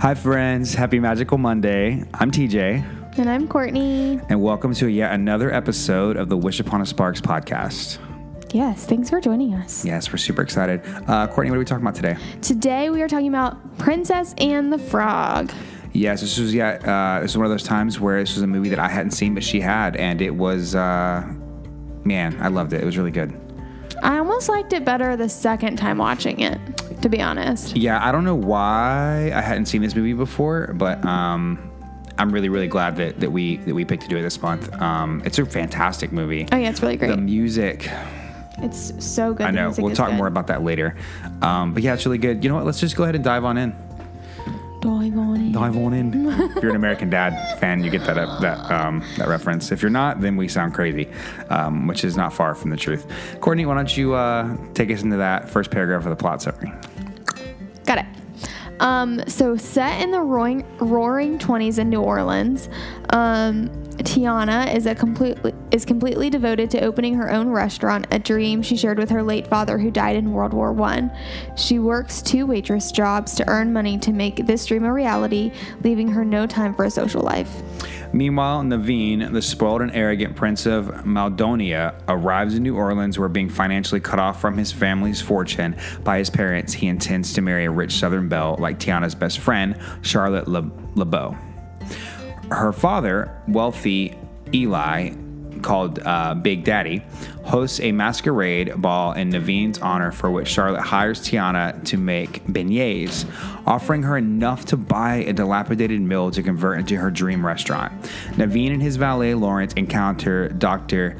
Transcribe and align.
Hi, 0.00 0.14
friends. 0.14 0.74
Happy 0.74 0.98
Magical 0.98 1.36
Monday. 1.38 2.02
I'm 2.14 2.30
TJ, 2.30 3.18
And 3.18 3.28
I'm 3.28 3.46
Courtney. 3.46 4.18
and 4.28 4.40
welcome 4.40 4.72
to 4.74 4.86
yet 4.88 5.12
another 5.12 5.52
episode 5.52 6.16
of 6.16 6.28
the 6.28 6.36
Wish 6.36 6.58
Upon 6.60 6.80
a 6.80 6.86
Sparks 6.86 7.20
podcast. 7.20 7.98
Yes, 8.54 8.86
thanks 8.86 9.10
for 9.10 9.20
joining 9.20 9.54
us. 9.54 9.84
Yes, 9.84 10.10
we're 10.10 10.16
super 10.16 10.42
excited. 10.42 10.80
Uh, 11.06 11.26
Courtney, 11.28 11.50
what 11.50 11.56
are 11.56 11.60
we 11.60 11.64
talking 11.64 11.84
about 11.84 11.94
today? 11.94 12.16
Today 12.40 12.88
we 12.90 13.02
are 13.02 13.08
talking 13.08 13.28
about 13.28 13.78
Princess 13.78 14.34
and 14.38 14.72
the 14.72 14.78
Frog. 14.78 15.52
Yes, 15.92 16.20
this 16.22 16.38
was 16.38 16.54
yeah, 16.54 16.78
uh, 17.18 17.20
this 17.20 17.32
was 17.32 17.36
one 17.38 17.46
of 17.46 17.50
those 17.52 17.64
times 17.64 18.00
where 18.00 18.20
this 18.20 18.34
was 18.34 18.42
a 18.42 18.46
movie 18.46 18.70
that 18.70 18.78
I 18.78 18.88
hadn't 18.88 19.10
seen, 19.12 19.34
but 19.34 19.44
she 19.44 19.60
had, 19.60 19.96
and 19.96 20.22
it 20.22 20.34
was, 20.34 20.74
uh, 20.74 21.24
man, 22.04 22.36
I 22.40 22.48
loved 22.48 22.72
it. 22.72 22.80
It 22.80 22.86
was 22.86 22.96
really 22.96 23.10
good. 23.10 23.38
I 24.02 24.16
almost 24.18 24.48
liked 24.48 24.72
it 24.72 24.84
better 24.84 25.14
the 25.16 25.28
second 25.28 25.76
time 25.76 25.98
watching 25.98 26.40
it, 26.40 26.58
to 27.02 27.08
be 27.08 27.20
honest. 27.20 27.76
Yeah, 27.76 28.04
I 28.04 28.12
don't 28.12 28.24
know 28.24 28.34
why 28.34 29.32
I 29.34 29.40
hadn't 29.40 29.66
seen 29.66 29.82
this 29.82 29.94
movie 29.94 30.12
before, 30.12 30.72
but 30.74 31.04
um, 31.04 31.70
I'm 32.18 32.32
really, 32.32 32.48
really 32.48 32.68
glad 32.68 32.96
that, 32.96 33.20
that 33.20 33.32
we 33.32 33.56
that 33.58 33.74
we 33.74 33.84
picked 33.84 34.02
to 34.02 34.08
do 34.08 34.16
it 34.16 34.22
this 34.22 34.40
month. 34.42 34.72
Um, 34.80 35.22
it's 35.24 35.38
a 35.38 35.46
fantastic 35.46 36.12
movie. 36.12 36.46
Oh, 36.52 36.56
yeah, 36.56 36.70
it's 36.70 36.82
really 36.82 36.96
great. 36.96 37.10
The 37.10 37.16
music, 37.16 37.90
it's 38.58 38.92
so 39.04 39.32
good. 39.32 39.46
I 39.46 39.50
know. 39.50 39.72
We'll 39.76 39.94
talk 39.94 40.08
good. 40.08 40.16
more 40.16 40.26
about 40.26 40.48
that 40.48 40.62
later. 40.62 40.96
Um, 41.42 41.72
but 41.72 41.82
yeah, 41.82 41.94
it's 41.94 42.04
really 42.04 42.18
good. 42.18 42.44
You 42.44 42.50
know 42.50 42.56
what? 42.56 42.66
Let's 42.66 42.80
just 42.80 42.96
go 42.96 43.04
ahead 43.04 43.14
and 43.14 43.24
dive 43.24 43.44
on 43.44 43.56
in. 43.56 43.74
Dive 44.80 45.18
on 45.18 45.36
in. 45.36 45.52
Dive 45.52 45.76
on 45.76 45.92
in. 45.92 46.26
if 46.56 46.62
you're 46.62 46.70
an 46.70 46.76
American 46.76 47.10
Dad 47.10 47.58
fan, 47.58 47.84
you 47.84 47.90
get 47.90 48.04
that 48.06 48.16
uh, 48.16 48.40
that 48.40 48.70
um, 48.70 49.04
that 49.18 49.28
reference. 49.28 49.72
If 49.72 49.82
you're 49.82 49.90
not, 49.90 50.20
then 50.20 50.36
we 50.36 50.48
sound 50.48 50.74
crazy, 50.74 51.08
um, 51.50 51.86
which 51.86 52.02
is 52.02 52.16
not 52.16 52.32
far 52.32 52.54
from 52.54 52.70
the 52.70 52.76
truth. 52.76 53.06
Courtney, 53.40 53.66
why 53.66 53.74
don't 53.74 53.94
you 53.94 54.14
uh, 54.14 54.56
take 54.72 54.90
us 54.90 55.02
into 55.02 55.18
that 55.18 55.50
first 55.50 55.70
paragraph 55.70 56.04
of 56.04 56.10
the 56.10 56.16
plot 56.16 56.40
summary? 56.40 56.72
Got 57.84 57.98
it. 57.98 58.06
Um, 58.80 59.22
so 59.28 59.56
set 59.56 60.00
in 60.00 60.10
the 60.10 60.20
roaring, 60.20 60.64
roaring 60.78 61.38
20s 61.38 61.78
in 61.78 61.90
New 61.90 62.00
Orleans, 62.00 62.70
um, 63.10 63.70
Tiana 64.04 64.74
is 64.74 64.86
a 64.86 64.94
completely 64.94 65.54
is 65.70 65.84
completely 65.84 66.30
devoted 66.30 66.70
to 66.70 66.80
opening 66.80 67.14
her 67.14 67.30
own 67.30 67.48
restaurant, 67.48 68.06
a 68.10 68.18
dream 68.18 68.62
she 68.62 68.76
shared 68.76 68.98
with 68.98 69.10
her 69.10 69.22
late 69.22 69.46
father 69.46 69.78
who 69.78 69.90
died 69.90 70.16
in 70.16 70.32
World 70.32 70.52
War 70.52 70.72
One. 70.72 71.10
She 71.56 71.78
works 71.78 72.22
two 72.22 72.46
waitress 72.46 72.90
jobs 72.90 73.34
to 73.36 73.48
earn 73.48 73.72
money 73.72 73.98
to 73.98 74.12
make 74.12 74.46
this 74.46 74.66
dream 74.66 74.84
a 74.84 74.92
reality, 74.92 75.52
leaving 75.84 76.08
her 76.08 76.24
no 76.24 76.46
time 76.46 76.74
for 76.74 76.84
a 76.84 76.90
social 76.90 77.22
life. 77.22 77.62
Meanwhile, 78.12 78.62
Naveen, 78.62 79.32
the 79.32 79.40
spoiled 79.40 79.82
and 79.82 79.94
arrogant 79.94 80.34
prince 80.34 80.66
of 80.66 80.86
Maldonia, 81.04 81.94
arrives 82.08 82.56
in 82.56 82.64
New 82.64 82.76
Orleans 82.76 83.18
where 83.18 83.28
being 83.28 83.48
financially 83.48 84.00
cut 84.00 84.18
off 84.18 84.40
from 84.40 84.58
his 84.58 84.72
family's 84.72 85.20
fortune 85.20 85.76
by 86.02 86.18
his 86.18 86.30
parents, 86.30 86.72
he 86.72 86.88
intends 86.88 87.32
to 87.34 87.42
marry 87.42 87.66
a 87.66 87.70
rich 87.70 87.92
Southern 87.92 88.28
belle 88.28 88.56
like 88.58 88.80
Tiana's 88.80 89.14
best 89.14 89.38
friend, 89.38 89.78
Charlotte 90.02 90.48
Le- 90.48 90.70
LeBeau. 90.96 91.36
Her 92.50 92.72
father, 92.72 93.30
wealthy 93.48 94.16
Eli, 94.52 95.10
called 95.62 96.00
uh, 96.00 96.34
Big 96.34 96.64
Daddy, 96.64 97.02
hosts 97.44 97.80
a 97.80 97.92
masquerade 97.92 98.80
ball 98.80 99.12
in 99.12 99.30
Naveen's 99.30 99.78
honor 99.78 100.10
for 100.10 100.30
which 100.30 100.48
Charlotte 100.48 100.80
hires 100.80 101.20
Tiana 101.20 101.84
to 101.84 101.96
make 101.96 102.44
beignets, 102.46 103.26
offering 103.66 104.02
her 104.02 104.16
enough 104.16 104.64
to 104.66 104.76
buy 104.76 105.16
a 105.16 105.32
dilapidated 105.32 106.00
mill 106.00 106.30
to 106.30 106.42
convert 106.42 106.78
into 106.78 106.96
her 106.96 107.10
dream 107.10 107.44
restaurant. 107.44 107.92
Naveen 108.32 108.72
and 108.72 108.82
his 108.82 108.96
valet 108.96 109.34
Lawrence 109.34 109.72
encounter 109.74 110.48
Dr. 110.48 111.16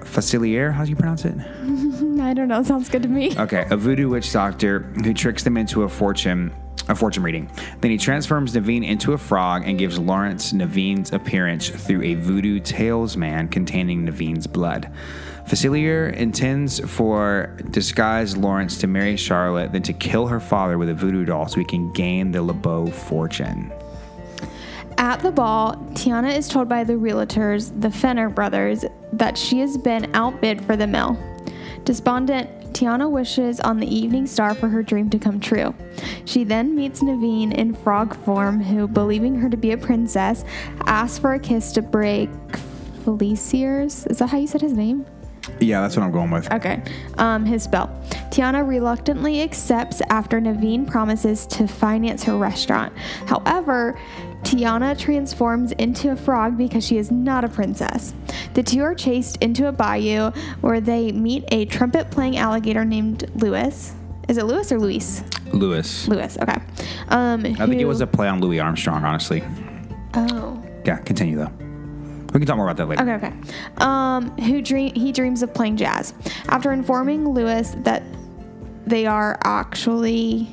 Facilier, 0.00 0.72
how 0.72 0.84
do 0.84 0.90
you 0.90 0.96
pronounce 0.96 1.24
it? 1.24 1.34
I 2.20 2.34
don't 2.34 2.48
know. 2.48 2.62
Sounds 2.62 2.88
good 2.88 3.02
to 3.02 3.08
me. 3.08 3.36
Okay, 3.38 3.66
a 3.70 3.76
voodoo 3.76 4.08
witch 4.08 4.32
doctor 4.32 4.80
who 4.80 5.14
tricks 5.14 5.44
them 5.44 5.56
into 5.56 5.84
a 5.84 5.88
fortune 5.88 6.52
a 6.90 6.94
fortune 6.94 7.22
reading. 7.22 7.48
Then 7.80 7.90
he 7.90 7.96
transforms 7.96 8.54
Naveen 8.54 8.86
into 8.86 9.12
a 9.12 9.18
frog 9.18 9.62
and 9.66 9.78
gives 9.78 9.98
Lawrence 9.98 10.52
Naveen's 10.52 11.12
appearance 11.12 11.68
through 11.68 12.02
a 12.02 12.14
voodoo 12.14 12.60
talisman 12.60 13.48
containing 13.48 14.06
Naveen's 14.06 14.46
blood. 14.46 14.90
Facilier 15.46 16.12
intends 16.14 16.78
for 16.88 17.56
disguised 17.70 18.36
Lawrence 18.36 18.78
to 18.78 18.86
marry 18.86 19.16
Charlotte, 19.16 19.72
then 19.72 19.82
to 19.82 19.92
kill 19.92 20.26
her 20.26 20.40
father 20.40 20.78
with 20.78 20.88
a 20.88 20.94
voodoo 20.94 21.24
doll 21.24 21.48
so 21.48 21.58
he 21.58 21.64
can 21.64 21.92
gain 21.92 22.30
the 22.30 22.42
LeBeau 22.42 22.86
fortune. 22.86 23.72
At 24.98 25.20
the 25.20 25.30
ball, 25.32 25.76
Tiana 25.94 26.36
is 26.36 26.46
told 26.46 26.68
by 26.68 26.84
the 26.84 26.92
realtors, 26.92 27.80
the 27.80 27.90
Fenner 27.90 28.28
brothers, 28.28 28.84
that 29.14 29.38
she 29.38 29.58
has 29.60 29.78
been 29.78 30.14
outbid 30.14 30.62
for 30.64 30.76
the 30.76 30.86
mill. 30.86 31.18
Despondent, 31.84 32.59
Tiana 32.80 33.10
wishes 33.10 33.60
on 33.60 33.78
the 33.78 33.94
evening 33.94 34.26
star 34.26 34.54
for 34.54 34.66
her 34.68 34.82
dream 34.82 35.10
to 35.10 35.18
come 35.18 35.38
true. 35.38 35.74
She 36.24 36.44
then 36.44 36.74
meets 36.74 37.02
Naveen 37.02 37.52
in 37.52 37.74
frog 37.74 38.16
form, 38.24 38.62
who, 38.62 38.88
believing 38.88 39.34
her 39.34 39.50
to 39.50 39.56
be 39.58 39.72
a 39.72 39.76
princess, 39.76 40.46
asks 40.86 41.18
for 41.18 41.34
a 41.34 41.38
kiss 41.38 41.72
to 41.72 41.82
break 41.82 42.30
Felicier's. 43.04 44.06
Is 44.06 44.20
that 44.20 44.30
how 44.30 44.38
you 44.38 44.46
said 44.46 44.62
his 44.62 44.72
name? 44.72 45.04
Yeah, 45.60 45.82
that's 45.82 45.96
what 45.96 46.04
I'm 46.04 46.12
going 46.12 46.30
with. 46.30 46.50
Okay. 46.52 46.82
Um, 47.18 47.44
his 47.44 47.62
spell. 47.62 47.88
Tiana 48.30 48.66
reluctantly 48.66 49.42
accepts 49.42 50.00
after 50.08 50.40
Naveen 50.40 50.86
promises 50.86 51.46
to 51.46 51.66
finance 51.66 52.24
her 52.24 52.36
restaurant. 52.36 52.96
However, 53.26 53.98
Tiana 54.42 54.98
transforms 54.98 55.72
into 55.72 56.12
a 56.12 56.16
frog 56.16 56.56
because 56.56 56.86
she 56.86 56.96
is 56.96 57.10
not 57.10 57.44
a 57.44 57.48
princess. 57.48 58.14
The 58.54 58.62
two 58.62 58.82
are 58.82 58.94
chased 58.94 59.36
into 59.42 59.68
a 59.68 59.72
bayou 59.72 60.30
where 60.60 60.80
they 60.80 61.12
meet 61.12 61.44
a 61.48 61.66
trumpet 61.66 62.10
playing 62.10 62.38
alligator 62.38 62.84
named 62.84 63.30
Lewis. 63.34 63.92
Is 64.28 64.38
it 64.38 64.44
Lewis 64.44 64.72
or 64.72 64.78
Luis? 64.78 65.22
Lewis. 65.52 66.08
Lewis, 66.08 66.38
okay. 66.40 66.56
Um, 67.08 67.44
I 67.44 67.66
think 67.66 67.80
it 67.80 67.84
was 67.84 68.00
a 68.00 68.06
play 68.06 68.28
on 68.28 68.40
Louis 68.40 68.60
Armstrong, 68.60 69.04
honestly. 69.04 69.42
Oh. 70.14 70.62
Yeah, 70.84 70.98
continue 70.98 71.36
though. 71.36 71.69
We 72.32 72.40
can 72.40 72.46
talk 72.46 72.56
more 72.56 72.68
about 72.68 72.76
that 72.76 72.86
later. 72.86 73.02
Okay, 73.02 73.26
okay. 73.26 73.36
Um, 73.78 74.30
who 74.38 74.62
dream 74.62 74.94
he 74.94 75.12
dreams 75.12 75.42
of 75.42 75.52
playing 75.52 75.76
jazz. 75.76 76.14
After 76.48 76.72
informing 76.72 77.28
Lewis 77.28 77.74
that 77.78 78.02
they 78.86 79.06
are 79.06 79.38
actually 79.44 80.48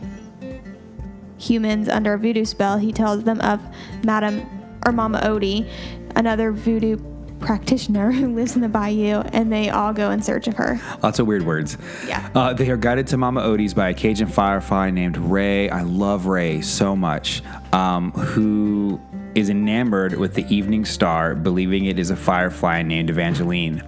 humans 1.38 1.88
under 1.88 2.14
a 2.14 2.18
voodoo 2.18 2.46
spell, 2.46 2.78
he 2.78 2.92
tells 2.92 3.24
them 3.24 3.40
of 3.42 3.62
Madame 4.04 4.46
or 4.86 4.92
Mama 4.92 5.22
Odie, 5.22 5.70
another 6.16 6.52
voodoo 6.52 6.98
practitioner 7.40 8.12
who 8.12 8.34
lives 8.34 8.56
in 8.56 8.62
the 8.62 8.70
bayou, 8.70 9.22
and 9.34 9.52
they 9.52 9.70
all 9.70 9.94
go 9.94 10.12
in 10.12 10.22
search 10.22 10.48
of 10.48 10.56
her. 10.56 10.80
Lots 11.02 11.20
of 11.20 11.28
weird 11.28 11.46
words. 11.46 11.78
Yeah. 12.08 12.30
Uh, 12.36 12.54
they 12.54 12.70
are 12.70 12.78
guided 12.78 13.08
to 13.08 13.18
Mama 13.18 13.42
Odie's 13.42 13.74
by 13.74 13.90
a 13.90 13.94
Cajun 13.94 14.28
firefly 14.28 14.90
named 14.90 15.18
Ray. 15.18 15.70
I 15.70 15.82
love 15.82 16.26
Ray 16.26 16.62
so 16.62 16.96
much. 16.96 17.42
Um, 17.74 18.12
who 18.12 19.00
is 19.36 19.50
enamored 19.50 20.14
with 20.18 20.34
the 20.34 20.46
evening 20.54 20.84
star, 20.84 21.36
believing 21.36 21.86
it 21.86 22.00
is 22.00 22.10
a 22.10 22.16
firefly 22.16 22.82
named 22.82 23.10
Evangeline. 23.10 23.84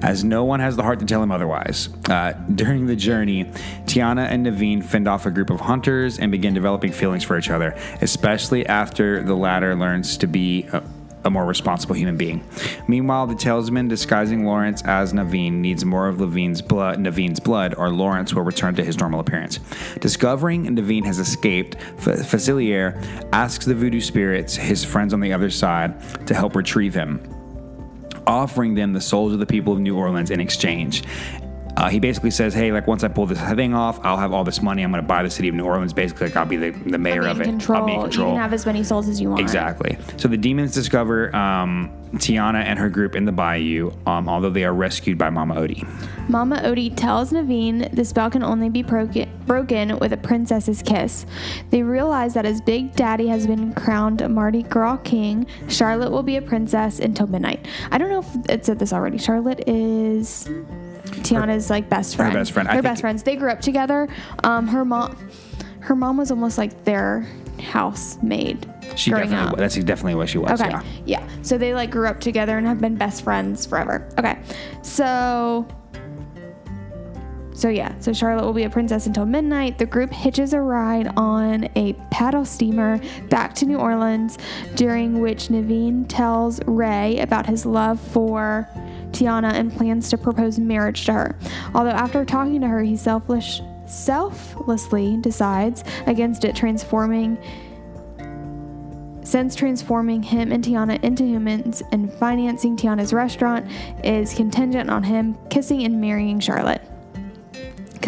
As 0.00 0.22
no 0.22 0.44
one 0.44 0.60
has 0.60 0.76
the 0.76 0.84
heart 0.84 1.00
to 1.00 1.04
tell 1.04 1.22
him 1.22 1.32
otherwise. 1.32 1.88
Uh, 2.08 2.32
during 2.54 2.86
the 2.86 2.94
journey, 2.94 3.44
Tiana 3.84 4.28
and 4.30 4.46
Naveen 4.46 4.82
fend 4.82 5.08
off 5.08 5.26
a 5.26 5.30
group 5.30 5.50
of 5.50 5.60
hunters 5.60 6.20
and 6.20 6.30
begin 6.30 6.54
developing 6.54 6.92
feelings 6.92 7.24
for 7.24 7.36
each 7.36 7.50
other, 7.50 7.76
especially 8.00 8.64
after 8.66 9.22
the 9.24 9.34
latter 9.34 9.74
learns 9.74 10.16
to 10.18 10.28
be 10.28 10.68
a, 11.24 11.30
more 11.30 11.44
responsible 11.46 11.94
human 11.94 12.16
being. 12.16 12.44
Meanwhile, 12.88 13.26
the 13.26 13.34
talisman 13.34 13.88
disguising 13.88 14.44
Lawrence 14.44 14.82
as 14.84 15.12
Naveen 15.12 15.54
needs 15.54 15.84
more 15.84 16.08
of 16.08 16.16
Naveen's 16.16 16.62
blood, 16.62 16.98
Naveen's 16.98 17.40
blood, 17.40 17.74
or 17.74 17.90
Lawrence 17.90 18.34
will 18.34 18.42
return 18.42 18.74
to 18.76 18.84
his 18.84 18.98
normal 18.98 19.20
appearance. 19.20 19.60
Discovering 20.00 20.64
Naveen 20.76 21.04
has 21.04 21.18
escaped, 21.18 21.76
F- 21.76 22.26
Facilier 22.28 23.02
asks 23.32 23.64
the 23.64 23.74
voodoo 23.74 24.00
spirits, 24.00 24.56
his 24.56 24.84
friends 24.84 25.12
on 25.12 25.20
the 25.20 25.32
other 25.32 25.50
side, 25.50 26.00
to 26.26 26.34
help 26.34 26.56
retrieve 26.56 26.94
him 26.94 27.20
offering 28.28 28.74
them 28.74 28.92
the 28.92 29.00
souls 29.00 29.32
of 29.32 29.38
the 29.38 29.46
people 29.46 29.72
of 29.72 29.80
New 29.80 29.96
Orleans 29.96 30.30
in 30.30 30.38
exchange. 30.38 31.02
Uh, 31.78 31.88
he 31.88 32.00
basically 32.00 32.32
says, 32.32 32.52
"Hey, 32.52 32.72
like 32.72 32.88
once 32.88 33.04
I 33.04 33.08
pull 33.08 33.26
this 33.26 33.40
thing 33.54 33.72
off, 33.72 34.04
I'll 34.04 34.16
have 34.16 34.32
all 34.32 34.42
this 34.42 34.60
money. 34.60 34.82
I'm 34.82 34.90
going 34.90 35.00
to 35.00 35.06
buy 35.06 35.22
the 35.22 35.30
city 35.30 35.48
of 35.48 35.54
New 35.54 35.64
Orleans. 35.64 35.92
Basically, 35.92 36.26
like 36.26 36.36
I'll 36.36 36.44
be 36.44 36.56
the, 36.56 36.70
the 36.70 36.98
mayor 36.98 37.28
of 37.28 37.40
it. 37.40 37.44
control. 37.44 37.78
I'll 37.78 37.86
be 37.86 37.94
in 37.94 38.00
control. 38.00 38.28
You 38.30 38.34
can 38.34 38.42
have 38.42 38.52
as 38.52 38.66
many 38.66 38.82
souls 38.82 39.08
as 39.08 39.20
you 39.20 39.30
want. 39.30 39.40
Exactly. 39.40 39.96
So 40.16 40.26
the 40.26 40.36
demons 40.36 40.74
discover 40.74 41.34
um, 41.36 41.92
Tiana 42.14 42.64
and 42.64 42.80
her 42.80 42.88
group 42.88 43.14
in 43.14 43.26
the 43.26 43.32
bayou, 43.32 43.92
um, 44.06 44.28
although 44.28 44.50
they 44.50 44.64
are 44.64 44.74
rescued 44.74 45.18
by 45.18 45.30
Mama 45.30 45.54
Odie. 45.54 45.86
Mama 46.28 46.56
Odie 46.64 46.94
tells 46.96 47.32
Naveen 47.32 47.94
the 47.94 48.04
spell 48.04 48.28
can 48.28 48.42
only 48.42 48.70
be 48.70 48.82
broken, 48.82 49.30
broken 49.46 50.00
with 50.00 50.12
a 50.12 50.16
princess's 50.16 50.82
kiss. 50.82 51.26
They 51.70 51.84
realize 51.84 52.34
that 52.34 52.44
as 52.44 52.60
Big 52.60 52.96
Daddy 52.96 53.28
has 53.28 53.46
been 53.46 53.72
crowned 53.74 54.20
a 54.20 54.28
Mardi 54.28 54.64
Gras 54.64 54.96
king, 54.98 55.46
Charlotte 55.68 56.10
will 56.10 56.24
be 56.24 56.36
a 56.36 56.42
princess 56.42 56.98
until 56.98 57.28
midnight. 57.28 57.66
I 57.92 57.98
don't 57.98 58.10
know 58.10 58.20
if 58.20 58.50
it 58.50 58.66
said 58.66 58.80
this 58.80 58.92
already. 58.92 59.18
Charlotte 59.18 59.62
is 59.68 60.48
Tiana's 61.10 61.70
like 61.70 61.88
best 61.88 62.16
friend. 62.16 62.34
best 62.34 62.52
friend. 62.52 62.68
Her 62.68 62.82
best 62.82 63.00
friends. 63.00 63.22
They 63.22 63.36
grew 63.36 63.50
up 63.50 63.60
together. 63.60 64.08
Um, 64.44 64.66
her 64.68 64.84
mom, 64.84 65.16
her 65.80 65.94
mom 65.94 66.16
was 66.16 66.30
almost 66.30 66.58
like 66.58 66.84
their 66.84 67.26
housemaid. 67.60 68.66
She 68.96 69.10
definitely. 69.10 69.36
up. 69.36 69.56
That's 69.56 69.76
definitely 69.76 70.14
what 70.14 70.28
she 70.28 70.38
was. 70.38 70.60
Okay. 70.60 70.70
Yeah. 70.70 70.82
Yeah. 71.04 71.28
So 71.42 71.58
they 71.58 71.74
like 71.74 71.90
grew 71.90 72.06
up 72.06 72.20
together 72.20 72.56
and 72.58 72.66
have 72.66 72.80
been 72.80 72.96
best 72.96 73.22
friends 73.22 73.66
forever. 73.66 74.08
Okay. 74.18 74.38
So 74.82 75.66
so 77.58 77.68
yeah, 77.68 77.98
so 77.98 78.12
Charlotte 78.12 78.44
will 78.44 78.52
be 78.52 78.62
a 78.62 78.70
princess 78.70 79.06
until 79.06 79.26
midnight. 79.26 79.78
The 79.78 79.86
group 79.86 80.12
hitches 80.12 80.52
a 80.52 80.60
ride 80.60 81.08
on 81.16 81.68
a 81.74 81.94
paddle 82.12 82.44
steamer 82.44 83.00
back 83.30 83.52
to 83.56 83.66
New 83.66 83.78
Orleans, 83.78 84.38
during 84.76 85.18
which 85.20 85.48
Naveen 85.48 86.06
tells 86.08 86.60
Ray 86.66 87.18
about 87.18 87.46
his 87.46 87.66
love 87.66 87.98
for 87.98 88.68
Tiana 89.18 89.52
and 89.52 89.72
plans 89.72 90.08
to 90.10 90.18
propose 90.18 90.58
marriage 90.58 91.04
to 91.06 91.12
her. 91.12 91.38
Although 91.74 91.90
after 91.90 92.24
talking 92.24 92.60
to 92.60 92.68
her, 92.68 92.82
he 92.82 92.96
selfless, 92.96 93.60
selflessly 93.86 95.16
decides 95.20 95.82
against 96.06 96.44
it, 96.44 96.54
transforming 96.54 97.38
since 99.24 99.54
transforming 99.54 100.22
him 100.22 100.52
and 100.52 100.64
Tiana 100.64 101.02
into 101.04 101.22
humans 101.22 101.82
and 101.92 102.10
financing 102.14 102.78
Tiana's 102.78 103.12
restaurant 103.12 103.70
is 104.02 104.32
contingent 104.32 104.88
on 104.88 105.02
him 105.02 105.36
kissing 105.50 105.84
and 105.84 106.00
marrying 106.00 106.40
Charlotte. 106.40 106.87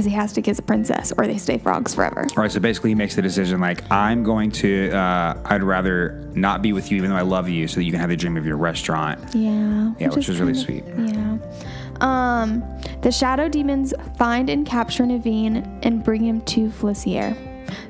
Because 0.01 0.13
he 0.13 0.17
has 0.17 0.33
to 0.33 0.41
kiss 0.41 0.59
a 0.59 0.63
princess 0.63 1.13
or 1.19 1.27
they 1.27 1.37
stay 1.37 1.59
frogs 1.59 1.95
forever. 1.95 2.23
All 2.35 2.43
right, 2.43 2.51
so 2.51 2.59
basically, 2.59 2.89
he 2.89 2.95
makes 2.95 3.17
the 3.17 3.21
decision 3.21 3.61
like, 3.61 3.83
I'm 3.93 4.25
going 4.25 4.51
to, 4.53 4.91
uh, 4.93 5.39
I'd 5.45 5.63
rather 5.63 6.27
not 6.33 6.63
be 6.63 6.73
with 6.73 6.91
you, 6.91 6.97
even 6.97 7.11
though 7.11 7.17
I 7.17 7.21
love 7.21 7.51
you, 7.51 7.69
so 7.69 7.75
that 7.75 7.85
you 7.85 7.91
can 7.91 8.01
have 8.01 8.09
the 8.09 8.17
dream 8.17 8.39
of 8.39 8.47
your 8.47 8.57
restaurant. 8.57 9.21
Yeah. 9.35 9.93
Yeah, 9.99 10.09
which 10.09 10.27
was 10.27 10.41
really 10.41 10.55
sweet. 10.55 10.85
Yeah. 10.97 11.37
Um, 12.01 12.65
the 13.03 13.13
shadow 13.13 13.47
demons 13.47 13.93
find 14.17 14.49
and 14.49 14.65
capture 14.65 15.05
Naveen 15.05 15.81
and 15.83 16.03
bring 16.03 16.25
him 16.25 16.41
to 16.47 16.71
Felicia, 16.71 17.33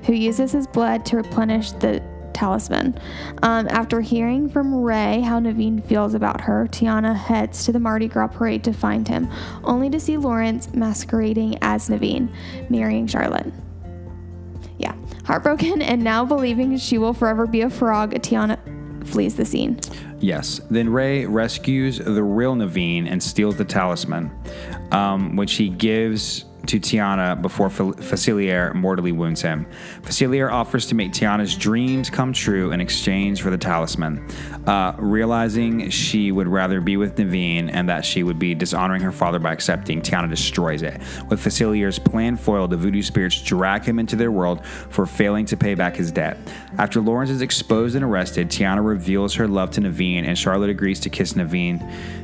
who 0.03 0.13
uses 0.13 0.51
his 0.51 0.67
blood 0.67 1.07
to 1.07 1.17
replenish 1.17 1.71
the 1.71 2.03
talisman. 2.33 2.99
Um, 3.43 3.69
after 3.69 4.01
hearing 4.01 4.49
from 4.49 4.75
Ray 4.75 5.21
how 5.21 5.41
Naveen 5.41 5.85
feels 5.85 6.15
about 6.15 6.41
her, 6.43 6.69
Tiana 6.71 7.15
heads 7.15 7.65
to 7.65 7.73
the 7.73 7.81
Mardi 7.81 8.09
Gras 8.09 8.29
parade 8.29 8.65
to 8.65 8.73
find 8.73 9.07
him, 9.07 9.31
only 9.65 9.91
to 9.91 10.01
see 10.01 10.17
Lawrence 10.17 10.73
masquerading 10.75 11.59
as 11.63 11.89
Naveen, 11.89 12.33
marrying 12.69 13.07
Charlotte. 13.07 13.53
Yeah. 14.79 14.95
Heartbroken 15.25 15.83
and 15.91 16.03
now 16.03 16.25
believing 16.25 16.77
she 16.79 16.99
will 16.99 17.15
forever 17.15 17.47
be 17.47 17.63
a 17.63 17.71
frog, 17.71 18.13
Tiana 18.15 18.59
flees 19.07 19.37
the 19.37 19.45
scene. 19.45 19.79
Yes. 20.21 20.61
Then 20.71 20.91
Ray 20.91 21.27
rescues 21.27 21.99
the 21.99 22.23
real 22.23 22.55
Naveen 22.55 23.11
and 23.11 23.23
steals 23.23 23.57
the 23.57 23.65
talisman, 23.65 24.31
um, 24.93 25.37
which 25.37 25.55
he 25.55 25.69
gives 25.69 26.45
to 26.67 26.79
Tiana 26.79 27.41
before 27.41 27.69
Facilier 27.69 28.75
mortally 28.75 29.13
wounds 29.13 29.43
him. 29.43 29.67
Facilier 30.03 30.51
offers 30.51 30.87
to 30.87 30.95
make 30.95 31.13
Tiana's 31.13 31.57
dreams 31.57 32.11
come 32.11 32.33
true 32.33 32.73
in 32.73 32.81
exchange 32.81 33.43
for 33.43 33.51
the 33.51 33.59
talisman. 33.59 34.27
Uh, 34.67 34.95
realizing 34.99 35.89
she 35.91 36.33
would 36.33 36.47
rather 36.47 36.81
be 36.81 36.97
with 36.97 37.17
Naveen 37.17 37.71
and 37.73 37.89
that 37.89 38.05
she 38.05 38.23
would 38.23 38.39
be 38.39 38.55
dishonoring 38.55 39.03
her 39.03 39.13
father 39.13 39.39
by 39.39 39.53
accepting, 39.53 40.03
Tiana 40.03 40.29
destroys 40.29 40.83
it. 40.83 41.01
With 41.29 41.41
Facilier's 41.41 41.99
plan 41.99 42.37
foiled, 42.37 42.71
the 42.71 42.77
voodoo 42.77 43.03
spirits 43.03 43.43
drag 43.43 43.85
him 43.85 43.99
into 43.99 44.17
their 44.17 44.31
world 44.31 44.65
for 44.65 45.07
failing 45.07 45.47
to 45.47 45.57
pay 45.57 45.75
back 45.75 45.97
his 45.97 46.13
debt. 46.13 46.37
After 46.79 47.01
Lawrence 47.01 47.31
is 47.31 47.43
exposed 47.43 47.97
and 47.97 48.05
arrested, 48.05 48.49
Tiana 48.49 48.85
reveals 48.85 49.35
her 49.35 49.49
love 49.49 49.71
to 49.73 49.81
Naveen 49.81 50.25
and 50.25 50.39
Charlotte 50.39 50.71
agrees 50.71 51.01
to 51.01 51.11
kiss 51.11 51.33
Naveen 51.33 51.81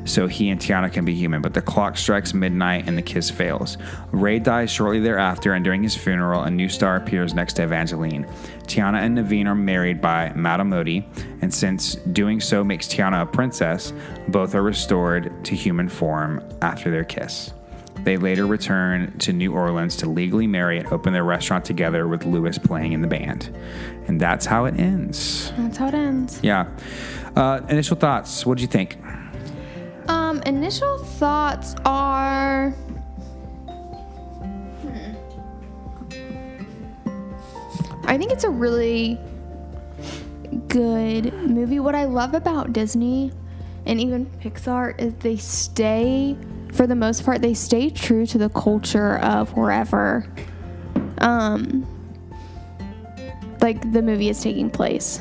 so 0.08 0.26
he 0.26 0.50
and 0.50 0.60
Tiana 0.60 0.92
can 0.92 1.04
be 1.04 1.14
human. 1.14 1.42
But 1.42 1.52
the 1.52 1.60
clock 1.60 1.98
strikes 1.98 2.32
midnight 2.32 2.88
and 2.88 2.96
the 2.96 3.02
kiss 3.02 3.28
fails. 3.28 3.76
Ray 4.12 4.38
dies 4.38 4.70
shortly 4.70 5.00
thereafter, 5.00 5.54
and 5.54 5.64
during 5.64 5.82
his 5.82 5.96
funeral, 5.96 6.42
a 6.42 6.50
new 6.50 6.68
star 6.68 6.96
appears 6.96 7.34
next 7.34 7.54
to 7.54 7.64
Evangeline. 7.64 8.24
Tiana 8.66 9.00
and 9.00 9.18
Naveen 9.18 9.46
are 9.46 9.54
married 9.54 10.00
by 10.00 10.32
Mama 10.34 10.76
Odie, 10.76 11.04
and 11.42 11.52
since 11.52 11.96
doing 11.96 12.40
so 12.40 12.62
makes 12.62 12.86
Tiana 12.86 13.22
a 13.22 13.26
princess, 13.26 13.92
both 14.28 14.54
are 14.54 14.62
restored 14.62 15.44
to 15.44 15.54
human 15.54 15.88
form 15.88 16.42
after 16.62 16.90
their 16.90 17.04
kiss. 17.04 17.52
They 18.06 18.16
later 18.16 18.46
return 18.46 19.18
to 19.18 19.32
New 19.32 19.52
Orleans 19.52 19.96
to 19.96 20.08
legally 20.08 20.46
marry 20.46 20.78
and 20.78 20.86
open 20.92 21.12
their 21.12 21.24
restaurant 21.24 21.64
together 21.64 22.06
with 22.06 22.24
Lewis 22.24 22.56
playing 22.56 22.92
in 22.92 23.02
the 23.02 23.08
band. 23.08 23.52
And 24.06 24.20
that's 24.20 24.46
how 24.46 24.66
it 24.66 24.78
ends. 24.78 25.52
That's 25.56 25.76
how 25.76 25.88
it 25.88 25.94
ends. 25.94 26.38
Yeah. 26.40 26.68
Uh, 27.34 27.62
initial 27.68 27.96
thoughts. 27.96 28.46
What 28.46 28.58
did 28.58 28.62
you 28.62 28.68
think? 28.68 28.96
Um, 30.06 30.40
initial 30.46 30.98
thoughts 30.98 31.74
are. 31.84 32.72
I 38.04 38.16
think 38.16 38.30
it's 38.30 38.44
a 38.44 38.50
really 38.50 39.18
good 40.68 41.34
movie. 41.34 41.80
What 41.80 41.96
I 41.96 42.04
love 42.04 42.34
about 42.34 42.72
Disney 42.72 43.32
and 43.84 44.00
even 44.00 44.26
Pixar 44.40 44.96
is 45.00 45.12
they 45.14 45.36
stay, 45.36 46.36
for 46.76 46.86
the 46.86 46.94
most 46.94 47.24
part, 47.24 47.40
they 47.40 47.54
stay 47.54 47.90
true 47.90 48.26
to 48.26 48.38
the 48.38 48.50
culture 48.50 49.16
of 49.18 49.56
wherever, 49.56 50.26
um, 51.18 51.86
like 53.60 53.92
the 53.92 54.02
movie 54.02 54.28
is 54.28 54.40
taking 54.42 54.70
place. 54.70 55.20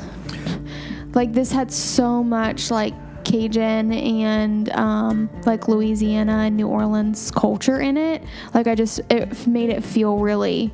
Like 1.14 1.32
this 1.32 1.50
had 1.50 1.72
so 1.72 2.22
much 2.22 2.70
like 2.70 2.92
Cajun 3.24 3.92
and 3.92 4.68
um, 4.70 5.30
like 5.46 5.66
Louisiana 5.66 6.44
and 6.46 6.56
New 6.56 6.68
Orleans 6.68 7.30
culture 7.30 7.80
in 7.80 7.96
it. 7.96 8.22
Like 8.52 8.66
I 8.66 8.74
just 8.74 9.00
it 9.10 9.46
made 9.46 9.70
it 9.70 9.82
feel 9.82 10.18
really 10.18 10.72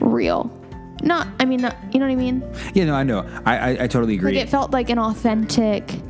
real. 0.00 0.50
Not, 1.02 1.28
I 1.38 1.44
mean, 1.44 1.60
not, 1.60 1.76
you 1.92 2.00
know 2.00 2.06
what 2.06 2.12
I 2.12 2.16
mean? 2.16 2.42
Yeah, 2.74 2.86
no, 2.86 2.94
I 2.94 3.04
know. 3.04 3.24
I, 3.46 3.58
I, 3.58 3.68
I 3.84 3.86
totally 3.86 4.14
agree. 4.14 4.32
Like 4.34 4.42
it 4.42 4.48
felt 4.48 4.72
like 4.72 4.90
an 4.90 4.98
authentic, 4.98 6.00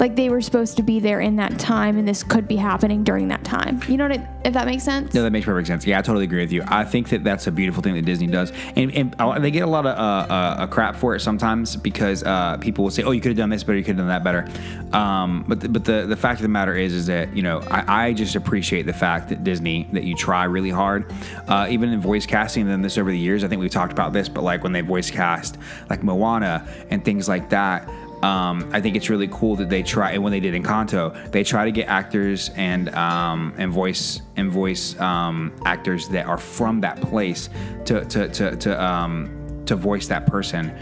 like 0.00 0.16
they 0.16 0.28
were 0.28 0.40
supposed 0.40 0.76
to 0.76 0.82
be 0.82 1.00
there 1.00 1.20
in 1.20 1.36
that 1.36 1.58
time, 1.58 1.98
and 1.98 2.06
this 2.06 2.22
could 2.22 2.46
be 2.46 2.56
happening 2.56 3.04
during 3.04 3.28
that 3.28 3.44
time. 3.44 3.80
You 3.88 3.96
know 3.96 4.08
what? 4.08 4.18
I, 4.18 4.28
if 4.44 4.54
that 4.54 4.66
makes 4.66 4.84
sense? 4.84 5.12
No, 5.14 5.22
that 5.22 5.30
makes 5.30 5.46
perfect 5.46 5.66
sense. 5.66 5.86
Yeah, 5.86 5.98
I 5.98 6.02
totally 6.02 6.24
agree 6.24 6.40
with 6.40 6.52
you. 6.52 6.62
I 6.66 6.84
think 6.84 7.08
that 7.08 7.24
that's 7.24 7.46
a 7.46 7.52
beautiful 7.52 7.82
thing 7.82 7.94
that 7.94 8.04
Disney 8.04 8.26
does, 8.26 8.52
and, 8.76 8.92
and 8.94 9.16
uh, 9.18 9.38
they 9.38 9.50
get 9.50 9.64
a 9.64 9.66
lot 9.66 9.86
of 9.86 9.98
uh, 9.98 10.32
uh, 10.32 10.66
crap 10.68 10.96
for 10.96 11.14
it 11.14 11.20
sometimes 11.20 11.76
because 11.76 12.22
uh, 12.22 12.56
people 12.58 12.84
will 12.84 12.90
say, 12.90 13.02
"Oh, 13.02 13.10
you 13.10 13.20
could 13.20 13.30
have 13.30 13.36
done 13.38 13.50
this 13.50 13.64
better, 13.64 13.78
you 13.78 13.84
could 13.84 13.96
have 13.96 14.06
done 14.06 14.08
that 14.08 14.24
better." 14.24 14.48
Um, 14.96 15.44
but 15.48 15.60
the, 15.60 15.68
but 15.68 15.84
the 15.84 16.06
the 16.06 16.16
fact 16.16 16.38
of 16.38 16.42
the 16.42 16.48
matter 16.48 16.76
is, 16.76 16.92
is 16.92 17.06
that 17.06 17.34
you 17.36 17.42
know 17.42 17.60
I, 17.70 18.06
I 18.06 18.12
just 18.12 18.36
appreciate 18.36 18.86
the 18.86 18.92
fact 18.92 19.28
that 19.30 19.44
Disney 19.44 19.88
that 19.92 20.04
you 20.04 20.14
try 20.14 20.44
really 20.44 20.70
hard, 20.70 21.12
uh, 21.48 21.66
even 21.70 21.90
in 21.90 22.00
voice 22.00 22.26
casting. 22.26 22.68
And 22.68 22.84
this 22.84 22.98
over 22.98 23.10
the 23.10 23.18
years, 23.18 23.44
I 23.44 23.48
think 23.48 23.60
we've 23.60 23.70
talked 23.70 23.92
about 23.92 24.12
this, 24.12 24.28
but 24.28 24.42
like 24.42 24.62
when 24.62 24.72
they 24.72 24.80
voice 24.80 25.10
cast 25.10 25.58
like 25.90 26.02
Moana 26.02 26.66
and 26.90 27.04
things 27.04 27.28
like 27.28 27.50
that. 27.50 27.88
Um, 28.22 28.68
I 28.72 28.80
think 28.80 28.96
it's 28.96 29.08
really 29.08 29.28
cool 29.28 29.54
that 29.56 29.68
they 29.68 29.82
try, 29.82 30.12
and 30.12 30.22
when 30.22 30.32
they 30.32 30.40
did 30.40 30.60
Encanto, 30.60 31.30
they 31.30 31.44
try 31.44 31.64
to 31.64 31.70
get 31.70 31.88
actors 31.88 32.50
and 32.56 32.88
um, 32.90 33.54
and 33.58 33.72
voice 33.72 34.22
and 34.36 34.50
voice 34.50 34.98
um, 34.98 35.54
actors 35.64 36.08
that 36.08 36.26
are 36.26 36.38
from 36.38 36.80
that 36.80 37.00
place 37.00 37.48
to 37.84 38.04
to 38.06 38.28
to 38.28 38.56
to, 38.56 38.84
um, 38.84 39.62
to 39.66 39.76
voice 39.76 40.08
that 40.08 40.26
person. 40.26 40.72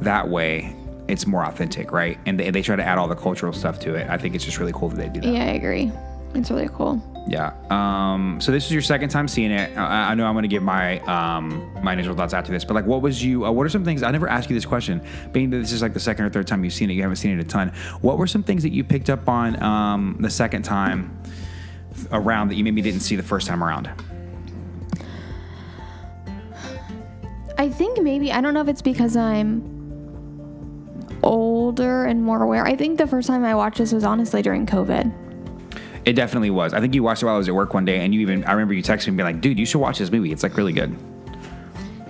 That 0.00 0.28
way, 0.28 0.74
it's 1.06 1.26
more 1.26 1.44
authentic, 1.44 1.92
right? 1.92 2.18
And 2.26 2.40
they, 2.40 2.50
they 2.50 2.62
try 2.62 2.76
to 2.76 2.84
add 2.84 2.98
all 2.98 3.08
the 3.08 3.14
cultural 3.14 3.52
stuff 3.52 3.78
to 3.80 3.94
it. 3.94 4.08
I 4.08 4.16
think 4.16 4.34
it's 4.34 4.44
just 4.44 4.58
really 4.58 4.72
cool 4.72 4.88
that 4.88 4.96
they 4.96 5.08
do 5.08 5.20
that. 5.20 5.32
Yeah, 5.32 5.44
I 5.44 5.52
agree. 5.52 5.92
It's 6.34 6.50
really 6.50 6.68
cool. 6.68 7.02
Yeah. 7.30 7.52
Um, 7.70 8.40
so 8.40 8.50
this 8.50 8.66
is 8.66 8.72
your 8.72 8.82
second 8.82 9.10
time 9.10 9.28
seeing 9.28 9.52
it. 9.52 9.78
I, 9.78 10.10
I 10.10 10.14
know 10.16 10.26
I'm 10.26 10.34
going 10.34 10.42
to 10.42 10.48
give 10.48 10.64
my 10.64 10.98
um, 11.02 11.72
my 11.80 11.92
initial 11.92 12.16
thoughts 12.16 12.34
after 12.34 12.50
this, 12.50 12.64
but 12.64 12.74
like, 12.74 12.86
what 12.86 13.02
was 13.02 13.22
you? 13.22 13.46
Uh, 13.46 13.52
what 13.52 13.64
are 13.64 13.68
some 13.68 13.84
things? 13.84 14.02
I 14.02 14.10
never 14.10 14.28
asked 14.28 14.50
you 14.50 14.56
this 14.56 14.66
question. 14.66 15.00
Being 15.30 15.48
that 15.50 15.58
this 15.58 15.70
is 15.70 15.80
like 15.80 15.92
the 15.92 16.00
second 16.00 16.24
or 16.24 16.30
third 16.30 16.48
time 16.48 16.64
you've 16.64 16.72
seen 16.72 16.90
it, 16.90 16.94
you 16.94 17.02
haven't 17.02 17.16
seen 17.16 17.38
it 17.38 17.40
a 17.40 17.46
ton. 17.46 17.68
What 18.00 18.18
were 18.18 18.26
some 18.26 18.42
things 18.42 18.64
that 18.64 18.72
you 18.72 18.82
picked 18.82 19.08
up 19.08 19.28
on 19.28 19.62
um, 19.62 20.16
the 20.18 20.28
second 20.28 20.64
time 20.64 21.16
around 22.10 22.48
that 22.48 22.56
you 22.56 22.64
maybe 22.64 22.82
didn't 22.82 23.00
see 23.00 23.14
the 23.14 23.22
first 23.22 23.46
time 23.46 23.62
around? 23.62 23.88
I 27.56 27.68
think 27.68 28.02
maybe 28.02 28.32
I 28.32 28.40
don't 28.40 28.54
know 28.54 28.62
if 28.62 28.68
it's 28.68 28.82
because 28.82 29.16
I'm 29.16 29.62
older 31.22 32.06
and 32.06 32.24
more 32.24 32.42
aware. 32.42 32.66
I 32.66 32.74
think 32.74 32.98
the 32.98 33.06
first 33.06 33.28
time 33.28 33.44
I 33.44 33.54
watched 33.54 33.78
this 33.78 33.92
was 33.92 34.02
honestly 34.02 34.42
during 34.42 34.66
COVID. 34.66 35.29
It 36.10 36.14
definitely 36.14 36.50
was. 36.50 36.74
I 36.74 36.80
think 36.80 36.92
you 36.92 37.04
watched 37.04 37.22
it 37.22 37.26
while 37.26 37.36
I 37.36 37.38
was 37.38 37.48
at 37.48 37.54
work 37.54 37.72
one 37.72 37.84
day, 37.84 38.04
and 38.04 38.12
you 38.12 38.18
even 38.18 38.42
I 38.42 38.50
remember 38.50 38.74
you 38.74 38.82
texting 38.82 39.10
me 39.10 39.18
being 39.18 39.26
like, 39.26 39.40
"Dude, 39.40 39.60
you 39.60 39.64
should 39.64 39.78
watch 39.78 40.00
this 40.00 40.10
movie. 40.10 40.32
It's 40.32 40.42
like 40.42 40.56
really 40.56 40.72
good." 40.72 40.96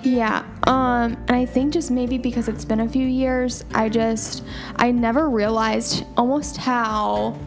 Yeah. 0.03 0.43
Um, 0.67 1.19
and 1.29 1.33
I 1.33 1.45
think 1.45 1.75
just 1.75 1.91
maybe 1.91 2.17
because 2.17 2.49
it's 2.49 2.65
been 2.65 2.81
a 2.81 2.89
few 2.89 3.07
years, 3.07 3.63
I 3.75 3.91
just 3.91 4.43
I 4.77 4.91
never 4.91 5.29
realized 5.29 6.07
almost 6.17 6.57
how 6.57 7.39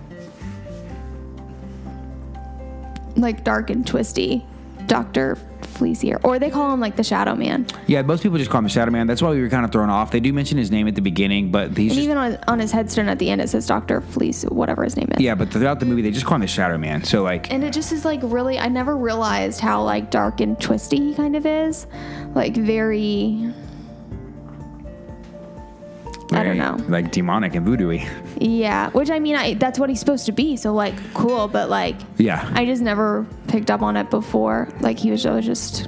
like 3.15 3.43
dark 3.43 3.71
and 3.71 3.87
twisty 3.87 4.45
Dr. 4.85 5.39
Fleecier, 5.73 6.19
or 6.23 6.39
they 6.39 6.49
call 6.49 6.73
him 6.73 6.79
like 6.79 6.95
the 6.95 7.03
Shadow 7.03 7.35
Man. 7.35 7.65
Yeah, 7.87 8.01
most 8.03 8.23
people 8.23 8.37
just 8.37 8.49
call 8.49 8.59
him 8.59 8.65
the 8.65 8.69
Shadow 8.69 8.91
Man. 8.91 9.07
That's 9.07 9.21
why 9.21 9.31
we 9.31 9.41
were 9.41 9.49
kind 9.49 9.65
of 9.65 9.71
thrown 9.71 9.89
off. 9.89 10.11
They 10.11 10.19
do 10.19 10.31
mention 10.33 10.57
his 10.57 10.71
name 10.71 10.87
at 10.87 10.95
the 10.95 11.01
beginning, 11.01 11.51
but 11.51 11.69
he's 11.75 11.91
And 11.91 11.95
just, 11.95 11.99
even 11.99 12.17
on, 12.17 12.37
on 12.47 12.59
his 12.59 12.71
headstone 12.71 13.07
at 13.07 13.19
the 13.19 13.29
end, 13.29 13.41
it 13.41 13.49
says 13.49 13.65
Dr. 13.67 14.01
Fleece, 14.01 14.43
whatever 14.43 14.83
his 14.83 14.95
name 14.95 15.09
is. 15.15 15.21
yeah. 15.21 15.35
But 15.35 15.51
throughout 15.51 15.79
the 15.79 15.85
movie, 15.85 16.01
they 16.01 16.11
just 16.11 16.25
call 16.25 16.35
him 16.35 16.41
the 16.41 16.47
Shadow 16.47 16.77
Man. 16.77 17.03
So 17.03 17.23
like, 17.23 17.51
And 17.51 17.63
it 17.63 17.73
just 17.73 17.91
is 17.91 18.05
like 18.05 18.19
really, 18.23 18.59
I 18.59 18.67
never 18.69 18.95
realized 18.95 19.59
how 19.59 19.83
like 19.83 20.11
dark 20.11 20.39
and 20.41 20.59
twisty 20.59 20.97
he 20.97 21.13
kind 21.13 21.35
of 21.35 21.45
is. 21.45 21.87
Like 22.35 22.55
very. 22.55 23.51
I 26.33 26.43
don't 26.43 26.57
know. 26.57 26.77
like 26.87 27.11
demonic 27.11 27.55
and 27.55 27.65
voodoo-y. 27.65 28.07
Yeah, 28.37 28.89
which 28.91 29.09
I 29.09 29.19
mean, 29.19 29.35
I, 29.35 29.53
that's 29.55 29.77
what 29.79 29.89
he's 29.89 29.99
supposed 29.99 30.25
to 30.27 30.31
be. 30.31 30.57
So 30.57 30.73
like, 30.73 30.95
cool, 31.13 31.47
but 31.47 31.69
like, 31.69 31.95
Yeah. 32.17 32.49
I 32.53 32.65
just 32.65 32.81
never 32.81 33.25
picked 33.47 33.69
up 33.71 33.81
on 33.81 33.97
it 33.97 34.09
before. 34.09 34.69
Like 34.81 34.97
he 34.99 35.11
was 35.11 35.25
always 35.25 35.45
just 35.45 35.87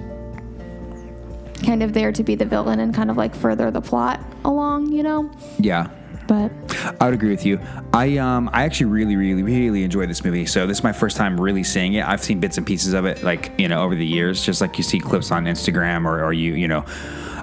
kind 1.65 1.81
of 1.81 1.93
there 1.93 2.11
to 2.11 2.23
be 2.23 2.35
the 2.35 2.45
villain 2.45 2.79
and 2.79 2.93
kind 2.93 3.09
of 3.09 3.17
like 3.17 3.33
further 3.35 3.71
the 3.71 3.81
plot 3.81 4.19
along, 4.43 4.91
you 4.91 5.03
know. 5.03 5.29
yeah. 5.59 5.89
But 6.27 6.51
I 6.99 7.05
would 7.05 7.13
agree 7.13 7.29
with 7.29 7.45
you. 7.45 7.59
I 7.93 8.17
um 8.17 8.49
I 8.51 8.63
actually 8.63 8.87
really 8.87 9.15
really 9.15 9.43
really 9.43 9.83
enjoyed 9.83 10.09
this 10.09 10.23
movie. 10.23 10.47
So 10.47 10.65
this 10.65 10.79
is 10.79 10.83
my 10.83 10.91
first 10.91 11.17
time 11.17 11.39
really 11.39 11.63
seeing 11.63 11.93
it. 11.93 12.03
I've 12.03 12.23
seen 12.23 12.39
bits 12.39 12.57
and 12.57 12.65
pieces 12.65 12.93
of 12.93 13.05
it 13.05 13.21
like 13.21 13.51
you 13.59 13.67
know 13.67 13.83
over 13.83 13.93
the 13.93 14.05
years, 14.07 14.43
just 14.43 14.59
like 14.59 14.75
you 14.79 14.83
see 14.83 14.99
clips 14.99 15.29
on 15.29 15.45
Instagram 15.45 16.03
or, 16.05 16.23
or 16.23 16.33
you 16.33 16.53
you 16.55 16.67
know. 16.67 16.83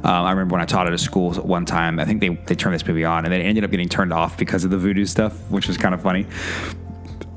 Um, 0.05 0.25
I 0.25 0.31
remember 0.31 0.55
when 0.55 0.63
I 0.63 0.67
taught 0.67 0.87
at 0.87 0.93
a 0.93 0.99
school 0.99 1.33
one 1.35 1.65
time. 1.65 2.01
I 2.01 2.05
think 2.05 2.21
they, 2.21 2.31
they 2.31 2.55
turned 2.55 2.75
this 2.75 2.87
movie 2.87 3.05
on, 3.05 3.25
and 3.25 3.33
it 3.33 3.41
ended 3.41 3.65
up 3.65 3.71
getting 3.71 3.89
turned 3.89 4.13
off 4.13 4.37
because 4.37 4.65
of 4.65 4.71
the 4.71 4.79
voodoo 4.79 5.07
stuff, 5.07 5.33
which 5.51 5.69
was 5.69 5.77
kind 5.77 5.95
of 5.95 6.03
funny. 6.03 6.27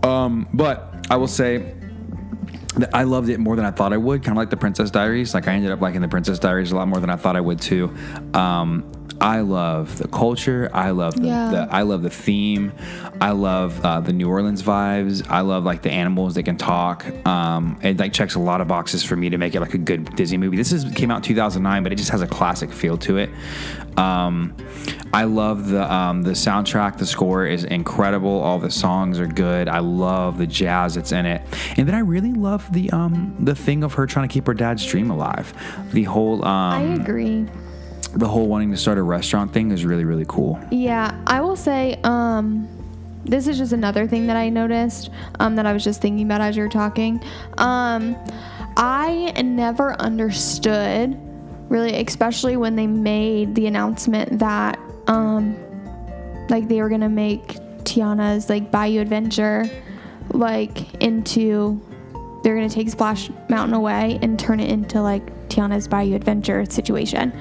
Um, 0.03 0.47
but 0.53 1.07
I 1.09 1.17
will 1.17 1.27
say 1.27 1.75
that 2.77 2.93
I 2.93 3.03
loved 3.03 3.29
it 3.29 3.39
more 3.39 3.55
than 3.55 3.65
I 3.65 3.71
thought 3.71 3.93
I 3.93 3.97
would. 3.97 4.23
Kind 4.23 4.37
of 4.37 4.37
like 4.37 4.49
the 4.49 4.57
Princess 4.57 4.91
Diaries. 4.91 5.33
Like 5.33 5.47
I 5.47 5.53
ended 5.53 5.71
up 5.71 5.81
liking 5.81 6.01
the 6.01 6.07
Princess 6.07 6.39
Diaries 6.39 6.71
a 6.71 6.75
lot 6.75 6.87
more 6.87 6.99
than 6.99 7.09
I 7.09 7.15
thought 7.15 7.35
I 7.35 7.41
would 7.41 7.61
too. 7.61 7.95
Um, 8.33 8.91
I 9.21 9.39
love 9.41 9.97
the 9.97 10.07
culture. 10.07 10.69
I 10.73 10.91
love 10.91 11.15
the, 11.15 11.27
Yeah. 11.27 11.49
the 11.49 11.67
I 11.71 11.83
love 11.83 12.01
the 12.01 12.09
theme. 12.09 12.73
I 13.21 13.31
love 13.31 13.83
uh, 13.83 13.99
the 14.01 14.13
New 14.13 14.29
Orleans 14.29 14.61
vibes. 14.61 15.25
I 15.29 15.41
love 15.41 15.63
like 15.63 15.81
the 15.81 15.91
animals 15.91 16.35
that 16.35 16.43
can 16.43 16.57
talk. 16.57 17.05
Um, 17.27 17.79
it 17.81 17.97
like 17.97 18.13
checks 18.13 18.35
a 18.35 18.39
lot 18.39 18.61
of 18.61 18.67
boxes 18.67 19.03
for 19.03 19.15
me 19.15 19.29
to 19.29 19.37
make 19.37 19.55
it 19.55 19.61
like 19.61 19.73
a 19.73 19.77
good 19.77 20.15
Disney 20.15 20.37
movie. 20.37 20.57
This 20.57 20.71
is 20.71 20.85
came 20.93 21.11
out 21.11 21.17
in 21.17 21.21
2009, 21.23 21.83
but 21.83 21.91
it 21.91 21.95
just 21.95 22.11
has 22.11 22.21
a 22.21 22.27
classic 22.27 22.71
feel 22.71 22.97
to 22.99 23.17
it. 23.17 23.29
Um, 23.97 24.53
I 25.13 25.23
love 25.23 25.69
the 25.69 25.91
um, 25.91 26.23
the 26.23 26.31
soundtrack. 26.31 26.97
The 26.97 27.05
score 27.05 27.45
is 27.45 27.63
incredible. 27.63 28.41
All 28.41 28.59
the 28.59 28.69
songs 28.71 29.19
are 29.19 29.27
good. 29.27 29.69
I 29.69 29.79
love 29.79 30.37
the 30.37 30.47
jazz 30.47 30.95
that's 30.95 31.13
in 31.13 31.25
it, 31.25 31.41
and 31.77 31.87
then 31.87 31.95
I 31.95 31.99
really 31.99 32.33
love 32.33 32.71
the 32.73 32.89
um, 32.91 33.33
the 33.39 33.55
thing 33.55 33.83
of 33.83 33.93
her 33.93 34.05
trying 34.05 34.27
to 34.27 34.33
keep 34.33 34.45
her 34.47 34.53
dad's 34.53 34.85
dream 34.85 35.09
alive. 35.09 35.53
The 35.93 36.03
whole 36.03 36.43
I 36.43 36.83
um, 36.83 36.99
agree. 36.99 37.47
The 38.15 38.27
whole 38.27 38.47
wanting 38.47 38.71
to 38.71 38.77
start 38.77 38.97
a 38.97 39.03
restaurant 39.03 39.51
thing 39.51 39.71
is 39.71 39.85
really 39.85 40.05
really 40.05 40.25
cool. 40.27 40.59
Yeah, 40.71 41.21
I 41.27 41.41
will 41.41 41.55
say, 41.55 41.99
um, 42.03 42.67
this 43.25 43.47
is 43.47 43.57
just 43.57 43.73
another 43.73 44.07
thing 44.07 44.27
that 44.27 44.37
I 44.37 44.49
noticed 44.49 45.09
um, 45.39 45.55
that 45.55 45.65
I 45.65 45.73
was 45.73 45.83
just 45.83 46.01
thinking 46.01 46.25
about 46.25 46.41
as 46.41 46.55
you 46.55 46.63
were 46.63 46.69
talking. 46.69 47.21
Um, 47.57 48.15
I 48.77 49.33
never 49.41 49.93
understood, 50.01 51.17
really, 51.69 51.95
especially 51.95 52.57
when 52.57 52.75
they 52.75 52.87
made 52.87 53.55
the 53.55 53.67
announcement 53.67 54.39
that, 54.39 54.79
um, 55.07 55.57
like, 56.49 56.67
they 56.67 56.81
were 56.81 56.89
gonna 56.89 57.09
make 57.09 57.57
Tiana's 57.83 58.49
like 58.49 58.71
Bayou 58.71 59.01
Adventure, 59.01 59.69
like, 60.31 60.93
into 61.01 61.81
they're 62.43 62.55
gonna 62.55 62.69
take 62.69 62.89
Splash 62.89 63.31
Mountain 63.49 63.73
away 63.73 64.19
and 64.21 64.37
turn 64.37 64.59
it 64.59 64.69
into 64.69 65.01
like 65.01 65.49
Tiana's 65.49 65.87
Bayou 65.87 66.15
Adventure 66.15 66.63
situation. 66.65 67.33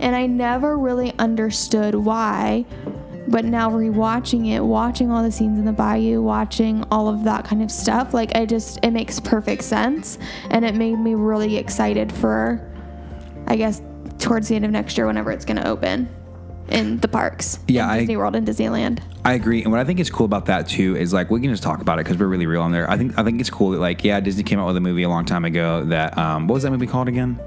And 0.00 0.14
I 0.16 0.26
never 0.26 0.76
really 0.78 1.12
understood 1.18 1.94
why, 1.94 2.64
but 3.28 3.44
now 3.44 3.70
rewatching 3.70 4.48
it, 4.54 4.60
watching 4.60 5.10
all 5.10 5.22
the 5.22 5.32
scenes 5.32 5.58
in 5.58 5.64
the 5.64 5.72
bayou, 5.72 6.20
watching 6.22 6.84
all 6.90 7.08
of 7.08 7.24
that 7.24 7.44
kind 7.44 7.62
of 7.62 7.70
stuff, 7.70 8.12
like 8.12 8.34
I 8.36 8.44
just 8.46 8.78
it 8.82 8.90
makes 8.90 9.18
perfect 9.20 9.62
sense, 9.64 10.18
and 10.50 10.64
it 10.64 10.74
made 10.74 10.96
me 10.98 11.14
really 11.14 11.56
excited 11.56 12.12
for, 12.12 12.60
I 13.46 13.56
guess, 13.56 13.80
towards 14.18 14.48
the 14.48 14.56
end 14.56 14.64
of 14.64 14.70
next 14.70 14.96
year 14.98 15.06
whenever 15.06 15.30
it's 15.32 15.44
gonna 15.44 15.64
open 15.66 16.08
in 16.70 16.98
the 17.00 17.08
parks, 17.08 17.58
Yeah, 17.68 17.84
in 17.84 17.90
I- 17.90 17.98
Disney 18.00 18.16
World 18.16 18.36
and 18.36 18.46
Disneyland. 18.46 19.00
I 19.26 19.32
agree, 19.34 19.62
and 19.62 19.70
what 19.72 19.80
I 19.80 19.84
think 19.84 20.00
is 20.00 20.10
cool 20.10 20.26
about 20.26 20.44
that 20.46 20.68
too 20.68 20.96
is 20.96 21.12
like 21.14 21.30
we 21.30 21.40
can 21.40 21.50
just 21.50 21.62
talk 21.62 21.80
about 21.80 21.98
it 21.98 22.04
because 22.04 22.18
we're 22.18 22.26
really 22.26 22.46
real 22.46 22.60
on 22.60 22.72
there. 22.72 22.90
I 22.90 22.98
think 22.98 23.18
I 23.18 23.22
think 23.24 23.40
it's 23.40 23.48
cool 23.48 23.70
that 23.70 23.78
like 23.80 24.04
yeah, 24.04 24.20
Disney 24.20 24.42
came 24.42 24.58
out 24.58 24.66
with 24.66 24.76
a 24.76 24.80
movie 24.80 25.02
a 25.02 25.08
long 25.08 25.24
time 25.24 25.46
ago 25.46 25.82
that 25.86 26.16
um, 26.18 26.46
what 26.46 26.54
was 26.54 26.62
that 26.64 26.70
movie 26.70 26.86
called 26.86 27.08
again? 27.08 27.38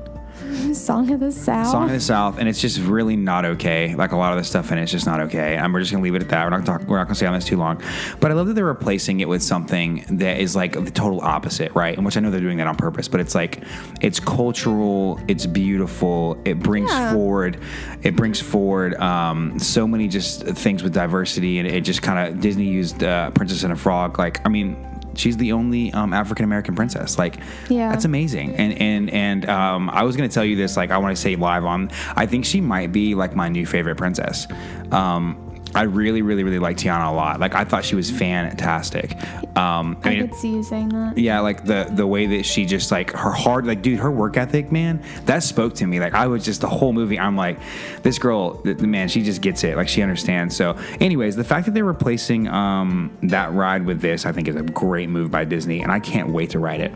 Song 0.77 1.11
of 1.11 1.19
the 1.19 1.31
South. 1.31 1.67
Song 1.67 1.85
of 1.85 1.91
the 1.91 1.99
South, 1.99 2.37
and 2.39 2.47
it's 2.47 2.61
just 2.61 2.79
really 2.79 3.15
not 3.15 3.45
okay. 3.45 3.95
Like 3.95 4.11
a 4.11 4.15
lot 4.15 4.31
of 4.31 4.37
the 4.37 4.43
stuff 4.43 4.71
in 4.71 4.77
it's 4.77 4.91
just 4.91 5.05
not 5.05 5.19
okay. 5.21 5.55
And 5.57 5.73
we're 5.73 5.79
just 5.81 5.91
gonna 5.91 6.03
leave 6.03 6.15
it 6.15 6.21
at 6.21 6.29
that. 6.29 6.43
We're 6.45 6.49
not 6.51 6.63
gonna 6.65 6.79
talk. 6.79 6.87
We're 6.87 6.97
not 6.97 7.05
gonna 7.05 7.15
stay 7.15 7.25
on 7.25 7.33
this 7.33 7.45
too 7.45 7.57
long. 7.57 7.81
But 8.19 8.31
I 8.31 8.33
love 8.35 8.47
that 8.47 8.53
they're 8.53 8.65
replacing 8.65 9.19
it 9.19 9.27
with 9.27 9.43
something 9.43 10.05
that 10.17 10.39
is 10.39 10.55
like 10.55 10.73
the 10.73 10.91
total 10.91 11.21
opposite, 11.21 11.73
right? 11.75 11.95
And 11.97 12.05
which 12.05 12.15
I 12.17 12.19
know 12.19 12.31
they're 12.31 12.39
doing 12.39 12.57
that 12.57 12.67
on 12.67 12.75
purpose. 12.75 13.07
But 13.07 13.19
it's 13.19 13.35
like 13.35 13.63
it's 14.01 14.19
cultural. 14.19 15.19
It's 15.27 15.45
beautiful. 15.45 16.37
It 16.45 16.59
brings 16.59 16.91
Yeah. 16.91 17.13
forward. 17.13 17.57
It 18.03 18.15
brings 18.15 18.39
forward 18.41 18.95
um, 18.95 19.59
so 19.59 19.87
many 19.87 20.07
just 20.07 20.43
things 20.45 20.83
with 20.83 20.93
diversity, 20.93 21.59
and 21.59 21.67
it 21.67 21.81
just 21.81 22.01
kind 22.01 22.27
of 22.33 22.39
Disney 22.41 22.65
used 22.65 23.03
uh, 23.03 23.31
Princess 23.31 23.63
and 23.63 23.73
a 23.73 23.75
Frog. 23.75 24.17
Like 24.19 24.45
I 24.45 24.49
mean. 24.49 24.77
She's 25.17 25.37
the 25.37 25.51
only 25.51 25.91
um, 25.93 26.13
African 26.13 26.45
American 26.45 26.75
princess. 26.75 27.17
Like, 27.17 27.37
Yeah. 27.69 27.89
that's 27.89 28.05
amazing. 28.05 28.55
And 28.55 28.73
and 28.81 29.09
and 29.09 29.49
um, 29.49 29.89
I 29.89 30.03
was 30.03 30.15
gonna 30.15 30.29
tell 30.29 30.45
you 30.45 30.55
this. 30.55 30.77
Like, 30.77 30.91
I 30.91 30.97
want 30.97 31.15
to 31.15 31.21
say 31.21 31.35
live 31.35 31.65
on. 31.65 31.89
I 32.15 32.25
think 32.25 32.45
she 32.45 32.61
might 32.61 32.91
be 32.91 33.15
like 33.15 33.35
my 33.35 33.49
new 33.49 33.65
favorite 33.65 33.97
princess. 33.97 34.47
Um, 34.91 35.46
I 35.77 35.83
really, 35.83 36.21
really, 36.21 36.43
really 36.43 36.59
like 36.59 36.77
Tiana 36.77 37.09
a 37.09 37.13
lot. 37.13 37.39
Like, 37.39 37.55
I 37.55 37.63
thought 37.63 37.85
she 37.85 37.95
was 37.95 38.09
fantastic. 38.11 39.13
Um, 39.55 39.97
I 40.03 40.09
I 40.09 40.09
mean, 40.15 40.27
could 40.27 40.35
see 40.37 40.49
you 40.53 40.63
saying 40.63 40.89
that. 40.89 41.17
yeah, 41.17 41.39
like 41.39 41.63
the 41.65 41.87
the 41.91 42.05
way 42.05 42.25
that 42.27 42.45
she 42.45 42.65
just 42.65 42.91
like 42.91 43.11
her 43.11 43.31
hard, 43.31 43.65
like 43.65 43.81
dude, 43.81 43.99
her 43.99 44.11
work 44.11 44.37
ethic, 44.37 44.71
man, 44.71 45.03
that 45.25 45.43
spoke 45.43 45.75
to 45.75 45.87
me. 45.87 45.99
Like 45.99 46.13
I 46.13 46.27
was 46.27 46.43
just 46.43 46.61
the 46.61 46.67
whole 46.67 46.93
movie. 46.93 47.17
I'm 47.19 47.35
like, 47.37 47.57
this 48.03 48.19
girl, 48.19 48.55
the, 48.63 48.73
the 48.73 48.87
man, 48.87 49.07
she 49.07 49.23
just 49.23 49.41
gets 49.41 49.63
it. 49.63 49.75
Like 49.77 49.87
she 49.87 50.01
understands. 50.01 50.55
So, 50.55 50.77
anyways, 50.99 51.35
the 51.35 51.43
fact 51.43 51.65
that 51.65 51.73
they're 51.73 51.83
replacing 51.83 52.47
um, 52.47 53.15
that 53.23 53.53
ride 53.53 53.85
with 53.85 54.01
this, 54.01 54.25
I 54.25 54.31
think, 54.31 54.47
is 54.47 54.55
a 54.55 54.63
great 54.63 55.09
move 55.09 55.31
by 55.31 55.45
Disney, 55.45 55.81
and 55.81 55.91
I 55.91 55.99
can't 55.99 56.29
wait 56.29 56.49
to 56.51 56.59
ride 56.59 56.81
it. 56.81 56.91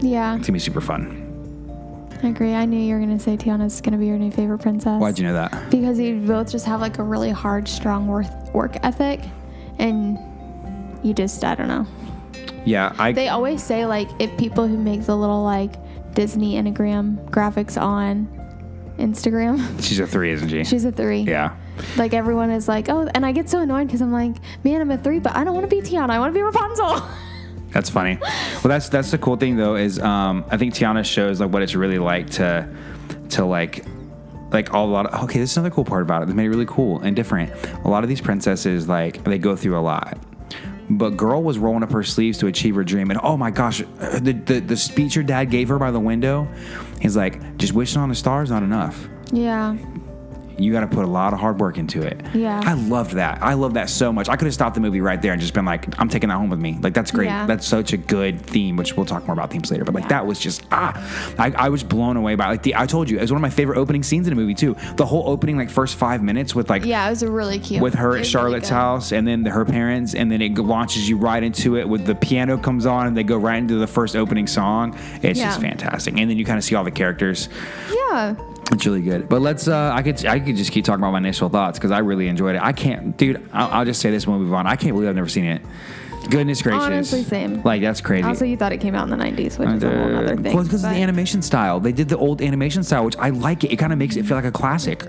Yeah, 0.00 0.36
It's 0.36 0.46
gonna 0.46 0.52
be 0.52 0.58
super 0.58 0.80
fun. 0.82 1.25
I 2.22 2.28
agree. 2.28 2.54
I 2.54 2.64
knew 2.64 2.78
you 2.80 2.94
were 2.94 3.00
gonna 3.00 3.18
say 3.18 3.36
Tiana's 3.36 3.80
gonna 3.80 3.98
be 3.98 4.06
your 4.06 4.18
new 4.18 4.30
favorite 4.30 4.58
princess. 4.58 5.00
Why'd 5.00 5.18
you 5.18 5.24
know 5.24 5.34
that? 5.34 5.70
Because 5.70 5.98
you 5.98 6.16
both 6.26 6.50
just 6.50 6.66
have 6.66 6.80
like 6.80 6.98
a 6.98 7.02
really 7.02 7.30
hard, 7.30 7.68
strong 7.68 8.06
work 8.06 8.26
work 8.54 8.76
ethic, 8.82 9.20
and 9.78 10.18
you 11.04 11.14
just 11.14 11.44
I 11.44 11.54
don't 11.54 11.68
know. 11.68 11.86
Yeah, 12.64 12.94
I 12.98 13.12
They 13.12 13.28
always 13.28 13.62
say 13.62 13.86
like 13.86 14.08
if 14.18 14.36
people 14.38 14.66
who 14.66 14.76
make 14.76 15.02
the 15.04 15.16
little 15.16 15.44
like 15.44 15.74
Disney 16.14 16.54
Enneagram 16.54 17.30
graphics 17.30 17.80
on 17.80 18.26
Instagram, 18.98 19.80
she's 19.82 20.00
a 20.00 20.06
three, 20.06 20.32
isn't 20.32 20.48
she? 20.48 20.64
she's 20.64 20.84
a 20.84 20.92
three. 20.92 21.20
yeah. 21.20 21.54
Like 21.96 22.14
everyone 22.14 22.50
is 22.50 22.68
like, 22.68 22.88
oh, 22.88 23.06
and 23.14 23.26
I 23.26 23.32
get 23.32 23.50
so 23.50 23.60
annoyed 23.60 23.86
because 23.86 24.00
I'm 24.00 24.10
like, 24.10 24.34
man, 24.64 24.80
I'm 24.80 24.90
a 24.90 24.96
three, 24.96 25.18
but 25.18 25.36
I 25.36 25.44
don't 25.44 25.52
want 25.54 25.68
to 25.68 25.76
be 25.76 25.82
Tiana. 25.86 26.08
I 26.10 26.18
want 26.18 26.32
to 26.32 26.38
be 26.38 26.42
Rapunzel. 26.42 27.02
That's 27.76 27.90
funny. 27.90 28.16
Well, 28.22 28.70
that's 28.70 28.88
that's 28.88 29.10
the 29.10 29.18
cool 29.18 29.36
thing 29.36 29.58
though 29.58 29.76
is 29.76 29.98
um, 29.98 30.46
I 30.50 30.56
think 30.56 30.72
Tiana 30.72 31.04
shows 31.04 31.40
like 31.40 31.52
what 31.52 31.60
it's 31.60 31.74
really 31.74 31.98
like 31.98 32.30
to 32.30 32.66
to 33.30 33.44
like 33.44 33.84
like 34.50 34.72
all 34.72 34.88
a 34.88 34.92
lot. 34.92 35.04
Of, 35.04 35.24
okay, 35.24 35.40
this 35.40 35.50
is 35.50 35.58
another 35.58 35.74
cool 35.74 35.84
part 35.84 36.00
about 36.00 36.22
it. 36.22 36.28
They 36.28 36.32
made 36.32 36.46
it 36.46 36.48
really 36.48 36.64
cool 36.64 37.00
and 37.00 37.14
different. 37.14 37.52
A 37.84 37.88
lot 37.88 38.02
of 38.02 38.08
these 38.08 38.22
princesses 38.22 38.88
like 38.88 39.22
they 39.24 39.36
go 39.36 39.56
through 39.56 39.78
a 39.78 39.84
lot. 39.84 40.16
But 40.88 41.18
girl 41.18 41.42
was 41.42 41.58
rolling 41.58 41.82
up 41.82 41.92
her 41.92 42.02
sleeves 42.02 42.38
to 42.38 42.46
achieve 42.46 42.76
her 42.76 42.84
dream, 42.84 43.10
and 43.10 43.20
oh 43.22 43.36
my 43.36 43.50
gosh, 43.50 43.80
the, 43.80 44.32
the 44.32 44.60
the 44.60 44.76
speech 44.78 45.12
her 45.12 45.22
dad 45.22 45.50
gave 45.50 45.68
her 45.68 45.78
by 45.78 45.90
the 45.90 46.00
window, 46.00 46.48
he's 47.02 47.14
like, 47.14 47.58
just 47.58 47.74
wishing 47.74 48.00
on 48.00 48.10
a 48.10 48.14
star 48.14 48.42
is 48.42 48.48
not 48.48 48.62
enough. 48.62 49.06
yeah. 49.32 49.76
You 50.58 50.72
got 50.72 50.80
to 50.80 50.86
put 50.86 51.04
a 51.04 51.08
lot 51.08 51.32
of 51.32 51.38
hard 51.38 51.60
work 51.60 51.76
into 51.78 52.02
it. 52.02 52.20
Yeah. 52.34 52.60
I 52.64 52.72
loved 52.74 53.12
that. 53.12 53.42
I 53.42 53.54
love 53.54 53.74
that 53.74 53.90
so 53.90 54.12
much. 54.12 54.28
I 54.28 54.36
could 54.36 54.46
have 54.46 54.54
stopped 54.54 54.74
the 54.74 54.80
movie 54.80 55.00
right 55.00 55.20
there 55.20 55.32
and 55.32 55.40
just 55.40 55.52
been 55.54 55.64
like, 55.64 55.86
I'm 56.00 56.08
taking 56.08 56.28
that 56.30 56.36
home 56.36 56.50
with 56.50 56.58
me. 56.60 56.78
Like, 56.80 56.94
that's 56.94 57.10
great. 57.10 57.26
Yeah. 57.26 57.46
That's 57.46 57.66
such 57.66 57.92
a 57.92 57.96
good 57.96 58.40
theme, 58.40 58.76
which 58.76 58.96
we'll 58.96 59.06
talk 59.06 59.26
more 59.26 59.34
about 59.34 59.50
themes 59.50 59.70
later. 59.70 59.84
But 59.84 59.94
like, 59.94 60.08
that 60.08 60.26
was 60.26 60.38
just, 60.38 60.62
ah, 60.72 60.92
I, 61.38 61.50
I 61.52 61.68
was 61.68 61.82
blown 61.84 62.16
away 62.16 62.34
by 62.36 62.48
like 62.48 62.62
the, 62.62 62.74
I 62.74 62.86
told 62.86 63.10
you, 63.10 63.18
it 63.18 63.22
was 63.22 63.32
one 63.32 63.36
of 63.38 63.42
my 63.42 63.50
favorite 63.50 63.78
opening 63.78 64.02
scenes 64.02 64.26
in 64.26 64.32
a 64.32 64.36
movie 64.36 64.54
too. 64.54 64.76
The 64.96 65.04
whole 65.06 65.28
opening, 65.28 65.56
like, 65.56 65.68
first 65.70 65.96
five 65.96 66.22
minutes 66.22 66.54
with 66.54 66.70
like, 66.70 66.84
Yeah, 66.84 67.06
it 67.06 67.10
was 67.10 67.22
a 67.22 67.30
really 67.30 67.58
cute. 67.58 67.82
with 67.82 67.94
her 67.94 68.16
at 68.16 68.26
Charlotte's 68.26 68.70
really 68.70 68.80
house 68.80 69.12
and 69.12 69.26
then 69.26 69.42
the, 69.42 69.50
her 69.50 69.64
parents, 69.64 70.14
and 70.14 70.30
then 70.32 70.40
it 70.40 70.54
launches 70.56 71.08
you 71.08 71.16
right 71.16 71.42
into 71.42 71.76
it 71.76 71.88
with 71.88 72.06
the 72.06 72.14
piano 72.14 72.56
comes 72.56 72.86
on 72.86 73.06
and 73.06 73.16
they 73.16 73.24
go 73.24 73.36
right 73.36 73.58
into 73.58 73.74
the 73.76 73.86
first 73.86 74.16
opening 74.16 74.46
song. 74.46 74.98
It's 75.22 75.38
just 75.38 75.60
fantastic. 75.60 76.16
And 76.16 76.30
then 76.30 76.38
you 76.38 76.44
kind 76.44 76.58
of 76.58 76.64
see 76.64 76.74
all 76.74 76.84
the 76.84 76.90
characters. 76.90 77.48
Yeah. 77.92 78.34
It's 78.72 78.84
really 78.84 79.02
good. 79.02 79.28
But 79.28 79.42
let's. 79.42 79.68
Uh, 79.68 79.92
I 79.94 80.02
could. 80.02 80.24
I 80.26 80.40
could 80.40 80.56
just 80.56 80.72
keep 80.72 80.84
talking 80.84 81.00
about 81.00 81.12
my 81.12 81.18
initial 81.18 81.48
thoughts 81.48 81.78
because 81.78 81.92
I 81.92 81.98
really 81.98 82.28
enjoyed 82.28 82.56
it. 82.56 82.62
I 82.62 82.72
can't, 82.72 83.16
dude. 83.16 83.48
I'll, 83.52 83.68
I'll 83.70 83.84
just 83.84 84.00
say 84.00 84.10
this 84.10 84.26
when 84.26 84.38
we 84.38 84.44
move 84.44 84.54
on. 84.54 84.66
I 84.66 84.76
can't 84.76 84.92
believe 84.92 85.08
I've 85.08 85.14
never 85.14 85.28
seen 85.28 85.44
it. 85.44 85.62
Goodness 86.30 86.60
gracious. 86.62 86.82
Honestly, 86.82 87.22
same. 87.22 87.62
Like 87.62 87.80
that's 87.80 88.00
crazy. 88.00 88.26
Also, 88.26 88.44
you 88.44 88.56
thought 88.56 88.72
it 88.72 88.80
came 88.80 88.94
out 88.94 89.04
in 89.04 89.16
the 89.16 89.24
90s, 89.24 89.58
which 89.58 89.68
is 89.68 89.82
a 89.84 89.90
whole 89.90 90.16
other 90.16 90.36
thing. 90.36 90.54
Well, 90.54 90.64
because 90.64 90.82
of 90.82 90.90
but 90.90 90.94
the 90.94 91.02
animation 91.02 91.42
style. 91.42 91.78
They 91.78 91.92
did 91.92 92.08
the 92.08 92.18
old 92.18 92.42
animation 92.42 92.82
style, 92.82 93.04
which 93.04 93.16
I 93.18 93.30
like 93.30 93.62
it. 93.62 93.72
It 93.72 93.76
kind 93.76 93.92
of 93.92 93.98
makes 93.98 94.16
it 94.16 94.26
feel 94.26 94.36
like 94.36 94.44
a 94.44 94.52
classic. 94.52 95.04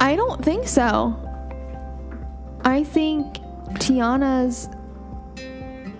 I 0.00 0.16
don't 0.16 0.44
think 0.44 0.66
so. 0.66 1.14
I 2.64 2.82
think 2.82 3.36
Tiana's, 3.74 4.68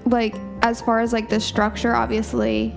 like, 0.05 0.35
as 0.63 0.81
far 0.81 0.99
as 0.99 1.13
like 1.13 1.29
the 1.29 1.39
structure, 1.39 1.95
obviously, 1.95 2.75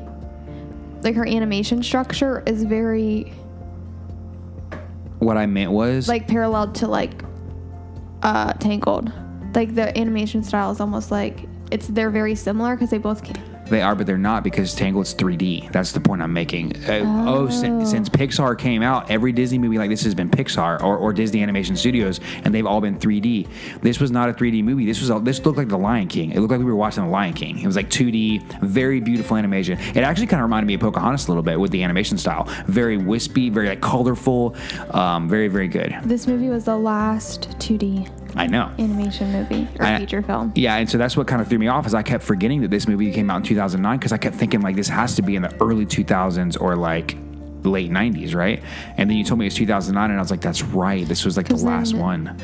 like 1.01 1.15
her 1.15 1.25
animation 1.25 1.81
structure 1.81 2.43
is 2.45 2.63
very 2.63 3.33
what 5.19 5.37
I 5.37 5.45
meant 5.45 5.71
was 5.71 6.07
like 6.07 6.27
parallel 6.27 6.71
to 6.73 6.87
like 6.87 7.23
uh 8.23 8.53
Tangled. 8.53 9.11
Like 9.55 9.75
the 9.75 9.97
animation 9.97 10.43
style 10.43 10.71
is 10.71 10.79
almost 10.79 11.11
like 11.11 11.47
it's 11.71 11.87
they're 11.87 12.09
very 12.09 12.35
similar 12.35 12.75
because 12.75 12.89
they 12.89 12.97
both 12.97 13.23
came. 13.23 13.43
They 13.69 13.81
are, 13.81 13.95
but 13.95 14.07
they're 14.07 14.17
not 14.17 14.43
because 14.43 14.73
Tangled's 14.73 15.13
3D. 15.13 15.71
That's 15.71 15.91
the 15.91 15.99
point 15.99 16.21
I'm 16.21 16.33
making. 16.33 16.75
Uh, 16.85 17.25
oh, 17.27 17.49
since, 17.49 17.91
since 17.91 18.09
Pixar 18.09 18.57
came 18.57 18.81
out, 18.81 19.09
every 19.09 19.31
Disney 19.31 19.57
movie 19.57 19.77
like 19.77 19.89
this 19.89 20.03
has 20.03 20.15
been 20.15 20.29
Pixar 20.29 20.81
or, 20.81 20.97
or 20.97 21.13
Disney 21.13 21.43
Animation 21.43 21.75
Studios, 21.75 22.19
and 22.43 22.53
they've 22.53 22.65
all 22.65 22.81
been 22.81 22.97
3D. 22.97 23.47
This 23.81 23.99
was 23.99 24.11
not 24.11 24.29
a 24.29 24.33
3D 24.33 24.63
movie. 24.63 24.85
This 24.85 24.99
was 24.99 25.09
a, 25.09 25.19
this 25.19 25.43
looked 25.45 25.57
like 25.57 25.69
The 25.69 25.77
Lion 25.77 26.07
King. 26.07 26.31
It 26.31 26.39
looked 26.39 26.51
like 26.51 26.59
we 26.59 26.65
were 26.65 26.75
watching 26.75 27.03
The 27.03 27.09
Lion 27.09 27.33
King. 27.33 27.59
It 27.59 27.65
was 27.67 27.75
like 27.75 27.89
2D, 27.89 28.61
very 28.61 28.99
beautiful 28.99 29.37
animation. 29.37 29.79
It 29.79 29.97
actually 29.97 30.27
kind 30.27 30.41
of 30.41 30.45
reminded 30.45 30.67
me 30.67 30.75
of 30.75 30.81
Pocahontas 30.81 31.27
a 31.27 31.31
little 31.31 31.43
bit 31.43 31.59
with 31.59 31.71
the 31.71 31.83
animation 31.83 32.17
style. 32.17 32.45
Very 32.67 32.97
wispy, 32.97 33.49
very 33.49 33.69
like 33.69 33.81
colorful, 33.81 34.55
um, 34.91 35.29
very 35.29 35.47
very 35.47 35.67
good. 35.67 35.95
This 36.03 36.27
movie 36.27 36.49
was 36.49 36.65
the 36.65 36.77
last 36.77 37.49
2D 37.59 38.09
I 38.35 38.47
know. 38.47 38.71
animation 38.79 39.31
movie 39.31 39.67
or 39.79 39.85
I- 39.85 39.99
feature 39.99 40.21
film. 40.21 40.51
Yeah, 40.55 40.75
and 40.77 40.89
so 40.89 40.97
that's 40.97 41.15
what 41.17 41.27
kind 41.27 41.41
of 41.41 41.47
threw 41.47 41.59
me 41.59 41.67
off 41.67 41.85
is 41.87 41.93
I 41.93 42.03
kept 42.03 42.23
forgetting 42.23 42.61
that 42.61 42.71
this 42.71 42.87
movie 42.87 43.11
came 43.11 43.29
out 43.29 43.37
in 43.37 43.43
2009 43.43 43.97
because 43.97 44.11
I 44.11 44.17
kept 44.17 44.35
thinking 44.35 44.61
like 44.61 44.75
this 44.75 44.87
has 44.89 45.15
to 45.15 45.21
be 45.21 45.35
in 45.35 45.41
the 45.41 45.55
early 45.61 45.85
2000s 45.85 46.59
or 46.61 46.75
like 46.75 47.17
late 47.63 47.91
90s, 47.91 48.35
right? 48.35 48.61
And 48.97 49.09
then 49.09 49.17
you 49.17 49.23
told 49.23 49.39
me 49.39 49.47
it's 49.47 49.55
2009, 49.55 50.09
and 50.11 50.19
I 50.19 50.21
was 50.21 50.31
like, 50.31 50.41
that's 50.41 50.61
right. 50.61 51.05
This 51.07 51.25
was 51.25 51.35
like 51.37 51.47
the 51.47 51.57
last 51.57 51.93
one. 51.93 52.37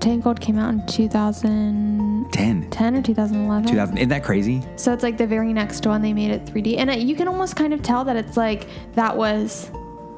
Tangled 0.00 0.40
came 0.40 0.58
out 0.58 0.70
in 0.74 0.86
2010 0.86 2.70
10. 2.70 2.94
or 2.96 3.02
2011. 3.02 3.68
2000. 3.70 3.96
Isn't 3.98 4.08
that 4.10 4.22
crazy? 4.24 4.62
So 4.76 4.92
it's 4.92 5.02
like 5.02 5.16
the 5.18 5.26
very 5.26 5.52
next 5.52 5.86
one 5.86 6.02
they 6.02 6.12
made 6.12 6.30
it 6.30 6.44
3D, 6.46 6.76
and 6.78 6.90
it, 6.90 7.00
you 7.00 7.16
can 7.16 7.28
almost 7.28 7.56
kind 7.56 7.72
of 7.74 7.82
tell 7.82 8.04
that 8.04 8.16
it's 8.16 8.36
like 8.36 8.66
that 8.94 9.16
was 9.16 9.70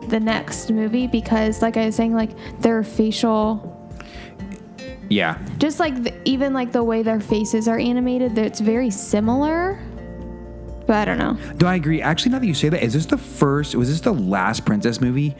the 0.08 0.20
next 0.20 0.70
movie 0.70 1.06
because, 1.06 1.62
like 1.62 1.76
I 1.76 1.86
was 1.86 1.94
saying, 1.96 2.14
like 2.14 2.30
their 2.60 2.82
facial, 2.82 3.79
Yeah. 5.10 5.38
just 5.58 5.78
like 5.80 6.02
the, 6.02 6.14
even 6.24 6.54
like 6.54 6.72
the 6.72 6.82
way 6.84 7.02
their 7.02 7.20
faces 7.20 7.68
are 7.68 7.78
animated, 7.78 8.34
that 8.36 8.46
it's 8.46 8.60
very 8.60 8.90
similar. 8.90 9.78
But 10.86 10.96
I 10.96 11.04
don't 11.04 11.18
know. 11.18 11.34
Do 11.58 11.66
I 11.66 11.74
agree? 11.74 12.00
Actually, 12.00 12.32
now 12.32 12.38
that 12.38 12.46
you 12.46 12.54
say 12.54 12.68
that, 12.68 12.82
is 12.82 12.94
this 12.94 13.06
the 13.06 13.18
first? 13.18 13.74
Was 13.74 13.88
this 13.90 14.00
the 14.00 14.14
last 14.14 14.64
princess 14.64 15.00
movie 15.00 15.36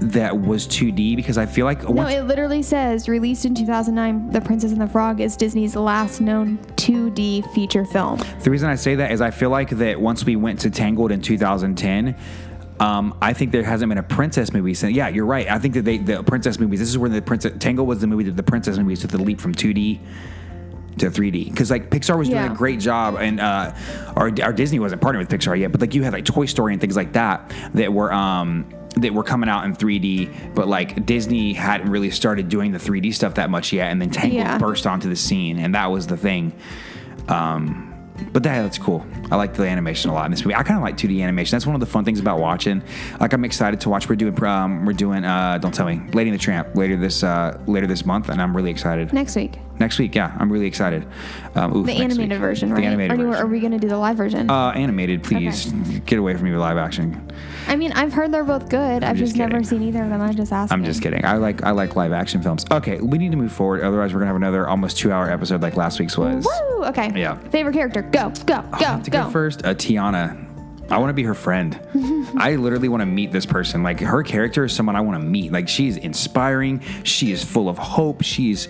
that 0.00 0.36
was 0.36 0.66
2D? 0.66 1.14
Because 1.14 1.38
I 1.38 1.46
feel 1.46 1.64
like 1.66 1.88
No, 1.88 2.06
it 2.06 2.22
literally 2.22 2.62
says 2.62 3.08
released 3.08 3.44
in 3.44 3.54
2009, 3.54 4.30
The 4.30 4.40
Princess 4.40 4.72
and 4.72 4.80
the 4.80 4.88
Frog 4.88 5.20
is 5.20 5.36
Disney's 5.36 5.76
last 5.76 6.20
known 6.20 6.58
2D 6.76 7.52
feature 7.54 7.84
film. 7.84 8.20
The 8.42 8.50
reason 8.50 8.68
I 8.68 8.74
say 8.74 8.94
that 8.96 9.12
is 9.12 9.20
I 9.20 9.30
feel 9.30 9.50
like 9.50 9.70
that 9.70 10.00
once 10.00 10.24
we 10.24 10.34
went 10.36 10.60
to 10.60 10.70
Tangled 10.70 11.12
in 11.12 11.20
2010, 11.20 12.16
um, 12.80 13.16
I 13.22 13.32
think 13.32 13.52
there 13.52 13.62
hasn't 13.62 13.88
been 13.88 13.98
a 13.98 14.02
princess 14.02 14.52
movie 14.52 14.74
since. 14.74 14.94
Yeah, 14.96 15.08
you're 15.08 15.26
right. 15.26 15.48
I 15.48 15.58
think 15.58 15.74
that 15.74 15.84
they 15.84 15.98
the 15.98 16.22
princess 16.22 16.58
movies. 16.58 16.80
This 16.80 16.88
is 16.88 16.98
where 16.98 17.10
the 17.10 17.22
princess 17.22 17.52
Tangled 17.58 17.86
was 17.88 18.00
the 18.00 18.06
movie 18.06 18.24
that 18.24 18.36
the 18.36 18.42
princess 18.42 18.78
movies 18.78 19.00
took 19.00 19.10
the 19.10 19.18
leap 19.22 19.40
from 19.40 19.54
2D 19.54 20.00
to 20.98 21.06
3D 21.10 21.46
because 21.50 21.70
like 21.72 21.90
Pixar 21.90 22.16
was 22.16 22.28
doing 22.28 22.44
a 22.44 22.54
great 22.54 22.78
job 22.78 23.16
and 23.16 23.40
uh, 23.40 23.74
our, 24.16 24.30
our 24.42 24.52
Disney 24.52 24.78
wasn't 24.78 25.00
partnering 25.02 25.18
with 25.18 25.28
Pixar 25.28 25.58
yet, 25.58 25.72
but 25.72 25.80
like 25.80 25.94
you 25.94 26.02
had 26.04 26.12
like 26.12 26.24
Toy 26.24 26.46
Story 26.46 26.72
and 26.72 26.80
things 26.80 26.94
like 26.96 27.12
that 27.14 27.52
that 27.74 27.92
were 27.92 28.12
um 28.12 28.64
that 28.96 29.12
were 29.12 29.24
coming 29.24 29.48
out 29.48 29.64
in 29.64 29.74
3D, 29.74 30.54
but 30.54 30.68
like 30.68 31.04
Disney 31.04 31.52
hadn't 31.52 31.90
really 31.90 32.10
started 32.12 32.48
doing 32.48 32.70
the 32.70 32.78
3D 32.78 33.12
stuff 33.12 33.34
that 33.34 33.50
much 33.50 33.72
yet, 33.72 33.90
and 33.90 34.00
then 34.00 34.10
Tangled 34.10 34.34
Yeah. 34.34 34.56
burst 34.58 34.86
onto 34.86 35.08
the 35.08 35.16
scene, 35.16 35.58
and 35.58 35.74
that 35.74 35.86
was 35.90 36.06
the 36.06 36.16
thing. 36.16 36.52
Um, 37.28 37.90
but 38.32 38.44
that, 38.44 38.62
that's 38.62 38.78
cool. 38.78 39.04
I 39.34 39.36
like 39.36 39.52
the 39.54 39.64
animation 39.66 40.10
a 40.10 40.14
lot 40.14 40.26
in 40.26 40.30
this 40.30 40.44
movie. 40.44 40.54
I 40.54 40.62
kind 40.62 40.78
of 40.78 40.84
like 40.84 40.96
2D 40.96 41.20
animation. 41.20 41.56
That's 41.56 41.66
one 41.66 41.74
of 41.74 41.80
the 41.80 41.86
fun 41.88 42.04
things 42.04 42.20
about 42.20 42.38
watching. 42.38 42.84
Like 43.18 43.32
I'm 43.32 43.44
excited 43.44 43.80
to 43.80 43.88
watch. 43.88 44.08
We're 44.08 44.14
doing 44.14 44.44
um, 44.44 44.86
we're 44.86 44.92
doing 44.92 45.24
uh, 45.24 45.58
don't 45.58 45.74
tell 45.74 45.86
me 45.86 46.00
Lady 46.12 46.30
and 46.30 46.38
the 46.38 46.42
Tramp 46.42 46.76
later 46.76 46.96
this 46.96 47.24
uh, 47.24 47.60
later 47.66 47.88
this 47.88 48.06
month, 48.06 48.28
and 48.28 48.40
I'm 48.40 48.54
really 48.56 48.70
excited. 48.70 49.12
Next 49.12 49.34
week. 49.34 49.58
Next 49.80 49.98
week, 49.98 50.14
yeah, 50.14 50.32
I'm 50.38 50.52
really 50.52 50.66
excited. 50.66 51.04
Um, 51.56 51.76
oof, 51.76 51.86
The 51.86 51.94
animated 51.94 52.30
week. 52.30 52.38
version, 52.38 52.68
The 52.68 52.76
right? 52.76 52.84
animated 52.84 53.18
or 53.18 53.24
version. 53.24 53.42
are 53.42 53.46
we 53.48 53.58
going 53.58 53.72
to 53.72 53.78
do 53.80 53.88
the 53.88 53.98
live 53.98 54.16
version? 54.16 54.48
uh, 54.48 54.68
animated, 54.70 55.24
please 55.24 55.72
get 56.06 56.20
away 56.20 56.34
from 56.34 56.44
me 56.44 56.52
with 56.52 56.60
live 56.60 56.76
action. 56.76 57.28
I 57.66 57.74
mean, 57.74 57.90
I've 57.90 58.12
heard 58.12 58.30
they're 58.30 58.44
both 58.44 58.68
good. 58.68 59.02
I've 59.02 59.16
just 59.16 59.34
just, 59.34 59.36
never 59.36 59.64
seen 59.64 59.82
either 59.82 60.04
of 60.04 60.10
them. 60.10 60.20
I 60.20 60.32
just 60.32 60.52
asked. 60.52 60.72
I'm 60.72 60.84
just 60.84 61.02
kidding. 61.02 61.24
I 61.24 61.38
like 61.38 61.64
I 61.64 61.72
like 61.72 61.96
live 61.96 62.12
action 62.12 62.40
films. 62.40 62.64
Okay, 62.70 63.00
we 63.00 63.18
need 63.18 63.32
to 63.32 63.36
move 63.36 63.50
forward. 63.50 63.82
Otherwise, 63.82 64.12
we're 64.12 64.20
gonna 64.20 64.28
have 64.28 64.36
another 64.36 64.68
almost 64.68 64.96
two 64.98 65.10
hour 65.10 65.28
episode 65.28 65.60
like 65.60 65.74
last 65.76 65.98
week's 65.98 66.16
was. 66.16 66.46
Woo! 66.46 66.84
Okay. 66.84 67.10
Yeah. 67.18 67.36
Favorite 67.48 67.72
character? 67.72 68.02
Go, 68.02 68.30
go, 68.46 68.62
go, 68.78 69.00
to 69.02 69.10
go. 69.10 69.23
Go 69.24 69.30
first, 69.30 69.64
uh, 69.64 69.74
Tiana. 69.74 70.40
I 70.90 70.98
want 70.98 71.08
to 71.10 71.14
be 71.14 71.22
her 71.22 71.34
friend. 71.34 71.80
I 72.36 72.56
literally 72.56 72.88
want 72.88 73.00
to 73.00 73.06
meet 73.06 73.32
this 73.32 73.46
person. 73.46 73.82
Like 73.82 74.00
her 74.00 74.22
character 74.22 74.64
is 74.64 74.72
someone 74.74 74.96
I 74.96 75.00
want 75.00 75.20
to 75.20 75.26
meet. 75.26 75.50
Like 75.50 75.68
she's 75.68 75.96
inspiring. 75.96 76.80
She 77.04 77.32
is 77.32 77.42
full 77.42 77.68
of 77.68 77.78
hope. 77.78 78.22
She's 78.22 78.68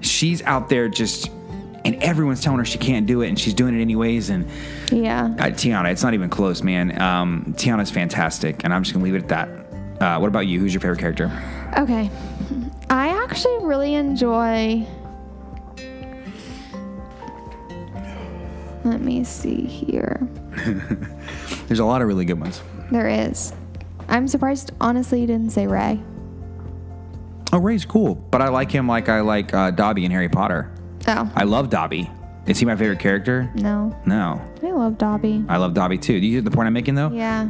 she's 0.00 0.40
out 0.42 0.70
there 0.70 0.88
just, 0.88 1.28
and 1.84 2.02
everyone's 2.02 2.40
telling 2.42 2.58
her 2.60 2.64
she 2.64 2.78
can't 2.78 3.06
do 3.06 3.20
it, 3.20 3.28
and 3.28 3.38
she's 3.38 3.52
doing 3.52 3.78
it 3.78 3.82
anyways. 3.82 4.30
And 4.30 4.48
Yeah. 4.90 5.26
uh, 5.38 5.50
Tiana, 5.50 5.92
it's 5.92 6.02
not 6.02 6.14
even 6.14 6.30
close, 6.30 6.62
man. 6.62 7.00
Um, 7.00 7.54
Tiana's 7.58 7.90
fantastic, 7.90 8.64
and 8.64 8.72
I'm 8.72 8.82
just 8.82 8.94
gonna 8.94 9.04
leave 9.04 9.14
it 9.14 9.24
at 9.24 9.28
that. 9.28 9.48
Uh, 10.02 10.18
what 10.18 10.28
about 10.28 10.46
you? 10.46 10.58
Who's 10.60 10.72
your 10.72 10.80
favorite 10.80 10.98
character? 11.00 11.30
Okay. 11.76 12.10
I 12.88 13.08
actually 13.22 13.58
really 13.66 13.94
enjoy. 13.94 14.86
Let 18.84 19.00
me 19.00 19.24
see 19.24 19.62
here. 19.66 20.26
There's 21.66 21.80
a 21.80 21.84
lot 21.84 22.02
of 22.02 22.08
really 22.08 22.24
good 22.24 22.40
ones. 22.40 22.62
There 22.90 23.08
is. 23.08 23.52
I'm 24.08 24.26
surprised, 24.26 24.72
honestly, 24.80 25.20
you 25.20 25.26
didn't 25.26 25.50
say 25.50 25.66
Ray. 25.66 26.00
Oh, 27.52 27.58
Ray's 27.58 27.84
cool, 27.84 28.14
but 28.14 28.40
I 28.40 28.48
like 28.48 28.70
him 28.70 28.86
like 28.88 29.08
I 29.08 29.20
like 29.20 29.52
uh, 29.52 29.70
Dobby 29.70 30.04
in 30.04 30.10
Harry 30.10 30.28
Potter. 30.28 30.70
Oh, 31.06 31.30
I 31.34 31.44
love 31.44 31.68
Dobby. 31.70 32.10
Is 32.46 32.58
he 32.58 32.64
my 32.64 32.74
favorite 32.76 32.98
character? 33.00 33.50
no. 33.54 33.96
No, 34.06 34.40
I 34.62 34.70
love 34.70 34.98
Dobby. 34.98 35.44
I 35.48 35.56
love 35.58 35.74
Dobby 35.74 35.98
too. 35.98 36.18
Do 36.20 36.26
you 36.26 36.32
hear 36.32 36.42
the 36.42 36.50
point 36.50 36.66
I'm 36.66 36.72
making 36.72 36.94
though? 36.94 37.10
Yeah. 37.10 37.48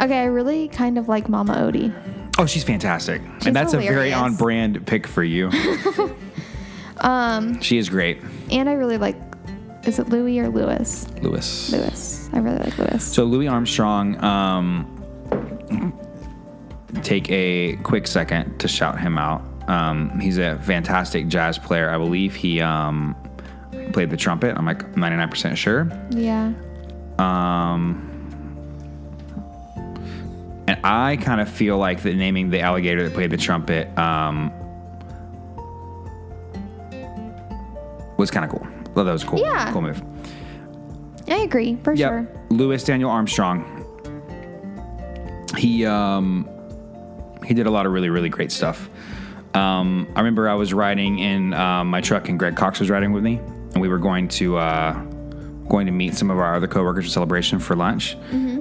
Okay, 0.00 0.20
I 0.20 0.24
really 0.24 0.68
kind 0.68 0.96
of 0.96 1.08
like 1.08 1.28
Mama 1.28 1.54
Odie. 1.54 1.92
Oh, 2.38 2.46
she's 2.46 2.64
fantastic, 2.64 3.20
She's 3.38 3.48
and 3.48 3.56
that's 3.56 3.74
a 3.74 3.78
very 3.78 4.12
on-brand 4.12 4.86
pick 4.86 5.06
for 5.06 5.24
you. 5.24 5.50
Um, 7.02 7.62
she 7.62 7.78
is 7.78 7.88
great, 7.88 8.18
and 8.50 8.68
I 8.68 8.74
really 8.74 8.98
like. 8.98 9.16
Is 9.84 9.98
it 9.98 10.08
Louis 10.08 10.40
or 10.40 10.48
Lewis? 10.48 11.08
Lewis. 11.22 11.72
Lewis. 11.72 12.28
I 12.32 12.38
really 12.38 12.58
like 12.58 12.76
Lewis. 12.78 13.04
So 13.04 13.24
Louis 13.24 13.48
Armstrong, 13.48 14.22
um, 14.22 14.96
take 17.02 17.30
a 17.30 17.76
quick 17.76 18.06
second 18.06 18.58
to 18.58 18.68
shout 18.68 19.00
him 19.00 19.16
out. 19.16 19.42
Um, 19.68 20.18
he's 20.20 20.38
a 20.38 20.58
fantastic 20.58 21.28
jazz 21.28 21.58
player. 21.58 21.90
I 21.90 21.96
believe 21.96 22.34
he 22.34 22.60
um, 22.60 23.16
played 23.92 24.10
the 24.10 24.16
trumpet. 24.16 24.56
I'm 24.56 24.66
like 24.66 24.92
99% 24.92 25.56
sure. 25.56 25.90
Yeah. 26.10 26.52
Um, 27.18 28.06
and 30.66 30.78
I 30.84 31.16
kind 31.16 31.40
of 31.40 31.48
feel 31.48 31.78
like 31.78 32.02
the 32.02 32.14
naming 32.14 32.50
the 32.50 32.60
alligator 32.60 33.02
that 33.04 33.14
played 33.14 33.30
the 33.30 33.36
trumpet 33.36 33.96
um, 33.98 34.52
was 38.16 38.30
kind 38.30 38.44
of 38.44 38.50
cool. 38.50 38.69
Well, 38.94 39.04
that 39.04 39.12
was 39.12 39.24
cool. 39.24 39.38
Yeah. 39.38 39.72
Cool 39.72 39.82
move. 39.82 40.02
I 41.28 41.38
agree, 41.38 41.78
for 41.84 41.92
Yep. 41.94 42.08
sure. 42.10 42.28
Louis 42.50 42.82
Daniel 42.82 43.10
Armstrong. 43.10 43.76
He 45.56 45.84
um, 45.84 46.48
he 47.44 47.54
did 47.54 47.66
a 47.66 47.70
lot 47.70 47.86
of 47.86 47.92
really 47.92 48.08
really 48.08 48.28
great 48.28 48.52
stuff. 48.52 48.88
Um, 49.54 50.06
I 50.14 50.20
remember 50.20 50.48
I 50.48 50.54
was 50.54 50.72
riding 50.72 51.18
in 51.18 51.52
um, 51.54 51.88
my 51.88 52.00
truck 52.00 52.28
and 52.28 52.38
Greg 52.38 52.54
Cox 52.56 52.78
was 52.78 52.88
riding 52.88 53.12
with 53.12 53.24
me, 53.24 53.36
and 53.72 53.80
we 53.80 53.88
were 53.88 53.98
going 53.98 54.28
to 54.28 54.56
uh, 54.58 54.92
going 55.70 55.86
to 55.86 55.92
meet 55.92 56.14
some 56.14 56.30
of 56.30 56.38
our 56.38 56.56
other 56.56 56.66
coworkers 56.66 57.06
for 57.06 57.10
celebration 57.10 57.58
for 57.58 57.74
lunch. 57.74 58.16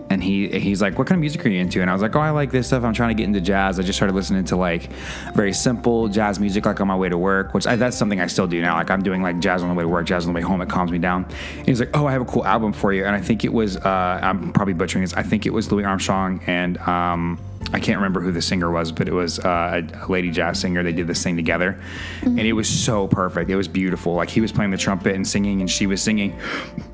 And 0.10 0.24
he 0.24 0.48
he's 0.48 0.82
like, 0.82 0.98
"What 0.98 1.08
kind 1.08 1.18
of 1.18 1.22
music 1.22 1.46
are 1.46 1.50
you 1.50 1.60
into?" 1.60 1.82
And 1.82 1.90
I 1.90 1.94
was 1.94 2.02
like, 2.02 2.16
"Oh, 2.16 2.20
I 2.22 2.30
like 2.30 2.52
this 2.52 2.68
stuff. 2.68 2.84
I'm 2.84 2.94
trying 2.94 3.10
to 3.10 3.16
get 3.16 3.26
into 3.26 3.42
jazz. 3.42 3.80
I 3.80 3.84
just 3.84 3.98
started 3.98 4.16
listening 4.16 4.46
to 4.46 4.56
like 4.56 4.90
very 5.34 5.54
simple 5.54 6.08
jazz 6.08 6.40
music, 6.40 6.66
like 6.66 6.80
on 6.80 6.88
my 6.88 6.96
way 6.96 7.10
to 7.10 7.18
work, 7.18 7.54
which 7.54 7.68
I, 7.68 7.76
that's 7.76 7.98
something 7.98 8.22
I 8.22 8.28
still 8.28 8.48
do 8.48 8.62
now. 8.62 8.76
Like 8.76 8.90
I'm 8.90 9.04
doing 9.04 9.22
like 9.22 9.40
jazz 9.40 9.62
on 9.62 9.70
the 9.70 9.76
way 9.76 9.84
to 9.84 9.90
work, 9.90 10.06
jazz 10.06 10.26
on 10.26 10.34
the 10.34 10.38
way 10.38 10.42
home. 10.42 10.62
It 10.62 10.70
calms 10.70 10.92
me 10.92 11.00
down." 11.00 11.26
And 11.58 11.68
he's 11.68 11.80
like, 11.82 11.96
"Oh, 11.96 12.08
I 12.08 12.12
have 12.14 12.22
a 12.22 12.26
cool 12.26 12.46
album 12.46 12.72
for 12.72 12.94
you." 12.94 13.06
And 13.06 13.16
I 13.16 13.22
think 13.22 13.44
it 13.44 13.54
was 13.54 13.78
uh, 13.78 14.20
I'm 14.24 14.54
probably 14.54 14.74
butchering 14.74 15.04
this. 15.04 15.14
I 15.14 15.24
think 15.24 15.46
it 15.46 15.54
was 15.54 15.72
Louis 15.72 15.84
Armstrong 15.84 16.42
and. 16.48 16.78
Um, 16.80 17.40
I 17.72 17.80
can't 17.80 17.98
remember 17.98 18.20
who 18.22 18.32
the 18.32 18.42
singer 18.42 18.72
was, 18.72 18.92
but 18.92 19.08
it 19.08 19.14
was 19.14 19.38
uh, 19.40 19.82
a, 19.94 20.08
lady 20.12 20.32
jazz 20.32 20.60
singer. 20.60 20.82
They 20.82 20.94
did 20.94 21.08
this 21.08 21.22
thing 21.24 21.36
together, 21.36 21.80
and 22.24 22.40
it 22.40 22.54
was 22.54 22.68
so 22.68 23.08
perfect. 23.08 23.50
It 23.50 23.56
was 23.56 23.68
beautiful. 23.68 24.14
Like 24.16 24.30
he 24.30 24.42
was 24.42 24.52
playing 24.52 24.72
the 24.72 24.78
trumpet 24.78 25.14
and 25.14 25.28
singing, 25.28 25.60
and 25.60 25.70
she 25.70 25.86
was 25.86 26.02
singing. 26.02 26.40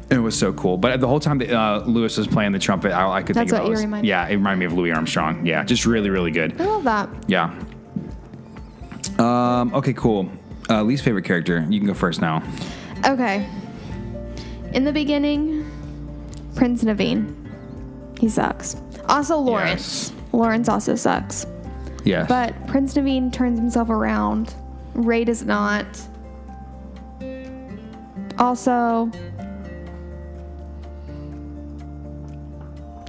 It 0.10 0.17
was 0.17 0.38
so 0.38 0.51
cool. 0.54 0.78
But 0.78 0.99
the 0.99 1.08
whole 1.08 1.19
time 1.19 1.38
that 1.38 1.51
uh, 1.51 1.84
Lewis 1.86 2.17
was 2.17 2.28
playing 2.28 2.51
the 2.51 2.60
trumpet, 2.60 2.91
I, 2.91 3.10
I 3.10 3.23
could 3.23 3.36
That's 3.36 3.51
think 3.51 3.63
what 3.63 3.71
of 3.73 3.82
you 3.82 3.89
was- 3.89 4.04
Yeah, 4.04 4.28
it 4.28 4.34
reminded 4.36 4.60
me 4.60 4.65
of 4.65 4.73
Louis 4.73 4.91
Armstrong. 4.91 5.45
Yeah, 5.45 5.63
just 5.63 5.86
really, 5.86 6.10
really 6.10 6.32
good. 6.32 6.60
I 6.60 6.65
love 6.65 6.84
that. 6.84 7.10
Yeah. 7.28 7.54
Um, 9.19 9.73
okay, 9.73 9.93
cool. 9.93 10.30
Uh, 10.69 10.84
least 10.84 11.04
favorite 11.04 11.25
character. 11.25 11.65
You 11.69 11.80
can 11.80 11.88
go 11.88 11.93
first 11.93 12.21
now. 12.21 12.43
Okay. 13.06 13.47
In 14.73 14.84
the 14.84 14.91
beginning, 14.91 15.69
Prince 16.56 16.84
Naveen. 16.84 17.34
He 18.19 18.28
sucks. 18.30 18.75
Also, 19.08 19.38
Lawrence. 19.38 20.10
Yes. 20.10 20.14
Lawrence 20.35 20.69
also 20.69 20.95
sucks. 20.95 21.45
Yes. 22.03 22.27
But 22.27 22.53
Prince 22.67 22.93
Naveen 22.93 23.31
turns 23.31 23.57
himself 23.57 23.89
around. 23.89 24.53
Ray 24.93 25.23
does 25.23 25.43
not. 25.43 25.85
Also, 28.37 29.09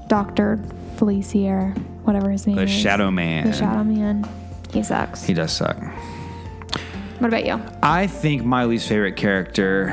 Doctor 0.06 0.60
Felicier, 0.96 1.70
whatever 2.04 2.30
his 2.30 2.46
name 2.46 2.56
the 2.56 2.62
is. 2.62 2.70
Shadow 2.70 3.10
Man. 3.10 3.50
The 3.50 3.52
Shadow 3.52 3.84
Man. 3.84 4.28
He 4.72 4.82
sucks. 4.82 5.24
He 5.24 5.34
does 5.34 5.52
suck. 5.52 5.76
what 7.18 7.28
about 7.28 7.44
you? 7.44 7.60
I 7.82 8.06
think 8.06 8.44
my 8.44 8.64
least 8.64 8.88
favorite 8.88 9.16
character. 9.16 9.90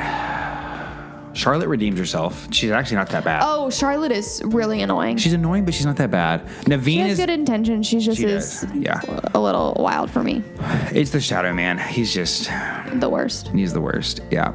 Charlotte 1.34 1.68
redeems 1.68 1.98
herself. 2.00 2.48
She's 2.54 2.72
actually 2.72 2.98
not 2.98 3.10
that 3.10 3.24
bad. 3.24 3.42
Oh, 3.44 3.70
Charlotte 3.70 4.12
is 4.12 4.42
really 4.46 4.82
annoying. 4.82 5.18
She's 5.18 5.34
annoying, 5.34 5.66
but 5.66 5.74
she's 5.74 5.86
not 5.86 5.98
that 5.98 6.12
bad. 6.12 6.46
Naveen 6.66 6.84
she 6.86 6.98
has 7.00 7.12
is. 7.14 7.20
good 7.20 7.30
intentions. 7.30 7.88
She's 7.88 8.06
just 8.06 8.20
She 8.20 8.26
is 8.28 8.62
does, 8.62 8.76
yeah. 8.76 9.02
a 9.34 9.40
little 9.40 9.76
wild 9.80 10.12
for 10.12 10.22
me. 10.24 10.44
It's 10.92 11.10
the 11.12 11.20
Shadow 11.20 11.54
Man. 11.54 11.78
He's 11.80 12.14
just. 12.14 12.50
The 12.94 13.10
worst. 13.10 13.48
He's 13.50 13.74
the 13.74 13.82
worst. 13.82 14.22
Yeah. 14.32 14.54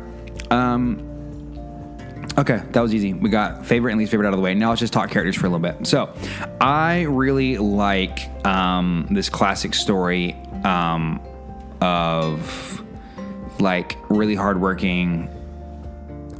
Um. 0.50 1.04
Okay, 2.38 2.62
that 2.70 2.80
was 2.80 2.94
easy. 2.94 3.14
We 3.14 3.30
got 3.30 3.66
favorite 3.66 3.90
and 3.90 3.98
least 3.98 4.12
favorite 4.12 4.28
out 4.28 4.32
of 4.32 4.38
the 4.38 4.44
way. 4.44 4.54
Now 4.54 4.68
let's 4.68 4.78
just 4.78 4.92
talk 4.92 5.10
characters 5.10 5.34
for 5.34 5.46
a 5.46 5.50
little 5.50 5.58
bit. 5.58 5.88
So, 5.88 6.14
I 6.60 7.02
really 7.02 7.58
like 7.58 8.28
um, 8.46 9.08
this 9.10 9.28
classic 9.28 9.74
story 9.74 10.34
um, 10.62 11.20
of 11.80 12.80
like 13.58 13.96
really 14.08 14.36
hardworking, 14.36 15.28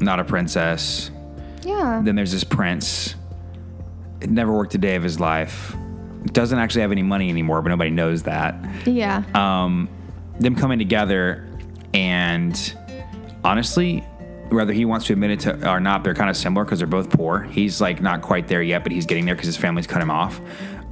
not 0.01 0.21
a 0.21 0.25
princess. 0.25 1.11
Yeah. 1.63 2.01
Then 2.05 2.17
there's 2.17 2.33
this 2.33 2.45
prince. 2.45 3.15
It 4.21 4.31
never 4.31 4.53
worked 4.53 4.75
a 4.75 4.79
day 4.79 4.97
of 4.97 5.03
his 5.03 5.21
life. 5.21 5.75
Doesn't 6.33 6.59
actually 6.59 6.83
have 6.83 6.93
any 6.93 7.03
money 7.03 7.29
anymore, 7.31 7.63
but 7.63 7.69
nobody 7.69 7.91
knows 7.91 8.25
that. 8.25 8.57
yeah. 8.87 9.23
Um, 9.35 9.89
them 10.41 10.55
coming 10.55 10.79
together, 10.79 11.47
and 11.95 12.75
honestly, 13.45 14.01
whether 14.51 14.73
he 14.73 14.85
wants 14.85 15.07
to 15.07 15.13
admit 15.13 15.31
it 15.33 15.41
to 15.41 15.71
or 15.71 15.81
not, 15.81 16.05
they're 16.05 16.15
kind 16.15 16.31
of 16.31 16.37
similar 16.37 16.65
because 16.65 16.79
they're 16.79 16.89
both 16.89 17.11
poor. 17.11 17.43
He's 17.43 17.81
like 17.81 18.01
not 18.01 18.23
quite 18.23 18.49
there 18.49 18.63
yet, 18.63 18.83
but 18.83 18.93
he's 18.93 19.07
getting 19.07 19.25
there 19.27 19.35
because 19.35 19.47
his 19.47 19.57
family's 19.57 19.87
cut 19.87 20.01
him 20.01 20.11
off. 20.11 20.41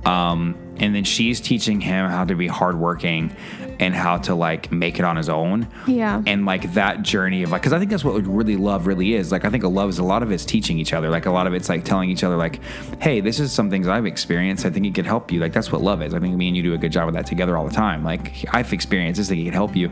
Um, 0.05 0.57
and 0.79 0.95
then 0.95 1.05
she's 1.05 1.41
teaching 1.41 1.81
him 1.81 2.09
how 2.11 2.25
to 2.25 2.35
be 2.35 2.47
hardworking 2.47 3.35
and 3.79 3.95
how 3.95 4.17
to 4.17 4.35
like 4.35 4.73
make 4.73 4.99
it 4.99 5.05
on 5.05 5.17
his 5.17 5.29
own. 5.29 5.69
Yeah. 5.87 6.23
And 6.27 6.47
like 6.47 6.73
that 6.75 7.03
journey 7.03 7.43
of 7.43 7.51
like, 7.51 7.61
because 7.61 7.73
I 7.73 7.79
think 7.79 7.91
that's 7.91 8.05
what 8.05 8.27
really 8.27 8.57
love 8.57 8.87
really 8.87 9.15
is. 9.15 9.31
Like, 9.31 9.45
I 9.45 9.51
think 9.51 9.65
a 9.65 9.69
love 9.69 9.91
is 9.91 9.99
a 9.99 10.03
lot 10.03 10.23
of 10.23 10.33
it's 10.33 10.45
teaching 10.45 10.79
each 10.79 10.93
other. 10.93 11.11
Like, 11.11 11.27
a 11.27 11.31
lot 11.31 11.47
of 11.47 11.55
it's 11.55 11.69
like 11.69 11.85
telling 11.85 12.09
each 12.09 12.25
other, 12.25 12.37
like, 12.37 12.61
hey, 13.01 13.21
this 13.21 13.39
is 13.39 13.53
some 13.53 13.69
things 13.69 13.87
I've 13.87 14.07
experienced. 14.07 14.65
I 14.65 14.71
think 14.71 14.87
it 14.87 14.95
could 14.95 15.07
help 15.07 15.31
you. 15.31 15.41
Like, 15.41 15.53
that's 15.53 15.71
what 15.71 15.83
love 15.83 16.01
is. 16.03 16.15
I 16.15 16.21
think 16.21 16.37
me 16.37 16.49
and 16.49 16.57
you 16.57 16.63
do 16.63 16.75
a 16.75 16.79
good 16.79 16.93
job 16.93 17.09
of 17.09 17.15
that 17.15 17.27
together 17.27 17.57
all 17.57 17.67
the 17.67 17.75
time. 17.75 18.03
Like, 18.03 18.45
I've 18.55 18.73
experienced 18.73 19.19
this, 19.19 19.29
I 19.29 19.31
think 19.31 19.43
it 19.43 19.45
can 19.45 19.55
help 19.55 19.77
you. 19.77 19.91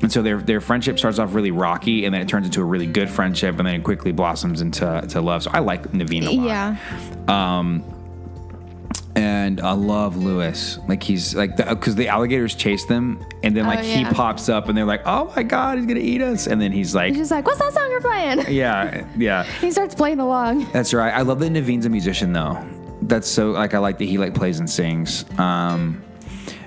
And 0.00 0.12
so 0.12 0.22
their 0.22 0.38
their 0.38 0.60
friendship 0.60 0.96
starts 0.98 1.18
off 1.18 1.34
really 1.34 1.50
rocky, 1.50 2.04
and 2.04 2.14
then 2.14 2.22
it 2.22 2.28
turns 2.28 2.46
into 2.46 2.60
a 2.60 2.64
really 2.64 2.86
good 2.86 3.10
friendship, 3.10 3.58
and 3.58 3.66
then 3.66 3.74
it 3.74 3.84
quickly 3.84 4.12
blossoms 4.12 4.60
into 4.60 5.04
to 5.08 5.20
love. 5.20 5.42
So 5.42 5.50
I 5.52 5.58
like 5.58 5.90
Naveen 5.90 6.26
a 6.26 6.30
lot 6.30 6.46
Yeah. 6.46 6.76
Um, 7.26 7.84
and 9.18 9.60
I 9.60 9.72
love 9.72 10.16
Lewis. 10.16 10.78
Like 10.86 11.02
he's 11.02 11.34
like 11.34 11.56
because 11.56 11.96
the, 11.96 12.06
alligators 12.06 12.54
chase 12.54 12.84
them, 12.84 13.24
and 13.42 13.56
then 13.56 13.66
like 13.66 13.80
he 13.80 14.02
yeah. 14.02 14.12
pops 14.12 14.48
up, 14.48 14.68
and 14.68 14.78
they're 14.78 14.84
like, 14.84 15.02
"Oh 15.06 15.32
my 15.34 15.42
god, 15.42 15.78
he's 15.78 15.86
gonna 15.86 15.98
eat 15.98 16.22
us!" 16.22 16.46
And 16.46 16.60
then 16.60 16.70
he's 16.70 16.94
like, 16.94 17.08
He's 17.08 17.18
just 17.18 17.30
like, 17.32 17.44
what's 17.44 17.58
that 17.58 17.72
song 17.72 17.90
you're 17.90 18.00
playing? 18.00 18.44
"Yeah, 18.48 19.04
yeah, 19.16 19.42
he 19.60 19.72
starts 19.72 19.94
playing 19.94 20.20
along. 20.20 20.70
that's 20.72 20.94
right." 20.94 21.12
I 21.12 21.22
love 21.22 21.40
that 21.40 21.50
Naveen's 21.50 21.84
a 21.84 21.88
musician 21.88 22.32
though. 22.32 22.64
That's 23.02 23.28
so 23.28 23.50
like 23.50 23.74
I 23.74 23.78
like 23.78 23.98
that 23.98 24.04
he 24.04 24.18
like 24.18 24.34
plays 24.34 24.60
and 24.60 24.70
sings. 24.70 25.24
Um, 25.36 26.00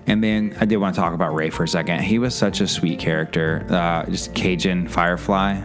and 0.07 0.21
then 0.21 0.57
I 0.59 0.65
did 0.65 0.75
want 0.77 0.93
to 0.93 0.99
talk 0.99 1.13
about 1.13 1.33
Ray 1.33 1.51
for 1.51 1.63
a 1.63 1.67
second. 1.67 2.01
He 2.01 2.19
was 2.19 2.35
such 2.35 2.59
a 2.59 2.67
sweet 2.67 2.99
character, 2.99 3.65
uh, 3.69 4.05
just 4.09 4.35
Cajun 4.35 4.89
Firefly. 4.89 5.61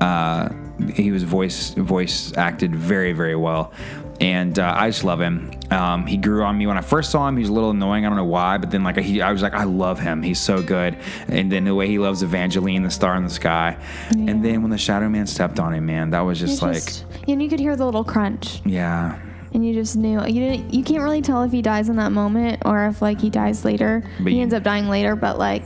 Uh, 0.00 0.48
he 0.94 1.10
was 1.10 1.24
voice 1.24 1.70
voice 1.70 2.32
acted 2.36 2.74
very 2.74 3.12
very 3.12 3.36
well, 3.36 3.72
and 4.20 4.58
uh, 4.58 4.74
I 4.76 4.88
just 4.90 5.02
love 5.04 5.20
him. 5.20 5.50
Um, 5.70 6.06
he 6.06 6.16
grew 6.16 6.42
on 6.42 6.58
me 6.58 6.66
when 6.66 6.76
I 6.76 6.80
first 6.82 7.10
saw 7.10 7.26
him. 7.28 7.36
He 7.36 7.40
was 7.40 7.48
a 7.48 7.52
little 7.52 7.70
annoying. 7.70 8.04
I 8.04 8.08
don't 8.08 8.16
know 8.16 8.24
why, 8.24 8.58
but 8.58 8.70
then 8.70 8.82
like 8.82 8.96
he, 8.98 9.22
I 9.22 9.32
was 9.32 9.40
like, 9.42 9.54
I 9.54 9.64
love 9.64 9.98
him. 10.00 10.22
He's 10.22 10.40
so 10.40 10.62
good. 10.62 10.96
And 11.28 11.50
then 11.50 11.64
the 11.64 11.74
way 11.74 11.86
he 11.86 11.98
loves 11.98 12.22
Evangeline, 12.22 12.82
the 12.82 12.90
star 12.90 13.16
in 13.16 13.24
the 13.24 13.30
sky. 13.30 13.76
And 14.10 14.44
then 14.44 14.62
when 14.62 14.70
the 14.70 14.78
Shadow 14.78 15.08
Man 15.08 15.26
stepped 15.26 15.58
on 15.58 15.72
him, 15.72 15.86
man, 15.86 16.10
that 16.10 16.20
was 16.20 16.38
just 16.38 16.60
like, 16.62 16.74
just- 16.74 17.04
and 17.28 17.42
you 17.42 17.48
could 17.48 17.60
hear 17.60 17.76
the 17.76 17.84
little 17.84 18.04
crunch, 18.04 18.60
yeah, 18.64 19.18
and 19.52 19.64
you 19.66 19.72
just 19.74 19.96
knew. 19.96 20.24
You 20.26 20.40
didn't. 20.50 20.74
You 20.74 20.82
can't 20.84 21.02
really 21.02 21.22
tell 21.22 21.42
if 21.44 21.52
he 21.52 21.62
dies 21.62 21.88
in 21.88 21.96
that 21.96 22.12
moment 22.12 22.62
or 22.64 22.86
if 22.86 23.00
like 23.02 23.20
he 23.20 23.30
dies 23.30 23.64
later. 23.64 24.02
But 24.18 24.28
he 24.32 24.36
you- 24.36 24.42
ends 24.42 24.54
up 24.54 24.62
dying 24.62 24.88
later, 24.88 25.14
but 25.16 25.38
like, 25.38 25.62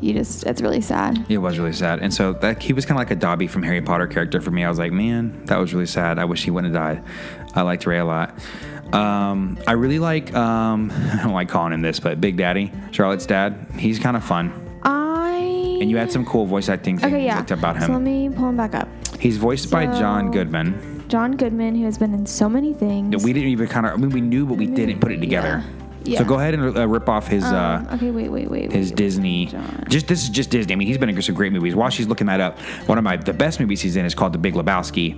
you 0.00 0.12
just. 0.12 0.44
It's 0.44 0.60
really 0.60 0.80
sad. 0.80 1.24
It 1.28 1.38
was 1.38 1.58
really 1.58 1.72
sad. 1.72 2.00
And 2.00 2.12
so 2.12 2.32
that 2.34 2.62
he 2.62 2.72
was 2.72 2.84
kind 2.84 2.96
of 2.98 3.00
like 3.00 3.10
a 3.10 3.16
Dobby 3.16 3.46
from 3.46 3.62
Harry 3.62 3.80
Potter 3.82 4.06
character 4.06 4.40
for 4.40 4.50
me. 4.50 4.64
I 4.64 4.68
was 4.68 4.78
like, 4.78 4.92
man, 4.92 5.44
that 5.46 5.58
was 5.58 5.72
really 5.72 5.86
sad. 5.86 6.18
I 6.18 6.24
wish 6.24 6.44
he 6.44 6.50
wouldn't 6.50 6.74
have 6.74 6.82
died. 6.82 7.02
I 7.54 7.62
liked 7.62 7.86
Ray 7.86 7.98
a 7.98 8.04
lot. 8.04 8.38
Um, 8.92 9.58
I 9.66 9.72
really 9.72 9.98
like, 9.98 10.32
um, 10.34 10.90
I 11.12 11.22
don't 11.22 11.32
like 11.32 11.48
calling 11.48 11.72
him 11.72 11.80
this, 11.82 11.98
but 11.98 12.20
Big 12.20 12.36
Daddy, 12.36 12.70
Charlotte's 12.92 13.26
dad. 13.26 13.66
He's 13.78 13.98
kind 13.98 14.16
of 14.16 14.24
fun. 14.24 14.52
I. 14.82 15.78
And 15.80 15.90
you 15.90 15.96
had 15.96 16.12
some 16.12 16.24
cool 16.24 16.46
voice 16.46 16.68
acting 16.68 16.98
things 16.98 17.12
Okay, 17.12 17.24
yeah. 17.24 17.40
about 17.50 17.76
So 17.80 17.88
let 17.88 17.90
him. 17.96 18.04
me 18.04 18.28
pull 18.30 18.48
him 18.48 18.56
back 18.56 18.74
up. 18.74 18.88
He's 19.18 19.36
voiced 19.38 19.70
by 19.70 19.86
John 19.86 20.30
Goodman. 20.30 21.04
John 21.08 21.32
Goodman, 21.36 21.74
who 21.74 21.84
has 21.84 21.98
been 21.98 22.12
in 22.14 22.26
so 22.26 22.48
many 22.48 22.72
things. 22.74 23.24
We 23.24 23.32
didn't 23.32 23.48
even 23.50 23.66
kind 23.68 23.86
of, 23.86 23.92
I 23.92 23.96
mean, 23.96 24.10
we 24.10 24.20
knew, 24.20 24.44
but 24.46 24.54
we 24.58 24.66
didn't 24.66 25.00
put 25.00 25.12
it 25.12 25.18
together. 25.20 25.62
Yeah. 25.64 25.75
So 26.14 26.24
go 26.24 26.38
ahead 26.38 26.54
and 26.54 26.76
uh, 26.76 26.86
rip 26.86 27.08
off 27.08 27.26
his, 27.26 27.42
uh, 27.44 27.84
Um, 27.88 27.94
okay, 27.94 28.10
wait, 28.10 28.28
wait, 28.28 28.50
wait. 28.50 28.70
his 28.72 28.90
wait, 28.90 28.96
Disney. 28.96 29.46
John. 29.46 29.84
Just 29.88 30.06
this 30.06 30.22
is 30.22 30.28
just 30.28 30.50
Disney. 30.50 30.72
I 30.72 30.76
mean, 30.76 30.88
he's 30.88 30.98
been 30.98 31.08
in 31.08 31.20
some 31.22 31.34
great 31.34 31.52
movies. 31.52 31.74
While 31.74 31.90
she's 31.90 32.06
looking 32.06 32.26
that 32.28 32.40
up, 32.40 32.58
one 32.86 32.98
of 32.98 33.04
my 33.04 33.16
the 33.16 33.32
best 33.32 33.58
movies 33.60 33.80
he's 33.80 33.96
in 33.96 34.04
is 34.04 34.14
called 34.14 34.32
The 34.32 34.38
Big 34.38 34.54
Lebowski. 34.54 35.16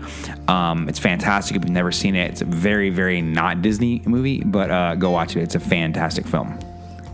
Um, 0.48 0.88
it's 0.88 0.98
fantastic. 0.98 1.56
If 1.56 1.62
you've 1.64 1.70
never 1.72 1.92
seen 1.92 2.14
it, 2.14 2.30
it's 2.30 2.40
a 2.40 2.46
very 2.46 2.90
very 2.90 3.20
not 3.20 3.60
Disney 3.62 4.02
movie, 4.06 4.40
but 4.44 4.70
uh, 4.70 4.94
go 4.94 5.10
watch 5.10 5.36
it. 5.36 5.42
It's 5.42 5.54
a 5.54 5.60
fantastic 5.60 6.26
film. 6.26 6.58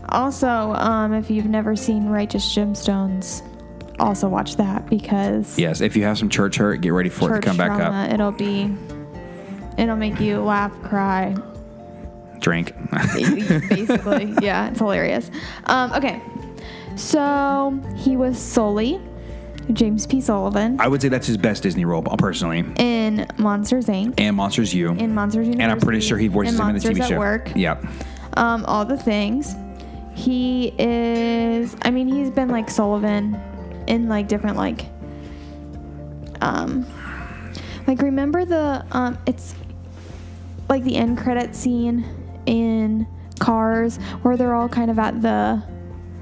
Also, 0.09 0.47
um, 0.47 1.13
if 1.13 1.29
you've 1.31 1.47
never 1.49 1.75
seen 1.75 2.07
Righteous 2.07 2.55
Gemstones, 2.55 3.41
also 3.99 4.29
watch 4.29 4.55
that 4.57 4.87
because 4.89 5.57
Yes, 5.57 5.81
if 5.81 5.95
you 5.95 6.03
have 6.03 6.17
some 6.17 6.29
church 6.29 6.57
hurt, 6.57 6.81
get 6.81 6.89
ready 6.93 7.09
for 7.09 7.31
it 7.35 7.41
to 7.41 7.47
come 7.47 7.57
back 7.57 7.71
up. 7.79 8.13
it'll 8.13 8.31
be, 8.31 8.71
it'll 9.77 9.95
make 9.95 10.19
you 10.19 10.41
laugh, 10.41 10.71
cry. 10.83 11.35
Drink. 12.39 12.73
Basically, 13.69 14.33
yeah, 14.41 14.69
it's 14.69 14.79
hilarious. 14.79 15.29
Um, 15.65 15.91
okay, 15.93 16.21
so 16.95 17.79
he 17.95 18.15
was 18.17 18.37
Sully, 18.37 18.99
James 19.73 20.05
P. 20.05 20.21
Sullivan, 20.21 20.79
I 20.79 20.87
would 20.87 21.01
say 21.01 21.09
that's 21.09 21.27
his 21.27 21.37
best 21.37 21.63
Disney 21.63 21.85
role, 21.85 22.01
personally. 22.03 22.63
in 22.77 23.27
Monsters 23.37 23.87
Inc. 23.87 24.13
And 24.17 24.35
Monsters 24.35 24.73
U. 24.73 24.91
In 24.91 25.13
Monsters 25.13 25.47
University. 25.47 25.63
and 25.63 25.71
I'm 25.71 25.79
pretty 25.79 26.01
sure 26.01 26.17
he 26.17 26.27
voices 26.27 26.59
him 26.59 26.61
in 26.61 26.67
the 26.67 26.73
Monsters 26.73 26.97
TV 26.97 27.01
at 27.01 27.09
show. 27.09 27.17
Work. 27.19 27.51
Yep. 27.55 27.85
um, 28.33 28.65
all 28.65 28.85
the 28.85 28.97
things. 28.97 29.55
He 30.13 30.73
is. 30.79 31.75
I 31.81 31.91
mean, 31.91 32.07
he's 32.07 32.29
been 32.29 32.47
like 32.49 32.69
Sullivan 32.69 33.35
in 33.87 34.07
like 34.07 34.27
different 34.27 34.55
like. 34.57 34.85
Um, 36.41 36.85
like 37.87 38.01
remember 38.01 38.45
the 38.45 38.85
um, 38.91 39.17
it's 39.25 39.55
like 40.69 40.83
the 40.83 40.95
end 40.95 41.17
credit 41.17 41.55
scene 41.55 42.05
in 42.45 43.07
Cars 43.39 43.97
where 44.21 44.37
they're 44.37 44.55
all 44.55 44.69
kind 44.69 44.89
of 44.89 44.97
at 44.97 45.21
the 45.21 45.61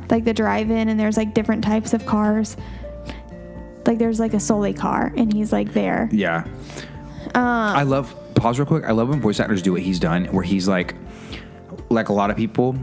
like 0.10 0.26
the 0.26 0.34
drive-in 0.34 0.90
and 0.90 1.00
there's 1.00 1.18
like 1.18 1.34
different 1.34 1.64
types 1.64 1.94
of 1.94 2.06
cars. 2.06 2.58
Like 3.86 3.98
there's 3.98 4.20
like 4.20 4.34
a 4.34 4.40
Sully 4.40 4.74
car 4.74 5.14
and 5.16 5.32
he's 5.32 5.52
like 5.52 5.74
there. 5.74 6.10
Yeah. 6.12 6.46
Uh, 7.36 7.74
I 7.76 7.84
love 7.84 8.16
pause 8.36 8.60
real 8.60 8.66
quick. 8.66 8.84
I 8.84 8.92
love 8.92 9.10
when 9.10 9.22
voice 9.22 9.40
actors 9.40 9.62
do 9.62 9.74
what 9.74 9.82
he's 9.82 10.00
done, 10.00 10.26
where 10.26 10.44
he's 10.44 10.68
like, 10.68 10.96
like 11.90 12.10
a 12.10 12.14
lot 12.14 12.30
of 12.30 12.38
people, 12.38 12.76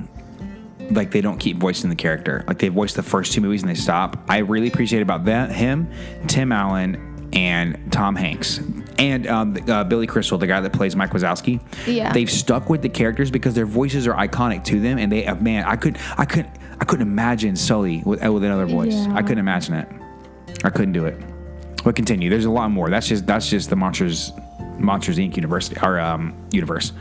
like 0.90 1.10
they 1.10 1.20
don't 1.20 1.38
keep 1.38 1.58
voicing 1.58 1.90
the 1.90 1.96
character. 1.96 2.44
Like 2.46 2.58
they 2.58 2.68
voice 2.68 2.94
the 2.94 3.02
first 3.02 3.32
two 3.32 3.40
movies 3.40 3.62
and 3.62 3.70
they 3.70 3.74
stop. 3.74 4.24
I 4.28 4.38
really 4.38 4.68
appreciate 4.68 5.02
about 5.02 5.24
that 5.26 5.52
him, 5.52 5.90
Tim 6.26 6.52
Allen, 6.52 7.30
and 7.32 7.92
Tom 7.92 8.16
Hanks, 8.16 8.60
and 9.00 9.26
um, 9.26 9.56
uh, 9.68 9.82
Billy 9.84 10.06
Crystal, 10.06 10.36
the 10.36 10.46
guy 10.46 10.60
that 10.60 10.72
plays 10.72 10.94
Mike 10.94 11.10
Wazowski. 11.10 11.60
Yeah. 11.86 12.12
they've 12.12 12.30
stuck 12.30 12.68
with 12.68 12.82
the 12.82 12.88
characters 12.88 13.30
because 13.30 13.54
their 13.54 13.66
voices 13.66 14.06
are 14.06 14.14
iconic 14.14 14.62
to 14.64 14.80
them, 14.80 14.98
and 14.98 15.10
they 15.10 15.26
uh, 15.26 15.34
man, 15.36 15.64
I 15.64 15.76
could, 15.76 15.98
I 16.18 16.24
could, 16.24 16.46
I 16.80 16.84
couldn't 16.84 17.06
imagine 17.06 17.56
Sully 17.56 18.02
with, 18.04 18.24
uh, 18.24 18.32
with 18.32 18.44
another 18.44 18.66
voice. 18.66 18.92
Yeah. 18.92 19.14
I 19.14 19.22
couldn't 19.22 19.38
imagine 19.38 19.74
it. 19.74 19.88
I 20.62 20.70
couldn't 20.70 20.92
do 20.92 21.06
it. 21.06 21.18
But 21.82 21.96
continue. 21.96 22.28
There's 22.28 22.44
a 22.44 22.50
lot 22.50 22.70
more. 22.70 22.90
That's 22.90 23.08
just 23.08 23.26
that's 23.26 23.48
just 23.48 23.70
the 23.70 23.76
Monsters 23.76 24.32
Monsters 24.78 25.18
Inc. 25.18 25.36
University 25.36 25.80
or 25.82 25.98
um, 25.98 26.34
universe. 26.52 26.92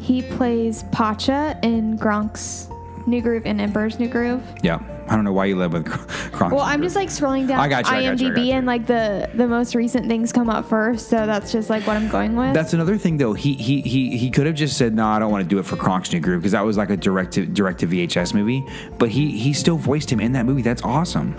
He 0.00 0.22
plays 0.22 0.82
Pacha 0.90 1.58
in 1.62 1.98
Kronk's 1.98 2.68
New 3.06 3.20
Groove 3.20 3.46
and 3.46 3.60
Emperor's 3.60 3.98
New 4.00 4.08
Groove. 4.08 4.42
Yeah, 4.62 4.80
I 5.10 5.16
don't 5.16 5.24
know 5.24 5.32
why 5.32 5.46
you 5.46 5.56
live 5.56 5.72
with 5.72 5.86
Kronk. 6.32 6.54
Well, 6.54 6.62
I'm 6.62 6.80
just 6.82 6.94
like 6.94 7.08
scrolling 7.08 7.48
down 7.48 7.58
I 7.58 7.66
got 7.68 7.84
you, 7.86 7.92
I 7.92 8.02
got 8.04 8.20
you, 8.20 8.28
I 8.28 8.30
IMDb 8.30 8.36
got 8.36 8.44
you. 8.44 8.52
and 8.52 8.66
like 8.66 8.86
the 8.86 9.28
the 9.34 9.48
most 9.48 9.74
recent 9.74 10.06
things 10.06 10.32
come 10.32 10.48
up 10.48 10.68
first, 10.68 11.08
so 11.08 11.26
that's 11.26 11.50
just 11.50 11.68
like 11.68 11.84
what 11.84 11.96
I'm 11.96 12.08
going 12.08 12.36
with. 12.36 12.54
That's 12.54 12.74
another 12.74 12.96
thing, 12.96 13.16
though. 13.16 13.32
He 13.32 13.54
he 13.54 13.80
he 13.80 14.16
he 14.16 14.30
could 14.30 14.46
have 14.46 14.54
just 14.54 14.76
said, 14.78 14.94
"No, 14.94 15.06
I 15.06 15.18
don't 15.18 15.32
want 15.32 15.42
to 15.42 15.48
do 15.48 15.58
it 15.58 15.66
for 15.66 15.74
Kronk's 15.76 16.12
New 16.12 16.20
Groove 16.20 16.42
because 16.42 16.52
that 16.52 16.64
was 16.64 16.76
like 16.76 16.90
a 16.90 16.96
direct 16.96 17.32
to 17.32 17.44
direct 17.44 17.80
to 17.80 17.88
VHS 17.88 18.34
movie. 18.34 18.64
But 18.98 19.08
he 19.08 19.36
he 19.36 19.52
still 19.52 19.76
voiced 19.76 20.10
him 20.12 20.20
in 20.20 20.30
that 20.32 20.46
movie. 20.46 20.62
That's 20.62 20.82
awesome. 20.82 21.36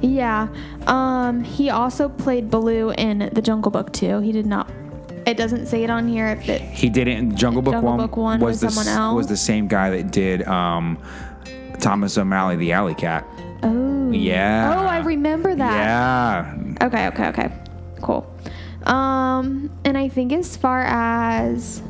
yeah. 0.00 0.48
Um, 0.86 1.44
he 1.44 1.68
also 1.68 2.08
played 2.08 2.50
Baloo 2.50 2.92
in 2.96 3.28
The 3.34 3.42
Jungle 3.42 3.70
Book 3.70 3.92
too. 3.92 4.20
He 4.20 4.32
did 4.32 4.46
not. 4.46 4.70
It 5.26 5.36
doesn't 5.36 5.66
say 5.66 5.84
it 5.84 5.90
on 5.90 6.08
here 6.08 6.26
if 6.28 6.48
it. 6.48 6.62
He 6.62 6.88
did 6.88 7.06
it 7.08 7.18
in 7.18 7.36
Jungle 7.36 7.62
Book 7.62 7.74
Jungle 7.74 7.90
one. 7.90 7.98
Book 7.98 8.16
one 8.16 8.40
was 8.40 8.52
was 8.54 8.60
the, 8.62 8.70
someone 8.70 8.98
else? 8.98 9.16
Was 9.16 9.26
the 9.28 9.36
same 9.36 9.68
guy 9.68 9.90
that 9.90 10.10
did 10.10 10.42
um, 10.48 10.98
Thomas 11.82 12.16
O'Malley, 12.16 12.56
the 12.56 12.72
Alley 12.72 12.94
Cat. 12.94 13.26
Oh. 13.62 14.10
Yeah. 14.12 14.74
Oh, 14.78 14.86
I 14.86 14.98
remember 15.00 15.54
that. 15.54 15.72
Yeah. 15.72 16.86
Okay, 16.86 17.08
okay, 17.08 17.26
okay. 17.28 17.52
Cool. 18.00 18.26
Um, 18.84 19.70
and 19.84 19.98
I 19.98 20.08
think 20.08 20.32
as 20.32 20.56
far 20.56 20.84
as 20.84 21.82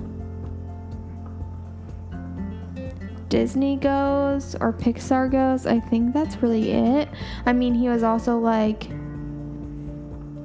Disney 3.29 3.77
goes 3.77 4.55
or 4.57 4.73
Pixar 4.73 5.31
goes, 5.31 5.67
I 5.67 5.79
think 5.81 6.15
that's 6.15 6.37
really 6.43 6.73
it. 6.73 7.09
I 7.47 7.53
mean, 7.53 7.75
he 7.75 7.89
was 7.89 8.03
also 8.03 8.39
like 8.39 8.89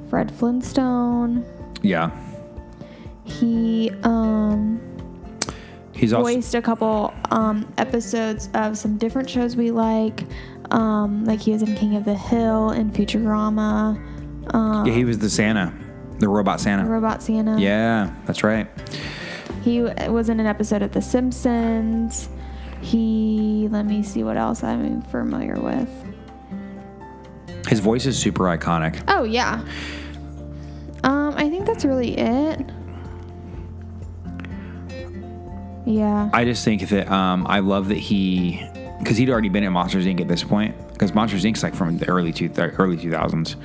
Fred 0.09 0.31
Flintstone. 0.31 1.45
Yeah. 1.81 2.11
He 3.23 3.91
um 4.03 4.81
He's 5.97 6.13
also 6.13 6.31
voiced 6.31 6.55
a 6.55 6.61
couple 6.61 7.13
um 7.31 7.71
episodes 7.77 8.49
of 8.53 8.77
some 8.77 8.97
different 8.97 9.29
shows 9.29 9.55
we 9.55 9.71
like. 9.71 10.23
Um, 10.71 11.25
like 11.25 11.41
he 11.41 11.51
was 11.51 11.61
in 11.61 11.75
King 11.75 11.95
of 11.95 12.05
the 12.05 12.15
Hill 12.15 12.69
and 12.69 12.93
Futurama. 12.93 13.97
Um, 14.53 14.85
yeah, 14.85 14.93
he 14.93 15.05
was 15.05 15.17
the 15.19 15.29
Santa, 15.29 15.73
the 16.19 16.27
robot 16.27 16.59
Santa. 16.59 16.85
Robot 16.85 17.21
Santa. 17.23 17.59
Yeah, 17.59 18.13
that's 18.25 18.43
right. 18.43 18.67
He 19.63 19.81
was 19.81 20.29
in 20.29 20.39
an 20.39 20.45
episode 20.45 20.81
of 20.81 20.93
The 20.93 21.01
Simpsons. 21.01 22.29
He, 22.81 23.67
let 23.69 23.85
me 23.85 24.01
see 24.01 24.23
what 24.23 24.37
else 24.37 24.63
I'm 24.63 25.01
familiar 25.03 25.59
with. 25.59 25.89
His 27.67 27.81
voice 27.81 28.05
is 28.05 28.17
super 28.17 28.43
iconic. 28.45 29.03
Oh, 29.09 29.23
yeah. 29.23 29.61
Um, 31.03 31.33
I 31.35 31.49
think 31.49 31.65
that's 31.65 31.83
really 31.83 32.17
it. 32.17 32.61
Yeah. 35.87 36.29
I 36.33 36.43
just 36.45 36.65
think 36.65 36.87
that 36.89 37.09
um, 37.11 37.47
I 37.47 37.59
love 37.59 37.87
that 37.89 37.97
he, 37.97 38.61
because 38.99 39.15
he'd 39.17 39.29
already 39.29 39.49
been 39.49 39.63
at 39.63 39.69
Monsters 39.71 40.05
Inc. 40.05 40.19
at 40.21 40.27
this 40.27 40.43
point. 40.43 40.75
Because 40.91 41.13
Monsters 41.13 41.43
Inc.'s 41.45 41.63
like 41.63 41.75
from 41.75 41.97
the 41.97 42.07
early 42.09 42.33
two 42.33 42.51
early 42.57 42.97
two 42.97 43.11
thousands. 43.11 43.55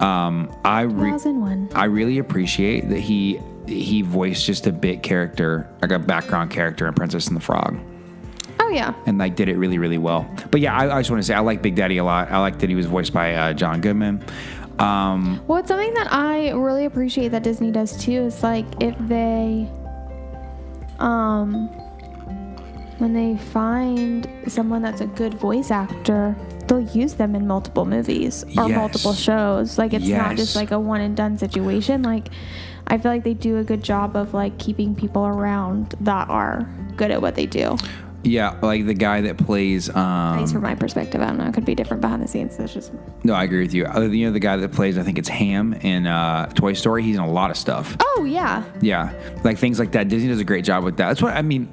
Um, 0.00 0.50
I 0.64 0.80
re- 0.82 1.10
2001. 1.10 1.70
I 1.74 1.84
really 1.84 2.18
appreciate 2.18 2.88
that 2.88 2.98
he 3.00 3.38
he 3.66 4.02
voiced 4.02 4.44
just 4.46 4.66
a 4.66 4.72
bit 4.72 5.02
character, 5.02 5.68
like 5.82 5.92
a 5.92 5.98
background 5.98 6.50
character 6.50 6.88
in 6.88 6.94
Princess 6.94 7.28
and 7.28 7.36
the 7.36 7.40
Frog, 7.40 7.78
Oh, 8.58 8.70
yeah. 8.70 8.94
and 9.06 9.18
like 9.18 9.36
did 9.36 9.48
it 9.50 9.58
really 9.58 9.76
really 9.78 9.98
well. 9.98 10.26
But 10.50 10.60
yeah, 10.62 10.74
I, 10.76 10.96
I 10.96 11.00
just 11.00 11.10
want 11.10 11.22
to 11.22 11.26
say 11.26 11.34
I 11.34 11.40
like 11.40 11.60
Big 11.62 11.74
Daddy 11.76 11.98
a 11.98 12.04
lot. 12.04 12.30
I 12.32 12.38
like 12.38 12.58
that 12.60 12.68
he 12.70 12.74
was 12.74 12.86
voiced 12.86 13.12
by 13.12 13.34
uh, 13.34 13.52
John 13.52 13.80
Goodman. 13.82 14.24
Um, 14.78 15.42
Well, 15.46 15.58
it's 15.58 15.68
something 15.68 15.92
that 15.94 16.10
I 16.10 16.52
really 16.52 16.86
appreciate 16.86 17.28
that 17.28 17.42
Disney 17.42 17.70
does 17.70 18.02
too 18.02 18.12
is 18.12 18.42
like 18.42 18.64
if 18.82 18.96
they, 19.00 19.68
um, 21.00 21.68
when 22.98 23.12
they 23.14 23.36
find 23.36 24.28
someone 24.46 24.82
that's 24.82 25.00
a 25.00 25.06
good 25.06 25.34
voice 25.34 25.70
actor, 25.70 26.36
they'll 26.66 26.80
use 26.80 27.14
them 27.14 27.34
in 27.34 27.46
multiple 27.46 27.84
movies 27.86 28.44
or 28.58 28.68
Yes. 28.68 28.76
multiple 28.76 29.14
shows. 29.14 29.78
Like 29.78 29.92
it's 29.94 30.06
not 30.06 30.36
just 30.36 30.54
like 30.56 30.70
a 30.70 30.78
one 30.78 31.00
and 31.00 31.16
done 31.16 31.38
situation. 31.38 32.02
Like 32.02 32.28
I 32.86 32.98
feel 32.98 33.10
like 33.12 33.24
they 33.24 33.34
do 33.34 33.58
a 33.58 33.64
good 33.64 33.82
job 33.82 34.16
of 34.16 34.34
like 34.34 34.58
keeping 34.58 34.94
people 34.94 35.26
around 35.26 35.94
that 36.00 36.28
are 36.28 36.68
good 36.96 37.10
at 37.10 37.22
what 37.22 37.34
they 37.36 37.46
do. 37.46 37.76
Yeah, 38.22 38.56
like 38.62 38.86
the 38.86 38.94
guy 38.94 39.22
that 39.22 39.38
plays. 39.38 39.88
At 39.88 39.96
Um, 39.96 40.40
least 40.40 40.52
from 40.52 40.62
my 40.62 40.74
perspective, 40.74 41.20
I 41.22 41.26
don't 41.26 41.38
know. 41.38 41.46
It 41.46 41.54
could 41.54 41.64
be 41.64 41.74
different 41.74 42.00
behind 42.00 42.22
the 42.22 42.28
scenes. 42.28 42.58
It's 42.58 42.74
just 42.74 42.92
no, 43.24 43.32
I 43.34 43.44
agree 43.44 43.62
with 43.62 43.72
you. 43.74 43.86
Uh, 43.86 44.00
You 44.02 44.26
know 44.26 44.32
the 44.32 44.40
guy 44.40 44.56
that 44.56 44.72
plays, 44.72 44.98
I 44.98 45.02
think 45.02 45.18
it's 45.18 45.28
Ham 45.28 45.72
in 45.74 46.06
uh, 46.06 46.46
Toy 46.54 46.72
Story. 46.74 47.02
He's 47.02 47.16
in 47.16 47.22
a 47.22 47.30
lot 47.30 47.50
of 47.50 47.56
stuff. 47.56 47.96
oh 48.00 48.24
yeah, 48.28 48.62
Yeah, 48.80 49.12
like 49.44 49.58
things 49.58 49.78
like 49.78 49.92
that. 49.92 50.08
Disney 50.08 50.28
does 50.28 50.40
a 50.40 50.44
great 50.44 50.64
job 50.64 50.84
with 50.84 50.96
that. 50.98 51.08
That's 51.08 51.22
what 51.22 51.34
I 51.34 51.42
mean. 51.42 51.72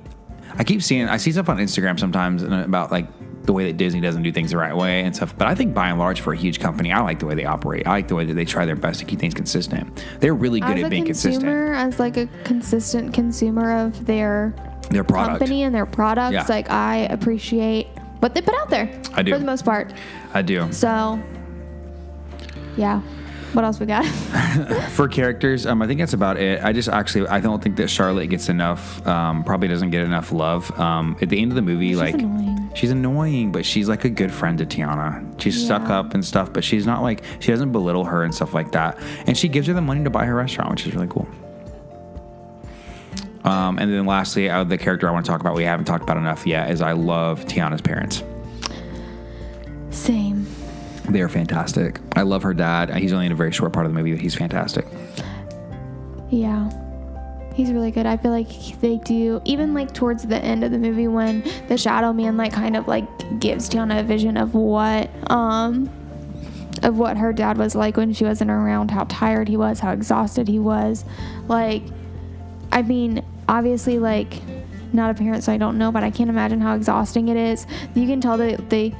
I 0.59 0.63
keep 0.63 0.81
seeing. 0.81 1.07
I 1.07 1.17
see 1.17 1.31
stuff 1.31 1.49
on 1.49 1.57
Instagram 1.57 1.99
sometimes 1.99 2.41
and 2.43 2.53
about 2.53 2.91
like 2.91 3.07
the 3.45 3.53
way 3.53 3.65
that 3.67 3.77
Disney 3.77 4.01
doesn't 4.01 4.23
do 4.23 4.31
things 4.31 4.51
the 4.51 4.57
right 4.57 4.75
way 4.75 5.03
and 5.03 5.15
stuff. 5.15 5.37
But 5.37 5.47
I 5.47 5.55
think 5.55 5.73
by 5.73 5.87
and 5.89 5.97
large, 5.99 6.19
for 6.19 6.33
a 6.33 6.37
huge 6.37 6.59
company, 6.59 6.91
I 6.91 6.99
like 7.01 7.19
the 7.19 7.25
way 7.27 7.35
they 7.35 7.45
operate. 7.45 7.87
I 7.87 7.91
like 7.91 8.07
the 8.09 8.15
way 8.15 8.25
that 8.25 8.33
they 8.33 8.43
try 8.43 8.65
their 8.65 8.75
best 8.75 8.99
to 8.99 9.05
keep 9.05 9.19
things 9.19 9.33
consistent. 9.33 10.03
They're 10.19 10.33
really 10.33 10.59
good 10.59 10.77
as 10.77 10.83
at 10.83 10.87
a 10.87 10.89
being 10.89 11.05
consistent. 11.05 11.43
consumer, 11.45 11.73
as 11.73 11.99
like 11.99 12.17
a 12.17 12.27
consistent 12.43 13.13
consumer 13.13 13.77
of 13.85 14.05
their 14.05 14.53
Their 14.89 15.03
product. 15.03 15.39
company 15.39 15.63
and 15.63 15.73
their 15.75 15.85
products. 15.85 16.33
Yeah. 16.33 16.45
Like 16.47 16.69
I 16.69 16.97
appreciate 17.09 17.87
what 18.19 18.33
they 18.33 18.41
put 18.41 18.55
out 18.55 18.69
there. 18.69 18.89
I 19.13 19.21
do. 19.23 19.31
for 19.33 19.39
the 19.39 19.45
most 19.45 19.65
part. 19.65 19.93
I 20.33 20.41
do. 20.41 20.71
So, 20.71 21.21
yeah. 22.75 23.01
What 23.53 23.63
else 23.63 23.79
we 23.79 23.85
got? 23.85 24.05
For 24.91 25.07
characters, 25.07 25.65
um, 25.65 25.81
I 25.81 25.87
think 25.87 25.99
that's 26.01 26.11
about 26.13 26.37
it. 26.37 26.61
I 26.63 26.73
just 26.73 26.89
actually, 26.89 27.27
I 27.29 27.39
don't 27.39 27.63
think 27.63 27.77
that 27.77 27.89
Charlotte 27.89 28.27
gets 28.27 28.49
enough. 28.49 29.05
Um, 29.07 29.43
probably 29.43 29.69
doesn't 29.69 29.89
get 29.89 30.01
enough 30.03 30.31
love. 30.33 30.69
Um, 30.77 31.17
at 31.21 31.29
the 31.29 31.41
end 31.41 31.51
of 31.53 31.55
the 31.55 31.61
movie, 31.61 31.87
She's 31.89 31.97
like 31.97 32.15
annoying. 32.15 32.69
she's 32.75 32.91
annoying, 32.91 33.51
but 33.53 33.65
she's 33.65 33.87
like 33.87 34.03
a 34.03 34.09
good 34.09 34.33
friend 34.33 34.57
to 34.57 34.65
Tiana. 34.65 35.41
She's 35.41 35.63
stuck 35.63 35.83
up 35.83 36.13
and 36.13 36.23
stuff, 36.23 36.51
but 36.51 36.63
she's 36.63 36.85
not 36.85 37.01
like 37.01 37.23
she 37.39 37.51
doesn't 37.51 37.71
belittle 37.71 38.03
her 38.03 38.23
and 38.23 38.35
stuff 38.35 38.53
like 38.53 38.73
that. 38.73 38.99
And 39.25 39.37
she 39.37 39.47
gives 39.47 39.65
her 39.67 39.73
the 39.73 39.81
money 39.81 40.03
to 40.03 40.09
buy 40.09 40.25
her 40.25 40.35
restaurant, 40.35 40.69
which 40.71 40.85
is 40.85 40.93
really 40.93 41.07
cool. 41.07 41.27
Um, 43.47 43.79
and 43.79 43.93
then 43.93 44.05
lastly, 44.05 44.49
uh, 44.49 44.65
the 44.65 44.77
character 44.77 45.07
I 45.07 45.11
want 45.13 45.25
to 45.25 45.31
talk 45.31 45.39
about, 45.39 45.55
we 45.55 45.63
haven't 45.63 45.85
talked 45.85 46.03
about 46.03 46.17
enough 46.17 46.45
yet, 46.45 46.69
is 46.69 46.81
I 46.81 46.91
love 46.91 47.45
Tiana's 47.45 47.79
parents. 47.79 48.21
Same. 49.89 50.45
They 51.07 51.21
are 51.21 51.29
fantastic. 51.29 52.01
I 52.17 52.23
love 52.23 52.43
her 52.43 52.53
dad. 52.53 52.93
He's 52.95 53.13
only 53.13 53.27
in 53.27 53.31
a 53.31 53.35
very 53.35 53.53
short 53.53 53.71
part 53.71 53.85
of 53.85 53.93
the 53.93 53.97
movie, 53.97 54.11
but 54.11 54.19
he's 54.19 54.35
fantastic. 54.35 54.85
Yeah. 56.29 56.69
He's 57.53 57.71
really 57.71 57.89
good. 57.89 58.05
I 58.05 58.17
feel 58.17 58.31
like 58.31 58.49
they 58.81 58.97
do 58.97 59.41
even 59.45 59.73
like 59.73 59.93
towards 59.93 60.27
the 60.27 60.37
end 60.37 60.65
of 60.65 60.71
the 60.71 60.77
movie 60.77 61.07
when 61.07 61.49
the 61.69 61.77
shadow 61.77 62.11
man 62.11 62.35
like 62.35 62.51
kind 62.51 62.75
of 62.75 62.89
like 62.89 63.07
gives 63.39 63.69
Tiana 63.69 64.01
a 64.01 64.03
vision 64.03 64.35
of 64.35 64.53
what 64.53 65.09
um 65.31 65.89
of 66.83 66.99
what 66.99 67.17
her 67.17 67.33
dad 67.33 67.57
was 67.57 67.73
like 67.73 67.95
when 67.95 68.13
she 68.13 68.25
wasn't 68.25 68.51
around, 68.51 68.91
how 68.91 69.05
tired 69.05 69.47
he 69.47 69.55
was, 69.55 69.79
how 69.79 69.93
exhausted 69.93 70.49
he 70.49 70.59
was. 70.59 71.05
Like 71.47 71.83
I 72.71 72.81
mean, 72.81 73.23
obviously 73.47 73.99
like 73.99 74.41
not 74.93 75.11
a 75.11 75.13
parent 75.13 75.43
so 75.43 75.51
I 75.51 75.57
don't 75.57 75.77
know, 75.77 75.91
but 75.91 76.03
I 76.03 76.11
can't 76.11 76.29
imagine 76.29 76.61
how 76.61 76.75
exhausting 76.75 77.27
it 77.27 77.37
is. 77.37 77.65
You 77.93 78.07
can 78.07 78.21
tell 78.21 78.37
that 78.37 78.69
they 78.69 78.95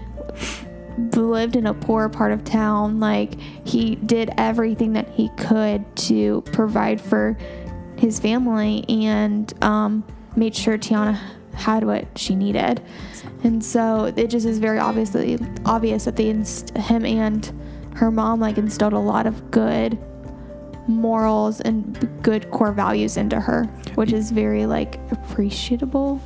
lived 1.15 1.55
in 1.55 1.67
a 1.67 1.73
poor 1.73 2.09
part 2.09 2.31
of 2.31 2.43
town. 2.43 2.99
Like 2.99 3.39
he 3.65 3.95
did 3.95 4.31
everything 4.37 4.93
that 4.93 5.09
he 5.09 5.29
could 5.37 5.95
to 5.97 6.41
provide 6.51 6.99
for 6.99 7.37
his 7.97 8.19
family 8.19 8.85
and 8.89 9.51
um, 9.63 10.03
made 10.35 10.55
sure 10.55 10.77
Tiana 10.77 11.19
had 11.53 11.83
what 11.83 12.05
she 12.17 12.35
needed. 12.35 12.81
And 13.43 13.63
so 13.63 14.13
it 14.15 14.27
just 14.27 14.45
is 14.45 14.59
very 14.59 14.79
obviously 14.79 15.39
obvious 15.65 16.05
that 16.05 16.15
they 16.15 16.29
inst- 16.29 16.75
him 16.77 17.05
and 17.05 17.51
her 17.95 18.11
mom 18.11 18.39
like 18.39 18.57
instilled 18.57 18.93
a 18.93 18.99
lot 18.99 19.25
of 19.25 19.49
good 19.51 19.97
morals 20.87 21.61
and 21.61 22.21
good 22.21 22.49
core 22.51 22.71
values 22.71 23.17
into 23.17 23.39
her, 23.39 23.65
which 23.95 24.13
is 24.13 24.31
very 24.31 24.65
like 24.65 24.99
appreciable. 25.11 26.21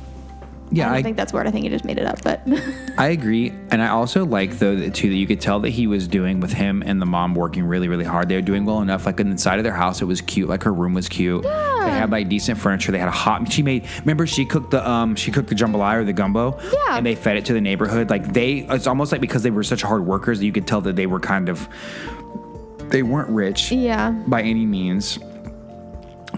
Yeah, 0.70 0.86
I 0.86 0.88
don't 0.88 0.96
I, 0.96 1.02
think 1.02 1.16
that's 1.18 1.32
a 1.32 1.36
word. 1.36 1.46
I 1.46 1.50
think 1.50 1.64
you 1.64 1.70
just 1.70 1.84
made 1.84 1.98
it 1.98 2.06
up, 2.06 2.22
but 2.22 2.40
I 2.98 3.08
agree, 3.08 3.50
and 3.70 3.82
I 3.82 3.88
also 3.88 4.24
like 4.24 4.58
though 4.58 4.74
that 4.76 4.94
too 4.94 5.10
that 5.10 5.16
you 5.16 5.26
could 5.26 5.40
tell 5.40 5.60
that 5.60 5.68
he 5.68 5.86
was 5.86 6.08
doing 6.08 6.40
with 6.40 6.52
him 6.52 6.82
and 6.86 7.00
the 7.00 7.04
mom 7.04 7.34
working 7.34 7.64
really 7.64 7.88
really 7.88 8.04
hard. 8.04 8.30
They 8.30 8.36
were 8.36 8.40
doing 8.40 8.64
well 8.64 8.80
enough. 8.80 9.04
Like 9.04 9.20
inside 9.20 9.58
of 9.58 9.64
their 9.64 9.74
house, 9.74 10.00
it 10.00 10.06
was 10.06 10.22
cute. 10.22 10.48
Like 10.48 10.62
her 10.62 10.72
room 10.72 10.94
was 10.94 11.10
cute. 11.10 11.44
Yeah. 11.44 11.72
They 11.84 11.90
had 11.90 12.10
like 12.10 12.28
decent 12.28 12.58
furniture. 12.58 12.90
They 12.92 12.98
had 12.98 13.08
a 13.08 13.12
hot. 13.12 13.52
She 13.52 13.62
made. 13.62 13.86
Remember, 14.00 14.26
she 14.26 14.46
cooked 14.46 14.70
the 14.70 14.88
um 14.88 15.14
she 15.14 15.30
cooked 15.30 15.50
the 15.50 15.54
jambalaya 15.54 15.96
or 16.00 16.04
the 16.04 16.12
gumbo. 16.12 16.58
Yeah. 16.62 16.96
And 16.96 17.04
they 17.04 17.14
fed 17.16 17.36
it 17.36 17.44
to 17.46 17.52
the 17.52 17.60
neighborhood. 17.60 18.08
Like 18.08 18.32
they, 18.32 18.66
it's 18.70 18.86
almost 18.86 19.12
like 19.12 19.20
because 19.20 19.42
they 19.42 19.50
were 19.50 19.64
such 19.64 19.82
hard 19.82 20.06
workers, 20.06 20.38
that 20.38 20.46
you 20.46 20.52
could 20.52 20.66
tell 20.66 20.80
that 20.82 20.96
they 20.96 21.06
were 21.06 21.20
kind 21.20 21.48
of. 21.48 21.68
They 22.92 23.02
weren't 23.02 23.30
rich 23.30 23.72
yeah. 23.72 24.10
by 24.10 24.42
any 24.42 24.66
means. 24.66 25.18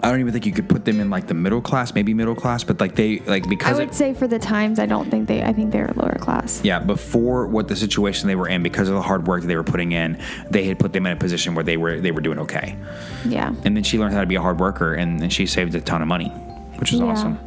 I 0.02 0.10
don't 0.10 0.20
even 0.20 0.32
think 0.32 0.44
you 0.44 0.52
could 0.52 0.68
put 0.68 0.84
them 0.84 1.00
in 1.00 1.08
like 1.08 1.26
the 1.28 1.34
middle 1.34 1.60
class, 1.60 1.94
maybe 1.94 2.14
middle 2.14 2.34
class, 2.34 2.62
but 2.62 2.78
like 2.80 2.94
they 2.94 3.20
like 3.20 3.48
because 3.48 3.76
I 3.76 3.80
would 3.80 3.90
it, 3.90 3.94
say 3.94 4.12
for 4.12 4.26
the 4.26 4.38
times, 4.38 4.78
I 4.78 4.86
don't 4.86 5.10
think 5.10 5.28
they. 5.28 5.42
I 5.42 5.52
think 5.52 5.72
they're 5.72 5.90
lower 5.94 6.16
class. 6.20 6.60
yeah, 6.64 6.78
before 6.78 7.46
what 7.46 7.68
the 7.68 7.76
situation 7.76 8.28
they 8.28 8.34
were 8.34 8.48
in, 8.48 8.62
because 8.62 8.88
of 8.88 8.94
the 8.94 9.02
hard 9.02 9.26
work 9.26 9.44
they 9.44 9.56
were 9.56 9.64
putting 9.64 9.92
in, 9.92 10.20
they 10.50 10.64
had 10.64 10.78
put 10.78 10.92
them 10.92 11.06
in 11.06 11.12
a 11.12 11.16
position 11.16 11.54
where 11.54 11.64
they 11.64 11.76
were 11.76 12.00
they 12.00 12.10
were 12.10 12.20
doing 12.20 12.38
okay. 12.40 12.76
Yeah. 13.24 13.54
And 13.64 13.76
then 13.76 13.82
she 13.82 13.98
learned 13.98 14.14
how 14.14 14.20
to 14.20 14.26
be 14.26 14.34
a 14.34 14.42
hard 14.42 14.60
worker, 14.60 14.94
and, 14.94 15.22
and 15.22 15.32
she 15.32 15.46
saved 15.46 15.74
a 15.74 15.80
ton 15.80 16.02
of 16.02 16.08
money, 16.08 16.28
which 16.76 16.92
is 16.92 17.00
Yeah. 17.00 17.06
awesome. 17.06 17.38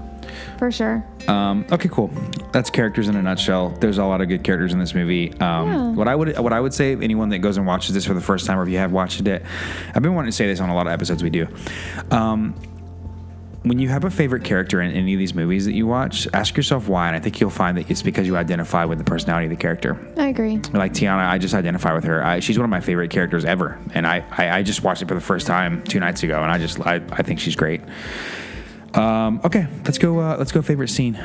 For 0.58 0.72
sure. 0.72 1.06
Um, 1.28 1.66
okay, 1.72 1.90
cool. 1.92 2.10
That's 2.52 2.70
characters 2.70 3.08
in 3.10 3.16
a 3.16 3.22
nutshell. 3.22 3.70
There's 3.80 3.98
a 3.98 4.06
lot 4.06 4.22
of 4.22 4.28
good 4.28 4.44
characters 4.44 4.74
in 4.74 4.80
this 4.80 4.94
movie. 4.94 5.32
Um, 5.40 5.68
Yeah. 5.68 5.88
What 5.92 6.08
I 6.08 6.16
would 6.16 6.38
what 6.40 6.54
I 6.54 6.60
would 6.60 6.74
say, 6.74 6.94
anyone 6.94 7.30
that 7.30 7.40
goes 7.40 7.58
and 7.58 7.66
watches 7.68 7.94
this 7.94 8.06
for 8.06 8.14
the 8.14 8.22
first 8.22 8.46
time, 8.46 8.58
or 8.60 8.64
if 8.64 8.70
you 8.70 8.78
have 8.78 8.92
watched 8.92 9.22
it, 9.26 9.44
I've 9.94 10.02
been 10.04 10.16
wanting 10.16 10.32
to 10.32 10.36
say 10.36 10.48
this 10.48 10.60
on 10.60 10.70
a 10.70 10.76
lot 10.76 10.88
of 10.88 10.94
episodes 10.94 11.24
we 11.24 11.30
do. 11.30 11.48
Um, 12.12 12.56
when 13.64 13.80
you 13.80 13.90
have 13.90 14.06
a 14.06 14.10
favorite 14.10 14.46
character 14.46 14.80
in 14.82 14.92
any 14.92 15.14
of 15.14 15.20
these 15.20 15.34
movies 15.34 15.66
that 15.66 15.74
you 15.74 15.86
watch, 15.88 16.26
ask 16.34 16.56
yourself 16.56 16.88
why, 16.88 17.08
and 17.08 17.16
I 17.18 17.20
think 17.20 17.42
you'll 17.42 17.50
find 17.50 17.78
that 17.78 17.90
it's 17.92 18.02
because 18.02 18.26
you 18.26 18.38
identify 18.38 18.86
with 18.86 18.98
the 18.98 19.04
personality 19.04 19.48
of 19.48 19.50
the 19.50 19.58
character. 19.58 19.98
I 20.16 20.28
agree. 20.28 20.58
Like 20.74 20.94
Tiana, 20.94 21.28
I 21.28 21.38
just 21.38 21.54
identify 21.54 21.94
with 21.94 22.06
her. 22.06 22.24
I, 22.24 22.40
she's 22.40 22.58
one 22.58 22.64
of 22.64 22.70
my 22.70 22.80
favorite 22.80 23.10
characters 23.10 23.44
ever, 23.44 23.78
and 23.94 24.08
I, 24.08 24.24
I, 24.32 24.60
I 24.60 24.64
just 24.64 24.84
watched 24.84 25.02
it 25.02 25.10
for 25.10 25.16
the 25.16 25.22
first 25.22 25.48
time 25.48 25.84
two 25.84 26.00
nights 26.00 26.24
ago, 26.24 26.42
and 26.42 26.50
I 26.50 26.58
just 26.60 26.80
I, 26.80 27.02
I 27.12 27.24
think 27.24 27.42
she's 27.42 27.58
great. 27.58 27.82
Um, 28.94 29.42
okay, 29.44 29.68
let's 29.86 29.98
go. 29.98 30.20
Uh, 30.20 30.38
let's 30.38 30.52
go. 30.52 30.62
Favorite 30.62 30.90
scene. 30.90 31.16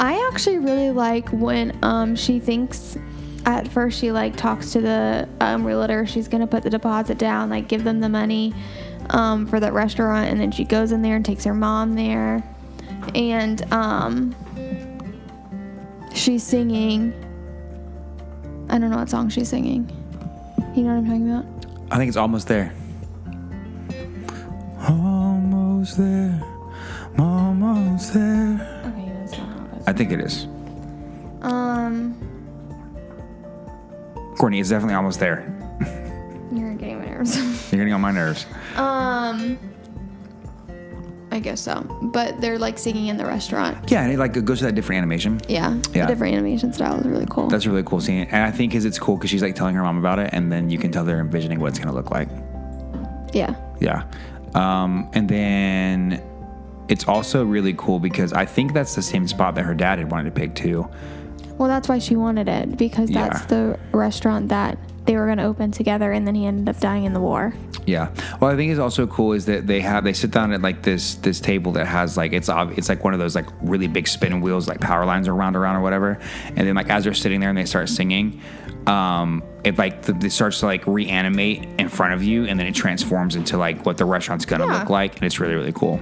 I 0.00 0.28
actually 0.32 0.58
really 0.58 0.90
like 0.90 1.28
when 1.30 1.76
um 1.82 2.14
she 2.14 2.38
thinks 2.38 2.96
at 3.46 3.66
first 3.68 3.98
she 3.98 4.12
like 4.12 4.36
talks 4.36 4.72
to 4.72 4.80
the 4.80 5.28
um, 5.40 5.64
realtor 5.64 6.06
she's 6.06 6.28
gonna 6.28 6.46
put 6.46 6.62
the 6.62 6.70
deposit 6.70 7.18
down 7.18 7.50
like 7.50 7.66
give 7.66 7.82
them 7.82 7.98
the 8.00 8.08
money 8.08 8.54
um, 9.10 9.46
for 9.46 9.58
that 9.58 9.72
restaurant 9.72 10.28
and 10.28 10.38
then 10.38 10.50
she 10.50 10.64
goes 10.64 10.92
in 10.92 11.02
there 11.02 11.16
and 11.16 11.24
takes 11.24 11.44
her 11.44 11.54
mom 11.54 11.94
there 11.94 12.44
and 13.14 13.72
um 13.72 14.34
she's 16.14 16.42
singing 16.42 17.12
I 18.68 18.78
don't 18.78 18.90
know 18.90 18.98
what 18.98 19.08
song 19.08 19.30
she's 19.30 19.48
singing 19.48 19.90
you 20.76 20.82
know 20.82 20.90
what 20.94 20.98
I'm 20.98 21.06
talking 21.06 21.30
about 21.30 21.58
I 21.90 21.96
think 21.96 22.08
it's 22.08 22.18
almost 22.18 22.48
there. 22.48 22.72
Almost 25.88 25.96
there. 25.96 26.42
Almost 27.18 28.14
there. 28.14 28.82
okay 28.86 29.12
that's 29.20 29.38
not 29.38 29.48
how 29.48 29.76
it 29.76 29.82
I 29.86 29.92
think 29.94 30.12
it 30.12 30.20
is. 30.20 30.44
um 31.42 32.14
Courtney, 34.38 34.60
it's 34.60 34.68
definitely 34.68 34.94
almost 34.94 35.18
there. 35.18 35.40
you're 36.52 36.74
getting 36.74 36.98
my 36.98 37.06
nerves 37.06 37.36
You're 37.72 37.78
getting 37.80 37.92
on 37.94 38.00
my 38.02 38.10
nerves. 38.12 38.44
Um, 38.76 39.58
I 41.32 41.40
guess 41.40 41.60
so. 41.60 41.80
But 42.12 42.40
they're 42.40 42.58
like 42.58 42.78
singing 42.78 43.06
in 43.08 43.16
the 43.16 43.24
restaurant. 43.26 43.90
Yeah, 43.90 44.02
and 44.02 44.12
it 44.12 44.18
like 44.18 44.36
it 44.36 44.44
goes 44.44 44.58
to 44.60 44.66
that 44.66 44.74
different 44.74 44.98
animation. 44.98 45.40
Yeah, 45.48 45.74
Yeah. 45.92 46.06
the 46.06 46.12
different 46.12 46.34
animation 46.34 46.72
style 46.72 46.98
is 47.00 47.06
really 47.06 47.26
cool. 47.30 47.48
That's 47.48 47.64
a 47.66 47.70
really 47.70 47.82
cool 47.82 48.00
scene, 48.00 48.28
and 48.30 48.44
I 48.44 48.50
think 48.50 48.72
because 48.72 48.84
it's 48.84 48.98
cool 48.98 49.16
because 49.16 49.30
she's 49.30 49.42
like 49.42 49.54
telling 49.56 49.74
her 49.74 49.82
mom 49.82 49.98
about 49.98 50.18
it, 50.18 50.30
and 50.32 50.52
then 50.52 50.68
you 50.70 50.78
can 50.78 50.92
tell 50.92 51.04
they're 51.04 51.20
envisioning 51.20 51.58
what 51.60 51.68
it's 51.68 51.78
gonna 51.78 51.94
look 51.94 52.10
like. 52.10 52.28
yeah, 53.32 53.54
Yeah. 53.80 54.04
Um, 54.54 55.08
and 55.12 55.28
then 55.28 56.22
it's 56.88 57.06
also 57.06 57.44
really 57.44 57.74
cool 57.74 57.98
because 58.00 58.32
I 58.32 58.44
think 58.46 58.72
that's 58.72 58.94
the 58.94 59.02
same 59.02 59.28
spot 59.28 59.54
that 59.56 59.64
her 59.64 59.74
dad 59.74 59.98
had 59.98 60.10
wanted 60.10 60.34
to 60.34 60.40
pick 60.40 60.54
too. 60.54 60.88
well, 61.58 61.68
that's 61.68 61.88
why 61.88 61.98
she 61.98 62.14
wanted 62.14 62.48
it 62.48 62.76
because 62.76 63.10
that's 63.10 63.40
Yeah. 63.40 63.46
the 63.46 63.78
restaurant 63.92 64.48
that 64.48 64.78
they 65.08 65.16
were 65.16 65.24
going 65.24 65.38
to 65.38 65.44
open 65.44 65.70
together, 65.72 66.12
and 66.12 66.26
then 66.26 66.34
he 66.34 66.44
ended 66.46 66.68
up 66.68 66.78
dying 66.80 67.04
in 67.04 67.14
the 67.14 67.20
war. 67.20 67.52
Yeah. 67.86 68.10
Well, 68.40 68.50
I 68.50 68.56
think 68.56 68.70
is 68.70 68.78
also 68.78 69.06
cool 69.06 69.32
is 69.32 69.46
that 69.46 69.66
they 69.66 69.80
have 69.80 70.04
they 70.04 70.12
sit 70.12 70.30
down 70.30 70.52
at 70.52 70.60
like 70.60 70.82
this 70.82 71.14
this 71.16 71.40
table 71.40 71.72
that 71.72 71.86
has 71.86 72.16
like 72.18 72.32
it's 72.34 72.50
ob- 72.50 72.76
it's 72.78 72.90
like 72.90 73.02
one 73.02 73.14
of 73.14 73.18
those 73.18 73.34
like 73.34 73.46
really 73.62 73.86
big 73.88 74.06
spinning 74.06 74.42
wheels 74.42 74.68
like 74.68 74.80
power 74.80 75.06
lines 75.06 75.26
are 75.26 75.34
round 75.34 75.56
around 75.56 75.76
or 75.76 75.80
whatever, 75.80 76.18
and 76.46 76.58
then 76.58 76.74
like 76.74 76.90
as 76.90 77.04
they're 77.04 77.14
sitting 77.14 77.40
there 77.40 77.48
and 77.48 77.56
they 77.56 77.64
start 77.64 77.88
singing, 77.88 78.40
um, 78.86 79.42
it 79.64 79.78
like 79.78 80.04
th- 80.04 80.22
it 80.22 80.30
starts 80.30 80.60
to 80.60 80.66
like 80.66 80.86
reanimate 80.86 81.66
in 81.80 81.88
front 81.88 82.12
of 82.12 82.22
you, 82.22 82.44
and 82.44 82.60
then 82.60 82.66
it 82.66 82.74
transforms 82.74 83.34
into 83.34 83.56
like 83.56 83.86
what 83.86 83.96
the 83.96 84.04
restaurant's 84.04 84.44
gonna 84.44 84.66
Yeah. 84.66 84.80
look 84.80 84.90
like, 84.90 85.14
and 85.16 85.24
it's 85.24 85.40
really 85.40 85.54
really 85.54 85.72
cool. 85.72 86.00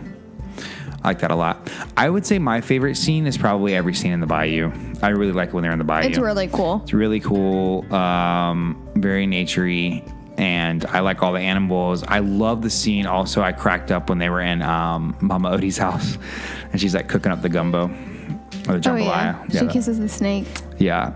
I 1.05 1.11
like 1.11 1.21
that 1.21 1.31
a 1.31 1.37
lot. 1.37 1.71
I 1.97 2.11
would 2.11 2.27
say 2.27 2.41
my 2.41 2.61
favorite 2.61 2.97
scene 2.97 3.29
is 3.29 3.39
probably 3.39 3.77
every 3.77 3.95
scene 3.95 4.11
in 4.11 4.19
the 4.19 4.27
bayou. 4.27 4.73
I 5.03 5.11
really 5.11 5.31
like 5.31 5.51
it 5.51 5.55
when 5.55 5.63
they're 5.63 5.71
in 5.71 5.79
the 5.79 5.85
bayou. 5.85 6.09
It's 6.09 6.19
really 6.19 6.49
cool. 6.49 6.81
It's 6.83 6.93
really 6.93 7.21
cool, 7.21 7.85
um, 7.95 8.83
very 8.97 9.27
naturey, 9.27 10.03
and 10.39 10.85
I 10.87 11.01
like 11.01 11.23
all 11.23 11.33
the 11.33 11.41
animals. 11.41 12.03
I 12.05 12.19
love 12.21 12.63
the 12.63 12.71
scene. 12.71 13.07
Also, 13.07 13.43
I 13.43 13.53
cracked 13.53 13.91
up 13.91 14.09
when 14.09 14.19
they 14.19 14.29
were 14.31 14.41
in 14.41 14.63
um, 14.63 15.17
Mama 15.21 15.51
Odie's 15.51 15.79
house, 15.87 16.19
and 16.73 16.81
she's 16.81 16.95
like 16.95 17.09
cooking 17.09 17.33
up 17.33 17.43
the 17.43 17.49
gumbo 17.49 17.85
or 18.69 18.79
the 18.79 18.91
Oh 18.91 18.95
jambalaya. 18.95 19.53
yeah, 19.55 19.61
she 19.61 19.67
kisses 19.69 19.99
the 19.99 20.09
snake. 20.09 20.47
yeah. 20.79 21.13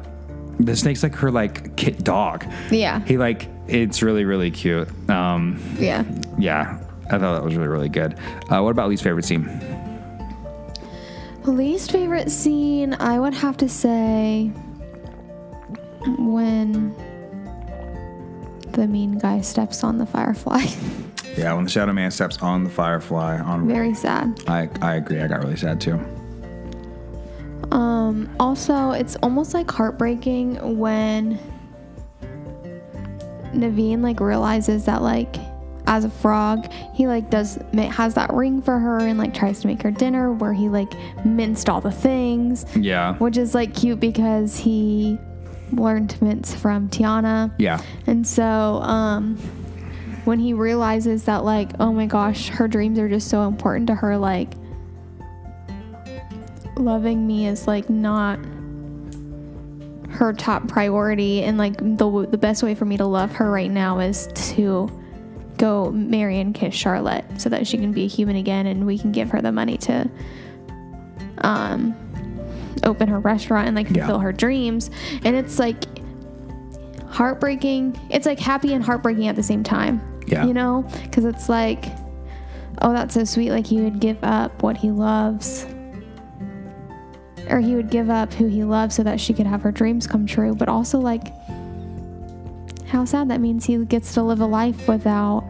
The 0.58 0.76
snake's 0.76 1.02
like 1.02 1.14
her 1.14 1.30
like 1.30 1.74
kit 1.76 2.04
dog. 2.04 2.44
Yeah, 2.70 3.00
He 3.06 3.16
like 3.16 3.48
it's 3.66 4.02
really 4.02 4.26
really 4.26 4.50
cute. 4.50 4.88
Um, 5.08 5.58
yeah. 5.78 6.04
yeah, 6.38 6.78
I 7.06 7.18
thought 7.18 7.32
that 7.34 7.42
was 7.42 7.56
really 7.56 7.68
really 7.68 7.88
good. 7.88 8.12
Uh, 8.50 8.60
what 8.60 8.68
about 8.70 8.90
least 8.90 9.02
favorite 9.02 9.24
scene? 9.24 9.48
Least 11.44 11.92
favorite 11.92 12.30
scene, 12.30 12.92
I 13.00 13.18
would 13.18 13.32
have 13.32 13.56
to 13.56 13.68
say 13.70 14.48
when 16.18 16.94
the 18.72 18.86
mean 18.86 19.18
guy 19.18 19.40
steps 19.40 19.82
on 19.84 19.98
the 19.98 20.06
firefly. 20.06 20.64
Yeah, 21.36 21.54
when 21.54 21.62
the 21.64 21.70
Shadow 21.70 21.92
Man 21.92 22.10
steps 22.10 22.38
on 22.42 22.64
the 22.64 22.70
Firefly 22.70 23.38
on. 23.38 23.68
Very 23.68 23.94
sad. 23.94 24.42
I 24.48 24.68
I 24.82 24.96
agree. 24.96 25.20
I 25.20 25.28
got 25.28 25.38
really 25.44 25.56
sad 25.56 25.80
too. 25.80 25.94
Um, 27.70 28.28
also, 28.40 28.90
it's 28.90 29.14
almost 29.22 29.54
like 29.54 29.70
heartbreaking 29.70 30.76
when 30.76 31.38
Naveen 33.54 34.02
like 34.02 34.20
realizes 34.20 34.84
that 34.86 35.02
like 35.02 35.36
as 35.86 36.04
a 36.04 36.10
frog, 36.10 36.70
he 36.94 37.06
like 37.06 37.30
does 37.30 37.58
has 37.74 38.14
that 38.14 38.32
ring 38.32 38.60
for 38.60 38.78
her 38.78 38.98
and 38.98 39.18
like 39.18 39.32
tries 39.32 39.60
to 39.60 39.66
make 39.68 39.82
her 39.82 39.90
dinner 39.90 40.32
where 40.32 40.52
he 40.52 40.68
like 40.68 40.92
minced 41.24 41.68
all 41.68 41.80
the 41.80 41.90
things, 41.92 42.66
Yeah. 42.76 43.14
which 43.14 43.36
is 43.36 43.54
like 43.54 43.74
cute 43.74 44.00
because 44.00 44.56
he 44.56 45.16
learned 45.72 46.10
to 46.10 46.58
from 46.58 46.88
Tiana. 46.88 47.52
Yeah. 47.58 47.80
And 48.06 48.26
so, 48.26 48.44
um, 48.44 49.36
when 50.24 50.38
he 50.38 50.52
realizes 50.52 51.24
that, 51.24 51.44
like, 51.44 51.70
oh 51.80 51.92
my 51.92 52.06
gosh, 52.06 52.48
her 52.48 52.68
dreams 52.68 52.98
are 52.98 53.08
just 53.08 53.28
so 53.28 53.48
important 53.48 53.86
to 53.86 53.94
her, 53.94 54.16
like, 54.16 54.52
loving 56.76 57.26
me 57.26 57.46
is 57.46 57.66
like 57.66 57.90
not 57.90 58.38
her 60.08 60.32
top 60.32 60.66
priority, 60.66 61.42
and 61.42 61.58
like 61.58 61.76
the 61.76 62.26
the 62.30 62.38
best 62.38 62.62
way 62.62 62.74
for 62.74 62.84
me 62.84 62.96
to 62.96 63.04
love 63.04 63.32
her 63.32 63.50
right 63.50 63.70
now 63.70 63.98
is 63.98 64.28
to 64.34 64.90
go 65.56 65.90
marry 65.90 66.40
and 66.40 66.54
kiss 66.54 66.74
Charlotte 66.74 67.24
so 67.38 67.50
that 67.50 67.66
she 67.66 67.76
can 67.76 67.92
be 67.92 68.04
a 68.04 68.08
human 68.08 68.36
again, 68.36 68.66
and 68.66 68.86
we 68.86 68.98
can 68.98 69.12
give 69.12 69.30
her 69.30 69.42
the 69.42 69.52
money 69.52 69.76
to, 69.76 70.10
um, 71.38 71.94
open 72.84 73.08
her 73.08 73.18
restaurant 73.20 73.66
and 73.68 73.76
like 73.76 73.88
Yeah. 73.90 74.06
fulfill 74.06 74.20
her 74.20 74.32
dreams, 74.32 74.90
and 75.24 75.36
it's 75.36 75.58
like 75.58 75.84
heartbreaking. 77.08 77.98
It's 78.10 78.26
like 78.26 78.38
happy 78.38 78.72
and 78.74 78.82
heartbreaking 78.84 79.26
at 79.28 79.36
the 79.36 79.42
same 79.42 79.62
time. 79.62 80.00
Yeah. 80.26 80.44
You 80.46 80.54
know? 80.54 80.84
Because 81.02 81.24
it's 81.24 81.48
like, 81.48 81.86
oh, 82.82 82.92
that's 82.92 83.14
so 83.14 83.24
sweet. 83.24 83.50
Like 83.50 83.66
he 83.66 83.80
would 83.80 83.98
give 84.00 84.18
up 84.22 84.62
what 84.62 84.76
he 84.76 84.90
loves. 84.90 85.66
Or 87.48 87.58
he 87.58 87.74
would 87.74 87.90
give 87.90 88.10
up 88.10 88.32
who 88.34 88.46
he 88.46 88.62
loves 88.62 88.94
so 88.94 89.02
that 89.02 89.20
she 89.20 89.34
could 89.34 89.46
have 89.46 89.62
her 89.62 89.72
dreams 89.72 90.06
come 90.06 90.24
true. 90.24 90.54
But 90.54 90.68
also, 90.68 91.00
like, 91.00 91.32
how 92.86 93.04
sad 93.04 93.28
that 93.30 93.40
means 93.40 93.64
he 93.64 93.84
gets 93.84 94.14
to 94.14 94.22
live 94.22 94.40
a 94.40 94.46
life 94.46 94.86
without 94.86 95.42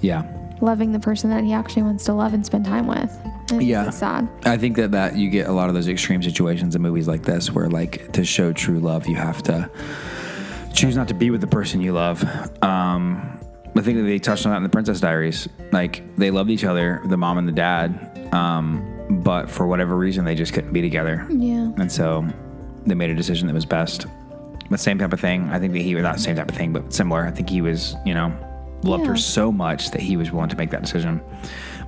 Yeah. 0.00 0.22
loving 0.62 0.92
the 0.92 0.98
person 0.98 1.28
that 1.28 1.44
he 1.44 1.52
actually 1.52 1.82
wants 1.82 2.04
to 2.04 2.14
love 2.14 2.32
and 2.32 2.44
spend 2.46 2.64
time 2.64 2.86
with. 2.86 3.14
Yeah. 3.60 3.90
sad. 3.90 4.28
I 4.44 4.56
think 4.56 4.76
that 4.76 4.92
that 4.92 5.16
you 5.16 5.30
get 5.30 5.48
a 5.48 5.52
lot 5.52 5.68
of 5.68 5.74
those 5.74 5.88
extreme 5.88 6.22
situations 6.22 6.74
in 6.74 6.82
movies 6.82 7.08
like 7.08 7.22
this 7.22 7.50
where 7.50 7.68
like 7.68 8.12
to 8.12 8.24
show 8.24 8.52
true 8.52 8.78
love 8.78 9.06
you 9.06 9.16
have 9.16 9.42
to 9.44 9.70
choose 10.72 10.96
not 10.96 11.08
to 11.08 11.14
be 11.14 11.30
with 11.30 11.40
the 11.40 11.46
person 11.46 11.80
you 11.80 11.92
love. 11.92 12.24
Um 12.62 13.38
I 13.74 13.80
think 13.80 13.96
that 13.98 14.04
they 14.04 14.18
touched 14.18 14.44
on 14.44 14.52
that 14.52 14.58
in 14.58 14.62
the 14.62 14.68
Princess 14.68 15.00
Diaries. 15.00 15.48
Like 15.72 16.02
they 16.16 16.30
loved 16.30 16.50
each 16.50 16.64
other, 16.64 17.00
the 17.06 17.16
mom 17.16 17.38
and 17.38 17.48
the 17.48 17.52
dad, 17.52 18.28
um, 18.34 19.06
but 19.24 19.48
for 19.50 19.66
whatever 19.66 19.96
reason 19.96 20.24
they 20.24 20.34
just 20.34 20.52
couldn't 20.52 20.72
be 20.72 20.82
together. 20.82 21.26
Yeah. 21.30 21.72
And 21.78 21.90
so 21.90 22.26
they 22.84 22.94
made 22.94 23.10
a 23.10 23.14
decision 23.14 23.46
that 23.46 23.54
was 23.54 23.64
best. 23.64 24.06
But 24.68 24.80
same 24.80 24.98
type 24.98 25.12
of 25.12 25.20
thing. 25.20 25.48
I 25.50 25.58
think 25.58 25.72
that 25.72 25.80
he 25.80 25.94
was 25.94 26.02
not 26.02 26.20
same 26.20 26.36
type 26.36 26.50
of 26.50 26.56
thing, 26.56 26.72
but 26.72 26.92
similar. 26.92 27.26
I 27.26 27.30
think 27.30 27.48
he 27.48 27.60
was, 27.62 27.94
you 28.04 28.14
know, 28.14 28.32
loved 28.82 29.06
her 29.06 29.16
so 29.16 29.50
much 29.52 29.90
that 29.90 30.00
he 30.00 30.16
was 30.16 30.32
willing 30.32 30.48
to 30.50 30.56
make 30.56 30.70
that 30.70 30.82
decision. 30.82 31.20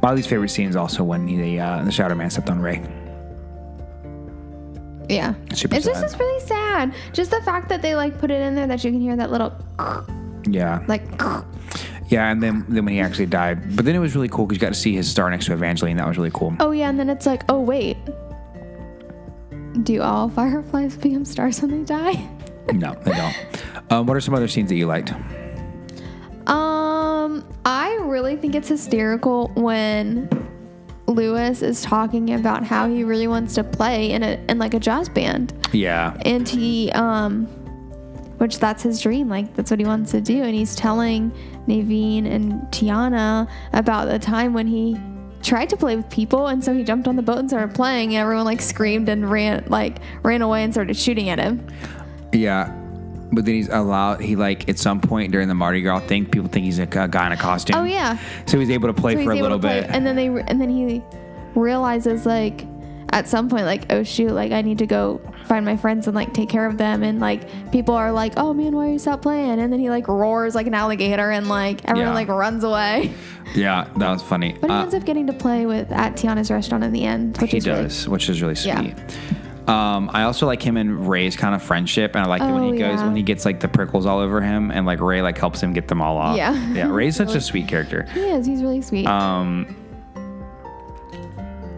My 0.05 0.12
least 0.12 0.29
favorite 0.29 0.51
scene 0.51 0.69
is 0.69 0.77
also 0.77 1.03
when 1.03 1.27
he, 1.27 1.59
uh, 1.59 1.83
the 1.83 1.90
Shadow 1.90 2.14
Man 2.14 2.29
stepped 2.29 2.51
on 2.51 2.61
Ray. 2.61 2.83
Yeah. 5.09 5.33
Super 5.55 5.77
it's 5.77 5.87
just 5.87 5.99
sad. 5.99 6.05
it's 6.05 6.21
really 6.21 6.47
sad. 6.47 6.95
Just 7.14 7.31
the 7.31 7.40
fact 7.40 7.71
that 7.71 7.81
they 7.81 7.95
like 7.95 8.19
put 8.19 8.31
it 8.31 8.43
in 8.43 8.55
there 8.55 8.67
that 8.67 8.85
you 8.85 8.90
can 8.90 9.01
hear 9.01 9.17
that 9.17 9.31
little 9.31 9.55
Yeah, 10.47 10.85
like 10.89 11.01
yeah, 12.11 12.31
and 12.31 12.43
then 12.43 12.66
then 12.68 12.85
when 12.85 12.93
he 12.93 13.01
actually 13.01 13.24
died, 13.24 13.74
but 13.74 13.87
then 13.87 13.95
it 13.95 13.99
was 13.99 14.14
really 14.14 14.28
cool 14.28 14.45
because 14.45 14.61
you 14.61 14.61
got 14.61 14.74
to 14.74 14.78
see 14.78 14.95
his 14.95 15.11
star 15.11 15.31
next 15.31 15.47
to 15.47 15.55
Evangeline. 15.55 15.97
That 15.97 16.07
was 16.07 16.18
really 16.18 16.33
cool. 16.35 16.55
Oh 16.61 16.72
yeah, 16.72 16.91
and 16.91 17.01
then 17.01 17.09
it's 17.09 17.24
like, 17.24 17.43
oh 17.49 17.61
wait. 17.61 17.97
Do 19.85 20.03
all 20.03 20.28
fireflies 20.28 20.99
become 20.99 21.24
stars 21.24 21.62
when 21.62 21.70
they 21.70 21.83
die? 21.83 22.28
No, 22.74 22.93
they 23.05 23.12
don't. 23.12 23.35
Um, 23.91 24.07
what 24.07 24.16
are 24.16 24.20
some 24.20 24.35
other 24.35 24.49
scenes 24.49 24.70
that 24.70 24.76
you 24.76 24.87
liked? 24.87 25.12
Um, 26.47 26.74
I 27.64 27.95
really 28.03 28.37
think 28.37 28.55
it's 28.55 28.68
hysterical 28.68 29.49
when 29.55 30.28
Louis 31.07 31.62
is 31.62 31.82
talking 31.82 32.35
about 32.35 32.64
how 32.64 32.89
he 32.89 33.05
really 33.05 33.26
wants 33.28 33.55
to 33.55 33.64
play 33.64 34.11
in 34.12 34.22
a 34.22 34.41
in 34.49 34.59
like 34.59 34.74
a 34.74 34.80
jazz 34.80 35.09
band, 35.09 35.53
Yeah. 35.72 36.16
and 36.24 36.49
he 36.49 36.91
um, 36.93 37.47
which 38.39 38.59
that's 38.59 38.82
his 38.82 39.01
dream, 39.01 39.28
like 39.28 39.55
that's 39.55 39.70
what 39.70 39.80
he 39.80 39.87
wants 39.87 40.11
to 40.12 40.20
do, 40.20 40.43
and 40.43 40.55
he's 40.55 40.74
telling 40.74 41.30
Naveen 41.68 42.26
and 42.26 42.55
Tiana 42.72 43.49
about 43.72 44.07
the 44.09 44.18
time 44.18 44.53
when 44.55 44.66
he 44.66 44.97
tried 45.43 45.68
to 45.70 45.76
play 45.76 45.95
with 45.95 46.09
people, 46.11 46.47
and 46.47 46.64
so 46.64 46.74
he 46.74 46.82
jumped 46.85 47.07
on 47.07 47.16
the 47.16 47.22
boat 47.22 47.39
and 47.39 47.49
started 47.51 47.74
playing, 47.74 48.14
and 48.14 48.22
everyone 48.22 48.45
like 48.47 48.61
screamed 48.62 49.09
and 49.09 49.30
ran 49.30 49.64
like 49.68 49.99
ran 50.22 50.41
away 50.43 50.64
and 50.64 50.72
started 50.72 50.97
shooting 50.97 51.28
at 51.28 51.39
him. 51.39 51.66
Yeah. 52.32 52.72
But 53.33 53.45
then 53.47 53.55
he's 53.55 53.68
allowed, 53.68 54.20
he 54.20 54.37
like, 54.37 54.68
at 54.68 54.79
some 54.79 55.01
point 55.01 55.33
during 55.33 55.49
the 55.49 55.55
Mardi 55.55 55.83
Gras 55.83 56.01
thing, 56.01 56.25
people 56.27 56.49
think 56.49 56.64
he's 56.66 56.79
a, 56.79 56.83
a 56.85 57.09
guy 57.09 57.27
in 57.27 57.33
a 57.33 57.37
costume. 57.37 57.77
Oh 57.77 57.85
yeah. 57.85 58.18
So 58.47 58.59
he's 58.61 58.70
able 58.70 58.89
to 58.89 58.95
play 58.95 59.16
So 59.16 59.25
for 59.25 59.33
a 59.33 59.37
little 59.37 59.59
bit. 59.59 59.87
and 59.91 60.07
then 60.07 60.14
they 60.16 60.27
and 60.29 60.61
then 60.61 60.68
he 60.70 61.03
realizes 61.55 62.27
like 62.27 62.66
at 63.11 63.29
some 63.29 63.49
point 63.49 63.64
like 63.64 63.93
oh 63.93 64.03
shoot 64.03 64.33
like 64.33 64.51
I 64.51 64.62
need 64.62 64.79
to 64.79 64.87
go 64.87 65.20
find 65.47 65.64
my 65.64 65.77
friends 65.77 66.09
and 66.09 66.16
like 66.16 66.33
take 66.35 66.49
care 66.49 66.66
of 66.66 66.79
them 66.79 67.03
and 67.05 67.20
like 67.20 67.70
people 67.70 67.95
are 67.95 68.11
like 68.11 68.33
oh 68.37 68.53
man 68.53 68.75
why 68.75 68.89
are 68.89 68.93
you 68.93 68.99
stop 68.99 69.22
playing 69.22 69.61
and 69.61 69.72
then 69.72 69.79
he 69.79 69.89
like 69.89 70.09
roars 70.09 70.55
like 70.57 70.66
an 70.66 70.75
alligator 70.75 71.31
and 71.31 71.49
like 71.49 71.85
everyone 71.85 72.09
Yeah. 72.11 72.14
like 72.14 72.29
runs 72.29 72.64
away 72.64 73.14
yeah, 73.55 73.89
that 73.99 74.11
was 74.11 74.22
funny. 74.22 74.57
but 74.61 74.68
he 74.68 74.75
Uh, 74.77 74.83
ends 74.83 74.95
up 74.95 75.05
getting 75.05 75.27
to 75.29 75.33
play 75.33 75.64
with 75.66 75.93
at 75.93 76.14
Tiana's 76.16 76.51
restaurant 76.51 76.83
in 76.83 76.93
the 76.93 77.05
end 77.05 77.39
which 77.39 77.53
he 77.53 77.59
is 77.59 77.66
really- 77.68 77.83
does, 77.85 78.09
which 78.09 78.29
is 78.29 78.43
really 78.43 78.55
Yeah. 78.64 78.93
Um, 79.67 80.11
I 80.12 80.25
also 80.25 80.45
like 80.47 80.61
him 80.62 80.77
and 80.77 81.09
Ray's 81.09 81.37
kind 81.37 81.55
of 81.55 81.62
friendship, 81.62 82.15
and 82.15 82.25
I 82.25 82.29
like 82.29 82.43
it 82.43 82.53
when 82.53 82.65
Oh, 82.65 82.73
he 82.73 82.79
goes 82.79 83.01
yeah. 83.01 83.07
when 83.07 83.17
he 83.17 83.23
gets 83.23 83.45
like 83.47 83.61
the 83.61 83.69
prickles 83.69 84.05
all 84.05 84.19
over 84.19 84.41
him, 84.43 84.71
and 84.71 84.85
like 84.85 85.01
Ray 85.01 85.23
like 85.23 85.39
helps 85.39 85.62
him 85.62 85.73
get 85.73 85.89
them 85.89 86.03
all 86.03 86.19
off. 86.19 86.37
Yeah. 86.37 86.53
yeah. 86.75 86.91
Ray's 86.91 87.17
such 87.23 87.35
a 87.35 87.41
sweet 87.41 87.67
character. 87.67 88.03
he 88.12 88.21
is 88.21 88.47
he's 88.47 88.62
really 88.62 88.83
sweet 88.83 89.07
Um, 89.07 89.75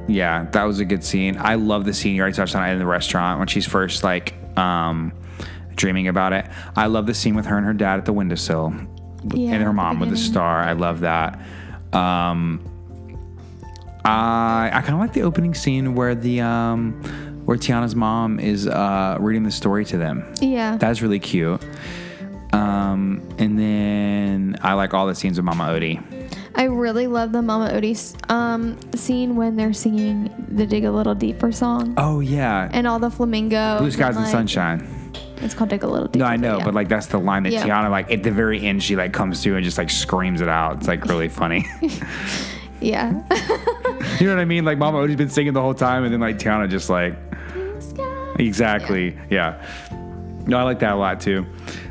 yeah, 0.08 0.44
that 0.52 0.64
was 0.64 0.78
a 0.80 0.84
good 0.84 1.02
scene. 1.04 1.36
I 1.38 1.56
love 1.56 1.84
the 1.84 1.92
scene 1.94 2.14
you 2.14 2.22
already 2.22 2.36
touched 2.36 2.54
on 2.54 2.68
it 2.68 2.72
in 2.72 2.78
the 2.78 2.86
restaurant 2.86 3.38
when 3.38 3.48
she's 3.48 3.66
first 3.66 4.04
like 4.04 4.34
um, 4.58 5.12
dreaming 5.74 6.08
about 6.08 6.32
it. 6.32 6.46
I 6.76 6.86
love 6.86 7.06
the 7.06 7.14
scene 7.14 7.34
with 7.34 7.46
her 7.46 7.56
and 7.56 7.66
her 7.66 7.72
dad 7.72 7.98
at 7.98 8.04
the 8.04 8.12
windowsill, 8.12 8.72
Yeah, 9.32 9.52
and 9.52 9.62
her 9.62 9.68
at 9.68 9.70
the 9.70 9.72
mom 9.72 10.00
with 10.00 10.10
the 10.10 10.16
star. 10.16 10.60
I 10.62 10.72
love 10.72 11.00
that. 11.00 11.38
Um, 11.92 12.60
I 14.04 14.70
I 14.72 14.80
kind 14.82 14.94
of 14.94 14.98
like 15.00 15.12
the 15.12 15.22
opening 15.22 15.54
scene 15.54 15.94
where 15.96 16.14
the 16.14 16.40
um, 16.40 17.02
where 17.46 17.56
Tiana's 17.56 17.94
mom 17.96 18.38
is 18.38 18.66
uh, 18.68 19.16
reading 19.20 19.42
the 19.44 19.50
story 19.50 19.84
to 19.86 19.96
them. 19.96 20.24
yeah 20.40 20.76
That's 20.76 21.00
really 21.00 21.18
cute. 21.20 21.64
Um, 22.52 23.26
and 23.38 23.58
then 23.58 24.56
I 24.62 24.74
like 24.74 24.94
all 24.94 25.06
the 25.06 25.14
scenes 25.14 25.36
with 25.38 25.44
Mama 25.44 25.64
Odie. 25.64 26.02
I 26.54 26.64
really 26.64 27.06
love 27.06 27.32
the 27.32 27.42
Mama 27.42 27.70
Odie 27.72 27.96
um 28.30 28.78
scene 28.94 29.36
when 29.36 29.56
they're 29.56 29.72
singing 29.74 30.32
the 30.48 30.66
Dig 30.66 30.84
a 30.84 30.90
Little 30.90 31.14
Deeper 31.14 31.52
song 31.52 31.94
Oh 31.98 32.20
yeah, 32.20 32.68
and 32.72 32.86
all 32.86 32.98
the 32.98 33.10
flamingo. 33.10 33.78
blue 33.78 33.90
skies 33.90 34.16
and 34.16 34.24
like- 34.24 34.32
sunshine. 34.32 35.12
it's 35.42 35.52
called 35.54 35.70
Dig 35.70 35.82
a 35.82 35.86
Little 35.86 36.08
Deeper 36.08 36.24
No, 36.24 36.30
I 36.30 36.36
know, 36.36 36.58
yeah. 36.58 36.64
but 36.64 36.72
like 36.74 36.88
that's 36.88 37.06
the 37.08 37.18
line 37.18 37.42
that 37.42 37.52
Yeah. 37.52 37.64
Tiana 37.66 37.90
like 37.90 38.10
at 38.10 38.22
the 38.22 38.30
very 38.30 38.60
end 38.64 38.82
she 38.82 38.96
like 38.96 39.12
comes 39.12 39.42
through 39.42 39.56
and 39.56 39.64
just 39.64 39.76
like 39.76 39.90
screams 39.90 40.40
it 40.40 40.48
out. 40.48 40.78
It's 40.78 40.88
like 40.88 41.04
really 41.04 41.28
funny. 41.28 41.66
yeah 42.80 43.10
you 44.20 44.26
know 44.26 44.34
what 44.34 44.40
I 44.40 44.44
mean? 44.46 44.64
Like 44.64 44.78
Mama 44.78 44.98
Odie's 44.98 45.16
been 45.16 45.28
singing 45.30 45.52
the 45.52 45.60
whole 45.62 45.74
time, 45.74 46.04
and 46.04 46.12
then 46.12 46.20
like 46.20 46.38
Tiana 46.38 46.68
just 46.70 46.88
like 46.88 47.14
exactly, 48.38 49.16
yeah. 49.30 49.62
No, 50.46 50.58
I 50.58 50.62
like 50.62 50.78
that 50.80 50.92
a 50.92 50.96
lot 50.96 51.20
too. 51.20 51.46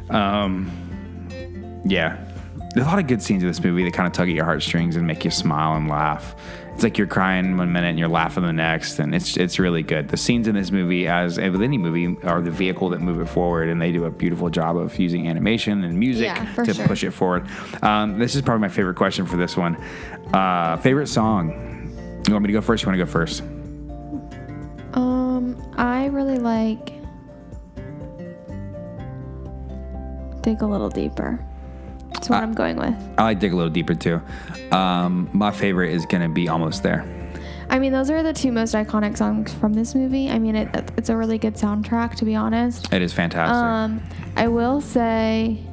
Um, 0.09 0.71
yeah, 1.85 2.23
there's 2.73 2.85
a 2.85 2.89
lot 2.89 2.99
of 2.99 3.07
good 3.07 3.21
scenes 3.21 3.43
in 3.43 3.47
this 3.47 3.61
movie 3.63 3.83
that 3.83 3.93
kind 3.93 4.07
of 4.07 4.13
tug 4.13 4.29
at 4.29 4.35
your 4.35 4.45
heartstrings 4.45 4.95
and 4.95 5.05
make 5.05 5.25
you 5.25 5.31
smile 5.31 5.75
and 5.75 5.87
laugh. 5.89 6.35
It's 6.73 6.83
like 6.83 6.97
you're 6.97 7.07
crying 7.07 7.55
one 7.55 7.71
minute 7.71 7.87
and 7.87 7.97
you're 7.99 8.09
laughing 8.09 8.43
the 8.43 8.51
next, 8.51 8.99
and 8.99 9.15
it's 9.15 9.37
it's 9.37 9.59
really 9.59 9.81
good. 9.81 10.09
The 10.09 10.17
scenes 10.17 10.47
in 10.49 10.55
this 10.55 10.71
movie, 10.71 11.07
as 11.07 11.37
with 11.37 11.61
any 11.61 11.77
movie, 11.77 12.17
are 12.23 12.41
the 12.41 12.51
vehicle 12.51 12.89
that 12.89 12.99
move 12.99 13.21
it 13.21 13.29
forward, 13.29 13.69
and 13.69 13.81
they 13.81 13.93
do 13.93 14.03
a 14.03 14.11
beautiful 14.11 14.49
job 14.49 14.75
of 14.75 14.97
using 14.99 15.27
animation 15.29 15.85
and 15.85 15.97
music 15.97 16.25
Yeah, 16.25 16.63
to 16.63 16.73
sure. 16.73 16.85
push 16.87 17.03
it 17.05 17.11
forward. 17.11 17.47
Um, 17.81 18.19
this 18.19 18.35
is 18.35 18.41
probably 18.41 18.59
my 18.61 18.67
favorite 18.67 18.95
question 18.95 19.25
for 19.25 19.37
this 19.37 19.55
one. 19.55 19.77
Uh, 20.33 20.75
favorite 20.77 21.07
song? 21.07 22.21
You 22.27 22.33
want 22.33 22.43
me 22.43 22.47
to 22.47 22.53
go 22.53 22.61
first? 22.61 22.83
You 22.83 22.87
want 22.89 22.99
to 22.99 23.05
go 23.05 23.09
first? 23.11 23.41
I 25.77 26.05
really 26.07 26.37
like 26.39 26.93
dig 30.41 30.61
a 30.61 30.65
little 30.65 30.89
deeper. 30.89 31.43
That's 32.13 32.29
what 32.29 32.39
Uh, 32.39 32.43
I'm 32.43 32.53
going 32.53 32.77
with. 32.77 32.95
I 33.17 33.23
like 33.23 33.39
dig 33.39 33.51
a 33.53 33.55
little 33.55 33.71
deeper 33.71 33.95
too. 33.95 34.21
Um, 34.71 35.29
my 35.33 35.51
favorite 35.51 35.91
is 35.93 36.05
gonna 36.05 36.29
be 36.29 36.47
almost 36.47 36.83
there. 36.83 37.05
I 37.69 37.79
mean, 37.79 37.91
those 37.91 38.11
are 38.11 38.21
the 38.21 38.31
two 38.31 38.51
most 38.51 38.75
iconic 38.75 39.17
songs 39.17 39.51
from 39.53 39.73
this 39.73 39.95
movie. 39.95 40.29
I 40.29 40.37
mean, 40.37 40.55
it, 40.55 40.91
it's 40.97 41.09
a 41.09 41.17
really 41.17 41.39
good 41.39 41.55
soundtrack, 41.55 42.13
to 42.17 42.25
be 42.25 42.35
honest. 42.35 42.93
It 42.93 43.01
is 43.01 43.11
fantastic. 43.11 43.55
Um, 43.55 44.01
I 44.35 44.47
will 44.47 44.81
say, 44.81 45.63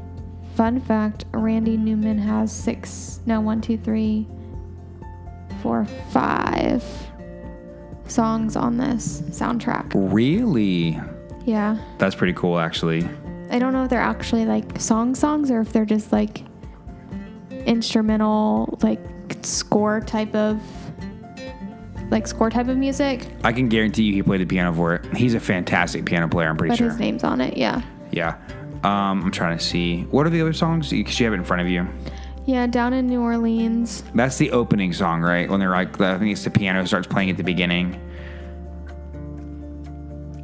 fun 0.55 0.81
fact: 0.81 1.27
Randy 1.33 1.77
Newman 1.77 2.17
has 2.19 2.51
six, 2.51 3.21
no, 3.27 3.43
one, 3.43 3.61
two, 3.61 3.77
three, 3.77 4.27
four, 5.63 5.85
five 6.11 6.83
songs 8.13 8.57
on 8.57 8.77
this 8.77 9.23
soundtrack. 9.31 9.91
really, 9.95 11.01
Yeah. 11.45 11.79
that's 11.99 12.15
pretty 12.15 12.35
cool, 12.35 12.59
actually. 12.59 13.09
I 13.51 13.59
don't 13.59 13.73
know 13.73 13.85
if 13.85 13.91
they're 13.91 14.01
actually 14.01 14.47
like 14.47 14.81
song 14.81 15.15
songs 15.15 15.51
or 15.51 15.61
if 15.61 15.73
they're 15.73 15.85
just 15.85 16.13
like 16.13 16.43
instrumental, 17.67 18.79
like 18.83 19.01
score 19.43 20.01
type 20.01 20.35
of 20.35 20.61
like 22.11 22.27
score 22.27 22.51
type 22.51 22.69
of 22.69 22.77
music. 22.77 23.27
I 23.43 23.53
can 23.53 23.69
guarantee 23.69 24.03
you 24.05 24.13
he 24.15 24.23
played 24.23 24.41
the 24.41 24.47
piano 24.47 24.73
for 24.73 24.95
it. 24.97 25.17
He's 25.17 25.35
a 25.35 25.41
fantastic 25.41 26.05
piano 26.05 26.29
player. 26.29 26.49
I'm 26.49 26.57
pretty 26.57 26.77
sure. 26.77 26.89
But 26.89 26.93
sure. 26.93 26.99
his 26.99 27.01
name's 27.01 27.25
on 27.25 27.41
it, 27.41 27.57
yeah. 27.57 27.83
Yeah. 28.11 28.37
Um, 28.85 29.23
I'm 29.25 29.31
trying 29.31 29.57
to 29.57 29.65
see. 29.65 30.03
What 30.11 30.27
are 30.27 30.31
the 30.31 30.41
other 30.41 30.53
songs? 30.53 30.91
Because 30.91 31.19
you 31.19 31.25
have 31.25 31.33
it 31.33 31.37
in 31.39 31.45
front 31.45 31.63
of 31.63 31.69
you. 31.69 31.87
Yeah, 32.45 32.67
down 32.67 32.93
in 32.93 33.07
New 33.07 33.21
Orleans. 33.23 34.03
That's 34.15 34.37
the 34.37 34.51
opening 34.51 34.93
song, 34.93 35.21
right? 35.23 35.49
When 35.49 35.61
they're 35.61 35.71
like, 35.71 36.01
I 36.01 36.19
think 36.19 36.33
it's 36.33 36.43
the 36.45 36.51
piano 36.51 36.85
starts 36.87 37.07
playing 37.07 37.31
at 37.31 37.37
the 37.37 37.45
beginning. 37.45 38.01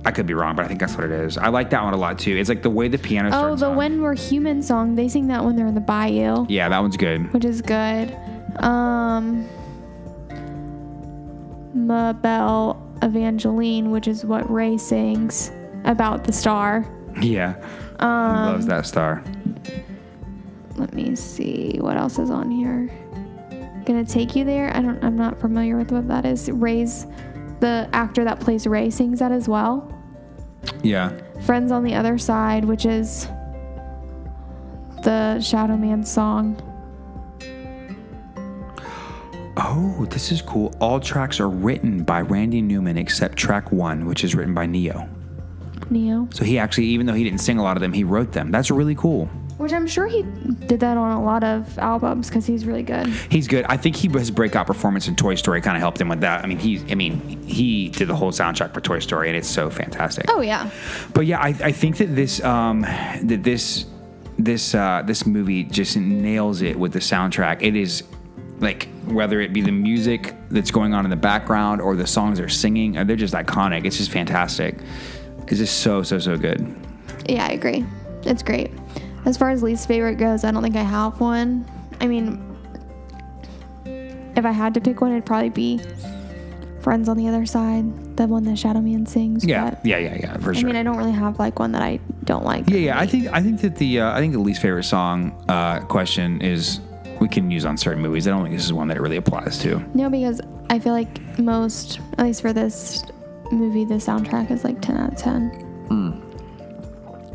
I 0.04 0.10
could 0.12 0.24
be 0.26 0.32
wrong, 0.32 0.54
but 0.56 0.64
I 0.64 0.68
think 0.68 0.80
that's 0.80 0.94
what 0.94 1.04
it 1.04 1.10
is. 1.10 1.36
I 1.36 1.48
like 1.48 1.70
that 1.70 1.82
one 1.82 1.92
a 1.92 1.96
lot 1.96 2.18
too. 2.18 2.36
It's 2.36 2.48
like 2.48 2.62
the 2.62 2.70
way 2.70 2.88
the 2.88 2.98
piano 2.98 3.30
Oh, 3.32 3.56
the. 3.56 3.70
When 3.70 4.00
We're 4.00 4.14
Human 4.14 4.62
song. 4.62 4.94
They 4.94 5.08
sing 5.08 5.26
that 5.28 5.44
when 5.44 5.56
they're 5.56 5.66
in 5.66 5.74
the 5.74 5.80
bayou, 5.80 6.46
Yeah, 6.48 6.68
that 6.68 6.78
one's 6.78 6.96
good. 6.96 7.32
which 7.34 7.44
is 7.44 7.60
good. 7.60 8.16
Um, 8.60 9.46
Ma 11.74 12.12
Belle 12.12 12.80
Evangeline, 13.02 13.90
which 13.90 14.08
is 14.08 14.24
what 14.24 14.48
Ray 14.50 14.78
sings 14.78 15.50
about 15.84 16.24
the 16.24 16.32
star. 16.32 16.86
Yeah. 17.20 17.54
Um, 17.98 18.52
Loves 18.52 18.66
that 18.66 18.86
star. 18.86 19.22
Let 20.78 20.94
me 20.94 21.14
see 21.16 21.78
what 21.80 21.96
else 21.96 22.18
is 22.18 22.30
on 22.30 22.50
here 22.50 22.88
gonna 23.88 24.04
take 24.04 24.36
you 24.36 24.44
there 24.44 24.70
i 24.76 24.82
don't 24.82 25.02
i'm 25.02 25.16
not 25.16 25.40
familiar 25.40 25.78
with 25.78 25.90
what 25.90 26.06
that 26.06 26.26
is 26.26 26.50
ray's 26.50 27.06
the 27.60 27.88
actor 27.94 28.22
that 28.22 28.38
plays 28.38 28.66
ray 28.66 28.90
sings 28.90 29.18
that 29.18 29.32
as 29.32 29.48
well 29.48 29.90
Yeah. 30.82 31.10
friends 31.46 31.72
on 31.72 31.84
the 31.84 31.94
other 31.94 32.18
side 32.18 32.66
which 32.66 32.84
is 32.84 33.26
the 35.04 35.40
shadow 35.40 35.76
man 35.76 36.04
song 36.04 36.62
Oh, 39.60 40.06
this 40.08 40.30
is 40.30 40.40
cool. 40.40 40.72
All 40.80 41.00
tracks 41.00 41.40
are 41.40 41.48
written 41.48 42.04
by 42.04 42.20
Randy 42.20 42.62
Newman 42.62 42.96
except 42.96 43.36
track 43.36 43.72
one, 43.72 44.06
which 44.06 44.22
is 44.22 44.36
written 44.36 44.54
by 44.54 44.66
Ne-Yo. 44.66 45.08
Ne-Yo 45.90 46.28
So 46.32 46.44
he 46.44 46.60
actually, 46.60 46.86
even 46.86 47.06
though 47.06 47.14
he 47.14 47.24
didn't 47.24 47.40
sing 47.40 47.58
a 47.58 47.62
lot 47.64 47.76
of 47.76 47.80
them, 47.80 47.92
he 47.92 48.04
wrote 48.04 48.30
them. 48.30 48.52
That's 48.52 48.70
really 48.70 48.94
cool. 48.94 49.28
Which 49.58 49.72
i'm 49.72 49.86
sure 49.86 50.06
he 50.06 50.22
did 50.66 50.80
that 50.80 50.96
on 50.96 51.12
a 51.12 51.22
lot 51.22 51.44
of 51.44 51.78
albums 51.78 52.28
because 52.28 52.46
he's 52.46 52.64
really 52.64 52.82
good 52.82 53.06
He's 53.30 53.46
good. 53.46 53.64
I 53.68 53.76
think 53.76 53.96
he 53.96 54.08
his 54.08 54.30
breakout 54.30 54.66
performance 54.66 55.08
in 55.08 55.16
Toy 55.16 55.34
Story 55.34 55.60
kind 55.60 55.76
of 55.76 55.80
helped 55.80 56.00
him 56.00 56.08
with 56.08 56.20
that. 56.20 56.42
I 56.44 56.46
mean, 56.46 56.58
he, 56.58 56.80
I 56.90 56.94
mean, 56.94 57.20
he 57.42 57.88
did 57.88 58.08
the 58.08 58.14
whole 58.14 58.32
soundtrack 58.32 58.72
for 58.74 58.80
Toy 58.80 58.98
Story, 59.00 59.28
and 59.28 59.36
it's 59.36 59.48
so 59.48 59.70
fantastic. 59.70 60.26
oh 60.28 60.40
yeah 60.40 60.70
But 61.14 61.26
yeah, 61.26 61.38
I, 61.40 61.48
I 61.48 61.72
think 61.72 61.98
that 61.98 62.14
this 62.14 62.42
um, 62.42 62.82
that 62.82 63.40
this 63.42 63.86
this 64.38 64.74
uh, 64.74 65.02
this 65.06 65.26
movie 65.26 65.64
just 65.64 65.96
nails 65.96 66.62
it 66.62 66.78
with 66.78 66.92
the 66.92 66.98
soundtrack. 67.00 67.62
It 67.62 67.76
is 67.76 68.02
like 68.60 68.88
whether 69.06 69.40
it 69.40 69.52
be 69.52 69.60
the 69.60 69.72
music 69.72 70.34
that's 70.50 70.70
going 70.70 70.94
on 70.94 71.04
in 71.04 71.10
the 71.10 71.16
background 71.16 71.80
or 71.80 71.94
the 71.96 72.06
songs 72.06 72.38
they're 72.38 72.48
singing, 72.48 72.98
uh, 72.98 73.04
they're 73.04 73.16
just 73.16 73.34
iconic. 73.34 73.84
It's 73.84 73.96
just 73.98 74.10
fantastic. 74.10 74.78
It's 75.48 75.58
just 75.58 75.80
so 75.80 76.02
so 76.02 76.18
so 76.18 76.36
good. 76.36 76.60
yeah 77.28 77.46
i 77.46 77.50
agree 77.52 77.84
it's 78.24 78.42
great 78.42 78.70
as 79.28 79.36
far 79.36 79.50
as 79.50 79.62
least 79.62 79.86
favorite 79.86 80.16
goes 80.16 80.42
i 80.42 80.50
don't 80.50 80.62
think 80.62 80.74
i 80.76 80.82
have 80.82 81.20
one 81.20 81.64
i 82.00 82.06
mean 82.06 82.42
if 84.36 84.44
i 84.44 84.50
had 84.50 84.72
to 84.74 84.80
pick 84.80 85.00
one 85.00 85.12
it'd 85.12 85.26
probably 85.26 85.50
be 85.50 85.78
friends 86.80 87.08
on 87.08 87.16
the 87.16 87.28
other 87.28 87.44
side 87.44 88.16
the 88.16 88.26
one 88.26 88.42
that 88.44 88.58
shadow 88.58 88.80
man 88.80 89.04
sings 89.04 89.44
Yeah, 89.44 89.70
but, 89.70 89.84
yeah, 89.84 89.98
yeah, 89.98 90.16
yeah, 90.18 90.36
for 90.38 90.54
sure. 90.54 90.62
i 90.64 90.66
mean 90.66 90.76
i 90.76 90.82
don't 90.82 90.96
really 90.96 91.12
have 91.12 91.38
like 91.38 91.58
one 91.58 91.72
that 91.72 91.82
i 91.82 92.00
don't 92.24 92.44
like 92.44 92.68
yeah, 92.70 92.76
yeah. 92.78 92.98
I 92.98 93.06
think 93.06 93.28
I 93.28 93.42
think 93.42 93.60
that 93.62 93.76
the 93.76 94.00
uh, 94.00 94.12
I 94.16 94.18
think 94.20 94.32
the 94.34 94.38
least 94.38 94.60
favorite 94.60 94.84
song 94.84 95.32
uh, 95.48 95.80
question 95.80 96.40
is 96.42 96.80
we 97.20 97.28
can 97.28 97.50
use 97.50 97.64
on 97.64 97.76
certain 97.78 98.02
movies. 98.02 98.28
I 98.28 98.30
don't 98.32 98.42
think 98.42 98.54
this 98.54 98.66
is 98.66 98.72
one 98.72 98.86
that 98.88 98.96
it 98.98 99.00
really 99.00 99.16
applies 99.16 99.58
to. 99.60 99.78
no 99.94 100.10
because 100.10 100.40
I 100.68 100.78
feel 100.78 100.92
like 100.92 101.38
most, 101.38 102.00
at 102.18 102.24
least 102.26 102.42
for 102.42 102.52
this 102.52 103.02
movie, 103.50 103.84
the 103.86 103.94
soundtrack 103.94 104.50
is 104.50 104.62
like 104.62 104.80
10 104.82 104.96
out 104.98 105.12
of 105.14 105.18
10. 105.18 105.64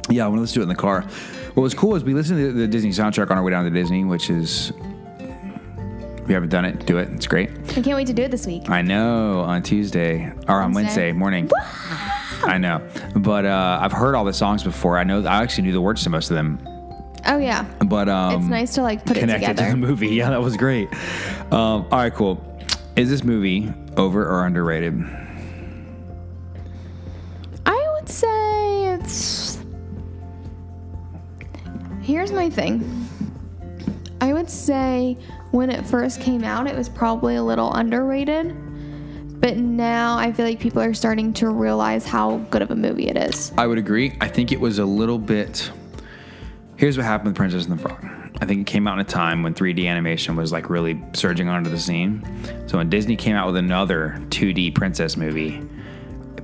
Yeah, 0.10 0.26
I 0.26 0.28
want 0.28 0.38
to 0.38 0.42
listen 0.42 0.56
to 0.56 0.60
it 0.60 0.64
in 0.64 0.70
the 0.70 0.76
car. 0.76 1.06
What 1.54 1.62
was 1.64 1.74
cool 1.74 1.96
is 1.96 2.04
we 2.04 2.14
listened 2.14 2.40
to 2.40 2.52
the 2.52 2.68
Disney 2.68 2.90
soundtrack 2.90 3.30
on 3.30 3.38
our 3.38 3.44
way 3.44 3.52
down 3.52 3.64
to 3.66 3.70
Disney, 3.70 4.04
which 4.06 4.30
is 4.30 4.72
if 5.20 6.28
you 6.30 6.34
haven't 6.34 6.50
done 6.50 6.66
it, 6.66 6.86
do 6.86 6.98
it. 6.98 7.10
It's 7.12 7.28
great. 7.28 7.50
I 7.78 7.82
can't 7.82 7.96
wait 7.96 8.08
to 8.08 8.14
do 8.14 8.24
it 8.24 8.32
this 8.32 8.48
week. 8.48 8.70
I 8.70 8.82
know 8.82 9.42
on 9.42 9.62
Tuesday 9.62 10.34
or 10.48 10.62
on 10.62 10.74
Wednesday. 10.74 11.12
Wednesday 11.12 11.12
morning. 11.12 11.50
I 12.44 12.58
know, 12.58 12.82
but 13.18 13.46
uh, 13.46 13.80
I've 13.82 13.92
heard 13.92 14.16
all 14.16 14.26
the 14.26 14.34
songs 14.34 14.64
before. 14.64 14.98
I 14.98 15.04
know 15.04 15.24
I 15.26 15.44
actually 15.44 15.64
knew 15.66 15.74
the 15.74 15.82
words 15.82 16.04
to 16.04 16.10
most 16.10 16.30
of 16.32 16.36
them. 16.36 16.60
Oh, 17.26 17.38
yeah. 17.38 17.64
But 17.86 18.10
um, 18.10 18.42
It's 18.42 18.50
nice 18.50 18.74
to 18.76 18.82
like 18.82 19.06
put 19.06 19.16
it 19.16 19.24
it 19.24 19.28
to 19.28 19.34
together. 19.34 19.70
the 19.70 19.78
movie. 19.78 20.10
Yeah, 20.10 20.30
that 20.32 20.42
was 20.42 20.58
great. 20.58 20.92
Um, 21.54 21.86
all 21.90 21.90
right, 21.92 22.14
cool. 22.14 22.42
Is 22.98 23.10
this 23.10 23.24
movie 23.24 23.72
over 23.96 24.26
or 24.28 24.46
underrated? 24.46 24.94
I 27.66 27.88
would 27.96 28.10
say 28.10 28.28
Here's 32.04 32.34
my 32.34 32.50
thing. 32.50 33.08
I 34.20 34.34
would 34.34 34.50
say 34.50 35.18
when 35.52 35.70
it 35.70 35.86
first 35.86 36.20
came 36.20 36.44
out, 36.44 36.68
it 36.68 36.76
was 36.76 36.90
probably 36.90 37.36
a 37.36 37.44
little 37.44 37.72
underrated. 37.74 38.54
But 39.40 39.56
now 39.56 40.18
I 40.18 40.34
feel 40.34 40.46
like 40.46 40.60
people 40.60 40.82
are 40.82 40.94
starting 40.94 41.32
to 41.34 41.50
realize 41.50 42.06
how 42.06 42.38
good 42.50 42.62
of 42.62 42.72
a 42.72 42.76
movie 42.76 43.08
it 43.08 43.18
is. 43.18 43.54
I 43.58 43.68
would 43.68 43.78
agree. 43.78 44.18
I 44.20 44.28
think 44.28 44.52
it 44.52 44.60
was 44.60 44.80
a 44.80 44.86
little 44.86 45.18
bit. 45.18 45.72
Here's 46.76 46.98
what 46.98 47.06
happened 47.06 47.30
with 47.30 47.36
Princess 47.38 47.68
and 47.68 47.80
the 47.80 47.82
Frog. 47.82 48.06
I 48.42 48.46
think 48.46 48.68
it 48.68 48.68
came 48.72 48.86
out 48.86 48.96
in 48.96 49.00
a 49.00 49.10
time 49.10 49.42
when 49.42 49.54
3D 49.54 49.88
animation 49.88 50.36
was 50.36 50.52
like 50.52 50.70
really 50.70 51.02
surging 51.14 51.48
onto 51.48 51.70
the 51.70 51.80
scene. 51.80 52.26
So 52.68 52.80
when 52.80 52.90
Disney 52.90 53.16
came 53.16 53.38
out 53.38 53.48
with 53.48 53.56
another 53.56 54.18
2D 54.30 54.76
princess 54.76 55.16
movie, 55.16 55.62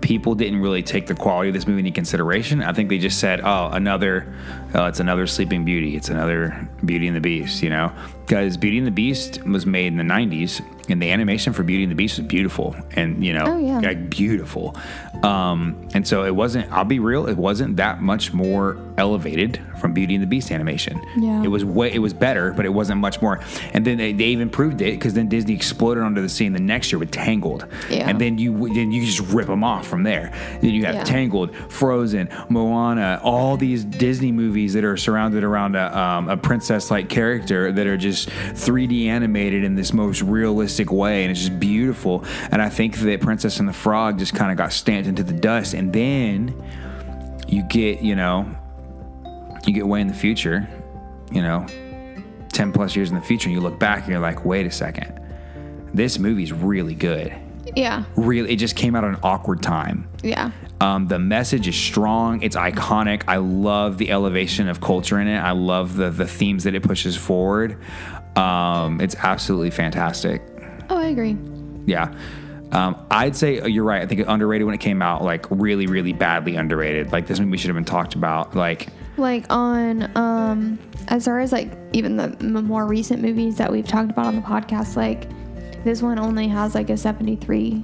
people 0.01 0.35
didn't 0.35 0.61
really 0.61 0.83
take 0.83 1.07
the 1.07 1.15
quality 1.15 1.49
of 1.49 1.53
this 1.53 1.67
movie 1.67 1.79
into 1.79 1.91
consideration. 1.91 2.61
I 2.63 2.73
think 2.73 2.89
they 2.89 2.97
just 2.97 3.19
said, 3.19 3.41
"Oh, 3.43 3.69
another, 3.71 4.33
uh, 4.75 4.85
it's 4.85 4.99
another 4.99 5.27
Sleeping 5.27 5.65
Beauty. 5.65 5.95
It's 5.95 6.09
another 6.09 6.67
Beauty 6.85 7.07
and 7.07 7.15
the 7.15 7.21
Beast." 7.21 7.63
You 7.63 7.69
know, 7.69 7.91
because 8.29 8.57
Beauty 8.57 8.77
and 8.77 8.85
the 8.85 8.91
Beast 8.91 9.43
was 9.43 9.65
made 9.65 9.87
in 9.87 9.97
the 9.97 10.03
'90s, 10.03 10.61
and 10.87 11.01
the 11.01 11.09
animation 11.09 11.51
for 11.51 11.63
Beauty 11.63 11.81
and 11.83 11.91
the 11.91 11.95
Beast 11.95 12.19
was 12.19 12.27
beautiful, 12.27 12.75
and 12.95 13.25
you 13.25 13.33
know, 13.33 13.45
Oh, 13.47 13.57
yeah. 13.57 13.79
like 13.79 14.07
beautiful. 14.11 14.77
Um, 15.23 15.89
and 15.95 16.07
so 16.07 16.23
it 16.25 16.35
wasn't. 16.35 16.71
I'll 16.71 16.85
be 16.85 16.99
real. 16.99 17.27
It 17.27 17.37
wasn't 17.37 17.77
that 17.77 18.01
much 18.01 18.31
more 18.33 18.77
elevated 18.99 19.59
from 19.81 19.93
Beauty 19.93 20.13
and 20.13 20.21
the 20.23 20.27
Beast 20.27 20.51
animation. 20.51 21.01
Yeah. 21.17 21.41
It 21.43 21.47
was 21.47 21.65
way. 21.65 21.91
It 21.91 21.99
was 21.99 22.13
better, 22.13 22.53
but 22.53 22.65
it 22.65 22.69
wasn't 22.69 22.99
much 23.01 23.21
more. 23.21 23.39
And 23.73 23.83
then 23.85 23.97
they, 23.97 24.13
they 24.13 24.25
even 24.25 24.49
proved 24.49 24.81
it 24.81 24.91
because 24.91 25.13
then 25.15 25.27
Disney 25.27 25.55
exploded 25.55 26.03
onto 26.03 26.21
the 26.21 26.29
scene 26.29 26.53
the 26.53 26.59
next 26.59 26.91
year 26.91 26.99
with 26.99 27.11
Tangled. 27.11 27.65
Yeah. 27.89 28.07
And 28.09 28.19
then 28.21 28.37
you 28.37 28.71
then 28.73 28.91
you 28.91 29.05
just 29.05 29.21
rip 29.33 29.47
them 29.47 29.63
off 29.63 29.87
from 29.87 30.03
there. 30.03 30.31
Then 30.61 30.71
you 30.71 30.85
have 30.85 30.95
Yeah. 30.95 31.03
Tangled, 31.03 31.55
Frozen, 31.69 32.29
Moana, 32.49 33.19
all 33.23 33.57
these 33.57 33.83
Disney 33.83 34.31
movies 34.31 34.73
that 34.73 34.83
are 34.83 34.97
surrounded 34.97 35.43
around 35.43 35.75
a, 35.75 35.97
um, 35.97 36.29
a 36.29 36.37
princess-like 36.37 37.09
character 37.09 37.71
that 37.71 37.87
are 37.87 37.97
just 37.97 38.18
3D 38.27 39.07
animated 39.07 39.63
in 39.63 39.75
this 39.75 39.93
most 39.93 40.21
realistic 40.21 40.91
way, 40.91 41.23
and 41.23 41.31
it's 41.31 41.41
just 41.41 41.59
beautiful. 41.59 42.23
And 42.51 42.61
I 42.61 42.69
think 42.69 42.97
that 42.97 43.21
Princess 43.21 43.59
and 43.59 43.67
the 43.67 43.73
Frog 43.73 44.19
just 44.19 44.33
kind 44.33 44.51
of 44.51 44.57
got 44.57 44.73
stamped 44.73 45.07
into 45.07 45.23
the 45.23 45.33
dust, 45.33 45.73
and 45.73 45.91
then 45.93 46.53
you 47.47 47.63
get 47.63 48.01
you 48.01 48.15
know 48.15 48.55
you 49.65 49.73
get 49.73 49.87
way 49.87 50.01
in 50.01 50.07
the 50.07 50.13
future, 50.13 50.67
you 51.31 51.41
know, 51.41 51.65
10 52.53 52.71
plus 52.71 52.95
years 52.95 53.09
in 53.09 53.15
the 53.15 53.21
future, 53.21 53.47
and 53.47 53.53
you 53.53 53.61
look 53.61 53.79
back 53.79 54.03
and 54.03 54.09
you're 54.09 54.19
like, 54.19 54.45
wait 54.45 54.65
a 54.65 54.71
second, 54.71 55.19
this 55.93 56.19
movie's 56.19 56.51
really 56.51 56.95
good. 56.95 57.33
Yeah. 57.75 58.03
Really, 58.15 58.53
it 58.53 58.55
just 58.57 58.75
came 58.75 58.95
out 58.95 59.03
at 59.03 59.11
an 59.11 59.19
awkward 59.23 59.61
time. 59.61 60.09
Yeah. 60.23 60.51
Um, 60.81 61.07
the 61.07 61.19
message 61.19 61.67
is 61.67 61.75
strong. 61.75 62.41
It's 62.41 62.55
iconic. 62.55 63.23
I 63.27 63.37
love 63.37 63.97
the 63.97 64.11
elevation 64.11 64.69
of 64.69 64.79
culture 64.79 65.19
in 65.19 65.27
it. 65.27 65.37
I 65.37 65.51
love 65.51 65.97
the 65.97 66.09
the 66.09 66.27
themes 66.27 66.63
that 66.63 66.73
it 66.73 66.83
pushes 66.83 67.17
forward. 67.17 67.77
Um, 68.37 69.01
it's 69.01 69.15
absolutely 69.15 69.71
fantastic. 69.71 70.41
Oh, 70.89 70.97
I 70.97 71.07
agree. 71.07 71.37
Yeah. 71.85 72.13
Um, 72.71 72.95
I'd 73.09 73.35
say 73.35 73.67
you're 73.67 73.83
right. 73.83 74.01
I 74.01 74.05
think 74.05 74.21
it 74.21 74.27
underrated 74.27 74.65
when 74.65 74.75
it 74.75 74.79
came 74.79 75.01
out, 75.01 75.23
like 75.23 75.45
really, 75.49 75.87
really 75.87 76.13
badly 76.13 76.55
underrated. 76.55 77.11
Like 77.11 77.27
this 77.27 77.39
movie 77.39 77.57
should 77.57 77.69
have 77.69 77.75
been 77.75 77.83
talked 77.83 78.13
about. 78.13 78.55
Like, 78.55 78.89
like 79.17 79.45
on 79.49 80.09
um 80.15 80.79
as 81.09 81.25
far 81.25 81.39
as 81.39 81.51
like 81.51 81.71
even 81.93 82.15
the 82.15 82.29
more 82.61 82.85
recent 82.85 83.21
movies 83.21 83.57
that 83.57 83.71
we've 83.71 83.87
talked 83.87 84.11
about 84.11 84.27
on 84.27 84.35
the 84.35 84.41
podcast 84.41 84.95
like 84.95 85.27
this 85.83 86.01
one 86.01 86.17
only 86.19 86.47
has 86.47 86.75
like 86.75 86.89
a 86.89 86.93
73% 86.93 87.83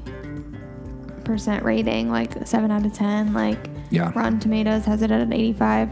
rating 1.27 2.09
like 2.09 2.45
7 2.47 2.71
out 2.71 2.85
of 2.85 2.93
10 2.93 3.33
like 3.33 3.69
Yeah. 3.89 4.11
rotten 4.15 4.39
tomatoes 4.39 4.85
has 4.85 5.01
it 5.01 5.11
at 5.11 5.21
an 5.21 5.33
85 5.33 5.89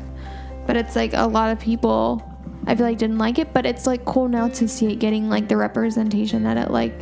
but 0.66 0.76
it's 0.78 0.96
like 0.96 1.14
a 1.14 1.26
lot 1.28 1.52
of 1.52 1.60
people 1.60 2.22
i 2.68 2.76
feel 2.76 2.86
like 2.86 2.98
didn't 2.98 3.18
like 3.18 3.40
it 3.40 3.54
but 3.54 3.66
it's 3.66 3.86
like 3.86 4.06
cool 4.06 4.28
now 4.28 4.48
to 4.50 4.68
see 4.68 4.92
it 4.94 4.98
getting 5.00 5.30
like 5.30 5.48
the 5.48 5.58
representation 5.58 6.44
that 6.44 6.58
it 6.58 6.72
like 6.72 6.94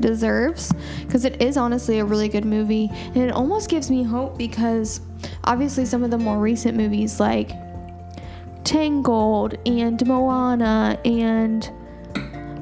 deserves 0.00 0.72
because 1.02 1.24
it 1.24 1.40
is 1.42 1.56
honestly 1.56 1.98
a 1.98 2.04
really 2.04 2.28
good 2.28 2.44
movie 2.44 2.88
and 2.92 3.18
it 3.18 3.30
almost 3.30 3.68
gives 3.68 3.90
me 3.90 4.02
hope 4.02 4.36
because 4.38 5.00
obviously 5.44 5.84
some 5.84 6.02
of 6.02 6.10
the 6.10 6.18
more 6.18 6.38
recent 6.38 6.76
movies 6.76 7.20
like 7.20 7.50
Tangled 8.64 9.56
and 9.66 10.04
Moana 10.06 10.98
and 11.04 11.68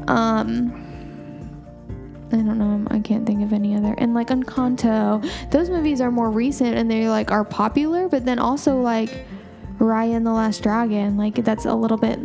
um 0.09 0.80
I 2.33 2.37
don't 2.37 2.59
know, 2.59 2.87
I 2.91 3.01
can't 3.01 3.27
think 3.27 3.43
of 3.43 3.53
any 3.53 3.75
other. 3.75 3.95
And 3.99 4.15
like 4.15 4.29
Encanto, 4.29 5.29
those 5.51 5.69
movies 5.69 6.01
are 6.01 6.11
more 6.11 6.31
recent 6.31 6.77
and 6.77 6.91
they 6.91 7.09
like 7.09 7.31
are 7.31 7.45
popular, 7.45 8.09
but 8.09 8.25
then 8.25 8.39
also 8.39 8.81
like 8.81 9.27
Raya 9.79 10.17
and 10.17 10.27
the 10.27 10.33
Last 10.33 10.63
Dragon, 10.63 11.17
like 11.17 11.37
that's 11.45 11.65
a 11.65 11.75
little 11.75 11.97
bit 11.97 12.21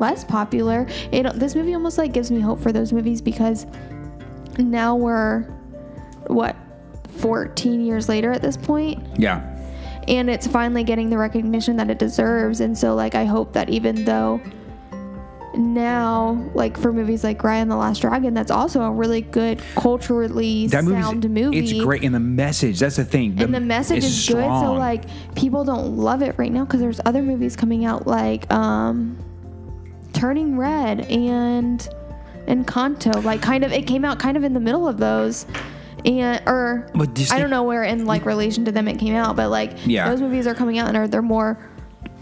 less 0.00 0.24
popular. 0.24 0.86
It 1.12 1.24
this 1.34 1.54
movie 1.54 1.74
almost 1.74 1.98
like 1.98 2.12
gives 2.12 2.30
me 2.30 2.40
hope 2.40 2.60
for 2.60 2.72
those 2.72 2.92
movies 2.92 3.20
because 3.20 3.66
now 4.58 4.96
we're 4.96 5.42
what 6.26 6.56
14 7.18 7.84
years 7.84 8.08
later 8.08 8.32
at 8.32 8.42
this 8.42 8.56
point 8.56 9.04
yeah, 9.18 9.42
and 10.08 10.28
it's 10.28 10.46
finally 10.46 10.84
getting 10.84 11.10
the 11.10 11.18
recognition 11.18 11.76
that 11.76 11.90
it 11.90 11.98
deserves 11.98 12.60
and 12.60 12.76
so 12.76 12.94
like 12.94 13.14
i 13.14 13.24
hope 13.24 13.52
that 13.52 13.68
even 13.70 14.04
though 14.04 14.40
now 15.56 16.50
like 16.54 16.76
for 16.78 16.92
movies 16.92 17.22
like 17.24 17.38
Raya 17.40 17.62
and 17.62 17.70
the 17.70 17.76
last 17.76 18.00
dragon 18.00 18.34
that's 18.34 18.50
also 18.50 18.82
a 18.82 18.90
really 18.90 19.20
good 19.22 19.62
culturally 19.76 20.66
that 20.68 20.84
sound 20.84 21.28
movie 21.30 21.58
It's 21.58 21.72
great, 21.84 22.02
and 22.02 22.14
the 22.14 22.20
message. 22.20 22.78
That's 22.80 22.96
the 22.96 23.04
thing. 23.04 23.40
and 23.40 23.54
the 23.54 23.60
message 23.60 24.04
is, 24.04 24.26
good 24.28 24.42
so 24.44 24.72
like 24.74 25.04
people 25.34 25.64
don't 25.64 25.96
love 25.96 26.22
it 26.22 26.34
right 26.38 26.50
now 26.52 26.64
because 26.64 26.80
there's 26.80 27.00
other 27.04 27.22
movies 27.22 27.56
coming 27.56 27.84
out 27.84 28.06
like 28.06 28.50
um 28.52 29.16
turning 30.12 30.56
red 30.56 31.00
and 31.10 31.88
Encanto 32.46 33.22
like 33.24 33.40
kind 33.40 33.64
of 33.64 33.72
it 33.72 33.86
came 33.86 34.04
out 34.04 34.18
kind 34.18 34.36
of 34.36 34.44
in 34.44 34.52
the 34.54 34.60
middle 34.60 34.86
of 34.86 34.98
those 34.98 35.46
and 36.04 36.42
or 36.46 36.86
Disney- 37.14 37.36
I 37.36 37.40
don't 37.40 37.50
know 37.50 37.62
where 37.62 37.84
in 37.84 38.04
like 38.06 38.26
relation 38.26 38.64
to 38.66 38.72
them 38.72 38.86
it 38.88 38.98
came 38.98 39.14
out 39.14 39.36
but 39.36 39.48
like 39.50 39.72
Yeah. 39.86 40.08
those 40.10 40.20
movies 40.20 40.46
are 40.46 40.54
coming 40.54 40.78
out 40.78 40.88
and 40.88 40.96
are 40.96 41.08
they're 41.08 41.22
more 41.22 41.58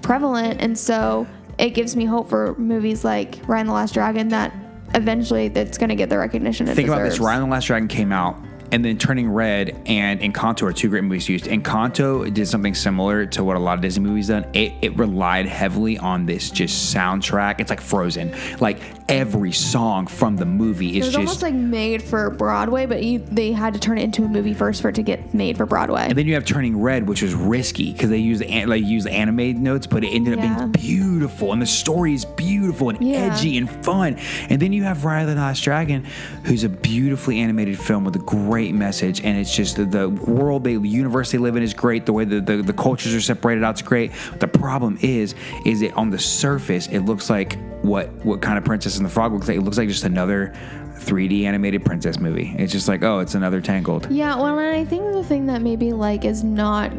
prevalent 0.01 0.61
and 0.61 0.79
so 0.79 1.27
it 1.63 1.75
gives 1.75 1.95
me 1.95 2.05
hope 2.05 2.29
for 2.29 2.55
movies 2.59 3.05
like 3.05 3.37
Raya 3.47 3.65
the 3.65 3.73
Last 3.73 3.95
Dragon 3.95 4.29
that 4.29 4.53
eventually 4.95 5.49
that's 5.49 5.79
going 5.79 5.91
to 5.91 5.95
get 5.95 6.11
the 6.11 6.19
recognition 6.19 6.69
it 6.69 6.75
Think 6.75 6.89
about 6.89 7.03
this: 7.05 7.15
deserves. 7.15 7.31
Raya 7.31 7.39
the 7.39 7.47
Last 7.51 7.67
Dragon 7.67 7.89
came 7.89 8.13
out, 8.13 8.37
and 8.73 8.85
then 8.85 8.99
Turning 8.99 9.29
Red 9.31 9.81
and 9.87 10.21
Encanto 10.21 10.63
are 10.65 10.73
two 10.73 10.89
great 10.89 11.05
movies 11.05 11.29
used. 11.29 11.45
Encanto 11.45 12.33
did 12.33 12.49
something 12.49 12.75
similar 12.75 13.27
to 13.27 13.45
what 13.45 13.57
a 13.57 13.61
lot 13.61 13.75
of 13.75 13.83
Disney 13.83 14.05
movies 14.05 14.29
done. 14.29 14.45
It, 14.55 14.73
it 14.83 14.97
relied 14.97 15.47
heavily 15.47 15.99
on 15.99 16.27
this 16.27 16.51
just 16.51 16.95
soundtrack. 16.95 17.61
It's 17.61 17.71
like 17.71 17.81
Frozen. 17.81 18.35
Like 18.61 18.81
every 19.09 19.53
song 19.53 20.07
from 20.07 20.37
the 20.37 20.47
movie 20.47 20.97
It 20.97 21.01
is 21.01 21.05
was 21.07 21.15
just. 21.15 21.19
almost 21.19 21.43
like 21.43 21.55
made 21.55 22.03
for 22.03 22.31
Broadway, 22.31 22.87
but 22.87 23.03
you, 23.03 23.19
they 23.19 23.53
had 23.53 23.75
to 23.75 23.81
turn 23.81 23.99
it 23.99 24.05
into 24.05 24.25
a 24.25 24.29
movie 24.29 24.55
first 24.55 24.81
for 24.81 24.89
it 24.89 24.95
to 24.95 25.03
get 25.03 25.35
made 25.35 25.57
for 25.59 25.67
Broadway. 25.67 26.07
and 26.09 26.17
then 26.17 26.27
you 26.27 26.35
have 26.35 26.45
Turning 26.47 26.81
Red, 26.81 27.07
which 27.07 27.21
was 27.23 27.35
risky 27.35 27.93
because 27.93 28.09
they 28.09 28.19
used 28.19 28.41
the 28.41 28.65
like 28.67 28.83
used 28.83 29.07
the 29.07 29.53
notes, 29.55 29.87
but 29.87 30.03
it 30.03 30.09
ended 30.09 30.39
up 30.39 30.43
Yeah. 30.43 30.57
being 30.57 30.73
beautiful, 30.73 31.53
and 31.53 31.61
the 31.61 31.67
story 31.67 32.15
is 32.15 32.25
beautiful 32.25 32.89
and 32.89 33.03
Yeah. 33.03 33.35
edgy 33.35 33.59
and 33.59 33.69
fun. 33.85 34.17
And 34.49 34.61
then 34.63 34.73
you 34.73 34.85
have 34.85 34.99
Raya 34.99 35.27
the 35.27 35.35
Last 35.35 35.61
Dragon, 35.63 36.07
who's 36.45 36.65
a 36.65 36.69
beautifully 36.71 37.41
animated 37.41 37.79
film 37.79 38.05
with 38.05 38.17
a 38.17 38.21
great 38.21 38.62
message, 38.71 39.21
and 39.23 39.37
it's 39.37 39.53
just 39.53 39.75
the, 39.75 39.85
the 39.85 40.09
world 40.09 40.63
they 40.63 40.77
the 40.77 40.89
universe 40.89 41.33
they 41.33 41.39
live 41.39 41.57
in 41.57 41.65
is 41.65 41.75
great. 41.75 42.07
The 42.07 42.13
way 42.13 42.25
the, 42.25 42.41
the 42.41 42.59
the 42.59 42.73
cultures 42.73 43.13
are 43.15 43.21
separated 43.21 43.65
out 43.65 43.75
is 43.75 43.83
great. 43.83 44.13
The 44.39 44.47
problem 44.47 44.99
is, 45.03 45.35
is 45.67 45.83
it 45.83 45.93
on 45.97 46.11
the 46.11 46.19
surface 46.21 46.87
it 46.87 47.01
looks 47.01 47.29
like 47.29 47.59
what 47.83 48.11
what 48.25 48.41
kind 48.41 48.57
of 48.59 48.65
Princess 48.65 48.99
and 48.99 49.05
the 49.05 49.11
Frog 49.11 49.33
looks 49.33 49.49
like. 49.49 49.57
It 49.57 49.63
looks 49.63 49.79
like 49.79 49.89
just 49.89 50.05
another 50.05 50.53
3D 50.99 51.43
animated 51.43 51.85
princess 51.85 52.21
movie. 52.21 52.55
It's 52.57 52.71
just 52.71 52.87
like, 52.87 53.03
oh, 53.03 53.19
it's 53.19 53.35
another 53.35 53.61
Tangled. 53.61 54.07
yeah, 54.09 54.37
well, 54.37 54.57
and 54.57 54.77
I 54.77 54.85
think 54.85 55.03
the 55.13 55.25
thing 55.25 55.47
that 55.47 55.61
maybe 55.61 55.93
like 55.93 56.25
is 56.25 56.45
not. 56.45 56.93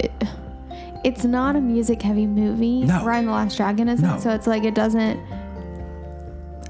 It, 0.00 0.10
it's 1.04 1.24
not 1.24 1.54
a 1.54 1.60
music 1.60 2.02
heavy 2.02 2.26
movie. 2.26 2.82
No. 2.82 2.94
Raya 3.04 3.24
the 3.24 3.30
Last 3.30 3.56
Dragon 3.56 3.88
isn't, 3.88 4.04
No. 4.04 4.18
so 4.18 4.30
it's 4.30 4.48
like 4.48 4.64
it 4.64 4.74
doesn't. 4.74 5.20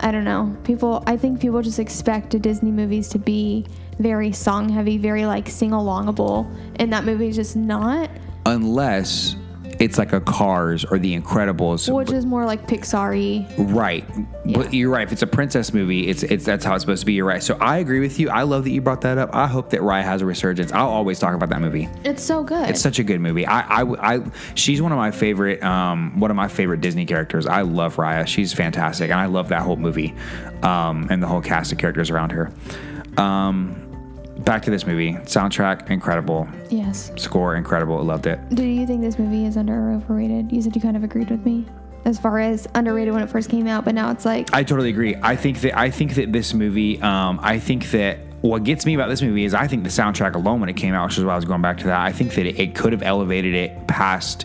I 0.00 0.10
don't 0.12 0.24
know. 0.24 0.54
People, 0.64 1.02
I 1.06 1.16
think 1.16 1.40
people 1.40 1.60
just 1.62 1.78
expect 1.78 2.40
Disney 2.40 2.70
movies 2.70 3.08
to 3.08 3.18
be 3.18 3.66
very 3.98 4.32
song 4.32 4.68
heavy, 4.68 4.98
very 4.98 5.26
like 5.26 5.48
sing 5.48 5.70
alongable, 5.70 6.50
and 6.76 6.92
that 6.92 7.04
movie 7.04 7.28
is 7.28 7.36
just 7.36 7.56
not. 7.56 8.10
Unless 8.46 9.36
it's 9.78 9.96
like 9.96 10.12
a 10.12 10.20
Cars 10.20 10.84
or 10.84 10.98
The 10.98 11.16
Incredibles, 11.16 11.92
Which 11.94 12.10
is 12.10 12.26
more 12.26 12.44
like 12.44 12.66
Pixar-y. 12.66 13.46
right? 13.72 14.04
But 14.44 14.74
you're 14.74 14.90
right. 14.90 15.06
If 15.06 15.12
it's 15.12 15.22
a 15.22 15.26
princess 15.26 15.72
movie, 15.72 16.08
it's 16.08 16.22
it's 16.24 16.44
that's 16.44 16.64
how 16.64 16.74
it's 16.74 16.82
supposed 16.82 17.00
to 17.00 17.06
be. 17.06 17.12
You're 17.12 17.26
right. 17.26 17.42
So 17.42 17.56
I 17.60 17.78
agree 17.78 18.00
with 18.00 18.18
you. 18.18 18.28
I 18.30 18.42
love 18.42 18.64
that 18.64 18.70
you 18.70 18.80
brought 18.80 19.02
that 19.02 19.18
up. 19.18 19.30
I 19.34 19.46
hope 19.46 19.70
that 19.70 19.80
Raya 19.80 20.02
has 20.02 20.20
a 20.22 20.26
resurgence. 20.26 20.72
I'll 20.72 20.88
always 20.88 21.18
talk 21.20 21.34
about 21.34 21.48
that 21.50 21.60
movie. 21.60 21.88
It's 22.04 22.22
so 22.24 22.42
good. 22.42 22.68
It's 22.70 22.80
such 22.80 22.98
a 22.98 23.04
good 23.04 23.20
movie. 23.20 23.46
I, 23.46 23.82
I, 23.82 24.14
I 24.16 24.20
she's 24.54 24.82
one 24.82 24.90
of 24.90 24.98
my 24.98 25.10
favorite, 25.12 25.62
um, 25.62 26.18
one 26.18 26.30
of 26.32 26.36
my 26.36 26.48
favorite 26.48 26.80
Disney 26.80 27.04
characters. 27.06 27.46
I 27.46 27.60
love 27.62 27.96
Raya. 27.96 28.26
She's 28.26 28.52
fantastic, 28.52 29.10
and 29.12 29.20
I 29.20 29.26
love 29.26 29.48
that 29.50 29.62
whole 29.62 29.76
movie, 29.76 30.12
um, 30.64 31.06
and 31.10 31.22
the 31.22 31.26
whole 31.28 31.42
cast 31.42 31.70
of 31.70 31.78
characters 31.78 32.10
around 32.10 32.30
her. 32.32 32.50
Um, 33.16 33.76
back 34.38 34.62
to 34.62 34.70
this 34.70 34.86
movie. 34.86 35.12
Soundtrack 35.14 35.90
incredible. 35.90 36.48
yes. 36.70 37.10
Score 37.16 37.56
incredible. 37.56 38.02
Loved 38.02 38.26
it. 38.26 38.38
Do 38.54 38.64
you 38.64 38.86
think 38.86 39.00
this 39.02 39.18
movie 39.18 39.44
is 39.46 39.56
under 39.56 39.74
or 39.74 39.92
overrated? 39.94 40.52
You 40.52 40.62
said 40.62 40.74
you 40.74 40.82
kind 40.82 40.96
of 40.96 41.04
agreed 41.04 41.30
with 41.30 41.44
me 41.44 41.66
as 42.04 42.18
far 42.18 42.38
as 42.38 42.66
underrated 42.74 43.12
when 43.12 43.22
it 43.22 43.28
first 43.28 43.50
came 43.50 43.66
out, 43.66 43.84
but 43.84 43.94
now 43.94 44.10
it's 44.10 44.24
like 44.24 44.52
I 44.54 44.62
totally 44.62 44.88
agree. 44.90 45.16
I 45.22 45.36
think 45.36 45.60
that 45.62 45.76
I 45.78 45.90
think 45.90 46.14
that 46.14 46.32
this 46.32 46.54
movie. 46.54 47.00
Um, 47.02 47.38
I 47.42 47.58
think 47.58 47.90
that 47.90 48.18
what 48.40 48.62
gets 48.62 48.86
me 48.86 48.94
about 48.94 49.08
this 49.08 49.20
movie 49.20 49.44
is 49.44 49.52
I 49.52 49.66
think 49.66 49.82
the 49.82 49.88
soundtrack 49.88 50.34
alone 50.34 50.60
when 50.60 50.68
it 50.68 50.76
came 50.76 50.94
out, 50.94 51.08
which 51.08 51.18
is 51.18 51.24
why 51.24 51.32
I 51.32 51.36
was 51.36 51.44
going 51.44 51.60
back 51.62 51.78
to 51.78 51.84
that. 51.86 52.00
I 52.00 52.12
think 52.12 52.34
that 52.34 52.46
it, 52.46 52.58
it 52.60 52.74
could 52.74 52.92
have 52.92 53.02
elevated 53.02 53.54
it 53.54 53.86
past 53.88 54.44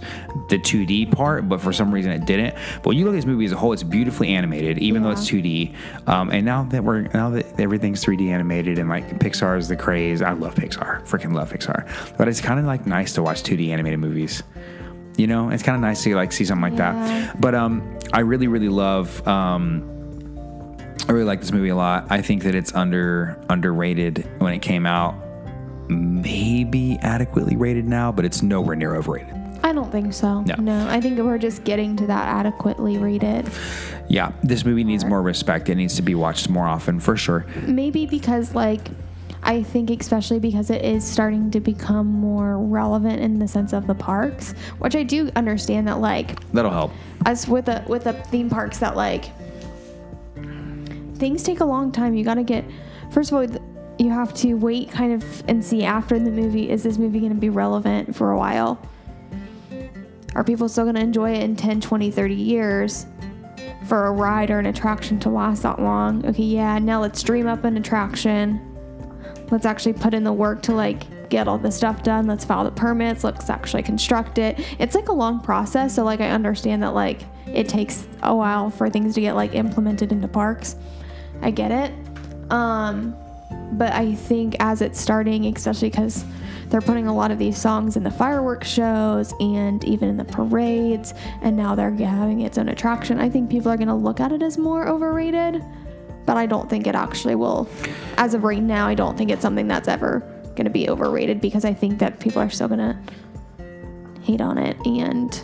the 0.50 0.58
2D 0.58 1.12
part, 1.12 1.48
but 1.48 1.62
for 1.62 1.72
some 1.72 1.94
reason 1.94 2.12
it 2.12 2.26
didn't. 2.26 2.56
But 2.78 2.88
when 2.88 2.98
you 2.98 3.06
look 3.06 3.14
at 3.14 3.18
this 3.18 3.26
movie 3.26 3.46
as 3.46 3.52
a 3.52 3.56
whole, 3.56 3.72
it's 3.72 3.84
beautifully 3.84 4.30
animated, 4.30 4.80
even 4.80 5.04
though 5.04 5.12
it's 5.12 5.30
2D. 5.30 5.76
Um, 6.08 6.32
and 6.32 6.44
now 6.44 6.64
that 6.64 6.84
we're 6.84 7.02
now 7.14 7.30
that 7.32 7.60
everything's 7.60 8.04
3D 8.04 8.30
animated 8.30 8.80
and 8.80 8.89
like 8.89 9.08
Pixar 9.20 9.58
is 9.60 9.68
the 9.68 9.76
craze, 9.76 10.22
I 10.24 10.32
love 10.32 10.56
Pixar. 10.56 11.08
Freaking 11.08 11.34
love 11.34 11.52
Pixar. 11.54 11.88
But 12.18 12.28
it's 12.28 12.41
kind 12.41 12.60
of 12.60 12.66
like 12.66 12.88
nice 12.88 13.14
to 13.14 13.22
watch 13.22 13.44
2D 13.44 13.70
animated 13.70 14.00
movies. 14.00 14.41
You 15.18 15.28
know, 15.28 15.50
it's 15.52 15.62
kind 15.62 15.76
of 15.76 15.82
nice 15.82 16.02
to 16.04 16.16
like 16.16 16.32
see 16.32 16.46
something 16.46 16.72
like 16.72 16.80
Yeah. 16.80 16.94
that. 16.94 17.39
But 17.39 17.54
um, 17.54 18.00
I 18.12 18.22
really, 18.22 18.48
really 18.48 18.70
love. 18.70 19.26
Um, 19.28 19.88
I 21.08 21.12
really 21.12 21.26
like 21.26 21.41
this 21.41 21.51
movie 21.51 21.70
a 21.70 21.76
lot. 21.76 22.08
I 22.10 22.22
think 22.22 22.43
that 22.43 22.56
it's 22.56 22.74
under 22.74 23.38
underrated 23.49 24.26
when 24.39 24.54
it 24.54 24.60
came 24.62 24.86
out. 24.86 25.16
Maybe 25.89 26.97
adequately 27.01 27.56
rated 27.56 27.86
now, 27.86 28.12
but 28.12 28.24
it's 28.26 28.41
nowhere 28.41 28.76
near 28.76 28.95
overrated. 28.95 29.34
I 29.64 29.74
don't 29.74 29.91
think 29.91 30.14
so. 30.14 30.41
No. 30.41 30.88
I 30.89 30.99
think 30.99 31.18
we're 31.20 31.38
just 31.38 31.64
getting 31.64 31.95
to 31.97 32.08
that 32.08 32.28
adequately 32.28 32.97
rated. 32.97 33.49
Yeah, 34.10 34.32
this 34.43 34.66
movie 34.66 34.84
needs 34.84 35.06
more 35.06 35.22
respect. 35.22 35.70
It 35.70 35.76
needs 35.76 35.95
to 35.95 36.01
be 36.01 36.16
watched 36.16 36.49
more 36.49 36.66
often, 36.68 36.99
for 36.99 37.16
sure. 37.16 37.45
Maybe 37.66 38.06
because 38.06 38.54
like 38.56 38.88
I 39.41 39.62
think 39.64 39.89
especially 39.89 40.39
because 40.39 40.70
it 40.70 40.84
is 40.84 41.04
starting 41.04 41.51
to 41.51 41.60
become 41.60 42.08
more 42.08 42.58
relevant 42.58 43.22
in 43.22 43.39
the 43.39 43.47
sense 43.47 43.74
of 43.74 43.88
the 43.88 43.95
parks, 43.95 44.54
which 44.80 44.95
I 44.95 45.04
do 45.04 45.30
understand 45.36 45.88
that 45.89 45.99
like 45.99 46.39
That'll 46.51 46.72
help. 46.72 46.91
as 47.26 47.47
with 47.47 47.66
the 47.66 47.84
with 47.88 48.06
the 48.06 48.14
theme 48.14 48.49
parks 48.49 48.78
that 48.80 48.95
like 48.95 49.26
things 51.16 51.43
take 51.43 51.59
a 51.59 51.66
long 51.66 51.91
time. 51.91 52.16
You 52.16 52.24
got 52.24 52.36
to 52.36 52.43
get 52.43 52.66
first 53.11 53.32
of 53.32 53.38
all 53.38 53.59
you 53.99 54.09
have 54.09 54.34
to 54.34 54.55
wait 54.55 54.91
kind 54.91 55.14
of 55.14 55.43
and 55.47 55.64
see 55.64 55.84
after 55.84 56.18
the 56.18 56.32
movie 56.32 56.70
is 56.70 56.84
this 56.84 56.97
movie 56.97 57.20
going 57.20 57.34
to 57.34 57.39
be 57.39 57.49
relevant 57.49 58.16
for 58.16 58.32
a 58.32 58.38
while? 58.38 58.82
Are 60.36 60.43
people 60.43 60.68
still 60.68 60.86
going 60.86 60.95
to 60.95 61.01
enjoy 61.01 61.34
it 61.34 61.43
in 61.43 61.55
10, 61.55 61.82
20, 61.82 62.11
30 62.11 62.34
years? 62.34 63.05
For 63.86 64.07
a 64.07 64.11
ride 64.11 64.49
or 64.49 64.59
an 64.59 64.66
attraction 64.66 65.20
to 65.20 65.30
last 65.30 65.64
that 65.64 65.80
long. 65.80 66.26
Okay, 66.26 66.43
yeah, 66.43 66.80
now 66.80 67.01
let's 67.01 67.22
dream 67.22 67.47
up 67.47 67.66
an 67.66 67.78
attraction. 67.78 68.61
Let's 69.51 69.66
actually 69.66 69.93
put 69.93 70.14
in 70.14 70.24
the 70.24 70.34
work 70.34 70.61
to 70.64 70.74
like 70.74 71.03
get 71.30 71.47
all 71.47 71.57
the 71.57 71.72
stuff 71.72 72.01
done. 72.01 72.26
Let's 72.26 72.45
file 72.45 72.64
the 72.64 72.72
permits. 72.72 73.24
Let's 73.24 73.49
actually 73.49 73.84
construct 73.84 74.38
it. 74.38 74.59
It's 74.80 74.95
like 74.95 75.09
a 75.09 75.14
long 75.14 75.41
process. 75.41 75.95
So 75.95 76.03
like 76.03 76.22
I 76.22 76.30
understand 76.30 76.82
that 76.82 76.93
like 76.93 77.22
it 77.47 77.68
takes 77.68 78.07
a 78.22 78.36
while 78.36 78.70
for 78.70 78.89
things 78.89 79.16
to 79.16 79.22
get 79.22 79.36
like 79.36 79.53
implemented 79.53 80.11
into 80.11 80.28
parks. 80.28 80.76
I 81.42 81.52
get 81.52 81.72
it. 81.72 81.94
Um, 82.52 83.16
but 83.74 83.94
I 83.94 84.14
think 84.14 84.56
as 84.60 84.82
it's 84.82 85.00
starting, 85.00 85.46
especially 85.46 85.90
because 85.90 86.26
they're 86.70 86.82
putting 86.82 87.08
a 87.08 87.14
lot 87.14 87.32
of 87.32 87.38
these 87.38 87.58
songs 87.58 87.98
in 87.98 88.04
the 88.04 88.12
fireworks 88.12 88.68
shows 88.68 89.34
and 89.40 89.84
even 89.84 90.10
in 90.10 90.18
the 90.18 90.26
parades, 90.26 91.14
and 91.42 91.56
now 91.56 91.76
they're 91.76 91.92
having 91.92 92.42
its 92.42 92.58
own 92.58 92.70
attraction. 92.70 93.20
I 93.20 93.30
think 93.30 93.50
people 93.50 93.72
are 93.72 93.78
going 93.78 93.88
to 93.88 93.94
look 93.94 94.20
at 94.20 94.32
it 94.32 94.42
as 94.42 94.58
more 94.58 94.88
overrated, 94.88 95.64
but 96.26 96.38
I 96.38 96.46
don't 96.46 96.70
think 96.70 96.88
it 96.88 96.96
actually 96.96 97.36
will. 97.36 97.68
As 98.18 98.34
of 98.34 98.44
right 98.44 98.62
now, 98.62 98.88
I 98.88 98.96
don't 98.96 99.18
think 99.18 99.30
it's 99.30 99.42
something 99.42 99.68
that's 99.68 99.88
ever 99.88 100.20
going 100.56 100.66
to 100.66 100.72
be 100.72 100.90
overrated 100.90 101.42
because 101.42 101.66
I 101.66 101.74
think 101.74 102.00
that 102.00 102.20
people 102.20 102.42
are 102.42 102.50
still 102.50 102.68
going 102.68 102.80
to 102.80 102.98
hate 104.22 104.42
on 104.42 104.58
it 104.58 104.78
and 104.86 105.44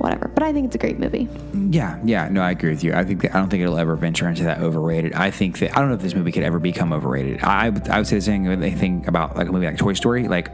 whatever. 0.00 0.28
But 0.28 0.42
I 0.42 0.52
think 0.52 0.66
it's 0.66 0.74
a 0.74 0.78
great 0.78 0.98
movie. 0.98 1.28
Yeah, 1.70 1.98
yeah, 2.04 2.28
no, 2.28 2.40
I 2.40 2.50
agree 2.50 2.70
with 2.70 2.82
you. 2.82 2.94
I 2.94 3.04
think 3.04 3.22
that 3.22 3.34
I 3.34 3.38
don't 3.38 3.50
think 3.50 3.62
it'll 3.62 3.78
ever 3.78 3.96
venture 3.96 4.28
into 4.28 4.44
that 4.44 4.58
overrated. 4.58 5.12
I 5.12 5.30
think 5.30 5.58
that 5.58 5.76
I 5.76 5.80
don't 5.80 5.88
know 5.88 5.94
if 5.94 6.00
this 6.00 6.14
movie 6.14 6.32
could 6.32 6.42
ever 6.42 6.58
become 6.58 6.92
overrated. 6.92 7.42
I 7.42 7.66
I 7.90 7.98
would 7.98 8.06
say 8.06 8.16
the 8.16 8.22
same 8.22 8.44
thing 8.76 9.04
about 9.06 9.36
like 9.36 9.48
a 9.48 9.52
movie 9.52 9.66
like 9.66 9.76
Toy 9.76 9.92
Story. 9.92 10.26
Like, 10.26 10.50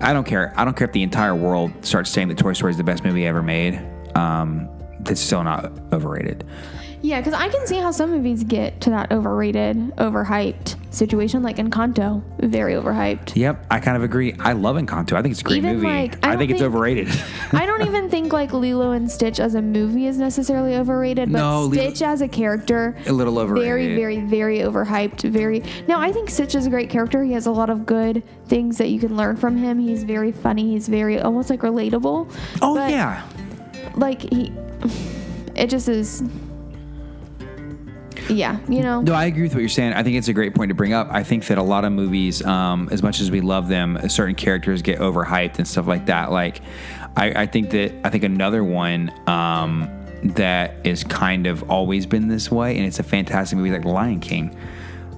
I 0.00 0.12
don't 0.12 0.24
care. 0.24 0.52
I 0.56 0.64
don't 0.64 0.76
care 0.76 0.86
if 0.86 0.92
the 0.92 1.02
entire 1.02 1.34
world 1.34 1.72
starts 1.84 2.10
saying 2.10 2.28
that 2.28 2.38
Toy 2.38 2.52
Story 2.52 2.70
is 2.70 2.76
the 2.76 2.84
best 2.84 3.04
movie 3.04 3.26
ever 3.26 3.42
made. 3.42 3.80
Um, 4.14 4.68
that's 5.00 5.20
still 5.20 5.42
not 5.42 5.72
overrated. 5.92 6.44
Yeah, 7.06 7.20
because 7.20 7.34
I 7.34 7.48
can 7.48 7.64
see 7.68 7.76
how 7.76 7.92
some 7.92 8.10
movies 8.10 8.42
get 8.42 8.80
to 8.80 8.90
that 8.90 9.12
overrated, 9.12 9.76
overhyped 9.96 10.74
situation, 10.92 11.40
like 11.44 11.58
Encanto, 11.58 12.20
very 12.40 12.72
overhyped. 12.74 13.36
Yep, 13.36 13.64
I 13.70 13.78
kind 13.78 13.96
of 13.96 14.02
agree. 14.02 14.34
I 14.40 14.54
love 14.54 14.74
Encanto. 14.74 15.12
I 15.12 15.22
think 15.22 15.30
it's 15.30 15.40
a 15.40 15.44
great 15.44 15.58
Even, 15.58 15.74
movie. 15.76 15.86
like, 15.86 16.14
I 16.24 16.28
I, 16.28 16.30
don't 16.30 16.38
think 16.38 16.50
it's 16.50 16.62
overrated. 16.62 17.08
I 17.52 17.64
don't 17.64 17.82
even 17.82 18.10
think 18.14 18.32
like 18.32 18.52
Lilo 18.52 18.90
and 18.90 19.08
Stitch 19.08 19.38
as 19.38 19.54
a 19.54 19.62
movie 19.62 20.06
is 20.06 20.18
necessarily 20.18 20.74
overrated, 20.74 21.30
but 21.30 21.38
No, 21.38 21.62
Lilo- 21.66 21.74
Stitch 21.90 22.02
as 22.02 22.22
a 22.22 22.28
character, 22.28 22.96
A 23.06 23.12
little 23.12 23.38
overrated. 23.38 23.68
Very, 23.68 23.94
very, 23.94 24.20
very 24.26 24.58
overhyped. 24.58 25.30
Very. 25.30 25.62
Now, 25.86 26.00
I 26.00 26.10
think 26.10 26.28
Stitch 26.28 26.56
is 26.56 26.66
a 26.66 26.70
great 26.70 26.90
character. 26.90 27.22
He 27.22 27.32
has 27.34 27.46
a 27.46 27.52
lot 27.52 27.70
of 27.70 27.86
good 27.86 28.24
things 28.46 28.78
that 28.78 28.88
you 28.88 28.98
can 28.98 29.16
learn 29.16 29.36
from 29.36 29.56
him. 29.56 29.78
He's 29.78 30.02
very 30.02 30.32
funny. 30.32 30.70
He's 30.72 30.88
very 30.88 31.20
almost 31.20 31.50
like 31.50 31.60
relatable. 31.60 32.28
oh 32.62 32.74
But, 32.74 32.90
yeah, 32.90 33.22
Like 33.94 34.22
he, 34.22 34.52
it 35.54 35.68
just 35.70 35.88
is. 35.88 36.24
Yeah, 38.28 38.58
you 38.68 38.82
know. 38.82 39.00
No, 39.00 39.12
I 39.12 39.26
agree 39.26 39.42
with 39.42 39.54
what 39.54 39.60
you're 39.60 39.68
saying. 39.68 39.92
I 39.92 40.02
think 40.02 40.16
it's 40.16 40.28
a 40.28 40.32
great 40.32 40.54
point 40.54 40.70
to 40.70 40.74
bring 40.74 40.92
up. 40.92 41.08
I 41.10 41.22
think 41.22 41.46
that 41.46 41.58
a 41.58 41.62
lot 41.62 41.84
of 41.84 41.92
movies, 41.92 42.44
um, 42.44 42.88
as 42.90 43.02
much 43.02 43.20
as 43.20 43.30
we 43.30 43.40
love 43.40 43.68
them, 43.68 43.98
certain 44.08 44.34
characters 44.34 44.82
get 44.82 44.98
overhyped 44.98 45.58
and 45.58 45.66
stuff 45.66 45.86
like 45.86 46.06
that. 46.06 46.30
Like, 46.30 46.60
I, 47.16 47.42
I 47.42 47.46
think 47.46 47.70
that 47.70 47.94
I 48.04 48.10
think 48.10 48.24
another 48.24 48.64
one 48.64 49.12
um, 49.28 49.90
that 50.22 50.74
is 50.84 51.04
kind 51.04 51.46
of 51.46 51.70
always 51.70 52.06
been 52.06 52.28
this 52.28 52.50
way, 52.50 52.76
and 52.76 52.86
it's 52.86 52.98
a 52.98 53.04
fantastic 53.04 53.58
movie, 53.58 53.70
like 53.70 53.84
Lion 53.84 54.20
King. 54.20 54.56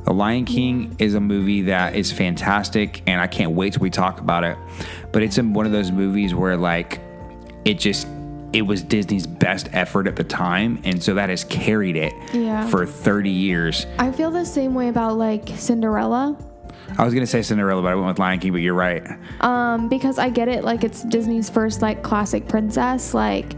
The 0.05 0.15
Lion 0.15 0.45
King 0.47 0.97
is 0.99 1.15
a 1.15 1.21
movie 1.21 1.63
that 1.63 1.95
is 1.95 2.11
fantastic, 2.11 3.03
and 3.07 3.21
I 3.21 3.27
can't 3.27 3.53
wait 3.53 3.75
till 3.75 3.83
we 3.83 3.91
talk 3.91 4.21
about 4.21 4.45
it. 4.45 4.57
But 5.13 5.23
it's 5.23 5.39
in 5.39 5.53
one 5.53 5.67
of 5.67 5.73
those 5.73 5.91
movies 5.91 6.35
where 6.35 6.57
like 6.57 7.01
it 7.65 7.79
just 7.79 8.07
it 8.53 8.63
was 8.63 8.83
Disney's 8.83 9.27
best 9.27 9.69
effort 9.73 10.07
at 10.07 10.17
the 10.17 10.25
time, 10.25 10.81
and 10.85 11.03
so 11.03 11.15
that 11.15 11.29
has 11.29 11.45
carried 11.45 11.97
it 11.97 12.15
Yeah. 12.33 12.67
for 12.69 12.87
30 12.87 13.31
years. 13.31 13.87
I 13.99 14.11
feel 14.11 14.31
the 14.31 14.45
same 14.47 14.75
way 14.75 14.89
about 14.89 15.17
like 15.19 15.49
Cinderella. 15.57 16.37
I 16.97 17.05
was 17.05 17.13
gonna 17.13 17.27
say 17.27 17.43
Cinderella, 17.43 17.83
but 17.83 17.93
I 17.93 17.95
went 17.95 18.07
with 18.09 18.19
Lion 18.19 18.39
King. 18.41 18.53
But 18.53 18.63
you're 18.63 18.73
right. 18.75 19.03
Um, 19.43 19.89
because 19.91 20.19
I 20.19 20.31
get 20.31 20.49
it, 20.49 20.65
like 20.65 20.85
it's 20.85 21.03
Disney's 21.05 21.51
first 21.51 21.83
like 21.83 22.03
classic 22.03 22.49
princess, 22.49 23.13
like, 23.13 23.53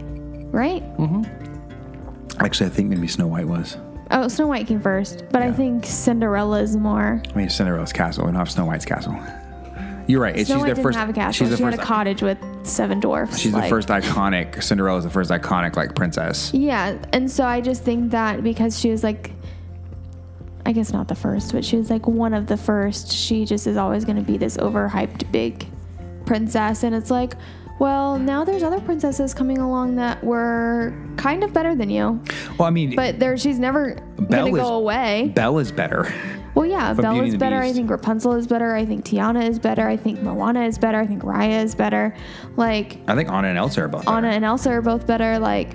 right? 0.51 0.83
Actually, 2.39 2.67
I 2.67 2.69
think 2.73 2.89
maybe 2.89 3.07
Snow 3.07 3.27
White 3.27 3.47
was. 3.47 3.77
Oh, 4.13 4.27
Snow 4.27 4.47
White 4.47 4.67
came 4.67 4.81
first, 4.81 5.23
but 5.31 5.41
I 5.41 5.53
think 5.53 5.85
Cinderella 5.85 6.59
is 6.61 6.75
more. 6.75 7.21
I 7.33 7.37
mean, 7.37 7.49
Cinderella's 7.49 7.93
castle, 7.93 8.25
and 8.25 8.33
not 8.35 8.49
Snow 8.49 8.65
White's 8.65 8.83
castle. 8.83 9.15
You're 10.11 10.21
right. 10.21 10.45
Snow 10.45 10.57
White 10.57 10.59
she's 10.59 10.65
their 10.65 10.75
didn't 10.75 10.83
first. 10.83 10.97
have 10.97 11.09
a 11.09 11.13
castle. 11.13 11.33
She's 11.45 11.49
the 11.49 11.57
she 11.57 11.63
first. 11.63 11.77
had 11.77 11.83
a 11.83 11.87
cottage 11.87 12.21
with 12.21 12.37
seven 12.63 12.99
dwarfs. 12.99 13.37
she's 13.39 13.53
like- 13.53 13.63
the 13.63 13.69
first 13.69 13.87
iconic. 13.87 14.61
Cinderella's 14.61 15.03
the 15.05 15.09
first 15.09 15.31
iconic 15.31 15.75
like 15.75 15.95
princess. 15.95 16.53
Yeah, 16.53 16.97
and 17.13 17.29
so 17.31 17.45
I 17.45 17.61
just 17.61 17.83
think 17.83 18.11
that 18.11 18.43
because 18.43 18.77
she 18.79 18.89
was 18.91 19.03
like, 19.03 19.31
I 20.65 20.73
guess 20.73 20.91
not 20.93 21.07
the 21.07 21.15
first, 21.15 21.53
but 21.53 21.65
she 21.65 21.77
was 21.77 21.89
like 21.89 22.07
one 22.07 22.33
of 22.33 22.45
the 22.47 22.57
first. 22.57 23.11
She 23.11 23.45
just 23.45 23.65
is 23.67 23.77
always 23.77 24.05
going 24.05 24.17
to 24.17 24.21
be 24.21 24.37
this 24.37 24.57
overhyped 24.57 25.31
big 25.31 25.65
princess, 26.25 26.83
and 26.83 26.93
it's 26.93 27.09
like, 27.09 27.33
well, 27.79 28.19
now 28.19 28.43
there's 28.43 28.61
other 28.61 28.79
princesses 28.79 29.33
coming 29.33 29.57
along 29.57 29.95
that 29.95 30.23
were 30.23 30.93
kind 31.17 31.43
of 31.43 31.51
better 31.51 31.73
than 31.73 31.89
you, 31.89 32.21
Well, 32.59 32.67
I 32.67 32.69
mean, 32.69 32.95
but 32.95 33.17
there 33.19 33.35
she's 33.37 33.57
never 33.57 33.95
Belle 34.19 34.41
going 34.43 34.53
to 34.53 34.59
is- 34.61 34.67
go 34.67 34.75
away. 34.75 35.31
Bella's 35.33 35.71
better. 35.71 36.13
Well, 36.53 36.65
yeah, 36.65 36.93
from 36.93 37.13
Beauty 37.13 37.31
the 37.31 37.37
better. 37.37 37.57
I 37.57 37.71
think 37.71 37.89
Rapunzel 37.89 38.33
is 38.33 38.45
better. 38.47 38.75
I 38.75 38.85
think 38.85 39.05
Tiana 39.05 39.47
is 39.47 39.57
better. 39.57 39.87
I 39.87 39.95
think 39.97 40.21
Moana 40.21 40.63
is 40.65 40.77
better. 40.77 40.99
I 40.99 41.07
think 41.07 41.23
Raya 41.23 41.63
is 41.63 41.75
better. 41.75 42.13
Like 42.57 42.97
I 43.07 43.15
think 43.15 43.29
Anna 43.29 43.47
and 43.47 43.57
Elsa 43.57 43.83
are 43.83 43.87
both. 43.87 44.07
Anna 44.07 44.21
better. 44.21 44.35
and 44.35 44.45
Elsa 44.45 44.69
are 44.71 44.81
both 44.81 45.07
better. 45.07 45.39
Like 45.39 45.71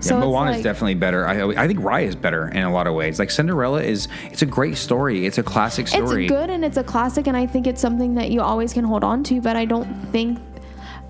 So 0.00 0.14
yeah, 0.18 0.24
Moana 0.24 0.50
is 0.50 0.56
like- 0.56 0.64
definitely 0.64 0.94
better. 0.94 1.26
I, 1.28 1.62
I 1.62 1.66
think 1.68 1.78
Raya 1.80 2.06
is 2.06 2.16
better 2.16 2.48
in 2.48 2.62
a 2.62 2.72
lot 2.72 2.86
of 2.88 2.94
ways. 2.94 3.18
Like 3.18 3.30
Cinderella 3.30 3.82
is, 3.82 4.08
it's 4.30 4.42
a 4.42 4.46
great 4.46 4.76
story. 4.76 5.26
It's 5.26 5.38
a 5.38 5.42
classic 5.42 5.86
story. 5.86 6.24
It's 6.24 6.32
good 6.32 6.50
and 6.50 6.64
it's 6.64 6.76
a 6.76 6.84
classic, 6.84 7.26
and 7.28 7.36
I 7.36 7.46
think 7.46 7.66
it's 7.66 7.80
something 7.80 8.14
that 8.14 8.30
you 8.30 8.40
always 8.40 8.72
can 8.72 8.84
hold 8.84 9.04
on 9.04 9.22
to. 9.24 9.40
But 9.40 9.56
I 9.56 9.64
don't 9.64 9.86
think, 10.10 10.38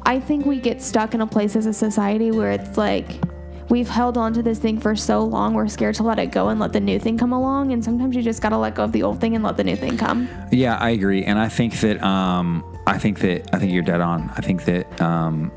I 0.05 0.19
think 0.21 0.45
we 0.45 0.59
get 0.61 0.83
stuck 0.83 1.15
in 1.15 1.21
a 1.21 1.27
place 1.27 1.57
as 1.57 1.67
a 1.67 1.73
society 1.73 2.31
where 2.33 2.51
it's 2.51 2.77
like 2.77 3.21
we've 3.71 3.89
held 3.89 4.19
on 4.19 4.33
to 4.35 4.43
this 4.43 4.59
thing 4.59 4.79
for 4.79 4.95
so 4.95 5.23
long, 5.25 5.55
we're 5.55 5.69
scared 5.69 5.95
to 5.95 6.03
let 6.03 6.19
it 6.19 6.33
go 6.33 6.49
and 6.49 6.61
let 6.61 6.73
the 6.73 6.81
new 6.81 6.99
thing 6.99 7.17
come 7.17 7.33
along. 7.33 7.73
And 7.73 7.83
sometimes 7.83 8.15
you 8.15 8.23
just 8.23 8.43
gotta 8.43 8.59
let 8.59 8.75
go 8.75 8.85
of 8.85 8.93
the 8.93 9.03
old 9.03 9.21
thing 9.21 9.35
and 9.35 9.45
let 9.45 9.57
the 9.57 9.65
new 9.65 9.77
thing 9.77 9.97
come. 9.97 10.29
Yeah, 10.51 10.77
I 10.77 10.91
agree, 10.91 11.25
and 11.25 11.39
I 11.39 11.49
think 11.49 11.81
that 11.81 12.03
um, 12.03 12.65
I 12.87 12.99
think 12.99 13.21
that 13.21 13.55
I 13.55 13.59
think 13.59 13.73
you're 13.73 13.83
dead 13.83 14.01
on. 14.01 14.31
I 14.37 14.41
think 14.41 14.65
that 14.65 15.01
um, 15.01 15.53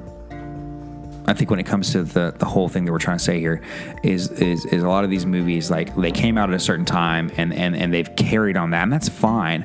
I 1.25 1.33
think 1.33 1.49
when 1.49 1.59
it 1.59 1.65
comes 1.65 1.91
to 1.93 2.03
the 2.03 2.33
the 2.37 2.45
whole 2.45 2.67
thing 2.67 2.85
that 2.85 2.91
we're 2.91 2.99
trying 2.99 3.17
to 3.17 3.23
say 3.23 3.39
here 3.39 3.61
is 4.03 4.29
is 4.31 4.65
is 4.65 4.83
a 4.83 4.89
lot 4.89 5.03
of 5.03 5.09
these 5.09 5.25
movies 5.25 5.71
like 5.71 5.95
they 5.95 6.11
came 6.11 6.37
out 6.37 6.49
at 6.49 6.55
a 6.55 6.59
certain 6.59 6.85
time 6.85 7.31
and 7.37 7.53
and 7.53 7.75
and 7.75 7.93
they've 7.93 8.13
carried 8.15 8.57
on 8.57 8.71
that, 8.71 8.83
and 8.83 8.91
that's 8.91 9.09
fine. 9.09 9.63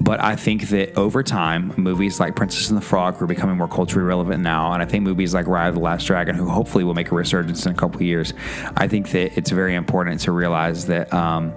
But 0.00 0.20
I 0.20 0.36
think 0.36 0.68
that 0.68 0.96
over 0.96 1.22
time, 1.22 1.72
movies 1.76 2.20
like 2.20 2.36
Princess 2.36 2.68
and 2.68 2.76
the 2.76 2.84
Frog 2.84 3.20
are 3.22 3.26
becoming 3.26 3.56
more 3.56 3.68
culturally 3.68 4.06
relevant 4.06 4.42
now, 4.42 4.72
and 4.72 4.82
I 4.82 4.86
think 4.86 5.04
movies 5.04 5.34
like 5.34 5.46
Raya 5.46 5.68
and 5.68 5.76
the 5.76 5.80
Last 5.80 6.04
Dragon, 6.04 6.34
who 6.34 6.48
hopefully 6.48 6.84
will 6.84 6.94
make 6.94 7.10
a 7.10 7.14
resurgence 7.14 7.64
in 7.66 7.72
a 7.72 7.76
couple 7.76 7.96
of 7.96 8.02
years, 8.02 8.34
I 8.76 8.88
think 8.88 9.10
that 9.10 9.36
it's 9.38 9.50
very 9.50 9.74
important 9.74 10.20
to 10.22 10.32
realize 10.32 10.86
that. 10.86 11.12
Um, 11.12 11.54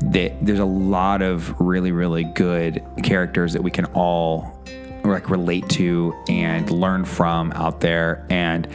that 0.00 0.32
there's 0.40 0.60
a 0.60 0.64
lot 0.64 1.22
of 1.22 1.60
really 1.60 1.90
really 1.90 2.22
good 2.22 2.80
characters 3.02 3.52
that 3.52 3.60
we 3.60 3.70
can 3.70 3.84
all 3.86 4.57
like 5.04 5.30
relate 5.30 5.68
to 5.70 6.14
and 6.28 6.70
learn 6.70 7.04
from 7.04 7.52
out 7.52 7.80
there. 7.80 8.26
And 8.30 8.68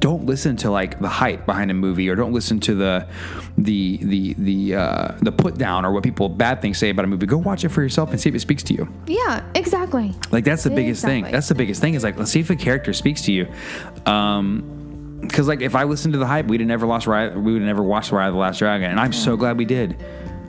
don't 0.00 0.26
listen 0.26 0.56
to 0.56 0.70
like 0.70 0.98
the 1.00 1.08
hype 1.08 1.44
behind 1.44 1.70
a 1.70 1.74
movie 1.74 2.08
or 2.08 2.14
don't 2.14 2.32
listen 2.32 2.60
to 2.60 2.74
the 2.74 3.06
the 3.56 3.98
the 3.98 4.34
the 4.34 4.74
uh, 4.74 5.08
the 5.22 5.32
put 5.32 5.58
down 5.58 5.84
or 5.84 5.92
what 5.92 6.02
people 6.02 6.28
bad 6.28 6.60
things 6.62 6.78
say 6.78 6.90
about 6.90 7.04
a 7.04 7.08
movie. 7.08 7.26
Go 7.26 7.38
watch 7.38 7.64
it 7.64 7.70
for 7.70 7.82
yourself 7.82 8.10
and 8.10 8.20
see 8.20 8.28
if 8.28 8.34
it 8.34 8.40
speaks 8.40 8.62
to 8.64 8.74
you. 8.74 8.88
Yeah, 9.06 9.44
exactly. 9.54 10.14
like 10.30 10.44
that's 10.44 10.62
the 10.62 10.70
biggest 10.70 11.04
thing. 11.04 11.24
That's 11.24 11.48
the 11.48 11.54
biggest 11.54 11.80
thing 11.80 11.94
is 11.94 12.04
like 12.04 12.16
let's 12.16 12.30
see 12.30 12.40
if 12.40 12.50
a 12.50 12.56
character 12.56 12.92
speaks 12.92 13.22
to 13.22 13.32
you. 13.32 13.52
Um 14.06 14.76
because 15.20 15.48
like 15.48 15.60
if 15.62 15.74
I 15.74 15.84
listened 15.84 16.12
to 16.12 16.18
the 16.18 16.26
hype, 16.26 16.46
we'd 16.46 16.60
have 16.60 16.68
never 16.68 16.86
lost 16.86 17.06
we 17.06 17.14
would 17.14 17.34
have 17.34 17.62
never 17.62 17.82
watched 17.82 18.12
Raya 18.12 18.26
and 18.26 18.34
the 18.34 18.38
Last 18.38 18.58
Dragon, 18.58 18.90
and 18.90 19.00
I'm 19.00 19.12
so 19.12 19.36
glad 19.36 19.58
we 19.58 19.64
did. 19.64 19.96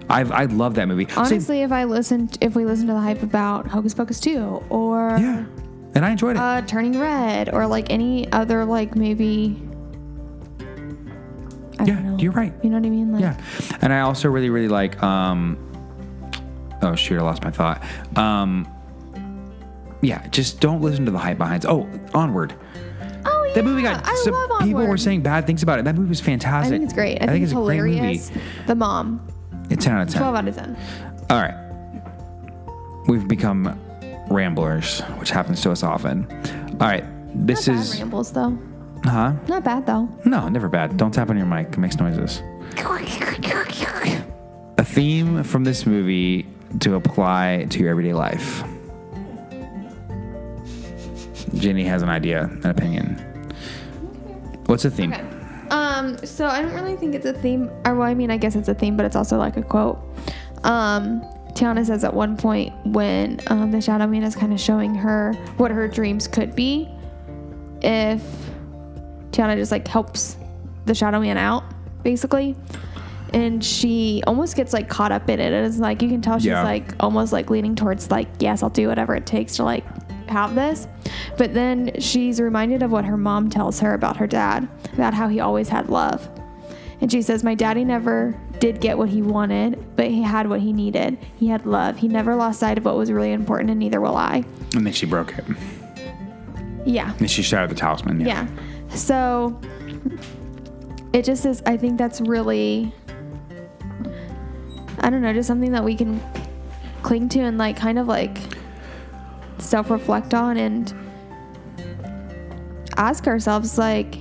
I've 0.09 0.31
I 0.31 0.45
love 0.45 0.75
that 0.75 0.87
movie. 0.87 1.07
Honestly, 1.15 1.61
if 1.61 1.71
I 1.71 1.83
listened, 1.83 2.37
if 2.41 2.55
we 2.55 2.65
listened 2.65 2.87
to 2.87 2.93
the 2.93 2.99
hype 2.99 3.21
about 3.23 3.67
Hocus 3.67 3.93
Pocus 3.93 4.19
2 4.19 4.65
or 4.69 5.17
yeah, 5.19 5.45
and 5.95 6.05
I 6.05 6.11
enjoyed 6.11 6.35
it. 6.35 6.39
uh, 6.39 6.61
Turning 6.63 6.99
Red 6.99 7.53
or 7.53 7.67
like 7.67 7.91
any 7.91 8.31
other 8.31 8.65
like 8.65 8.95
maybe. 8.95 9.61
I 11.77 11.83
yeah, 11.85 11.93
don't 11.95 12.03
know. 12.03 12.17
you're 12.17 12.31
right. 12.33 12.53
You 12.61 12.69
know 12.71 12.77
what 12.77 12.85
I 12.85 12.89
mean? 12.89 13.11
Like, 13.13 13.21
Yeah, 13.21 13.39
and 13.81 13.93
I 13.93 14.01
also 14.01 14.29
really 14.29 14.49
really 14.49 14.67
like. 14.67 15.01
um 15.03 15.57
Oh 16.81 16.95
shoot, 16.95 17.19
I 17.19 17.21
lost 17.21 17.43
my 17.43 17.51
thought. 17.51 17.83
Um 18.17 18.67
Yeah, 20.01 20.25
just 20.29 20.59
don't 20.59 20.81
listen 20.81 21.05
to 21.05 21.11
the 21.11 21.17
hype 21.19 21.37
behind. 21.37 21.65
Oh, 21.65 21.87
Onward. 22.13 22.53
Oh 23.25 23.43
yeah. 23.47 23.53
That 23.53 23.63
movie 23.63 23.81
got 23.83 24.05
I 24.05 24.15
some 24.23 24.33
love 24.33 24.61
people 24.61 24.85
were 24.87 24.97
saying 24.97 25.21
bad 25.21 25.45
things 25.45 25.61
about 25.61 25.77
it. 25.79 25.85
That 25.85 25.95
movie 25.95 26.09
was 26.09 26.19
fantastic. 26.19 26.73
I 26.73 26.77
think 26.77 26.83
it's 26.83 26.93
great. 26.93 27.21
I, 27.21 27.27
think, 27.27 27.43
it's, 27.43 27.51
a 27.53 27.55
great 27.55 27.81
movie. 27.81 28.21
The 28.67 28.75
mom, 28.75 29.25
It's 29.69 29.83
ten 29.85 29.95
out 29.95 30.03
of 30.03 30.09
ten. 30.09 30.21
twelve 30.21 30.35
out 30.35 30.47
of 30.47 30.55
ten. 30.55 30.77
All 31.29 31.41
right. 31.41 31.55
We've 33.07 33.27
become 33.27 33.79
ramblers, 34.29 35.01
which 35.17 35.29
happens 35.31 35.61
to 35.61 35.71
us 35.71 35.83
often. 35.83 36.25
All 36.79 36.87
right. 36.87 37.03
This 37.33 37.67
Not 37.67 37.75
is 37.77 37.91
bad 37.91 37.99
rambles 37.99 38.31
though. 38.31 38.57
huh? 39.03 39.33
Not 39.47 39.63
bad 39.63 39.85
though. 39.85 40.09
No, 40.25 40.49
never 40.49 40.67
bad. 40.69 40.97
Don't 40.97 41.11
tap 41.13 41.29
on 41.29 41.37
your 41.37 41.45
mic. 41.45 41.67
It 41.67 41.77
makes 41.77 41.97
noises. 41.97 42.41
A 44.77 44.83
theme 44.85 45.43
from 45.43 45.63
this 45.63 45.85
movie 45.85 46.47
to 46.79 46.95
apply 46.95 47.67
to 47.69 47.79
your 47.79 47.89
everyday 47.89 48.13
life. 48.13 48.63
Jenny 51.55 51.83
has 51.83 52.01
an 52.01 52.09
idea, 52.09 52.43
an 52.43 52.65
opinion. 52.67 53.15
What's 54.67 54.83
the 54.83 54.91
theme? 54.91 55.13
Okay. 55.13 55.25
Um, 55.71 56.17
so 56.25 56.47
I 56.47 56.61
don't 56.61 56.73
really 56.73 56.95
think 56.95 57.15
it's 57.15 57.25
a 57.25 57.33
theme. 57.33 57.69
Or, 57.85 57.95
well, 57.95 58.07
I 58.07 58.13
mean, 58.13 58.31
I 58.31 58.37
guess 58.37 58.55
it's 58.55 58.67
a 58.69 58.73
theme, 58.73 58.97
but 58.97 59.05
it's 59.05 59.15
also 59.15 59.37
like 59.37 59.57
a 59.57 59.61
quote. 59.61 59.99
Um, 60.63 61.21
Tiana 61.53 61.85
says 61.85 62.03
at 62.03 62.13
one 62.13 62.37
point 62.37 62.73
when 62.85 63.39
um, 63.47 63.71
the 63.71 63.81
Shadow 63.81 64.07
Man 64.07 64.23
is 64.23 64.35
kind 64.35 64.53
of 64.53 64.59
showing 64.59 64.95
her 64.95 65.33
what 65.57 65.71
her 65.71 65.87
dreams 65.87 66.27
could 66.27 66.55
be 66.55 66.87
if 67.81 68.21
Tiana 69.31 69.55
just 69.55 69.71
like 69.71 69.87
helps 69.87 70.37
the 70.85 70.93
Shadow 70.95 71.19
Man 71.19 71.37
out, 71.37 71.63
basically. 72.03 72.55
And 73.33 73.63
she 73.63 74.23
almost 74.25 74.55
gets 74.55 74.73
like 74.73 74.89
caught 74.89 75.11
up 75.11 75.29
in 75.29 75.39
it. 75.39 75.53
And 75.53 75.65
it's 75.65 75.77
like 75.77 76.01
you 76.01 76.09
can 76.09 76.21
tell 76.21 76.39
she's 76.39 76.47
Yeah. 76.47 76.63
like 76.63 76.93
almost 76.99 77.31
like 77.31 77.49
leaning 77.51 77.75
towards 77.75 78.09
like, 78.09 78.27
yes, 78.39 78.63
I'll 78.63 78.69
do 78.71 78.87
whatever 78.87 79.15
it 79.15 79.25
takes 79.27 79.57
to 79.57 79.63
like 79.63 79.83
have 80.29 80.55
this. 80.55 80.87
But 81.37 81.53
then 81.53 81.91
she's 81.99 82.39
reminded 82.39 82.83
of 82.83 82.91
what 82.91 83.05
her 83.05 83.17
mom 83.17 83.49
tells 83.49 83.79
her 83.79 83.93
about 83.93 84.17
her 84.17 84.27
dad, 84.27 84.67
about 84.93 85.13
how 85.13 85.27
he 85.27 85.39
always 85.39 85.69
had 85.69 85.89
love. 85.89 86.29
And 87.01 87.11
she 87.11 87.21
says, 87.21 87.43
My 87.43 87.55
daddy 87.55 87.85
never 87.85 88.39
did 88.59 88.81
get 88.81 88.97
what 88.97 89.09
he 89.09 89.21
wanted, 89.21 89.95
but 89.95 90.07
he 90.07 90.21
had 90.21 90.49
what 90.49 90.59
he 90.59 90.73
needed. 90.73 91.17
He 91.37 91.47
had 91.47 91.65
love. 91.65 91.97
He 91.97 92.07
never 92.07 92.35
lost 92.35 92.59
sight 92.59 92.77
of 92.77 92.85
what 92.85 92.97
was 92.97 93.11
really 93.11 93.31
important, 93.31 93.69
and 93.69 93.79
neither 93.79 94.01
will 94.01 94.17
I. 94.17 94.43
And 94.75 94.85
then 94.85 94.93
she 94.93 95.05
broke 95.05 95.37
it. 95.37 95.45
Yeah. 96.85 97.13
And 97.19 97.31
she 97.31 97.41
shattered 97.41 97.69
the 97.69 97.75
talisman. 97.75 98.19
Yeah. 98.21 98.47
So 98.89 99.59
it 101.13 101.23
just 101.23 101.45
is, 101.45 101.63
I 101.65 101.77
think 101.77 101.97
that's 101.97 102.21
really, 102.21 102.93
I 104.99 105.09
don't 105.09 105.21
know, 105.21 105.33
just 105.33 105.47
something 105.47 105.71
that 105.71 105.83
we 105.83 105.95
can 105.95 106.21
cling 107.01 107.29
to 107.29 107.39
and 107.39 107.57
like 107.57 107.77
kind 107.77 107.97
of 107.97 108.07
like 108.07 108.37
self 109.59 109.89
reflect 109.89 110.33
on 110.33 110.57
and 110.57 110.93
ask 112.97 113.27
ourselves, 113.27 113.77
like, 113.77 114.17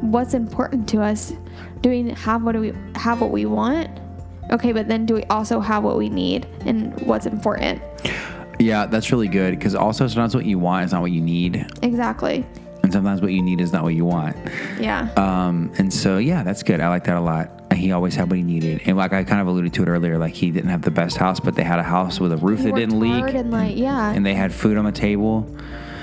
what's 0.00 0.34
important 0.34 0.88
to 0.90 1.02
us? 1.02 1.32
Do 1.80 1.90
we 1.90 2.10
have 2.10 2.42
what 2.42 2.52
do 2.52 2.60
we 2.60 2.72
have 2.96 3.20
what 3.20 3.30
we 3.30 3.46
want? 3.46 3.90
Okay, 4.50 4.72
but 4.72 4.88
then 4.88 5.06
do 5.06 5.14
we 5.14 5.24
also 5.24 5.60
have 5.60 5.82
what 5.84 5.96
we 5.96 6.08
need 6.08 6.46
and 6.66 6.98
what's 7.06 7.26
important? 7.26 7.80
Yeah, 8.58 8.86
that's 8.86 9.10
really 9.10 9.28
good 9.28 9.58
because 9.58 9.74
also 9.74 10.06
sometimes 10.06 10.34
what 10.34 10.44
you 10.44 10.58
want 10.58 10.84
is 10.84 10.92
not 10.92 11.00
what 11.02 11.10
you 11.10 11.20
need, 11.20 11.66
Exactly. 11.82 12.44
and 12.82 12.92
sometimes 12.92 13.22
what 13.22 13.32
you 13.32 13.42
need 13.42 13.60
is 13.60 13.72
not 13.72 13.82
what 13.82 13.94
you 13.94 14.04
want. 14.04 14.36
Yeah. 14.78 15.08
Um, 15.16 15.72
and 15.78 15.92
so 15.92 16.18
yeah, 16.18 16.42
that's 16.42 16.62
good. 16.62 16.80
I 16.80 16.88
like 16.88 17.04
that 17.04 17.16
a 17.16 17.20
lot. 17.20 17.61
He 17.76 17.92
always 17.92 18.14
had 18.14 18.30
what 18.30 18.36
he 18.36 18.42
needed, 18.42 18.82
and 18.86 18.96
like 18.96 19.12
I 19.12 19.24
kind 19.24 19.40
of 19.40 19.46
alluded 19.46 19.72
to 19.74 19.82
it 19.82 19.88
earlier, 19.88 20.18
like 20.18 20.34
he 20.34 20.50
didn't 20.50 20.70
have 20.70 20.82
the 20.82 20.90
best 20.90 21.16
house, 21.16 21.40
but 21.40 21.54
they 21.54 21.64
had 21.64 21.78
a 21.78 21.84
house 21.84 22.20
with 22.20 22.32
a 22.32 22.36
roof 22.36 22.60
They 22.60 22.70
that 22.70 22.76
didn't 22.76 22.98
leak, 22.98 23.34
and 23.34 23.50
like 23.50 23.76
yeah. 23.76 24.12
and 24.12 24.24
they 24.24 24.34
had 24.34 24.52
food 24.52 24.76
on 24.76 24.84
the 24.84 24.92
table. 24.92 25.46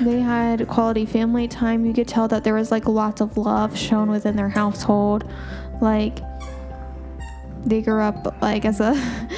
They 0.02 0.22
had 0.22 0.68
quality 0.68 1.06
family 1.06 1.48
time. 1.48 1.86
You 1.86 1.94
could 1.94 2.08
tell 2.08 2.28
that 2.30 2.44
there 2.44 2.54
was 2.54 2.72
like 2.72 2.88
lots 2.88 3.20
of 3.22 3.38
love 3.38 3.78
shown 3.78 4.10
within 4.10 4.36
their 4.36 4.50
household. 4.50 5.30
Like 5.82 6.20
they 7.66 7.82
grew 7.82 8.02
up 8.02 8.42
like 8.42 8.64
as 8.64 8.80
a 8.80 8.96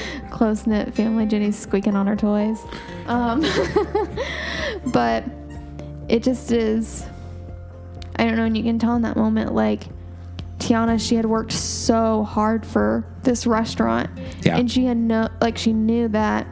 close 0.29 0.67
knit 0.67 0.93
family. 0.93 1.25
Jenny's 1.25 1.57
squeaking 1.57 1.95
on 1.95 2.05
her 2.05 2.15
toys. 2.15 2.59
Um, 3.07 3.41
but 4.93 5.23
it 6.07 6.21
just 6.23 6.51
is. 6.51 7.05
I 8.17 8.25
don't 8.25 8.35
know, 8.35 8.45
and 8.45 8.55
you 8.55 8.63
can 8.63 8.77
tell 8.77 8.95
in 8.95 9.01
that 9.01 9.15
moment 9.15 9.55
like 9.55 9.83
Tiana, 10.61 10.99
she 10.99 11.15
had 11.15 11.25
worked 11.25 11.51
so 11.51 12.23
hard 12.23 12.65
for 12.65 13.05
this 13.23 13.45
restaurant, 13.47 14.09
Yeah. 14.43 14.57
and 14.57 14.71
she 14.71 14.85
had 14.85 14.97
no 14.97 15.27
like 15.41 15.57
she 15.57 15.73
knew 15.73 16.07
that 16.09 16.47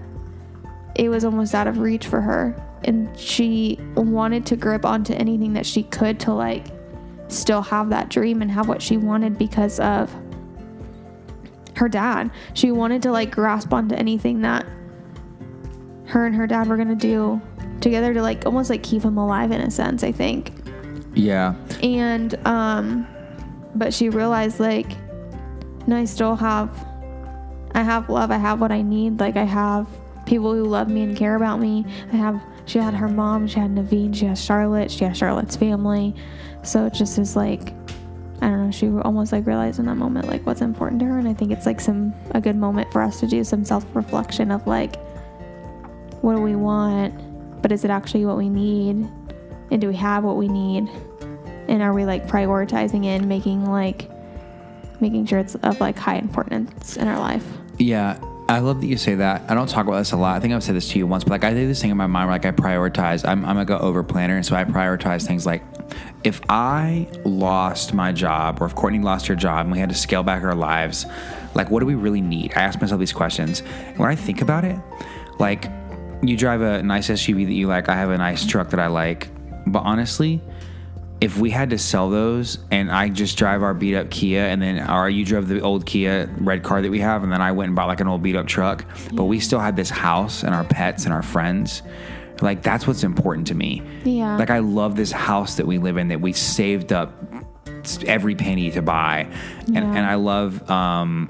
it 0.95 1.09
was 1.09 1.23
almost 1.23 1.53
out 1.55 1.67
of 1.67 1.77
reach 1.79 2.07
for 2.07 2.21
her. 2.21 2.55
And 2.85 3.15
she 3.17 3.77
wanted 3.95 4.45
to 4.47 4.55
grip 4.55 4.85
onto 4.85 5.13
anything 5.13 5.53
that 5.53 5.65
she 5.65 5.83
could 5.83 6.19
to 6.21 6.33
like 6.33 6.67
still 7.27 7.61
have 7.61 7.89
that 7.89 8.09
dream 8.09 8.41
and 8.41 8.49
have 8.51 8.67
what 8.67 8.81
she 8.81 8.97
wanted 8.97 9.37
because 9.37 9.79
of 9.79 10.13
her 11.75 11.87
dad. 11.89 12.31
She 12.53 12.71
wanted 12.71 13.01
to 13.03 13.11
like 13.11 13.31
grasp 13.31 13.73
onto 13.73 13.95
anything 13.95 14.41
that 14.41 14.65
her 16.05 16.25
and 16.25 16.35
her 16.35 16.47
dad 16.47 16.67
were 16.67 16.77
gonna 16.77 16.95
do 16.95 17.39
together 17.81 18.13
to 18.13 18.21
like 18.21 18.45
almost 18.45 18.69
like 18.69 18.81
keep 18.83 19.03
him 19.03 19.17
alive 19.17 19.51
in 19.51 19.61
a 19.61 19.69
sense 19.71 20.03
i 20.03 20.11
think. 20.11 20.51
Yeah, 21.13 21.53
and 21.83 22.35
um 22.47 23.07
but 23.75 23.93
she 23.93 24.09
realized 24.09 24.59
like 24.59 24.87
no 25.87 25.95
i 25.97 26.05
still 26.05 26.35
have 26.35 26.69
i 27.73 27.81
have 27.81 28.09
love 28.09 28.31
i 28.31 28.37
have 28.37 28.59
what 28.61 28.71
i 28.71 28.81
need. 28.81 29.19
Like 29.19 29.37
i 29.37 29.43
have 29.43 29.87
people 30.25 30.53
who 30.53 30.63
love 30.63 30.89
me 30.89 31.01
and 31.01 31.17
care 31.17 31.35
about 31.35 31.59
me. 31.59 31.85
I 32.13 32.15
have 32.15 32.41
she 32.65 32.77
had 32.77 32.93
her 32.93 33.07
mom 33.07 33.47
she 33.47 33.59
had 33.59 33.71
naveen 33.71 34.15
she 34.15 34.25
has 34.25 34.43
charlotte 34.43 34.91
she 34.91 35.05
has 35.05 35.17
charlotte's 35.17 35.55
family. 35.55 36.15
So 36.63 36.85
it 36.85 36.93
just 36.93 37.17
is 37.17 37.35
like 37.35 37.73
i 38.41 38.47
don't 38.47 38.65
know 38.65 38.71
she 38.71 38.87
almost 38.87 39.31
like 39.31 39.45
realized 39.45 39.79
in 39.79 39.85
that 39.85 39.95
moment 39.95 40.27
like 40.27 40.45
what's 40.45 40.61
important 40.61 40.99
to 41.01 41.05
her. 41.07 41.19
And 41.19 41.27
i 41.27 41.33
think 41.33 41.51
it's 41.51 41.65
like 41.65 41.79
some 41.79 42.13
a 42.31 42.41
good 42.41 42.55
moment 42.55 42.91
for 42.91 43.01
us 43.01 43.19
to 43.19 43.27
do 43.27 43.43
some 43.43 43.63
self-reflection 43.63 44.51
of 44.51 44.65
like 44.67 44.97
what 46.21 46.35
do 46.35 46.41
we 46.41 46.55
want? 46.55 47.61
But 47.61 47.71
is 47.71 47.85
it 47.85 47.91
actually 47.91 48.25
what 48.25 48.37
we 48.37 48.49
need? 48.49 49.07
And 49.71 49.79
do 49.81 49.87
we 49.87 49.95
have 49.95 50.23
what 50.23 50.37
we 50.37 50.47
need 50.47 50.89
and 51.69 51.81
are 51.81 51.93
we 51.93 52.05
like 52.05 52.27
prioritizing 52.27 53.05
it 53.05 53.19
and 53.19 53.29
making 53.29 53.65
like 53.65 54.09
making 54.99 55.25
sure 55.25 55.39
it's 55.39 55.55
of 55.55 55.79
like 55.79 55.97
high 55.97 56.17
importance 56.17 56.97
in 56.97 57.07
our 57.07 57.19
life 57.19 57.45
Yeah, 57.77 58.19
I 58.49 58.59
love 58.59 58.81
that 58.81 58.87
you 58.87 58.97
say 58.97 59.13
that. 59.13 59.43
I 59.47 59.53
don't 59.53 59.69
talk 59.69 59.85
about 59.85 59.99
this 59.99 60.11
a 60.11 60.17
lot. 60.17 60.35
I 60.35 60.39
think 60.39 60.55
I've 60.55 60.63
said 60.63 60.75
this 60.75 60.89
to 60.89 60.97
you 60.97 61.05
once, 61.05 61.23
but 61.23 61.29
like 61.29 61.43
I 61.43 61.53
do 61.53 61.67
this 61.67 61.79
thing 61.79 61.91
in 61.91 61.97
my 61.97 62.07
mind 62.07 62.27
where 62.27 62.35
like 62.35 62.47
I 62.47 62.51
prioritize. 62.51 63.23
I'm, 63.23 63.45
I'm 63.45 63.55
like 63.55 63.69
an 63.69 63.77
over 63.77 64.01
planner, 64.01 64.35
and 64.35 64.43
so 64.43 64.55
I 64.55 64.63
prioritize 64.63 65.25
things 65.25 65.45
like 65.45 65.61
if 66.23 66.41
I 66.49 67.07
lost 67.25 67.93
my 67.93 68.11
job 68.11 68.59
or 68.59 68.65
if 68.65 68.73
Courtney 68.73 68.99
lost 68.99 69.27
her 69.27 69.35
job 69.35 69.67
and 69.67 69.71
we 69.71 69.77
had 69.77 69.89
to 69.89 69.95
scale 69.95 70.23
back 70.23 70.41
our 70.41 70.55
lives, 70.55 71.05
like 71.53 71.69
what 71.69 71.81
do 71.81 71.85
we 71.85 71.93
really 71.93 72.21
need? 72.21 72.53
I 72.55 72.61
ask 72.61 72.81
myself 72.81 72.99
these 72.99 73.13
questions. 73.13 73.59
When 73.97 74.09
I 74.09 74.15
think 74.15 74.41
about 74.41 74.65
it, 74.65 74.79
like 75.37 75.69
you 76.23 76.35
drive 76.35 76.61
a 76.61 76.81
nice 76.81 77.07
SUV 77.07 77.45
that 77.45 77.53
you 77.53 77.67
like, 77.67 77.87
I 77.87 77.95
have 77.95 78.09
a 78.09 78.17
nice 78.17 78.47
truck 78.47 78.71
that 78.71 78.79
I 78.79 78.87
like, 78.87 79.29
but 79.67 79.81
honestly, 79.81 80.41
if 81.21 81.37
we 81.37 81.49
had 81.49 81.69
to 81.71 81.77
sell 81.77 82.09
those 82.09 82.59
and 82.71 82.89
I 82.89 83.09
just 83.09 83.37
drive 83.37 83.61
our 83.61 83.73
beat 83.73 83.95
up 83.95 84.09
Kia 84.09 84.41
and 84.45 84.61
then 84.61 84.89
or 84.89 85.09
you 85.09 85.25
drove 85.25 85.47
the 85.49 85.59
old 85.59 85.85
Kia 85.85 86.29
red 86.37 86.63
car 86.63 86.81
that 86.81 86.89
we 86.89 86.99
have 86.99 87.23
and 87.23 87.31
then 87.31 87.41
I 87.41 87.51
went 87.51 87.67
and 87.69 87.75
bought 87.75 87.87
like 87.87 87.99
an 87.99 88.07
old 88.07 88.23
beat 88.23 88.35
up 88.37 88.47
truck, 88.47 88.85
but 89.13 89.25
we 89.25 89.39
still 89.39 89.59
had 89.59 89.75
this 89.75 89.89
house 89.89 90.43
and 90.43 90.55
our 90.55 90.63
pets 90.63 91.03
and 91.05 91.13
our 91.13 91.21
friends. 91.21 91.81
Like 92.41 92.63
that's 92.63 92.87
what's 92.87 93.03
important 93.03 93.47
to 93.47 93.55
me. 93.55 93.81
Yeah. 94.05 94.37
Like 94.37 94.49
I 94.49 94.59
love 94.59 94.95
this 94.95 95.11
house 95.11 95.55
that 95.55 95.67
we 95.67 95.77
live 95.77 95.97
in 95.97 96.07
that 96.07 96.21
we 96.21 96.31
saved 96.31 96.93
up 96.93 97.13
every 98.07 98.35
penny 98.35 98.71
to 98.71 98.81
buy. 98.81 99.27
And 99.67 99.75
Yeah. 99.75 99.81
and 99.83 100.05
I 100.05 100.15
love 100.15 100.69
um 100.71 101.29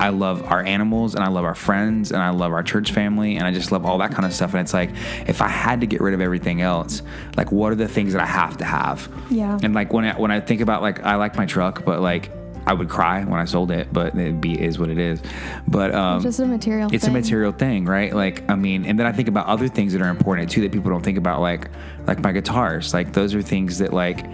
I 0.00 0.10
love 0.10 0.44
our 0.44 0.62
animals 0.62 1.14
and 1.14 1.24
I 1.24 1.28
love 1.28 1.44
our 1.44 1.54
friends 1.54 2.12
and 2.12 2.22
I 2.22 2.30
love 2.30 2.52
our 2.52 2.62
church 2.62 2.92
family 2.92 3.36
and 3.36 3.46
I 3.46 3.52
just 3.52 3.72
love 3.72 3.84
all 3.84 3.98
that 3.98 4.12
kind 4.12 4.24
of 4.24 4.32
stuff. 4.32 4.52
And 4.52 4.60
it's 4.60 4.74
like, 4.74 4.90
if 5.26 5.42
I 5.42 5.48
had 5.48 5.80
to 5.80 5.86
get 5.86 6.00
rid 6.00 6.14
of 6.14 6.20
everything 6.20 6.62
else, 6.62 7.02
like 7.36 7.50
what 7.52 7.72
are 7.72 7.76
the 7.76 7.88
things 7.88 8.12
that 8.12 8.22
I 8.22 8.26
have 8.26 8.56
to 8.58 8.64
have? 8.64 9.08
Yeah. 9.30 9.58
And 9.62 9.74
like 9.74 9.92
when 9.92 10.04
I, 10.04 10.18
when 10.18 10.30
I 10.30 10.40
think 10.40 10.60
about 10.60 10.82
like, 10.82 11.04
I 11.04 11.16
like 11.16 11.36
my 11.36 11.46
truck, 11.46 11.84
but 11.84 12.00
like 12.00 12.30
I 12.68 12.74
would 12.74 12.90
cry 12.90 13.24
when 13.24 13.40
I 13.40 13.46
sold 13.46 13.70
it, 13.70 13.90
but 13.94 14.14
it 14.14 14.42
be 14.42 14.60
is 14.60 14.78
what 14.78 14.90
it 14.90 14.98
is. 14.98 15.22
But 15.66 15.94
um, 15.94 16.20
just 16.20 16.38
a 16.38 16.44
material 16.44 16.90
thing. 16.90 16.96
it's 16.96 17.06
thing. 17.06 17.16
a 17.16 17.18
material 17.18 17.50
thing, 17.50 17.86
right? 17.86 18.12
Like 18.12 18.48
I 18.50 18.56
mean, 18.56 18.84
and 18.84 18.98
then 18.98 19.06
I 19.06 19.12
think 19.12 19.26
about 19.26 19.46
other 19.46 19.68
things 19.68 19.94
that 19.94 20.02
are 20.02 20.10
important 20.10 20.50
too 20.50 20.60
that 20.60 20.70
people 20.72 20.90
don't 20.90 21.02
think 21.02 21.16
about, 21.16 21.40
like 21.40 21.70
like 22.06 22.20
my 22.20 22.30
guitars. 22.30 22.92
Like 22.92 23.14
those 23.14 23.34
are 23.34 23.40
things 23.40 23.78
that 23.78 23.94
like 23.94 24.26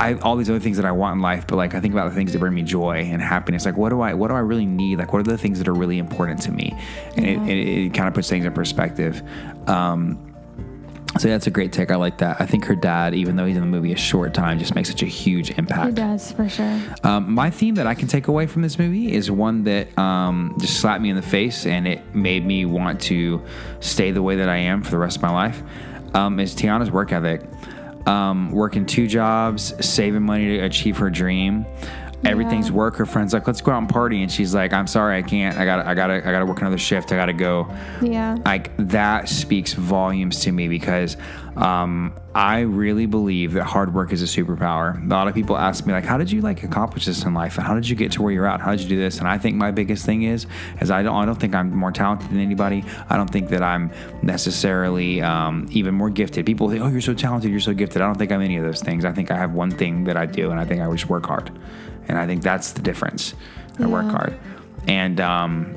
I 0.00 0.14
all 0.14 0.34
these 0.36 0.48
other 0.48 0.60
things 0.60 0.78
that 0.78 0.86
I 0.86 0.92
want 0.92 1.16
in 1.16 1.22
life, 1.22 1.46
but 1.46 1.56
like 1.56 1.74
I 1.74 1.80
think 1.80 1.92
about 1.92 2.08
the 2.08 2.14
things 2.14 2.32
that 2.32 2.38
bring 2.38 2.54
me 2.54 2.62
joy 2.62 3.02
and 3.02 3.20
happiness. 3.20 3.66
Like 3.66 3.76
what 3.76 3.90
do 3.90 4.00
I 4.00 4.14
what 4.14 4.28
do 4.28 4.34
I 4.34 4.40
really 4.40 4.64
need? 4.64 4.98
Like 4.98 5.12
what 5.12 5.20
are 5.20 5.30
the 5.30 5.36
things 5.36 5.58
that 5.58 5.68
are 5.68 5.74
really 5.74 5.98
important 5.98 6.40
to 6.42 6.52
me? 6.52 6.74
And 7.16 7.26
it, 7.26 7.38
it, 7.48 7.86
it 7.86 7.94
kind 7.94 8.08
of 8.08 8.14
puts 8.14 8.28
things 8.28 8.46
in 8.46 8.52
perspective. 8.52 9.22
Um, 9.68 10.26
so 11.18 11.28
that's 11.28 11.46
a 11.48 11.50
great 11.50 11.72
take. 11.72 11.90
I 11.90 11.96
like 11.96 12.18
that. 12.18 12.40
I 12.40 12.46
think 12.46 12.64
her 12.66 12.76
dad, 12.76 13.14
even 13.14 13.34
though 13.34 13.44
he's 13.44 13.56
in 13.56 13.62
the 13.62 13.68
movie 13.68 13.92
a 13.92 13.96
short 13.96 14.32
time, 14.32 14.58
just 14.58 14.74
makes 14.76 14.88
such 14.88 15.02
a 15.02 15.06
huge 15.06 15.50
impact. 15.58 15.96
does 15.96 16.32
for 16.32 16.48
sure. 16.48 16.80
Um, 17.02 17.34
my 17.34 17.50
theme 17.50 17.74
that 17.74 17.86
I 17.86 17.94
can 17.94 18.06
take 18.06 18.28
away 18.28 18.46
from 18.46 18.62
this 18.62 18.78
movie 18.78 19.12
is 19.12 19.28
one 19.30 19.64
that 19.64 19.98
um, 19.98 20.56
just 20.60 20.78
slapped 20.80 21.02
me 21.02 21.10
in 21.10 21.16
the 21.16 21.22
face 21.22 21.66
and 21.66 21.86
it 21.86 22.14
made 22.14 22.46
me 22.46 22.64
want 22.64 23.00
to 23.02 23.42
stay 23.80 24.12
the 24.12 24.22
way 24.22 24.36
that 24.36 24.48
I 24.48 24.56
am 24.56 24.82
for 24.82 24.92
the 24.92 24.98
rest 24.98 25.16
of 25.16 25.22
my 25.22 25.32
life. 25.32 25.62
Um, 26.14 26.38
is 26.38 26.54
Tiana's 26.54 26.90
work 26.90 27.12
ethic. 27.12 27.42
Um, 28.06 28.50
working 28.50 28.86
two 28.86 29.06
jobs, 29.06 29.74
saving 29.84 30.22
money 30.22 30.58
to 30.58 30.64
achieve 30.64 30.96
her 30.98 31.10
dream. 31.10 31.66
Everything's 32.24 32.68
Yeah. 32.68 32.74
work. 32.74 32.96
Her 32.96 33.06
friends 33.06 33.32
like, 33.32 33.46
let's 33.46 33.60
go 33.60 33.72
out 33.72 33.78
and 33.78 33.88
party, 33.88 34.22
and 34.22 34.30
she's 34.30 34.54
like, 34.54 34.72
I'm 34.72 34.86
sorry, 34.86 35.16
I 35.16 35.22
can't. 35.22 35.56
I 35.56 35.64
got, 35.64 35.86
I 35.86 35.94
got, 35.94 36.10
I 36.10 36.20
got 36.20 36.40
to 36.40 36.46
work 36.46 36.60
another 36.60 36.78
shift. 36.78 37.12
I 37.12 37.16
got 37.16 37.26
to 37.26 37.32
go 37.32 37.66
Yeah. 38.02 38.36
like 38.44 38.70
that 38.88 39.28
speaks 39.28 39.72
volumes 39.72 40.40
to 40.40 40.52
me 40.52 40.68
because 40.68 41.16
um, 41.56 42.14
I 42.34 42.60
really 42.60 43.06
believe 43.06 43.54
that 43.54 43.64
hard 43.64 43.92
work 43.92 44.12
is 44.12 44.22
a 44.22 44.26
superpower. 44.26 45.02
A 45.02 45.08
lot 45.08 45.28
of 45.28 45.34
people 45.34 45.56
ask 45.56 45.84
me 45.86 45.92
like, 45.92 46.04
"How 46.04 46.16
did 46.16 46.30
you 46.30 46.42
like 46.42 46.62
accomplish 46.62 47.06
this 47.06 47.24
in 47.24 47.34
life? 47.34 47.58
And 47.58 47.66
how 47.66 47.74
did 47.74 47.88
you 47.88 47.96
get 47.96 48.12
to 48.12 48.22
where 48.22 48.32
you're 48.32 48.46
at? 48.46 48.60
How 48.60 48.70
did 48.70 48.80
you 48.82 48.88
do 48.88 48.96
this?" 48.98 49.18
And 49.18 49.26
I 49.26 49.36
think 49.38 49.56
my 49.56 49.70
biggest 49.72 50.06
thing 50.06 50.22
is, 50.22 50.46
is 50.80 50.90
I 50.90 51.02
don't, 51.02 51.16
I 51.16 51.24
don't 51.24 51.34
think 51.40 51.54
I'm 51.54 51.74
more 51.74 51.90
talented 51.90 52.30
than 52.30 52.38
anybody. 52.38 52.84
I 53.08 53.16
don't 53.16 53.28
think 53.30 53.48
that 53.48 53.62
I'm 53.62 53.90
necessarily 54.22 55.20
um, 55.22 55.66
even 55.70 55.94
more 55.94 56.08
gifted. 56.10 56.46
People 56.46 56.70
say, 56.70 56.78
"Oh, 56.78 56.88
you're 56.88 57.00
so 57.00 57.14
talented, 57.14 57.50
you're 57.50 57.60
so 57.60 57.74
gifted." 57.74 58.00
I 58.00 58.06
don't 58.06 58.16
think 58.16 58.30
I'm 58.30 58.40
any 58.42 58.56
of 58.56 58.64
those 58.64 58.80
things. 58.80 59.04
I 59.04 59.12
think 59.12 59.30
I 59.30 59.36
have 59.36 59.52
one 59.52 59.70
thing 59.70 60.04
that 60.04 60.16
I 60.16 60.26
do, 60.26 60.50
and 60.50 60.60
I 60.60 60.64
think 60.64 60.80
I 60.80 60.90
just 60.92 61.08
work 61.08 61.26
hard, 61.26 61.50
and 62.08 62.18
I 62.18 62.26
think 62.26 62.42
that's 62.42 62.72
the 62.72 62.82
difference. 62.82 63.34
I 63.78 63.86
work 63.86 64.10
hard, 64.10 64.38
and 64.86 65.20
um, 65.20 65.74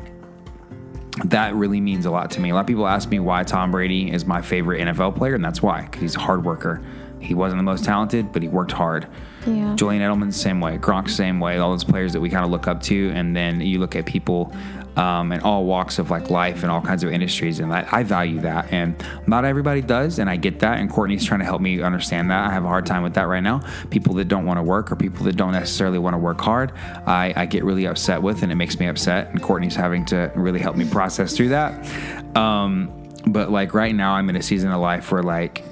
that 1.26 1.56
really 1.56 1.80
means 1.80 2.06
a 2.06 2.12
lot 2.12 2.32
to 2.32 2.42
me. 2.42 2.50
A 2.50 2.54
lot 2.54 2.62
of 2.62 2.68
people 2.68 2.88
ask 2.88 3.08
me 3.10 3.20
why 3.20 3.44
Tom 3.44 3.72
Brady 3.72 4.12
is 4.12 4.26
my 4.26 4.42
favorite 4.42 4.82
NFL 4.82 5.16
player, 5.16 5.36
and 5.36 5.46
that's 5.46 5.62
why, 5.62 5.84
because 5.84 6.02
he's 6.02 6.16
a 6.16 6.20
hard 6.20 6.44
worker. 6.44 6.82
He 7.20 7.34
wasn't 7.34 7.60
the 7.60 7.64
most 7.64 7.86
talented, 7.86 8.34
but 8.34 8.42
he 8.42 8.50
worked 8.50 8.74
hard. 8.74 9.08
Yeah. 9.46 9.76
Julian 9.76 10.02
Edelman, 10.02 10.34
same 10.34 10.60
way. 10.60 10.78
Gronk, 10.78 11.10
same 11.10 11.40
way. 11.40 11.58
All 11.58 11.72
those 11.72 11.84
players 11.86 12.12
that 12.14 12.20
we 12.20 12.30
kind 12.30 12.44
of 12.44 12.52
look 12.52 12.68
up 12.68 12.82
to, 12.84 13.12
and 13.12 13.36
then 13.36 13.62
you 13.62 13.80
look 13.80 13.96
at 13.96 14.06
people 14.06 14.54
um, 14.96 15.32
in 15.32 15.42
all 15.42 15.66
walks 15.66 16.00
of 16.00 16.12
like 16.12 16.30
life 16.30 16.64
and 16.64 16.72
all 16.72 16.82
kinds 16.82 17.04
of 17.04 17.12
industries, 17.12 17.60
and 17.60 17.74
I, 17.74 17.88
I 17.92 18.04
value 18.04 18.40
that. 18.42 18.72
And 18.72 18.96
not 19.28 19.46
everybody 19.46 19.82
does, 19.82 20.20
and 20.20 20.30
I 20.30 20.36
get 20.36 20.60
that. 20.60 20.80
And 20.80 20.90
Courtney's 20.90 21.26
trying 21.26 21.40
to 21.40 21.46
help 21.46 21.62
me 21.62 21.82
understand 21.82 22.30
that. 22.32 22.48
I 22.48 22.54
have 22.54 22.66
a 22.66 22.68
hard 22.68 22.86
time 22.86 23.04
with 23.04 23.14
that 23.16 23.28
right 23.28 23.44
now. 23.44 23.62
People 23.90 24.14
that 24.16 24.28
don't 24.28 24.46
want 24.46 24.58
to 24.58 24.64
work 24.64 24.92
or 24.92 24.96
people 24.96 25.26
that 25.26 25.36
don't 25.36 25.54
necessarily 25.54 26.00
want 26.00 26.14
to 26.14 26.20
work 26.20 26.40
hard, 26.40 26.72
I, 27.06 27.34
I 27.36 27.46
get 27.46 27.64
really 27.64 27.86
upset 27.86 28.22
with, 28.22 28.44
and 28.44 28.52
it 28.52 28.56
makes 28.56 28.80
me 28.80 28.88
upset. 28.88 29.30
And 29.30 29.42
Courtney's 29.42 29.76
having 29.76 30.06
to 30.06 30.32
really 30.36 30.60
help 30.60 30.76
me 30.76 30.90
process 30.90 31.36
through 31.36 31.50
that. 31.50 32.36
Um, 32.36 32.92
but 33.26 33.52
like 33.52 33.74
right 33.74 33.96
now, 33.96 34.14
I'm 34.14 34.30
in 34.30 34.36
a 34.36 34.44
season 34.44 34.72
of 34.72 34.82
life 34.82 35.12
where 35.12 35.24
like 35.24 35.64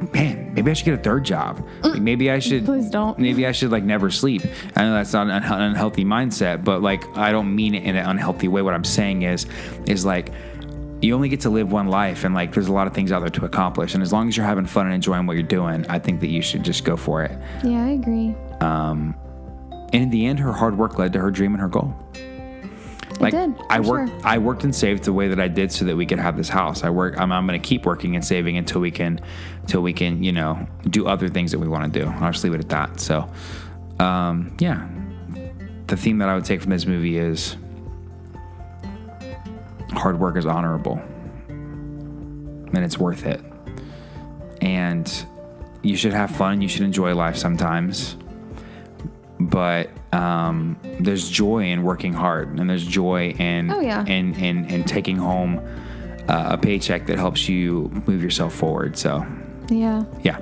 man, 0.12 0.52
maybe 0.54 0.70
I 0.70 0.74
should 0.74 0.86
get 0.86 0.94
a 0.94 1.02
third 1.02 1.24
job. 1.24 1.66
Like, 1.82 1.94
mm. 1.94 2.02
maybe 2.02 2.30
I 2.30 2.38
should. 2.38 2.64
Please 2.64 2.90
don't. 2.90 3.18
Maybe 3.18 3.46
I 3.46 3.52
should 3.52 3.70
like 3.70 3.84
never 3.84 4.10
sleep. 4.10 4.42
I 4.76 4.84
know 4.84 4.94
that's 4.94 5.12
not 5.12 5.28
an 5.28 5.42
unhealthy 5.42 6.04
mindset, 6.04 6.64
but 6.64 6.82
like 6.82 7.04
I 7.16 7.32
don't 7.32 7.54
mean 7.54 7.74
it 7.74 7.84
in 7.84 7.96
an 7.96 8.06
unhealthy 8.06 8.48
way. 8.48 8.62
What 8.62 8.74
I'm 8.74 8.84
saying 8.84 9.22
is, 9.22 9.46
is 9.86 10.04
like 10.04 10.32
you 11.02 11.14
only 11.14 11.28
get 11.28 11.40
to 11.40 11.50
live 11.50 11.72
one 11.72 11.88
life, 11.88 12.24
and 12.24 12.34
like 12.34 12.52
there's 12.52 12.68
a 12.68 12.72
lot 12.72 12.86
of 12.86 12.94
things 12.94 13.12
out 13.12 13.20
there 13.20 13.30
to 13.30 13.44
accomplish. 13.44 13.94
And 13.94 14.02
as 14.02 14.12
long 14.12 14.28
as 14.28 14.36
you're 14.36 14.46
having 14.46 14.66
fun 14.66 14.86
and 14.86 14.94
enjoying 14.94 15.26
what 15.26 15.34
you're 15.34 15.42
doing, 15.42 15.86
I 15.88 15.98
think 15.98 16.20
that 16.20 16.28
you 16.28 16.42
should 16.42 16.62
just 16.62 16.84
go 16.84 16.96
for 16.96 17.22
it. 17.24 17.36
Yeah, 17.64 17.84
I 17.84 17.90
agree. 17.90 18.34
Um, 18.60 19.14
and 19.92 20.04
in 20.04 20.10
the 20.10 20.26
end, 20.26 20.38
her 20.38 20.52
hard 20.52 20.78
work 20.78 20.98
led 20.98 21.12
to 21.14 21.20
her 21.20 21.30
dream 21.30 21.52
and 21.52 21.60
her 21.60 21.68
goal. 21.68 21.94
Like 23.20 23.32
did, 23.32 23.54
I 23.68 23.80
worked, 23.80 24.10
sure. 24.10 24.20
I 24.24 24.38
worked 24.38 24.64
and 24.64 24.74
saved 24.74 25.04
the 25.04 25.12
way 25.12 25.28
that 25.28 25.38
I 25.38 25.46
did 25.46 25.70
so 25.70 25.84
that 25.84 25.94
we 25.94 26.06
could 26.06 26.18
have 26.18 26.38
this 26.38 26.48
house. 26.48 26.82
I 26.82 26.90
work. 26.90 27.20
I'm, 27.20 27.30
I'm 27.30 27.46
going 27.46 27.60
to 27.60 27.68
keep 27.68 27.84
working 27.84 28.16
and 28.16 28.24
saving 28.24 28.56
until 28.56 28.80
we 28.80 28.90
can, 28.90 29.20
until 29.60 29.82
we 29.82 29.92
can, 29.92 30.24
you 30.24 30.32
know, 30.32 30.66
do 30.88 31.06
other 31.06 31.28
things 31.28 31.50
that 31.50 31.58
we 31.58 31.68
want 31.68 31.92
to 31.92 32.00
do. 32.00 32.06
I'll 32.06 32.32
just 32.32 32.42
leave 32.44 32.54
it 32.54 32.60
at 32.60 32.70
that. 32.70 32.98
So, 32.98 33.30
um, 33.98 34.56
yeah, 34.58 34.88
the 35.86 35.96
theme 35.96 36.16
that 36.18 36.30
I 36.30 36.34
would 36.34 36.46
take 36.46 36.62
from 36.62 36.70
this 36.70 36.86
movie 36.86 37.18
is 37.18 37.56
hard 39.92 40.18
work 40.18 40.36
is 40.36 40.46
honorable, 40.46 40.98
and 41.48 42.78
it's 42.78 42.96
worth 42.96 43.26
it. 43.26 43.42
And 44.62 45.26
you 45.82 45.96
should 45.96 46.14
have 46.14 46.30
fun. 46.30 46.62
You 46.62 46.68
should 46.68 46.82
enjoy 46.82 47.14
life 47.14 47.36
sometimes 47.36 48.16
but 49.40 49.90
um, 50.12 50.76
there's 51.00 51.28
joy 51.30 51.64
in 51.64 51.82
working 51.82 52.12
hard 52.12 52.58
and 52.58 52.68
there's 52.68 52.86
joy 52.86 53.30
in 53.30 53.70
Oh, 53.70 53.80
yeah. 53.80 54.04
in, 54.06 54.34
in, 54.34 54.66
in 54.66 54.84
taking 54.84 55.16
home 55.16 55.58
uh, 56.28 56.50
a 56.52 56.58
paycheck 56.58 57.06
that 57.06 57.18
helps 57.18 57.48
you 57.48 57.90
move 58.06 58.22
yourself 58.22 58.54
forward 58.54 58.96
so 58.98 59.24
Yeah. 59.70 60.04
yeah 60.22 60.38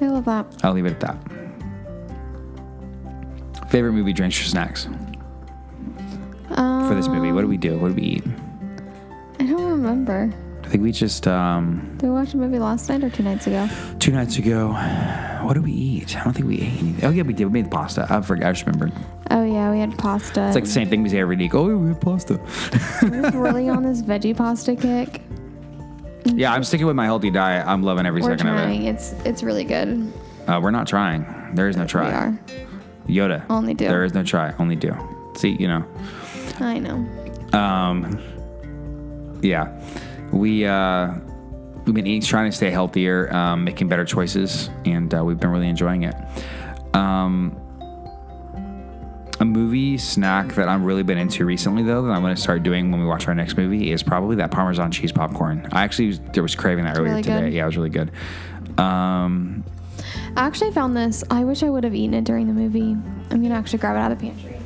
I 0.00 0.06
love 0.06 0.24
that. 0.26 0.46
i'll 0.62 0.72
leave 0.74 0.86
it 0.86 0.92
at 0.92 1.00
that 1.00 1.18
favorite 3.70 3.92
movie 3.92 4.12
drinks 4.12 4.40
or 4.40 4.44
snacks 4.44 4.86
Um, 6.50 6.88
for 6.88 6.94
this 6.94 7.08
movie 7.08 7.32
what 7.32 7.40
do 7.40 7.48
we 7.48 7.56
do 7.56 7.76
what 7.78 7.88
do 7.88 7.94
we 7.94 8.02
eat 8.02 8.24
I 9.38 9.44
don't 9.44 9.70
remember. 9.70 10.32
I 10.66 10.68
think 10.68 10.82
we 10.82 10.90
just 10.92 11.26
um, 11.28 11.94
Did 11.98 12.08
we 12.08 12.12
watch 12.12 12.34
a 12.34 12.36
movie 12.36 12.58
last 12.58 12.88
night 12.88 13.02
or 13.04 13.10
two 13.10 13.22
nights 13.22 13.46
ago? 13.46 13.68
two 14.00 14.10
nights 14.12 14.36
ago 14.38 14.68
what 15.42 15.54
did 15.54 15.62
we 15.64 15.72
eat 15.72 16.16
i 16.18 16.24
don't 16.24 16.32
think 16.32 16.46
we 16.48 16.56
ate 16.56 16.78
anything 16.80 17.04
oh 17.04 17.10
yeah 17.10 17.22
we 17.22 17.32
did 17.32 17.44
we 17.46 17.62
made 17.62 17.70
pasta 17.70 18.06
i 18.10 18.20
forgot 18.20 18.48
i 18.48 18.52
just 18.52 18.66
remembered 18.66 18.92
Oh 19.28 19.44
yeah, 19.44 19.72
we 19.72 19.80
had 19.80 19.98
pasta. 19.98 20.46
it's 20.46 20.54
like 20.54 20.64
the 20.64 20.70
same 20.70 20.88
thing 20.88 21.02
we 21.02 21.08
say 21.08 21.18
every 21.18 21.36
week 21.36 21.52
oh 21.54 21.68
yeah, 21.68 21.74
we 21.74 21.88
had 21.88 22.00
pasta 22.00 22.40
We're 23.02 23.22
just 23.22 23.34
really 23.36 23.68
on 23.68 23.82
this 23.82 24.02
veggie 24.02 24.36
pasta 24.36 24.76
kick. 24.76 25.20
yeah 26.26 26.52
i'm 26.52 26.62
sticking 26.64 26.86
with 26.86 26.96
my 26.96 27.04
healthy 27.06 27.30
diet 27.30 27.66
i'm 27.66 27.82
loving 27.82 28.06
every 28.06 28.22
We're 28.22 28.30
second 28.36 28.48
of 28.48 28.54
it 28.56 28.62
trying. 28.62 28.84
It's 28.84 29.12
it's 29.24 29.42
really 29.42 29.64
good. 29.64 30.12
Uh, 30.48 30.60
we're 30.62 30.70
not 30.70 30.86
trying. 30.86 31.24
There 31.56 31.68
is 31.68 31.76
no 31.76 31.86
try. 31.86 32.08
We 33.08 33.18
are. 33.20 33.28
Yoda. 33.28 33.44
Only 33.50 33.74
do. 33.74 33.88
There 33.88 34.04
is 34.04 34.14
no 34.14 34.22
try. 34.22 34.54
Only 34.60 34.76
do. 34.76 34.92
See, 35.36 35.56
you 35.58 35.66
know. 35.66 35.84
I 36.60 36.78
know. 36.78 37.04
Um, 37.52 38.16
yeah, 39.42 39.66
we 40.32 40.66
uh, 40.66 41.14
we've 41.84 41.94
been 41.94 42.06
eating, 42.06 42.22
trying 42.22 42.50
to 42.50 42.56
stay 42.56 42.70
healthier, 42.70 43.32
um, 43.34 43.64
making 43.64 43.88
better 43.88 44.04
choices, 44.04 44.70
and 44.84 45.14
uh, 45.14 45.24
we've 45.24 45.38
been 45.38 45.50
really 45.50 45.68
enjoying 45.68 46.02
it. 46.02 46.14
Um, 46.94 47.56
a 49.38 49.44
movie 49.44 49.98
snack 49.98 50.54
that 50.54 50.68
I've 50.68 50.82
really 50.82 51.02
been 51.02 51.18
into 51.18 51.44
recently, 51.44 51.82
though, 51.82 52.02
that 52.02 52.10
I'm 52.10 52.22
going 52.22 52.34
to 52.34 52.40
start 52.40 52.62
doing 52.62 52.90
when 52.90 53.00
we 53.00 53.06
watch 53.06 53.28
our 53.28 53.34
next 53.34 53.56
movie 53.56 53.92
is 53.92 54.02
probably 54.02 54.36
that 54.36 54.50
Parmesan 54.50 54.90
cheese 54.90 55.12
popcorn. 55.12 55.68
I 55.72 55.84
actually 55.84 56.08
was, 56.08 56.20
there 56.32 56.42
was 56.42 56.54
craving 56.54 56.84
that 56.84 56.96
earlier 56.96 57.10
really 57.10 57.22
today. 57.22 57.40
good. 57.40 57.52
Yeah, 57.52 57.64
it 57.64 57.66
was 57.66 57.76
really 57.76 57.90
good. 57.90 58.10
Um, 58.78 59.62
I 60.36 60.46
actually 60.46 60.72
found 60.72 60.96
this. 60.96 61.22
I 61.30 61.44
wish 61.44 61.62
I 61.62 61.70
would 61.70 61.84
have 61.84 61.94
eaten 61.94 62.14
it 62.14 62.24
during 62.24 62.46
the 62.46 62.52
movie. 62.52 62.96
I'm 63.30 63.42
gonna 63.42 63.54
actually 63.54 63.78
grab 63.78 63.96
it 63.96 64.00
out 64.00 64.12
of 64.12 64.18
the 64.18 64.26
pantry. 64.26 64.56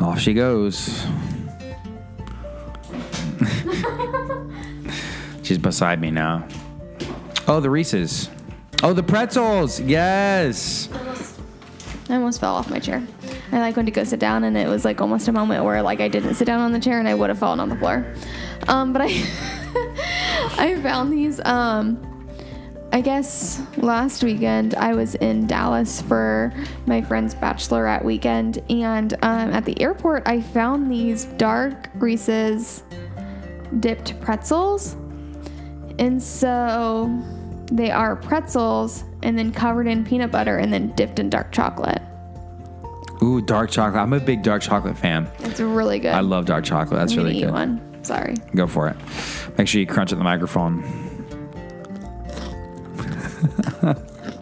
Off 0.00 0.20
she 0.20 0.34
goes. 0.34 1.04
She's 5.46 5.58
beside 5.58 6.00
me 6.00 6.10
now. 6.10 6.44
Oh, 7.46 7.60
the 7.60 7.70
Reese's. 7.70 8.30
Oh, 8.82 8.92
the 8.92 9.02
pretzels. 9.04 9.78
Yes. 9.78 10.88
I 12.10 12.14
almost 12.14 12.40
fell 12.40 12.56
off 12.56 12.68
my 12.68 12.80
chair. 12.80 13.00
I 13.52 13.60
like 13.60 13.76
went 13.76 13.86
to 13.86 13.92
go 13.92 14.02
sit 14.02 14.18
down, 14.18 14.42
and 14.42 14.58
it 14.58 14.66
was 14.66 14.84
like 14.84 15.00
almost 15.00 15.28
a 15.28 15.32
moment 15.32 15.62
where 15.62 15.80
like 15.82 16.00
I 16.00 16.08
didn't 16.08 16.34
sit 16.34 16.46
down 16.46 16.62
on 16.62 16.72
the 16.72 16.80
chair, 16.80 16.98
and 16.98 17.06
I 17.06 17.14
would 17.14 17.28
have 17.28 17.38
fallen 17.38 17.60
on 17.60 17.68
the 17.68 17.76
floor. 17.76 18.12
Um, 18.66 18.92
but 18.92 19.02
I 19.02 19.06
I 20.58 20.80
found 20.82 21.12
these. 21.12 21.40
Um, 21.44 22.02
I 22.90 23.00
guess 23.00 23.62
last 23.76 24.24
weekend 24.24 24.74
I 24.74 24.94
was 24.94 25.14
in 25.14 25.46
Dallas 25.46 26.02
for 26.02 26.52
my 26.86 27.02
friend's 27.02 27.36
bachelorette 27.36 28.04
weekend, 28.04 28.64
and 28.68 29.14
um, 29.22 29.52
at 29.52 29.64
the 29.64 29.80
airport 29.80 30.26
I 30.26 30.40
found 30.40 30.90
these 30.90 31.26
dark 31.36 31.88
Reese's 31.94 32.82
dipped 33.78 34.20
pretzels, 34.20 34.96
and 35.98 36.22
so 36.22 37.10
they 37.72 37.90
are 37.90 38.16
pretzels 38.16 39.04
and 39.22 39.38
then 39.38 39.52
covered 39.52 39.86
in 39.88 40.04
peanut 40.04 40.30
butter 40.30 40.58
and 40.58 40.72
then 40.72 40.92
dipped 40.92 41.18
in 41.18 41.28
dark 41.30 41.50
chocolate. 41.52 42.00
Ooh, 43.22 43.40
dark 43.40 43.70
chocolate. 43.70 44.00
I'm 44.02 44.12
a 44.12 44.20
big 44.20 44.42
dark 44.42 44.62
chocolate 44.62 44.96
fan. 44.96 45.28
It's 45.40 45.58
really 45.58 45.98
good. 45.98 46.12
I 46.14 46.20
love 46.20 46.44
dark 46.46 46.64
chocolate. 46.64 47.00
That's 47.00 47.12
I'm 47.12 47.18
really 47.18 47.38
eat 47.38 47.44
good. 47.44 47.52
one. 47.52 48.04
Sorry. 48.04 48.34
Go 48.54 48.66
for 48.66 48.88
it. 48.88 48.96
Make 49.58 49.66
sure 49.68 49.80
you 49.80 49.86
crunch 49.86 50.12
at 50.12 50.18
the 50.18 50.24
microphone. 50.24 50.84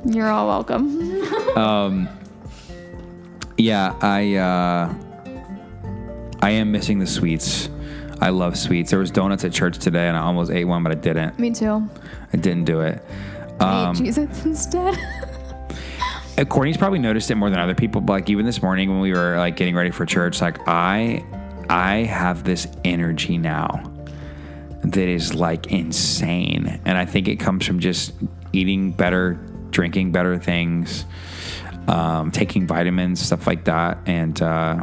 You're 0.04 0.28
all 0.28 0.46
welcome. 0.46 1.22
um, 1.56 2.08
Yeah, 3.56 3.96
I 4.02 4.34
uh, 4.34 4.94
I 6.42 6.50
am 6.50 6.72
missing 6.72 6.98
the 6.98 7.06
sweets. 7.06 7.68
I 8.20 8.30
love 8.30 8.56
sweets. 8.56 8.90
There 8.90 8.98
was 8.98 9.10
donuts 9.10 9.44
at 9.44 9.52
church 9.52 9.78
today, 9.78 10.08
and 10.08 10.16
I 10.16 10.20
almost 10.20 10.50
ate 10.50 10.64
one, 10.64 10.82
but 10.82 10.92
I 10.92 10.94
didn't. 10.96 11.38
Me 11.38 11.50
too. 11.50 11.88
I 12.32 12.36
didn't 12.36 12.64
do 12.64 12.80
it. 12.80 13.02
I 13.60 13.84
Um, 13.84 13.96
ate 13.96 14.02
Cheez-Its 14.02 14.44
instead. 14.44 14.98
Uh, 16.36 16.44
Courtney's 16.44 16.76
probably 16.76 16.98
noticed 16.98 17.30
it 17.30 17.36
more 17.36 17.48
than 17.48 17.60
other 17.60 17.76
people, 17.76 18.00
but 18.00 18.14
like 18.14 18.28
even 18.28 18.44
this 18.44 18.60
morning 18.60 18.90
when 18.90 18.98
we 18.98 19.12
were 19.12 19.36
like 19.38 19.54
getting 19.54 19.76
ready 19.76 19.92
for 19.92 20.04
church, 20.04 20.40
like 20.40 20.58
I 20.66 21.24
I 21.70 21.98
have 21.98 22.42
this 22.42 22.66
energy 22.84 23.38
now 23.38 23.80
that 24.82 25.06
is 25.08 25.32
like 25.32 25.68
insane. 25.70 26.80
And 26.86 26.98
I 26.98 27.04
think 27.04 27.28
it 27.28 27.36
comes 27.36 27.64
from 27.64 27.78
just 27.78 28.14
eating 28.52 28.90
better, 28.90 29.34
drinking 29.70 30.10
better 30.10 30.36
things, 30.36 31.04
um, 31.86 32.32
taking 32.32 32.66
vitamins, 32.66 33.20
stuff 33.20 33.46
like 33.46 33.62
that. 33.66 33.98
And 34.06 34.42
uh, 34.42 34.82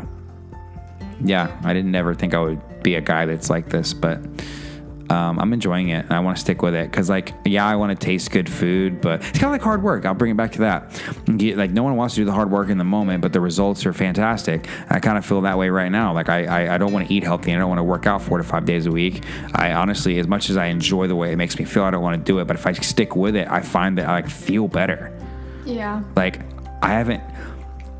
yeah, 1.20 1.54
I 1.66 1.74
didn't 1.74 1.96
ever 1.96 2.14
think 2.16 2.34
I 2.34 2.40
would 2.40 2.62
be 2.84 2.96
a 2.96 3.02
guy 3.02 3.26
that's 3.26 3.50
like 3.50 3.70
this, 3.70 3.94
but 3.94 4.20
um, 5.10 5.40
I'm 5.40 5.52
enjoying 5.52 5.90
it 5.90 6.06
and 6.06 6.14
I 6.14 6.22
want 6.22 6.38
to 6.38 6.42
stick 6.42 6.62
with 6.62 6.74
it 6.74 6.90
because, 6.90 7.10
like, 7.10 7.34
yeah, 7.44 7.68
I 7.68 7.76
want 7.76 8.00
to 8.00 8.06
taste 8.06 8.32
good 8.32 8.48
food, 8.50 9.02
but 9.02 9.20
it's 9.20 9.40
kind 9.40 9.46
of 9.46 9.52
like 9.52 9.62
hard 9.62 9.84
work. 9.84 10.06
I'll 10.06 10.14
bring 10.14 10.32
it 10.32 10.38
back 10.38 10.54
to 10.54 10.60
that. 10.60 11.02
Like, 11.28 11.72
no 11.72 11.84
one 11.84 11.98
wants 11.98 12.16
to 12.16 12.22
do 12.22 12.26
the 12.26 12.32
hard 12.32 12.50
work 12.50 12.70
in 12.70 12.78
the 12.78 12.86
moment, 12.86 13.22
but 13.22 13.34
the 13.34 13.42
results 13.42 13.86
are 13.86 13.92
fantastic. 13.92 14.70
I 14.90 15.02
kind 15.02 15.18
of 15.18 15.26
feel 15.26 15.42
that 15.42 15.58
way 15.58 15.68
right 15.68 15.92
now. 15.92 16.14
Like, 16.14 16.30
I, 16.30 16.46
I, 16.46 16.76
I 16.76 16.78
don't 16.78 16.94
want 16.94 17.10
to 17.10 17.14
eat 17.14 17.24
healthy 17.26 17.52
and 17.52 17.60
I 17.60 17.62
don't 17.62 17.68
want 17.68 17.80
to 17.80 17.84
work 17.84 18.08
out 18.08 18.22
four 18.22 18.38
to 18.38 18.44
five 18.46 18.64
days 18.64 18.86
a 18.86 18.92
week. 18.92 19.26
I 19.54 19.74
honestly, 19.74 20.18
as 20.18 20.28
much 20.28 20.50
as 20.50 20.56
I 20.56 20.68
enjoy 20.68 21.08
the 21.08 21.16
way 21.18 21.34
it 21.34 21.36
makes 21.36 21.60
me 21.60 21.66
feel, 21.66 21.84
I 21.84 21.92
don't 21.92 22.02
want 22.02 22.18
to 22.18 22.24
do 22.24 22.40
it. 22.40 22.46
But 22.46 22.56
if 22.56 22.66
I 22.66 22.72
stick 22.72 23.14
with 23.14 23.36
it, 23.36 23.50
I 23.50 23.60
find 23.60 23.98
that 23.98 24.08
I 24.08 24.14
like 24.14 24.30
feel 24.30 24.70
better. 24.70 25.12
yeah. 25.66 26.04
Like 26.16 26.40
I 26.82 26.90
haven't 26.90 27.22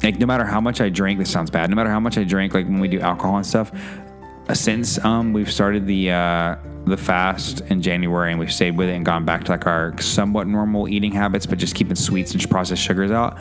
like 0.02 0.18
no 0.18 0.26
matter 0.26 0.46
how 0.46 0.60
much 0.62 0.82
I 0.82 0.90
drink, 0.90 1.20
this 1.20 1.30
sounds 1.30 1.50
bad. 1.52 1.70
No 1.70 1.76
matter 1.76 1.90
how 1.90 2.00
much 2.00 2.18
I 2.18 2.24
drink, 2.24 2.54
like 2.54 2.66
when 2.66 2.80
we 2.80 2.88
do 2.88 3.00
alcohol 3.00 3.38
and 3.38 3.46
stuff, 3.46 3.72
since 4.54 5.04
um 5.06 5.34
we've 5.34 5.52
started 5.52 5.88
the 5.88 6.12
uh 6.12 6.56
the 6.86 6.98
fast 6.98 7.62
in 7.70 7.82
January 7.82 8.32
and 8.32 8.40
we've 8.40 8.52
stayed 8.52 8.76
with 8.76 8.90
it 8.90 8.94
and 8.94 9.06
gone 9.06 9.24
back 9.24 9.44
to 9.44 9.52
like 9.52 9.68
our 9.68 9.96
somewhat 10.02 10.48
normal 10.48 10.88
eating 10.90 11.12
habits, 11.12 11.46
but 11.46 11.60
just 11.60 11.76
keeping 11.76 11.96
sweets 11.96 12.34
and 12.34 12.50
processed 12.50 12.82
sugars 12.82 13.12
out. 13.12 13.38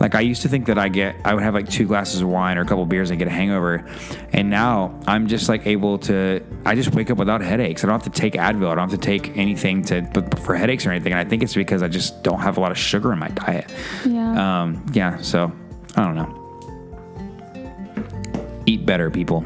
Like 0.00 0.14
I 0.14 0.20
used 0.20 0.42
to 0.42 0.48
think 0.48 0.66
that 0.66 0.76
I 0.76 0.88
get 0.88 1.16
I 1.24 1.34
would 1.34 1.42
have 1.42 1.54
like 1.54 1.68
two 1.68 1.86
glasses 1.86 2.20
of 2.20 2.28
wine 2.28 2.58
or 2.58 2.62
a 2.62 2.64
couple 2.64 2.84
beers 2.86 3.10
and 3.10 3.18
get 3.18 3.28
a 3.28 3.30
hangover. 3.30 3.86
And 4.32 4.50
now 4.50 4.98
I'm 5.06 5.28
just 5.28 5.48
like 5.48 5.66
able 5.66 5.98
to 5.98 6.44
I 6.66 6.74
just 6.74 6.94
wake 6.94 7.10
up 7.10 7.18
without 7.18 7.40
headaches. 7.40 7.84
I 7.84 7.86
don't 7.86 8.02
have 8.02 8.12
to 8.12 8.20
take 8.20 8.34
Advil. 8.34 8.70
I 8.70 8.74
don't 8.74 8.90
have 8.90 8.98
to 9.00 9.06
take 9.06 9.36
anything 9.36 9.82
to 9.84 10.04
for 10.42 10.56
headaches 10.56 10.84
or 10.84 10.90
anything. 10.90 11.12
And 11.12 11.20
I 11.20 11.24
think 11.24 11.42
it's 11.42 11.54
because 11.54 11.82
I 11.82 11.88
just 11.88 12.22
don't 12.22 12.40
have 12.40 12.56
a 12.58 12.60
lot 12.60 12.72
of 12.72 12.78
sugar 12.78 13.12
in 13.12 13.18
my 13.18 13.28
diet. 13.28 13.72
Yeah. 14.04 14.62
Um, 14.62 14.84
yeah, 14.92 15.16
so 15.18 15.52
I 15.96 16.04
don't 16.04 16.16
know. 16.16 16.36
Eat 18.66 18.84
better, 18.84 19.10
people. 19.10 19.44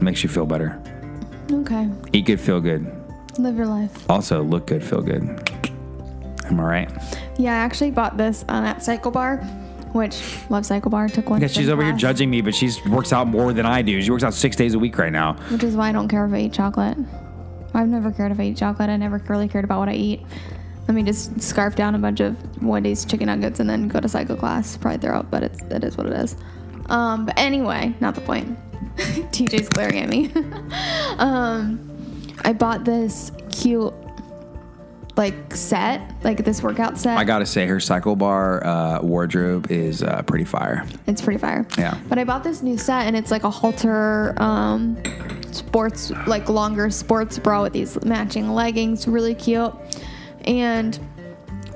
Makes 0.00 0.22
you 0.22 0.28
feel 0.28 0.46
better. 0.46 0.80
okay. 1.50 1.88
Eat 2.12 2.26
good, 2.26 2.40
feel 2.40 2.60
good. 2.60 2.86
Live 3.38 3.56
your 3.56 3.66
life. 3.66 4.10
Also, 4.10 4.42
look 4.42 4.66
good, 4.66 4.82
feel 4.84 5.00
good. 5.00 5.22
Am 6.46 6.60
I 6.60 6.62
right? 6.62 6.90
Yeah, 7.38 7.52
I 7.52 7.56
actually 7.56 7.90
bought 7.90 8.16
this 8.16 8.44
um, 8.48 8.64
at 8.64 8.82
Cycle 8.82 9.10
Bar, 9.10 9.38
which 9.92 10.22
love 10.50 10.66
Cycle 10.66 10.90
Bar. 10.90 11.08
Took 11.08 11.30
one. 11.30 11.40
Yeah, 11.40 11.48
she's 11.48 11.68
over 11.68 11.82
here 11.82 11.94
judging 11.94 12.28
me, 12.30 12.42
but 12.42 12.54
she 12.54 12.70
works 12.90 13.12
out 13.12 13.26
more 13.26 13.52
than 13.52 13.66
I 13.66 13.82
do. 13.82 14.00
She 14.02 14.10
works 14.10 14.22
out 14.24 14.34
six 14.34 14.54
days 14.56 14.74
a 14.74 14.78
week 14.78 14.98
right 14.98 15.12
now. 15.12 15.34
Which 15.50 15.64
is 15.64 15.74
why 15.74 15.88
I 15.88 15.92
don't 15.92 16.08
care 16.08 16.26
if 16.26 16.32
I 16.32 16.38
eat 16.40 16.52
chocolate. 16.52 16.98
I've 17.72 17.88
never 17.88 18.12
cared 18.12 18.30
if 18.30 18.38
I 18.38 18.44
eat 18.44 18.56
chocolate. 18.56 18.88
I 18.90 18.96
never 18.96 19.18
really 19.26 19.48
cared 19.48 19.64
about 19.64 19.80
what 19.80 19.88
I 19.88 19.94
eat. 19.94 20.20
Let 20.86 20.94
me 20.94 21.02
just 21.02 21.40
scarf 21.40 21.74
down 21.76 21.94
a 21.94 21.98
bunch 21.98 22.20
of 22.20 22.36
Wendy's 22.62 23.04
chicken 23.04 23.26
nuggets 23.26 23.58
and 23.58 23.68
then 23.68 23.88
go 23.88 23.98
to 24.00 24.08
cycle 24.08 24.36
class. 24.36 24.76
Probably 24.76 24.98
throw 24.98 25.18
up, 25.18 25.30
but 25.30 25.42
it's 25.42 25.60
it 25.62 25.82
is 25.82 25.96
what 25.96 26.06
it 26.06 26.12
is. 26.12 26.36
Um, 26.86 27.24
but 27.26 27.38
anyway, 27.38 27.94
not 28.00 28.14
the 28.14 28.20
point. 28.20 28.56
TJ's 29.32 29.68
glaring 29.68 29.98
at 29.98 30.08
me. 30.08 30.32
um, 31.18 31.90
I 32.44 32.52
bought 32.52 32.84
this 32.84 33.32
cute 33.50 33.94
like 35.16 35.54
set, 35.54 36.12
like 36.24 36.44
this 36.44 36.62
workout 36.62 36.98
set. 36.98 37.16
I 37.16 37.24
gotta 37.24 37.46
say, 37.46 37.66
her 37.66 37.78
cycle 37.78 38.16
bar 38.16 38.64
uh, 38.66 39.00
wardrobe 39.02 39.70
is 39.70 40.02
uh, 40.02 40.22
pretty 40.22 40.44
fire. 40.44 40.86
It's 41.06 41.22
pretty 41.22 41.38
fire. 41.38 41.66
Yeah. 41.78 41.98
But 42.08 42.18
I 42.18 42.24
bought 42.24 42.42
this 42.42 42.62
new 42.62 42.76
set 42.76 43.06
and 43.06 43.16
it's 43.16 43.30
like 43.30 43.44
a 43.44 43.50
halter 43.50 44.40
um, 44.42 45.00
sports, 45.52 46.10
like 46.26 46.48
longer 46.48 46.90
sports 46.90 47.38
bra 47.38 47.62
with 47.62 47.72
these 47.72 48.02
matching 48.04 48.50
leggings, 48.50 49.06
really 49.06 49.34
cute. 49.34 49.72
And 50.46 50.98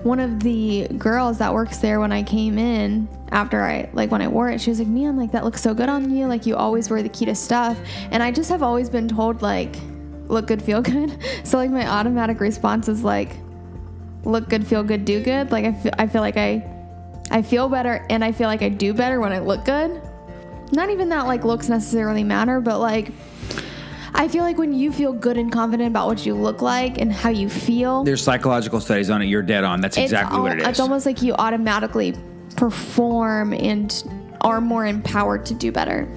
one 0.03 0.21
of 0.21 0.41
the 0.41 0.87
girls 0.97 1.39
that 1.39 1.53
works 1.53 1.79
there 1.79 1.99
when 1.99 2.13
I 2.13 2.23
came 2.23 2.59
in 2.59 3.09
after 3.31 3.63
I 3.63 3.89
like 3.93 4.11
when 4.11 4.23
I 4.23 4.29
wore 4.29 4.49
it, 4.49 4.61
she 4.61 4.71
was 4.71 4.79
like, 4.79 4.89
"Man, 4.89 5.17
like 5.17 5.33
that 5.33 5.45
looks 5.45 5.61
so 5.61 5.75
good 5.75 5.89
on 5.89 6.15
you. 6.15 6.27
Like 6.27 6.47
you 6.47 6.57
always 6.57 6.89
wear 6.89 7.03
the 7.03 7.09
cutest 7.09 7.45
stuff." 7.45 7.79
And 8.11 8.23
I 8.23 8.31
just 8.31 8.49
have 8.51 8.63
always 8.63 8.89
been 8.89 9.09
told 9.09 9.43
like, 9.43 9.77
"Look 10.27 10.47
good, 10.47 10.63
feel 10.63 10.81
good." 10.83 11.17
So 11.45 11.59
like 11.59 11.71
my 11.71 11.87
automatic 11.87 12.41
response 12.41 12.89
is 12.89 13.03
like, 13.03 13.37
"Look 14.25 14.49
good, 14.49 14.67
feel 14.67 14.83
good, 14.83 15.05
do 15.05 15.21
good." 15.21 15.51
Like 15.51 15.65
I 15.65 15.91
I 15.99 16.07
feel 16.07 16.21
like 16.21 16.37
I 16.37 16.65
I 17.31 17.43
feel 17.43 17.69
better 17.69 18.07
and 18.09 18.25
I 18.25 18.33
feel 18.33 18.47
like 18.49 18.63
I 18.63 18.69
do 18.69 18.95
better 18.95 19.21
when 19.21 19.33
I 19.33 19.41
look 19.41 19.65
good. 19.65 20.01
Not 20.73 20.91
even 20.91 21.09
that 21.09 21.27
like 21.27 21.45
looks 21.45 21.69
necessarily 21.69 22.25
matter, 22.25 22.61
but 22.61 22.79
like 22.79 23.13
I 24.15 24.29
feel 24.29 24.43
like 24.43 24.59
when 24.59 24.73
you 24.73 24.93
feel 24.93 25.13
good 25.13 25.37
and 25.37 25.51
confident 25.53 25.89
about 25.89 26.07
what 26.07 26.25
you 26.27 26.35
look 26.35 26.63
like 26.63 26.99
and 26.99 27.13
how 27.13 27.31
you 27.31 27.49
feel, 27.49 28.05
There's 28.05 28.23
psychological 28.23 28.81
studies 28.81 29.11
on 29.11 29.23
it. 29.23 29.27
You're 29.27 29.43
dead 29.43 29.65
on. 29.65 29.81
That's 29.81 29.97
exactly 29.97 30.37
al- 30.37 30.43
what 30.43 30.53
it 30.53 30.63
is. 30.63 30.69
It's 30.69 30.81
almost 30.81 31.07
like 31.07 31.23
you 31.23 31.35
automatically 31.35 32.15
perform 32.57 33.53
and 33.55 34.05
are 34.41 34.61
more 34.61 34.87
empowered 34.87 35.47
to 35.47 35.55
do 35.55 35.73
better. 35.73 36.09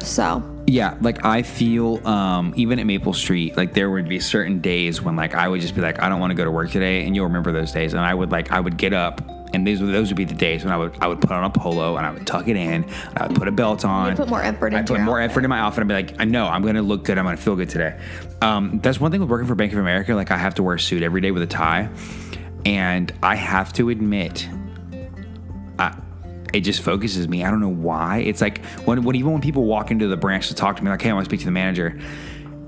So, 0.00 0.42
Yeah, 0.66 0.96
like 1.00 1.24
I 1.24 1.42
feel 1.42 2.06
um, 2.06 2.52
even 2.56 2.78
at 2.78 2.86
Maple 2.86 3.12
Street, 3.12 3.56
like 3.56 3.74
there 3.74 3.90
would 3.90 4.08
be 4.08 4.20
certain 4.20 4.60
days 4.60 5.02
when 5.02 5.16
like 5.16 5.34
I 5.34 5.48
would 5.48 5.60
just 5.60 5.74
be 5.74 5.80
like, 5.80 6.00
I 6.02 6.08
don't 6.08 6.20
want 6.20 6.30
to 6.30 6.34
go 6.34 6.44
to 6.44 6.50
work 6.50 6.70
today, 6.70 7.04
and 7.04 7.14
you'll 7.14 7.26
remember 7.26 7.52
those 7.52 7.72
days. 7.72 7.94
And 7.94 8.02
I 8.02 8.14
would 8.14 8.30
like 8.30 8.50
I 8.52 8.60
would 8.60 8.76
get 8.76 8.92
up, 8.92 9.20
and 9.54 9.66
these 9.66 9.80
those 9.80 10.08
would 10.08 10.16
be 10.16 10.24
the 10.24 10.34
days 10.34 10.64
when 10.64 10.72
I 10.72 10.76
would 10.76 10.94
I 11.00 11.06
would 11.06 11.20
put 11.20 11.30
on 11.30 11.44
a 11.44 11.50
polo 11.50 11.96
and 11.96 12.04
I 12.04 12.10
would 12.10 12.26
tuck 12.26 12.48
it 12.48 12.56
in, 12.56 12.84
and 12.84 13.18
I 13.18 13.26
would 13.26 13.36
put 13.36 13.48
a 13.48 13.52
belt 13.52 13.84
on. 13.84 14.16
put 14.16 14.28
more 14.28 14.42
effort 14.42 14.74
I 14.74 14.82
put 14.82 15.00
more 15.00 15.20
outfit. 15.20 15.30
effort 15.30 15.44
in 15.44 15.50
my 15.50 15.60
outfit. 15.60 15.82
I'd 15.82 15.88
be 15.88 15.94
like, 15.94 16.20
I 16.20 16.24
know 16.24 16.46
I'm 16.46 16.62
gonna 16.62 16.82
look 16.82 17.04
good. 17.04 17.16
I'm 17.16 17.24
gonna 17.24 17.36
feel 17.36 17.56
good 17.56 17.70
today. 17.70 17.98
Um, 18.42 18.80
that's 18.82 19.00
one 19.00 19.10
thing 19.10 19.20
with 19.20 19.30
working 19.30 19.46
for 19.46 19.54
Bank 19.54 19.72
of 19.72 19.78
America. 19.78 20.14
Like 20.14 20.30
I 20.30 20.36
have 20.36 20.54
to 20.56 20.62
wear 20.62 20.74
a 20.74 20.80
suit 20.80 21.02
every 21.02 21.20
day 21.20 21.30
with 21.30 21.42
a 21.42 21.46
tie, 21.46 21.88
and 22.66 23.12
I 23.22 23.36
have 23.36 23.72
to 23.74 23.90
admit 23.90 24.48
I, 25.78 25.96
it 26.52 26.60
just 26.60 26.82
focuses 26.82 27.28
me. 27.28 27.44
I 27.44 27.50
don't 27.50 27.60
know 27.60 27.68
why. 27.68 28.18
It's 28.18 28.40
like 28.40 28.64
when, 28.84 29.02
when 29.02 29.16
even 29.16 29.32
when 29.32 29.40
people 29.40 29.64
walk 29.64 29.90
into 29.90 30.08
the 30.08 30.16
branch 30.16 30.48
to 30.48 30.54
talk 30.54 30.76
to 30.76 30.84
me, 30.84 30.90
like, 30.90 31.02
hey, 31.02 31.10
I 31.10 31.12
want 31.14 31.24
to 31.24 31.30
speak 31.30 31.40
to 31.40 31.46
the 31.46 31.52
manager. 31.52 31.98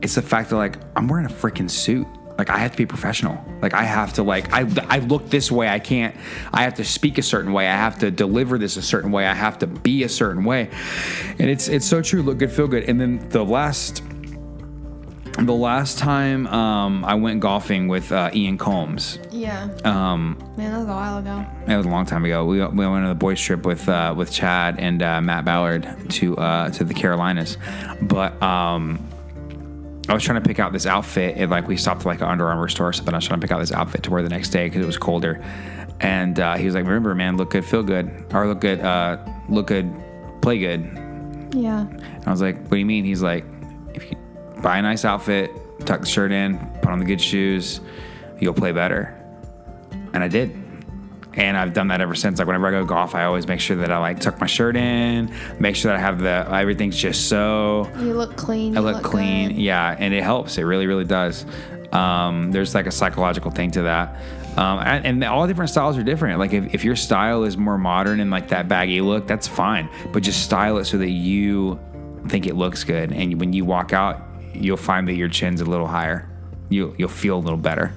It's 0.02 0.14
the 0.14 0.22
fact 0.22 0.50
that 0.50 0.56
like 0.56 0.78
I'm 0.94 1.08
wearing 1.08 1.26
a 1.26 1.30
freaking 1.30 1.70
suit. 1.70 2.06
Like 2.38 2.50
I 2.50 2.58
have 2.58 2.72
to 2.72 2.76
be 2.76 2.84
professional. 2.86 3.42
Like 3.62 3.72
I 3.72 3.82
have 3.84 4.12
to 4.14 4.22
like 4.22 4.52
I 4.52 4.66
I 4.88 4.98
look 4.98 5.30
this 5.30 5.50
way. 5.50 5.68
I 5.68 5.78
can't. 5.78 6.14
I 6.52 6.62
have 6.64 6.74
to 6.74 6.84
speak 6.84 7.16
a 7.18 7.22
certain 7.22 7.52
way. 7.52 7.66
I 7.66 7.74
have 7.76 7.98
to 8.00 8.10
deliver 8.10 8.58
this 8.58 8.76
a 8.76 8.82
certain 8.82 9.10
way. 9.10 9.26
I 9.26 9.32
have 9.34 9.58
to 9.60 9.66
be 9.66 10.02
a 10.04 10.08
certain 10.08 10.44
way. 10.44 10.68
And 11.38 11.48
it's 11.48 11.68
it's 11.68 11.86
so 11.86 12.02
true. 12.02 12.22
Look 12.22 12.38
good, 12.38 12.52
feel 12.52 12.68
good. 12.68 12.84
And 12.90 13.00
then 13.00 13.26
the 13.30 13.44
last 13.44 14.02
the 15.38 15.52
last 15.54 15.98
time 15.98 16.46
um, 16.46 17.04
I 17.04 17.14
went 17.14 17.40
golfing 17.40 17.88
with 17.88 18.10
uh, 18.10 18.30
Ian 18.32 18.56
Combs, 18.56 19.18
Yeah. 19.30 19.68
um, 19.84 20.38
Man, 20.56 20.72
that 20.72 20.78
was 20.78 20.88
a 20.88 20.92
while 20.92 21.18
ago. 21.18 21.44
it 21.68 21.76
was 21.76 21.84
a 21.84 21.90
long 21.90 22.06
time 22.06 22.24
ago. 22.24 22.46
We, 22.46 22.58
we 22.60 22.64
went 22.86 23.04
on 23.04 23.06
a 23.06 23.14
boys 23.14 23.38
trip 23.40 23.66
with 23.66 23.86
uh, 23.86 24.14
with 24.16 24.32
Chad 24.32 24.78
and 24.78 25.02
uh, 25.02 25.20
Matt 25.20 25.44
Ballard 25.44 25.86
to 26.12 26.36
uh, 26.38 26.70
to 26.70 26.84
the 26.84 26.94
Carolinas, 26.94 27.58
but 28.00 28.40
um, 28.42 28.98
I 30.08 30.14
was 30.14 30.22
trying 30.22 30.40
to 30.40 30.46
pick 30.46 30.58
out 30.58 30.72
this 30.72 30.86
outfit. 30.86 31.36
And, 31.36 31.50
like 31.50 31.66
we 31.66 31.76
stopped 31.76 32.00
at 32.00 32.06
like 32.06 32.20
an 32.20 32.28
Under 32.28 32.46
Armour 32.46 32.68
store 32.68 32.88
or 32.88 32.92
something. 32.92 33.12
I 33.14 33.18
was 33.18 33.26
trying 33.26 33.40
to 33.40 33.44
pick 33.44 33.52
out 33.52 33.60
this 33.60 33.72
outfit 33.72 34.02
to 34.04 34.10
wear 34.10 34.22
the 34.22 34.28
next 34.28 34.50
day 34.50 34.66
because 34.66 34.82
it 34.82 34.86
was 34.86 34.96
colder. 34.96 35.42
And 36.00 36.38
uh, 36.38 36.56
he 36.56 36.66
was 36.66 36.74
like, 36.74 36.84
"Remember, 36.84 37.14
man, 37.14 37.36
look 37.36 37.50
good, 37.50 37.64
feel 37.64 37.82
good, 37.82 38.26
or 38.32 38.46
look 38.46 38.60
good, 38.60 38.80
uh, 38.80 39.18
look 39.48 39.68
good, 39.68 39.92
play 40.42 40.58
good." 40.58 40.82
Yeah. 41.54 41.86
And 41.86 42.26
I 42.26 42.30
was 42.30 42.42
like, 42.42 42.58
"What 42.58 42.72
do 42.72 42.76
you 42.76 42.86
mean?" 42.86 43.04
He's 43.04 43.22
like, 43.22 43.44
"If 43.94 44.10
you 44.10 44.16
buy 44.62 44.78
a 44.78 44.82
nice 44.82 45.04
outfit, 45.04 45.50
tuck 45.86 46.00
the 46.00 46.06
shirt 46.06 46.32
in, 46.32 46.58
put 46.82 46.90
on 46.90 46.98
the 46.98 47.04
good 47.04 47.20
shoes, 47.20 47.80
you'll 48.38 48.54
play 48.54 48.72
better." 48.72 49.14
And 50.12 50.22
I 50.22 50.28
did. 50.28 50.65
And 51.36 51.56
I've 51.56 51.74
done 51.74 51.88
that 51.88 52.00
ever 52.00 52.14
since. 52.14 52.38
Like 52.38 52.46
whenever 52.46 52.66
I 52.66 52.70
go 52.70 52.84
golf, 52.84 53.14
I 53.14 53.24
always 53.24 53.46
make 53.46 53.60
sure 53.60 53.76
that 53.76 53.92
I 53.92 53.98
like 53.98 54.20
tuck 54.20 54.40
my 54.40 54.46
shirt 54.46 54.76
in, 54.76 55.32
make 55.60 55.76
sure 55.76 55.90
that 55.90 55.98
I 55.98 56.00
have 56.00 56.20
the 56.20 56.46
everything's 56.50 56.96
just 56.96 57.28
so. 57.28 57.90
You 57.98 58.14
look 58.14 58.36
clean. 58.36 58.76
I 58.76 58.80
you 58.80 58.86
look, 58.86 59.02
clean. 59.04 59.48
good. 59.48 59.58
Yeah, 59.58 59.96
and 59.98 60.14
it 60.14 60.22
helps. 60.22 60.56
It 60.58 60.62
really, 60.62 60.86
really 60.86 61.04
does. 61.04 61.44
Um, 61.92 62.52
there's 62.52 62.74
like 62.74 62.86
a 62.86 62.90
psychological 62.90 63.50
thing 63.50 63.70
to 63.72 63.82
that. 63.82 64.16
Um, 64.56 64.78
and, 64.78 65.06
and 65.06 65.24
all 65.24 65.46
different 65.46 65.70
styles 65.70 65.98
are 65.98 66.02
different. 66.02 66.38
Like 66.38 66.54
if, 66.54 66.74
if 66.74 66.84
your 66.84 66.96
style 66.96 67.44
is 67.44 67.58
more 67.58 67.76
modern 67.76 68.20
and 68.20 68.30
like 68.30 68.48
that 68.48 68.68
baggy 68.68 69.02
look, 69.02 69.26
that's 69.26 69.46
fine. 69.46 69.90
But 70.12 70.22
just 70.22 70.42
style 70.44 70.78
it 70.78 70.86
so 70.86 70.96
that 70.98 71.10
you 71.10 71.78
think 72.28 72.46
it 72.46 72.56
looks 72.56 72.82
good. 72.82 73.12
And 73.12 73.38
when 73.38 73.52
you 73.52 73.66
walk 73.66 73.92
out, 73.92 74.22
you'll 74.54 74.78
find 74.78 75.06
that 75.08 75.14
your 75.14 75.28
chin's 75.28 75.60
a 75.60 75.66
little 75.66 75.86
higher. 75.86 76.28
You, 76.70 76.94
you'll 76.96 77.08
feel 77.10 77.36
a 77.36 77.38
little 77.38 77.58
better. 77.58 77.92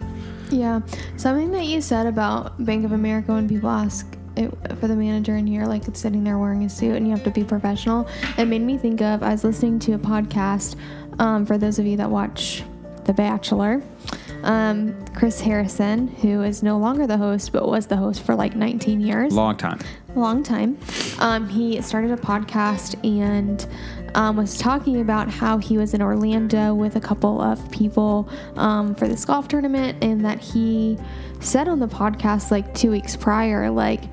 Yeah. 0.50 0.82
Something 1.18 1.52
that 1.52 1.66
you 1.66 1.82
said 1.82 2.06
about 2.08 2.64
Bank 2.66 2.86
of 2.86 2.91
America 2.91 3.34
when 3.34 3.47
people 3.47 3.70
ask 3.70 4.06
it, 4.36 4.52
for 4.80 4.88
the 4.88 4.95
manager 4.95 5.36
in 5.36 5.45
here, 5.47 5.66
like 5.66 5.88
it's 5.88 6.00
sitting 6.00 6.24
there 6.24 6.38
wearing 6.38 6.64
a 6.64 6.70
suit 6.70 6.95
and 6.95 7.06
you 7.08 7.12
have 7.14 7.24
to 7.24 7.32
be 7.32 7.43
professional, 7.43 8.08
it 8.38 8.45
made 8.45 8.62
me 8.62 8.78
think 8.78 9.02
of 9.02 9.22
I 9.24 9.32
was 9.32 9.43
listening 9.43 9.80
to 9.80 9.93
a 9.93 10.00
podcast 10.00 10.76
um, 11.20 11.45
for 11.45 11.58
those 11.58 11.80
of 11.80 11.86
you 11.86 11.97
that 11.97 12.10
watch 12.10 12.64
The 13.06 13.14
Bachelor. 13.14 13.82
Um, 14.43 14.95
Chris 15.16 15.41
Harrison, 15.41 16.08
who 16.08 16.43
is 16.43 16.64
no 16.64 16.78
longer 16.78 17.06
the 17.06 17.18
host 17.18 17.52
but 17.52 17.68
was 17.68 17.88
the 17.88 17.97
host 17.97 18.22
for 18.24 18.36
like 18.36 18.56
19 18.56 19.02
years 19.02 19.34
Long 19.34 19.58
time. 19.58 19.80
long 20.16 20.43
time. 20.43 20.78
Um, 21.20 21.50
he 21.50 21.82
started 21.82 22.12
a 22.12 22.16
podcast 22.16 22.95
and 23.06 23.68
um, 24.16 24.38
was 24.38 24.57
talking 24.57 25.01
about 25.01 25.30
how 25.30 25.57
he 25.57 25.78
was 25.78 25.93
in 25.93 26.01
Orlando 26.01 26.74
with 26.74 26.95
a 26.95 27.01
couple 27.01 27.41
of 27.41 27.72
people 27.72 28.30
um, 28.55 28.95
for 28.95 29.07
this 29.07 29.26
golf 29.26 29.47
tournament, 29.47 30.03
and 30.03 30.24
that 30.26 30.39
he 30.39 30.97
said 31.39 31.68
on 31.68 31.80
the 31.80 31.88
podcast 31.88 32.51
like 32.51 32.74
two 32.74 32.91
weeks 32.91 33.16
prior, 33.16 33.70
like, 33.70 34.03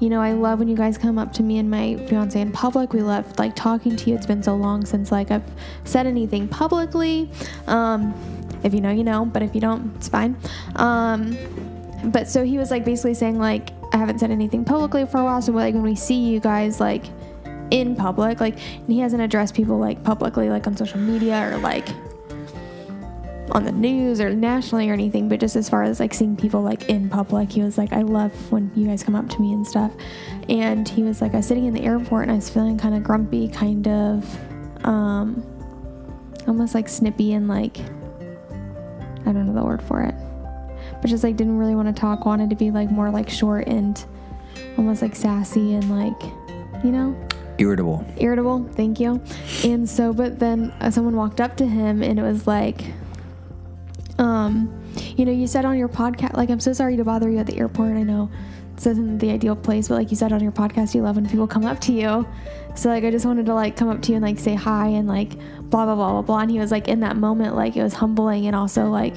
you 0.00 0.10
know, 0.10 0.20
I 0.20 0.32
love 0.32 0.58
when 0.58 0.66
you 0.66 0.76
guys 0.76 0.98
come 0.98 1.16
up 1.16 1.32
to 1.34 1.42
me 1.44 1.58
and 1.58 1.70
my 1.70 1.96
fiance 2.08 2.40
in 2.40 2.50
public. 2.50 2.92
We 2.92 3.02
love 3.02 3.38
like 3.38 3.54
talking 3.54 3.96
to 3.96 4.10
you. 4.10 4.16
It's 4.16 4.26
been 4.26 4.42
so 4.42 4.56
long 4.56 4.84
since 4.84 5.12
like 5.12 5.30
I've 5.30 5.48
said 5.84 6.06
anything 6.06 6.48
publicly. 6.48 7.30
Um, 7.68 8.12
if 8.64 8.74
you 8.74 8.80
know, 8.80 8.90
you 8.90 9.04
know, 9.04 9.24
but 9.24 9.42
if 9.42 9.54
you 9.54 9.60
don't, 9.60 9.94
it's 9.96 10.08
fine. 10.08 10.36
Um, 10.74 11.36
but 12.06 12.28
so 12.28 12.44
he 12.44 12.58
was 12.58 12.70
like 12.70 12.84
basically 12.84 13.14
saying 13.14 13.38
like 13.38 13.70
I 13.92 13.96
haven't 13.96 14.18
said 14.18 14.30
anything 14.30 14.64
publicly 14.64 15.06
for 15.06 15.18
a 15.18 15.24
while, 15.24 15.40
so 15.40 15.52
like 15.52 15.74
when 15.74 15.84
we 15.84 15.94
see 15.94 16.18
you 16.30 16.40
guys 16.40 16.80
like 16.80 17.04
in 17.72 17.96
public, 17.96 18.40
like 18.40 18.54
and 18.54 18.88
he 18.88 19.00
hasn't 19.00 19.22
addressed 19.22 19.54
people 19.54 19.78
like 19.78 20.02
publicly 20.04 20.50
like 20.50 20.66
on 20.66 20.76
social 20.76 20.98
media 20.98 21.50
or 21.50 21.58
like 21.58 21.88
on 23.50 23.64
the 23.64 23.72
news 23.72 24.20
or 24.20 24.30
nationally 24.30 24.88
or 24.88 24.92
anything, 24.92 25.28
but 25.28 25.40
just 25.40 25.56
as 25.56 25.68
far 25.68 25.82
as 25.82 26.00
like 26.00 26.14
seeing 26.14 26.36
people 26.36 26.62
like 26.62 26.88
in 26.88 27.08
public, 27.08 27.50
he 27.50 27.62
was 27.62 27.76
like, 27.76 27.92
I 27.92 28.02
love 28.02 28.32
when 28.52 28.70
you 28.74 28.86
guys 28.86 29.02
come 29.02 29.14
up 29.14 29.28
to 29.28 29.40
me 29.40 29.52
and 29.52 29.66
stuff. 29.66 29.92
And 30.48 30.88
he 30.88 31.02
was 31.02 31.20
like, 31.20 31.34
I 31.34 31.38
was 31.38 31.46
sitting 31.46 31.66
in 31.66 31.74
the 31.74 31.82
airport 31.82 32.22
and 32.22 32.32
I 32.32 32.36
was 32.36 32.48
feeling 32.48 32.78
kind 32.78 32.94
of 32.94 33.02
grumpy, 33.02 33.48
kind 33.48 33.88
of 33.88 34.84
um 34.84 35.44
almost 36.46 36.74
like 36.74 36.88
snippy 36.88 37.34
and 37.34 37.48
like 37.48 37.78
I 37.78 39.32
don't 39.32 39.46
know 39.46 39.54
the 39.54 39.64
word 39.64 39.82
for 39.82 40.02
it 40.02 40.14
but 41.02 41.08
just 41.08 41.24
like 41.24 41.36
didn't 41.36 41.58
really 41.58 41.74
want 41.74 41.94
to 41.94 42.00
talk 42.00 42.24
wanted 42.24 42.48
to 42.50 42.56
be 42.56 42.70
like 42.70 42.90
more 42.90 43.10
like 43.10 43.28
short 43.28 43.66
and 43.66 44.04
almost 44.78 45.02
like 45.02 45.14
sassy 45.14 45.74
and 45.74 45.90
like 45.90 46.20
you 46.84 46.90
know 46.90 47.16
Irritable. 47.62 48.04
irritable 48.16 48.68
thank 48.72 48.98
you 48.98 49.20
and 49.64 49.88
so 49.88 50.12
but 50.12 50.38
then 50.38 50.70
uh, 50.80 50.90
someone 50.90 51.16
walked 51.16 51.40
up 51.40 51.56
to 51.56 51.66
him 51.66 52.02
and 52.02 52.18
it 52.18 52.22
was 52.22 52.46
like 52.46 52.84
um 54.18 54.72
you 55.16 55.24
know 55.24 55.32
you 55.32 55.46
said 55.46 55.64
on 55.64 55.78
your 55.78 55.88
podcast 55.88 56.36
like 56.36 56.50
i'm 56.50 56.60
so 56.60 56.72
sorry 56.72 56.96
to 56.96 57.04
bother 57.04 57.30
you 57.30 57.38
at 57.38 57.46
the 57.46 57.56
airport 57.58 57.96
i 57.96 58.02
know 58.02 58.30
this 58.74 58.86
isn't 58.86 59.18
the 59.18 59.30
ideal 59.30 59.54
place 59.54 59.88
but 59.88 59.94
like 59.94 60.10
you 60.10 60.16
said 60.16 60.32
on 60.32 60.40
your 60.40 60.52
podcast 60.52 60.94
you 60.94 61.02
love 61.02 61.16
when 61.16 61.28
people 61.28 61.46
come 61.46 61.64
up 61.64 61.80
to 61.80 61.92
you 61.92 62.26
so 62.74 62.88
like 62.88 63.04
i 63.04 63.10
just 63.10 63.24
wanted 63.24 63.46
to 63.46 63.54
like 63.54 63.76
come 63.76 63.88
up 63.88 64.02
to 64.02 64.10
you 64.10 64.16
and 64.16 64.24
like 64.24 64.38
say 64.38 64.54
hi 64.54 64.88
and 64.88 65.06
like 65.06 65.30
blah 65.70 65.84
blah 65.84 65.94
blah 65.94 66.12
blah 66.12 66.22
blah 66.22 66.38
and 66.40 66.50
he 66.50 66.58
was 66.58 66.70
like 66.70 66.88
in 66.88 67.00
that 67.00 67.16
moment 67.16 67.54
like 67.54 67.76
it 67.76 67.82
was 67.82 67.94
humbling 67.94 68.46
and 68.46 68.56
also 68.56 68.86
like 68.86 69.14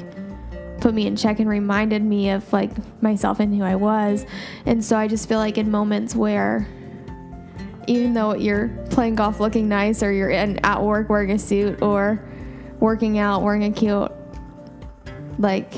put 0.85 0.93
me 0.93 1.07
in 1.07 1.15
check 1.15 1.39
and 1.39 1.49
reminded 1.49 2.03
me 2.03 2.29
of 2.29 2.51
like 2.53 2.71
myself 3.01 3.39
and 3.39 3.55
who 3.55 3.63
I 3.63 3.75
was. 3.75 4.25
And 4.65 4.83
so 4.83 4.97
I 4.97 5.07
just 5.07 5.27
feel 5.27 5.39
like 5.39 5.57
in 5.57 5.71
moments 5.71 6.15
where 6.15 6.67
even 7.87 8.13
though 8.13 8.33
you're 8.35 8.69
playing 8.89 9.15
golf 9.15 9.39
looking 9.39 9.67
nice 9.67 10.03
or 10.03 10.11
you're 10.11 10.29
in, 10.29 10.63
at 10.65 10.81
work 10.81 11.09
wearing 11.09 11.31
a 11.31 11.39
suit 11.39 11.81
or 11.81 12.23
working 12.79 13.17
out 13.17 13.41
wearing 13.41 13.63
a 13.63 13.71
cute 13.71 14.11
like 15.39 15.73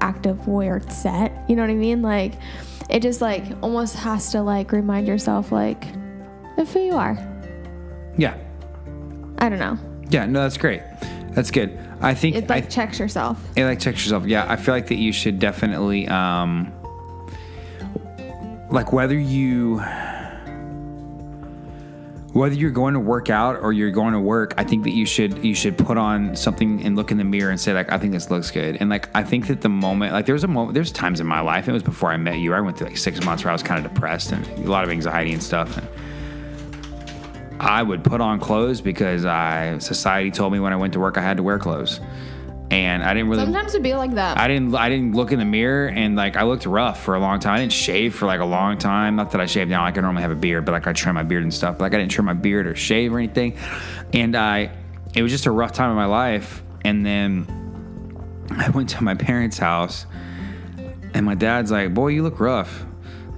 active 0.00 0.46
wear 0.46 0.80
set, 0.90 1.32
you 1.48 1.56
know 1.56 1.62
what 1.62 1.70
I 1.70 1.74
mean? 1.74 2.02
Like 2.02 2.34
it 2.88 3.00
just 3.00 3.20
like 3.20 3.44
almost 3.62 3.96
has 3.96 4.32
to 4.32 4.42
like 4.42 4.72
remind 4.72 5.06
yourself 5.06 5.52
like 5.52 5.84
of 6.56 6.72
who 6.72 6.80
you 6.80 6.94
are. 6.94 7.18
Yeah. 8.16 8.36
I 9.38 9.48
don't 9.48 9.58
know. 9.58 9.78
Yeah. 10.10 10.26
No, 10.26 10.42
that's 10.42 10.56
great. 10.58 10.82
That's 11.32 11.50
good. 11.50 11.78
I 12.00 12.14
think 12.14 12.36
It 12.36 12.50
I, 12.50 12.54
like 12.54 12.70
checks 12.70 12.98
yourself. 12.98 13.42
It 13.56 13.64
like 13.64 13.78
checks 13.78 14.04
yourself. 14.04 14.26
Yeah, 14.26 14.50
I 14.50 14.56
feel 14.56 14.74
like 14.74 14.88
that 14.88 14.96
you 14.96 15.12
should 15.12 15.38
definitely 15.38 16.08
um 16.08 16.72
like 18.70 18.92
whether 18.92 19.18
you 19.18 19.78
whether 22.32 22.54
you're 22.54 22.70
going 22.70 22.94
to 22.94 23.00
work 23.00 23.28
out 23.28 23.60
or 23.60 23.72
you're 23.72 23.90
going 23.90 24.12
to 24.12 24.20
work, 24.20 24.54
I 24.56 24.64
think 24.64 24.84
that 24.84 24.92
you 24.92 25.04
should 25.04 25.44
you 25.44 25.54
should 25.54 25.76
put 25.76 25.98
on 25.98 26.36
something 26.36 26.84
and 26.84 26.94
look 26.94 27.10
in 27.10 27.18
the 27.18 27.24
mirror 27.24 27.50
and 27.50 27.60
say 27.60 27.72
like 27.72 27.90
I 27.90 27.98
think 27.98 28.12
this 28.12 28.30
looks 28.30 28.50
good. 28.50 28.76
And 28.80 28.88
like 28.88 29.08
I 29.14 29.24
think 29.24 29.48
that 29.48 29.62
the 29.62 29.68
moment 29.68 30.12
like 30.12 30.26
there's 30.26 30.44
a 30.44 30.48
moment 30.48 30.74
there's 30.74 30.92
times 30.92 31.20
in 31.20 31.26
my 31.26 31.40
life, 31.40 31.68
it 31.68 31.72
was 31.72 31.82
before 31.82 32.12
I 32.12 32.16
met 32.16 32.38
you. 32.38 32.54
I 32.54 32.60
went 32.60 32.78
through 32.78 32.88
like 32.88 32.98
6 32.98 33.24
months 33.24 33.44
where 33.44 33.50
I 33.50 33.54
was 33.54 33.62
kind 33.62 33.84
of 33.84 33.92
depressed 33.92 34.32
and 34.32 34.46
a 34.64 34.70
lot 34.70 34.84
of 34.84 34.90
anxiety 34.90 35.32
and 35.32 35.42
stuff 35.42 35.76
and 35.76 35.88
I 37.60 37.82
would 37.82 38.02
put 38.02 38.20
on 38.20 38.40
clothes 38.40 38.80
because 38.80 39.24
I 39.24 39.76
society 39.78 40.30
told 40.30 40.52
me 40.52 40.60
when 40.60 40.72
I 40.72 40.76
went 40.76 40.92
to 40.94 41.00
work 41.00 41.18
I 41.18 41.22
had 41.22 41.36
to 41.36 41.42
wear 41.42 41.58
clothes. 41.58 42.00
And 42.70 43.02
I 43.02 43.14
didn't 43.14 43.30
really 43.30 43.42
Sometimes 43.44 43.74
it'd 43.74 43.82
be 43.82 43.94
like 43.94 44.14
that. 44.14 44.38
I 44.38 44.46
didn't 44.46 44.74
I 44.76 44.88
didn't 44.88 45.14
look 45.14 45.32
in 45.32 45.40
the 45.40 45.44
mirror 45.44 45.88
and 45.88 46.14
like 46.14 46.36
I 46.36 46.44
looked 46.44 46.66
rough 46.66 47.02
for 47.02 47.16
a 47.16 47.18
long 47.18 47.40
time. 47.40 47.54
I 47.54 47.58
didn't 47.58 47.72
shave 47.72 48.14
for 48.14 48.26
like 48.26 48.38
a 48.40 48.44
long 48.44 48.78
time. 48.78 49.16
Not 49.16 49.32
that 49.32 49.40
I 49.40 49.46
shave 49.46 49.66
now. 49.68 49.82
Like 49.82 49.98
I 49.98 50.02
normally 50.02 50.22
have 50.22 50.30
a 50.30 50.36
beard, 50.36 50.64
but 50.64 50.72
like 50.72 50.86
I 50.86 50.92
trim 50.92 51.16
my 51.16 51.24
beard 51.24 51.42
and 51.42 51.52
stuff. 51.52 51.78
But 51.78 51.84
like 51.86 51.94
I 51.94 51.98
didn't 51.98 52.12
trim 52.12 52.26
my 52.26 52.32
beard 52.34 52.68
or 52.68 52.76
shave 52.76 53.12
or 53.12 53.18
anything. 53.18 53.56
And 54.12 54.36
I 54.36 54.70
it 55.14 55.22
was 55.22 55.32
just 55.32 55.46
a 55.46 55.50
rough 55.50 55.72
time 55.72 55.90
in 55.90 55.96
my 55.96 56.06
life. 56.06 56.62
And 56.84 57.04
then 57.04 57.46
I 58.50 58.70
went 58.70 58.90
to 58.90 59.02
my 59.02 59.14
parents' 59.16 59.58
house 59.58 60.06
and 61.12 61.26
my 61.26 61.34
dad's 61.34 61.72
like, 61.72 61.92
Boy, 61.92 62.08
you 62.08 62.22
look 62.22 62.38
rough. 62.38 62.84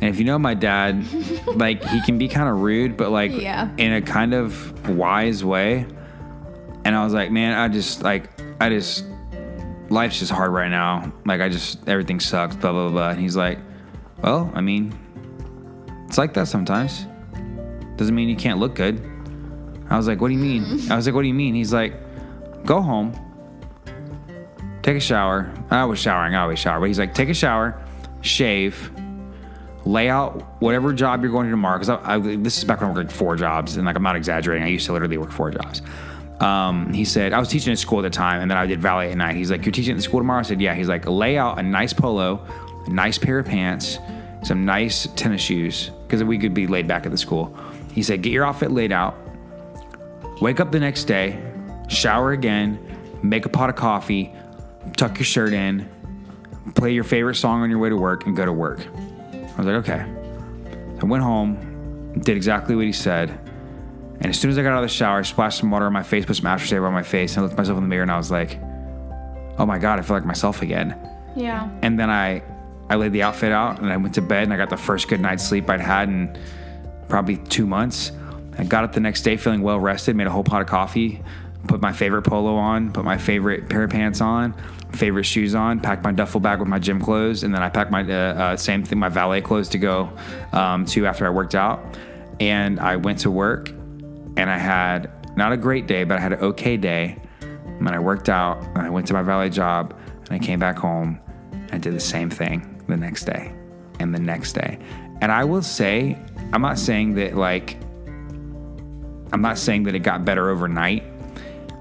And 0.02 0.10
if 0.10 0.18
you 0.18 0.24
know 0.26 0.38
my 0.38 0.52
dad, 0.54 1.06
like 1.46 1.82
he 1.84 2.02
can 2.02 2.18
be 2.18 2.28
kind 2.28 2.50
of 2.50 2.60
rude, 2.60 2.98
but 2.98 3.10
like 3.10 3.32
Yeah. 3.32 3.70
in 3.78 3.94
a 3.94 4.02
kind 4.02 4.34
of 4.34 4.90
wise 4.90 5.42
way. 5.42 5.86
And 6.84 6.94
I 6.94 7.02
was 7.04 7.14
like, 7.14 7.30
man, 7.30 7.56
I 7.56 7.68
just 7.68 8.02
like 8.02 8.28
I 8.60 8.68
just 8.68 9.06
life's 9.92 10.18
just 10.18 10.32
hard 10.32 10.52
right 10.52 10.70
now. 10.70 11.12
Like 11.24 11.40
I 11.40 11.48
just 11.48 11.88
everything 11.88 12.20
sucks, 12.20 12.56
blah 12.56 12.72
blah 12.72 12.88
blah. 12.88 13.10
And 13.10 13.20
he's 13.20 13.36
like, 13.36 13.58
Well, 14.22 14.50
I 14.54 14.60
mean, 14.60 14.92
it's 16.06 16.18
like 16.18 16.34
that 16.34 16.48
sometimes. 16.48 17.06
Doesn't 17.96 18.14
mean 18.14 18.28
you 18.28 18.36
can't 18.36 18.58
look 18.58 18.74
good. 18.74 19.00
I 19.90 19.96
was 19.96 20.08
like, 20.08 20.20
What 20.20 20.28
do 20.28 20.34
you 20.34 20.40
mean? 20.40 20.64
I 20.90 20.96
was 20.96 21.06
like, 21.06 21.14
What 21.14 21.22
do 21.22 21.28
you 21.28 21.34
mean? 21.34 21.54
He's 21.54 21.72
like, 21.72 21.94
Go 22.64 22.80
home, 22.80 23.12
take 24.82 24.96
a 24.96 25.00
shower. 25.00 25.52
I 25.70 25.84
was 25.84 25.98
showering, 25.98 26.34
I 26.34 26.42
always 26.42 26.58
shower, 26.58 26.80
but 26.80 26.86
he's 26.86 26.98
like, 26.98 27.14
take 27.14 27.28
a 27.28 27.34
shower, 27.34 27.80
shave, 28.20 28.90
lay 29.84 30.08
out 30.08 30.60
whatever 30.60 30.92
job 30.92 31.22
you're 31.22 31.32
going 31.32 31.46
to 31.46 31.50
tomorrow. 31.50 31.78
Because 31.78 31.90
I, 31.90 32.14
I, 32.14 32.18
this 32.18 32.58
is 32.58 32.64
back 32.64 32.80
when 32.80 32.90
I 32.90 32.92
worked 32.92 33.08
like 33.08 33.16
four 33.16 33.36
jobs, 33.36 33.76
and 33.76 33.86
like 33.86 33.96
I'm 33.96 34.02
not 34.02 34.16
exaggerating. 34.16 34.64
I 34.64 34.68
used 34.68 34.86
to 34.86 34.92
literally 34.92 35.18
work 35.18 35.32
four 35.32 35.50
jobs. 35.50 35.82
Um, 36.42 36.92
he 36.92 37.04
said 37.04 37.32
I 37.32 37.38
was 37.38 37.48
teaching 37.48 37.72
at 37.72 37.78
school 37.78 38.00
at 38.00 38.02
the 38.02 38.10
time, 38.10 38.42
and 38.42 38.50
then 38.50 38.58
I 38.58 38.66
did 38.66 38.80
valet 38.80 39.12
at 39.12 39.16
night. 39.16 39.36
He's 39.36 39.50
like, 39.50 39.64
"You're 39.64 39.72
teaching 39.72 39.92
at 39.92 39.96
the 39.96 40.02
school 40.02 40.20
tomorrow?" 40.20 40.40
I 40.40 40.42
said, 40.42 40.60
"Yeah." 40.60 40.74
He's 40.74 40.88
like, 40.88 41.06
"Lay 41.06 41.38
out 41.38 41.58
a 41.58 41.62
nice 41.62 41.92
polo, 41.92 42.44
a 42.86 42.90
nice 42.90 43.16
pair 43.16 43.38
of 43.38 43.46
pants, 43.46 43.98
some 44.42 44.64
nice 44.64 45.06
tennis 45.14 45.40
shoes, 45.40 45.90
because 46.06 46.24
we 46.24 46.38
could 46.38 46.52
be 46.52 46.66
laid 46.66 46.88
back 46.88 47.06
at 47.06 47.12
the 47.12 47.18
school." 47.18 47.56
He 47.92 48.02
said, 48.02 48.22
"Get 48.22 48.32
your 48.32 48.44
outfit 48.44 48.72
laid 48.72 48.90
out. 48.90 49.16
Wake 50.40 50.58
up 50.58 50.72
the 50.72 50.80
next 50.80 51.04
day, 51.04 51.38
shower 51.88 52.32
again, 52.32 52.78
make 53.22 53.46
a 53.46 53.48
pot 53.48 53.70
of 53.70 53.76
coffee, 53.76 54.32
tuck 54.96 55.18
your 55.18 55.24
shirt 55.24 55.52
in, 55.52 55.88
play 56.74 56.92
your 56.92 57.04
favorite 57.04 57.36
song 57.36 57.62
on 57.62 57.70
your 57.70 57.78
way 57.78 57.88
to 57.88 57.96
work, 57.96 58.26
and 58.26 58.34
go 58.34 58.44
to 58.44 58.52
work. 58.52 58.80
I 59.32 59.56
was 59.56 59.66
like, 59.66 59.76
okay. 59.76 60.04
I 61.00 61.04
went 61.04 61.22
home, 61.22 62.12
did 62.18 62.36
exactly 62.36 62.74
what 62.74 62.86
he 62.86 62.92
said. 62.92 63.38
And 64.22 64.30
as 64.30 64.38
soon 64.38 64.52
as 64.52 64.58
I 64.58 64.62
got 64.62 64.70
out 64.70 64.84
of 64.84 64.88
the 64.88 64.94
shower, 64.94 65.18
I 65.18 65.22
splashed 65.22 65.58
some 65.58 65.70
water 65.72 65.84
on 65.84 65.92
my 65.92 66.04
face, 66.04 66.24
put 66.24 66.36
some 66.36 66.44
aftershave 66.44 66.86
on 66.86 66.92
my 66.92 67.02
face, 67.02 67.32
and 67.32 67.40
I 67.40 67.42
looked 67.42 67.58
myself 67.58 67.76
in 67.76 67.82
the 67.82 67.88
mirror 67.88 68.02
and 68.02 68.10
I 68.10 68.16
was 68.16 68.30
like, 68.30 68.60
oh 69.58 69.66
my 69.66 69.78
God, 69.78 69.98
I 69.98 70.02
feel 70.02 70.14
like 70.14 70.24
myself 70.24 70.62
again. 70.62 70.96
Yeah. 71.34 71.68
And 71.82 71.98
then 71.98 72.08
I, 72.08 72.40
I 72.88 72.94
laid 72.94 73.12
the 73.12 73.24
outfit 73.24 73.50
out 73.50 73.80
and 73.80 73.92
I 73.92 73.96
went 73.96 74.14
to 74.14 74.22
bed 74.22 74.44
and 74.44 74.52
I 74.52 74.56
got 74.56 74.70
the 74.70 74.76
first 74.76 75.08
good 75.08 75.20
night's 75.20 75.42
sleep 75.42 75.68
I'd 75.68 75.80
had 75.80 76.08
in 76.08 76.38
probably 77.08 77.36
two 77.36 77.66
months. 77.66 78.12
I 78.56 78.62
got 78.62 78.84
up 78.84 78.92
the 78.92 79.00
next 79.00 79.22
day 79.22 79.36
feeling 79.36 79.60
well 79.60 79.80
rested, 79.80 80.14
made 80.14 80.28
a 80.28 80.30
whole 80.30 80.44
pot 80.44 80.62
of 80.62 80.68
coffee, 80.68 81.20
put 81.66 81.80
my 81.80 81.92
favorite 81.92 82.22
polo 82.22 82.54
on, 82.54 82.92
put 82.92 83.04
my 83.04 83.18
favorite 83.18 83.68
pair 83.68 83.82
of 83.82 83.90
pants 83.90 84.20
on, 84.20 84.54
favorite 84.92 85.24
shoes 85.24 85.56
on, 85.56 85.80
packed 85.80 86.04
my 86.04 86.12
duffel 86.12 86.38
bag 86.38 86.60
with 86.60 86.68
my 86.68 86.78
gym 86.78 87.00
clothes, 87.00 87.42
and 87.42 87.52
then 87.52 87.60
I 87.62 87.68
packed 87.70 87.90
my 87.90 88.02
uh, 88.02 88.14
uh, 88.14 88.56
same 88.56 88.84
thing, 88.84 89.00
my 89.00 89.08
valet 89.08 89.40
clothes 89.40 89.68
to 89.70 89.78
go 89.78 90.12
um, 90.52 90.84
to 90.86 91.06
after 91.06 91.26
I 91.26 91.30
worked 91.30 91.56
out. 91.56 91.98
And 92.38 92.78
I 92.78 92.96
went 92.96 93.18
to 93.20 93.30
work 93.30 93.70
and 94.36 94.50
I 94.50 94.58
had 94.58 95.36
not 95.36 95.52
a 95.52 95.56
great 95.56 95.86
day, 95.86 96.04
but 96.04 96.18
I 96.18 96.20
had 96.20 96.32
an 96.32 96.40
okay 96.40 96.76
day. 96.76 97.18
And 97.40 97.88
I 97.88 97.98
worked 97.98 98.28
out 98.28 98.62
and 98.62 98.78
I 98.78 98.90
went 98.90 99.06
to 99.08 99.12
my 99.12 99.22
valet 99.22 99.50
job 99.50 99.98
and 100.26 100.30
I 100.30 100.38
came 100.38 100.60
back 100.60 100.78
home 100.78 101.20
and 101.52 101.72
I 101.72 101.78
did 101.78 101.94
the 101.94 102.00
same 102.00 102.30
thing 102.30 102.82
the 102.88 102.96
next 102.96 103.24
day 103.24 103.52
and 103.98 104.14
the 104.14 104.20
next 104.20 104.52
day. 104.52 104.78
And 105.20 105.32
I 105.32 105.44
will 105.44 105.62
say, 105.62 106.16
I'm 106.52 106.62
not 106.62 106.78
saying 106.78 107.14
that 107.14 107.36
like, 107.36 107.76
I'm 109.32 109.40
not 109.40 109.58
saying 109.58 109.84
that 109.84 109.94
it 109.94 110.00
got 110.00 110.24
better 110.24 110.50
overnight, 110.50 111.02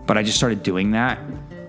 but 0.07 0.17
I 0.17 0.23
just 0.23 0.37
started 0.37 0.63
doing 0.63 0.91
that. 0.91 1.19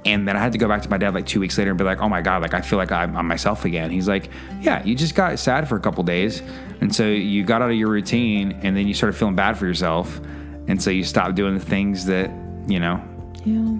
And 0.04 0.26
then 0.26 0.36
I 0.36 0.40
had 0.40 0.52
to 0.52 0.58
go 0.58 0.66
back 0.66 0.82
to 0.82 0.90
my 0.90 0.98
dad 0.98 1.14
like 1.14 1.26
two 1.26 1.38
weeks 1.38 1.56
later 1.58 1.70
and 1.70 1.78
be 1.78 1.84
like, 1.84 2.00
oh 2.00 2.08
my 2.08 2.22
God, 2.22 2.42
like 2.42 2.54
I 2.54 2.60
feel 2.60 2.78
like 2.78 2.90
I'm, 2.90 3.16
I'm 3.16 3.26
myself 3.26 3.64
again. 3.64 3.90
He's 3.90 4.08
like, 4.08 4.30
yeah, 4.60 4.82
you 4.84 4.94
just 4.94 5.14
got 5.14 5.38
sad 5.38 5.68
for 5.68 5.76
a 5.76 5.80
couple 5.80 6.02
days. 6.02 6.42
And 6.80 6.94
so 6.94 7.06
you 7.06 7.44
got 7.44 7.62
out 7.62 7.70
of 7.70 7.76
your 7.76 7.88
routine 7.88 8.52
and 8.62 8.76
then 8.76 8.88
you 8.88 8.94
started 8.94 9.16
feeling 9.16 9.36
bad 9.36 9.56
for 9.56 9.66
yourself. 9.66 10.20
And 10.68 10.82
so 10.82 10.90
you 10.90 11.04
stop 11.04 11.34
doing 11.34 11.54
the 11.54 11.64
things 11.64 12.06
that, 12.06 12.30
you 12.66 12.78
know. 12.80 13.02
Yeah. 13.44 13.78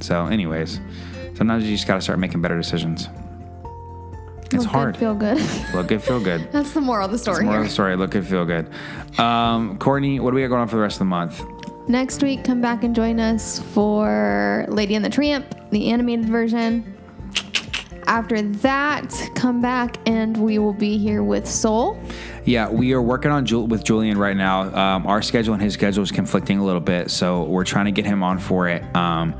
So, 0.00 0.26
anyways, 0.26 0.80
sometimes 1.34 1.64
you 1.64 1.74
just 1.74 1.86
got 1.86 1.96
to 1.96 2.00
start 2.00 2.18
making 2.18 2.40
better 2.42 2.56
decisions. 2.56 3.08
It's 4.46 4.64
Look 4.64 4.66
hard. 4.66 4.94
Good, 4.94 5.00
feel 5.00 5.14
good. 5.14 5.38
Look 5.74 5.88
good, 5.88 6.02
feel 6.02 6.20
good. 6.20 6.48
That's 6.52 6.72
the 6.72 6.80
moral 6.80 7.06
of 7.06 7.12
the 7.12 7.18
story 7.18 7.44
More 7.44 7.54
of 7.54 7.60
here. 7.60 7.64
the 7.68 7.72
story. 7.72 7.96
Look 7.96 8.12
good, 8.12 8.26
feel 8.26 8.44
good. 8.44 8.70
Um, 9.18 9.78
Courtney, 9.78 10.20
what 10.20 10.30
do 10.30 10.36
we 10.36 10.42
got 10.42 10.48
going 10.48 10.62
on 10.62 10.68
for 10.68 10.76
the 10.76 10.82
rest 10.82 10.96
of 10.96 11.00
the 11.00 11.04
month? 11.06 11.42
Next 11.88 12.22
week, 12.22 12.44
come 12.44 12.60
back 12.60 12.82
and 12.82 12.94
join 12.94 13.20
us 13.20 13.58
for 13.72 14.64
Lady 14.68 14.94
and 14.94 15.04
the 15.04 15.10
Tramp, 15.10 15.54
the 15.70 15.90
animated 15.90 16.26
version. 16.26 16.90
After 18.06 18.40
that, 18.42 19.12
come 19.34 19.60
back 19.60 19.96
and 20.06 20.36
we 20.36 20.58
will 20.58 20.72
be 20.74 20.98
here 20.98 21.22
with 21.22 21.46
Soul. 21.48 21.98
Yeah, 22.44 22.68
we 22.68 22.92
are 22.92 23.00
working 23.00 23.30
on 23.30 23.46
Jul- 23.46 23.66
with 23.66 23.84
Julian 23.84 24.18
right 24.18 24.36
now. 24.36 24.62
Um, 24.74 25.06
our 25.06 25.22
schedule 25.22 25.54
and 25.54 25.62
his 25.62 25.72
schedule 25.74 26.02
is 26.02 26.12
conflicting 26.12 26.58
a 26.58 26.64
little 26.64 26.80
bit, 26.80 27.10
so 27.10 27.44
we're 27.44 27.64
trying 27.64 27.86
to 27.86 27.92
get 27.92 28.04
him 28.04 28.22
on 28.22 28.38
for 28.38 28.68
it. 28.68 28.82
Um, 28.94 29.34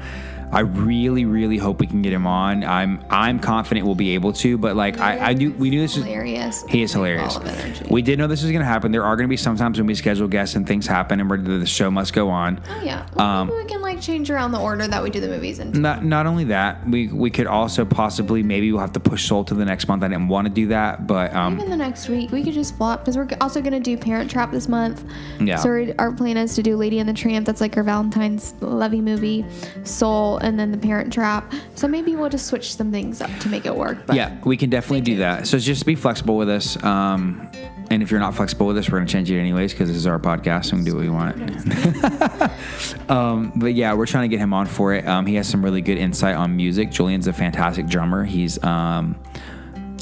I 0.55 0.61
really, 0.61 1.25
really 1.25 1.59
hope 1.59 1.81
we 1.81 1.87
can 1.87 2.01
get 2.01 2.13
him 2.13 2.27
on. 2.27 2.63
I'm 2.63 3.05
I'm 3.11 3.41
confident 3.41 3.85
we'll 3.87 3.97
be 3.97 4.15
able 4.15 4.33
to, 4.35 4.57
but 4.57 4.77
like 4.77 5.01
I, 5.01 5.19
I 5.31 5.33
knew 5.35 5.53
we 5.53 5.69
knew 5.69 5.81
this 5.81 5.97
was 5.97 6.05
hilarious. 6.05 6.65
He 6.69 6.83
is 6.83 6.93
hilarious. 6.93 7.37
all 7.37 7.43
of 7.43 7.49
energy. 7.49 7.85
We 7.91 8.03
did 8.03 8.19
know 8.19 8.29
this 8.29 8.43
was 8.43 8.53
going 8.53 8.61
to 8.61 8.67
happen. 8.67 8.93
There 8.93 9.05
are 9.05 9.17
going 9.17 9.27
to 9.27 9.33
be 9.33 9.37
sometimes 9.37 9.79
when 9.79 9.87
we 9.87 9.95
schedule 9.97 10.29
guests 10.29 10.55
and 10.55 10.67
things 10.67 10.87
happen, 10.87 11.19
and 11.21 11.29
we're, 11.29 11.39
the 11.39 11.67
show 11.67 11.91
must 11.91 12.13
go 12.13 12.31
on. 12.31 12.63
Oh 12.69 12.83
yeah. 12.83 13.07
Well, 13.15 13.47
maybe 13.47 13.57
we 13.59 13.65
can 13.65 13.83
like 13.83 14.01
change 14.01 14.31
around 14.31 14.53
the 14.53 14.61
order 14.61 14.87
that 14.87 15.03
we 15.03 15.11
do 15.11 15.21
the 15.21 15.29
movies 15.29 15.59
in. 15.59 15.73
Not 15.73 16.05
not 16.05 16.27
only 16.27 16.45
that, 16.45 16.89
we 16.89 17.09
we 17.09 17.31
could 17.31 17.49
also 17.49 17.85
possibly 17.85 18.43
maybe 18.45 18.71
we'll 18.71 18.81
have 18.81 18.93
to 18.93 19.01
push 19.01 19.27
Soul 19.27 19.45
to 19.45 19.55
the 19.55 19.65
next 19.65 19.89
month. 19.89 20.05
I 20.05 20.09
didn't 20.09 20.29
want 20.29 20.47
to 20.47 20.53
do 20.53 20.69
that, 20.69 21.07
but 21.09 21.35
um, 21.35 21.55
Even 21.55 21.69
the 21.69 21.77
next 21.77 22.09
week, 22.09 22.31
we 22.31 22.45
could 22.45 22.55
just 22.55 22.77
flop 22.77 23.01
because 23.01 23.17
we're 23.17 23.29
also 23.41 23.61
gonna 23.61 23.81
do 23.81 23.97
Parent 23.97 24.31
Trap 24.31 24.53
this 24.53 24.69
month. 24.69 25.05
Yeah. 25.41 25.57
So 25.57 25.93
our 25.99 26.13
plan 26.13 26.37
is 26.37 26.55
to 26.55 26.63
do 26.63 26.77
Lady 26.77 27.01
and 27.01 27.09
the 27.09 27.13
Tramp. 27.15 27.45
That's 27.45 27.61
like 27.61 27.77
our 27.77 27.83
Valentine's 27.83 28.55
lovey 28.61 29.01
movie, 29.01 29.45
Soul, 29.83 30.39
and 30.45 30.59
then 30.59 30.71
the 30.71 30.79
Parent 30.79 31.13
Trap. 31.13 31.53
So 31.75 31.89
maybe 31.89 32.15
we'll 32.15 32.29
just 32.29 32.47
switch 32.47 32.77
some 32.77 32.93
things 32.93 33.21
up 33.21 33.31
to 33.41 33.49
make 33.49 33.67
it 33.67 33.75
work. 33.75 34.07
But 34.07 34.17
Yeah, 34.17 34.39
we 34.45 34.57
can 34.57 34.71
definitely 34.71 35.01
do 35.01 35.17
that. 35.17 35.47
So 35.47 35.59
just 35.59 35.87
be 35.87 35.95
flexible 35.95 36.37
with 36.37 36.49
us. 36.49 36.83
Um, 36.85 37.51
and 37.91 38.03
if 38.03 38.11
you're 38.11 38.21
not 38.21 38.35
flexible 38.35 38.67
with 38.67 38.79
us, 38.79 38.89
we're 38.89 38.99
going 38.99 39.07
to 39.07 39.13
change 39.13 39.31
it 39.31 39.39
anyways 39.39 39.73
because 39.73 39.89
this 39.89 39.97
is 39.97 40.07
our 40.07 40.19
podcast 40.19 40.73
and 40.73 40.85
we 40.85 40.91
do 40.91 40.97
what 40.97 41.03
we 41.03 41.11
want. 41.11 43.09
um, 43.11 43.53
but 43.57 43.75
yeah, 43.75 43.95
we're 43.95 44.07
trying 44.07 44.29
to 44.29 44.35
get 44.35 44.41
him 44.41 44.55
on 44.55 44.67
for 44.67 44.95
it. 44.95 45.07
Um, 45.07 45.27
he 45.27 45.35
has 45.35 45.49
some 45.49 45.65
really 45.65 45.83
good 45.83 45.99
insight 45.99 46.37
on 46.37 46.57
music. 46.57 46.91
Julian's 46.91 47.27
a 47.27 47.33
fantastic 47.33 47.87
drummer. 47.87 48.25
He's 48.25 48.63
um, 48.63 49.17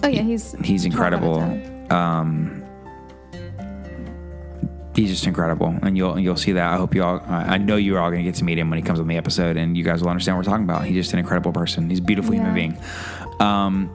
Oh 0.05 0.09
yeah, 0.09 0.23
he's 0.23 0.53
he's 0.65 0.85
12 0.85 1.01
out 1.01 1.15
of 1.15 1.23
incredible. 1.23 1.93
Um, 1.93 2.62
he's 4.95 5.11
just 5.11 5.27
incredible, 5.27 5.75
and 5.83 5.97
you'll 5.97 6.19
you'll 6.19 6.37
see 6.37 6.53
that. 6.53 6.73
I 6.73 6.77
hope 6.77 6.95
you 6.95 7.03
all. 7.03 7.21
I 7.29 7.59
know 7.59 7.77
you're 7.77 7.99
all 8.01 8.11
going 8.11 8.25
to 8.25 8.29
get 8.31 8.37
to 8.39 8.45
meet 8.45 8.59
him 8.59 8.71
when 8.71 8.79
he 8.79 8.83
comes 8.83 9.01
on 9.01 9.07
the 9.09 9.17
episode, 9.17 9.57
and 9.57 9.77
you 9.77 9.85
guys 9.85 10.03
will 10.03 10.11
understand 10.11 10.37
what 10.37 10.47
we're 10.47 10.51
talking 10.53 10.65
about. 10.65 10.85
He's 10.85 10.97
just 10.97 11.13
an 11.13 11.19
incredible 11.19 11.53
person. 11.53 11.89
He's 11.91 11.99
a 11.99 12.03
beautiful 12.03 12.33
human 12.35 12.51
Yeah. 12.51 12.55
being. 12.55 12.79
Um, 13.41 13.91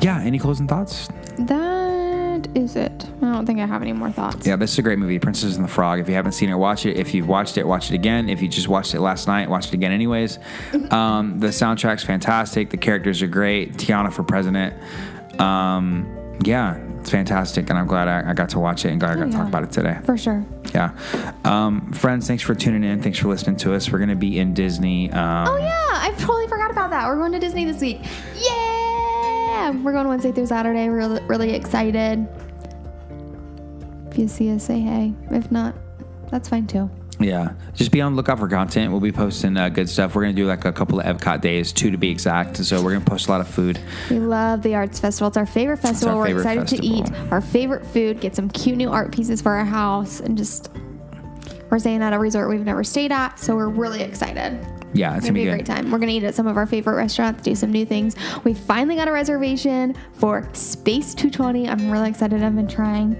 yeah. 0.00 0.20
Any 0.20 0.38
closing 0.38 0.66
thoughts? 0.68 1.08
That 1.38 2.48
is 2.54 2.76
it. 2.76 3.06
I 3.22 3.32
don't 3.32 3.46
think 3.46 3.60
I 3.60 3.66
have 3.66 3.82
any 3.82 3.92
more 3.92 4.10
thoughts. 4.10 4.46
Yeah, 4.46 4.56
this 4.56 4.72
is 4.72 4.78
a 4.78 4.82
great 4.82 4.98
movie, 4.98 5.18
Princess 5.18 5.56
and 5.56 5.64
the 5.64 5.68
Frog. 5.68 6.00
If 6.00 6.08
you 6.08 6.14
haven't 6.14 6.32
seen 6.32 6.48
it, 6.50 6.54
watch 6.54 6.84
it. 6.86 6.96
If 6.98 7.14
you've 7.14 7.28
watched 7.28 7.56
it, 7.58 7.66
watch 7.66 7.90
it 7.90 7.94
again. 7.94 8.28
If 8.28 8.40
you 8.42 8.48
just 8.48 8.68
watched 8.68 8.94
it 8.94 9.00
last 9.00 9.26
night, 9.26 9.48
watch 9.50 9.68
it 9.68 9.74
again 9.74 9.92
anyways. 9.92 10.38
Um, 10.90 11.40
the 11.40 11.48
soundtrack's 11.48 12.04
fantastic. 12.04 12.70
The 12.70 12.76
characters 12.76 13.20
are 13.22 13.26
great. 13.26 13.74
Tiana 13.74 14.12
for 14.12 14.22
president. 14.22 14.74
Um, 15.40 16.06
yeah, 16.44 16.78
it's 17.06 17.12
fantastic, 17.12 17.70
and 17.70 17.78
I'm 17.78 17.86
glad 17.86 18.08
I, 18.08 18.30
I 18.30 18.34
got 18.34 18.48
to 18.48 18.58
watch 18.58 18.84
it 18.84 18.88
and 18.88 18.98
glad 18.98 19.16
I 19.16 19.20
got 19.20 19.26
to 19.26 19.30
talk 19.30 19.46
about 19.46 19.62
it 19.62 19.70
today. 19.70 19.96
For 20.04 20.18
sure. 20.18 20.44
Yeah, 20.74 20.90
um, 21.44 21.92
friends, 21.92 22.26
thanks 22.26 22.42
for 22.42 22.52
tuning 22.52 22.82
in. 22.82 23.00
Thanks 23.00 23.20
for 23.20 23.28
listening 23.28 23.54
to 23.58 23.74
us. 23.74 23.92
We're 23.92 24.00
gonna 24.00 24.16
be 24.16 24.40
in 24.40 24.54
Disney. 24.54 25.08
Um, 25.12 25.46
Oh 25.46 25.56
yeah, 25.56 25.86
I 25.92 26.12
totally 26.18 26.48
forgot 26.48 26.72
about 26.72 26.90
that. 26.90 27.06
We're 27.06 27.14
going 27.14 27.30
to 27.30 27.38
Disney 27.38 27.64
this 27.64 27.80
week. 27.80 28.00
Yeah, 28.34 29.70
we're 29.70 29.92
going 29.92 30.08
Wednesday 30.08 30.32
through 30.32 30.46
Saturday. 30.46 30.88
We're 30.88 30.96
really, 30.96 31.22
really 31.26 31.54
excited. 31.54 32.26
If 34.10 34.18
you 34.18 34.26
see 34.26 34.52
us, 34.52 34.64
say 34.64 34.80
hey. 34.80 35.14
If 35.30 35.52
not, 35.52 35.76
that's 36.32 36.48
fine 36.48 36.66
too. 36.66 36.90
Yeah, 37.18 37.54
just 37.74 37.92
be 37.92 38.00
on 38.00 38.12
the 38.12 38.16
lookout 38.16 38.38
for 38.38 38.48
content. 38.48 38.90
We'll 38.90 39.00
be 39.00 39.12
posting 39.12 39.56
uh, 39.56 39.70
good 39.70 39.88
stuff. 39.88 40.14
We're 40.14 40.22
gonna 40.22 40.34
do 40.34 40.46
like 40.46 40.64
a 40.64 40.72
couple 40.72 41.00
of 41.00 41.06
Epcot 41.06 41.40
days, 41.40 41.72
two 41.72 41.90
to 41.90 41.96
be 41.96 42.10
exact. 42.10 42.58
So 42.58 42.82
we're 42.82 42.92
gonna 42.92 43.04
post 43.04 43.28
a 43.28 43.30
lot 43.30 43.40
of 43.40 43.48
food. 43.48 43.80
We 44.10 44.18
love 44.18 44.62
the 44.62 44.74
arts 44.74 45.00
festival. 45.00 45.28
It's 45.28 45.36
our 45.36 45.46
favorite 45.46 45.78
festival. 45.78 46.18
We're 46.18 46.26
favorite 46.26 46.42
excited 46.42 46.68
to 46.68 46.86
eat 46.86 47.10
our 47.30 47.40
favorite 47.40 47.86
food, 47.86 48.20
get 48.20 48.36
some 48.36 48.50
cute 48.50 48.76
new 48.76 48.90
art 48.90 49.12
pieces 49.12 49.40
for 49.40 49.52
our 49.52 49.64
house, 49.64 50.20
and 50.20 50.36
just 50.36 50.70
we're 51.70 51.78
staying 51.78 52.02
at 52.02 52.12
a 52.12 52.18
resort 52.18 52.48
we've 52.48 52.64
never 52.64 52.84
stayed 52.84 53.12
at, 53.12 53.38
so 53.38 53.56
we're 53.56 53.68
really 53.68 54.02
excited. 54.02 54.60
Yeah, 54.92 55.16
it's 55.16 55.26
gonna 55.26 55.28
gonna 55.28 55.32
be 55.32 55.42
be 55.44 55.48
a 55.48 55.52
great 55.52 55.66
time. 55.66 55.90
We're 55.90 55.98
gonna 55.98 56.12
eat 56.12 56.24
at 56.24 56.34
some 56.34 56.46
of 56.46 56.56
our 56.56 56.66
favorite 56.66 56.96
restaurants, 56.96 57.42
do 57.42 57.54
some 57.54 57.72
new 57.72 57.84
things. 57.84 58.14
We 58.44 58.54
finally 58.54 58.96
got 58.96 59.08
a 59.08 59.12
reservation 59.12 59.94
for 60.12 60.48
Space 60.52 61.14
220. 61.14 61.68
I'm 61.68 61.90
really 61.90 62.08
excited. 62.08 62.42
I've 62.42 62.54
been 62.54 62.68
trying 62.68 63.16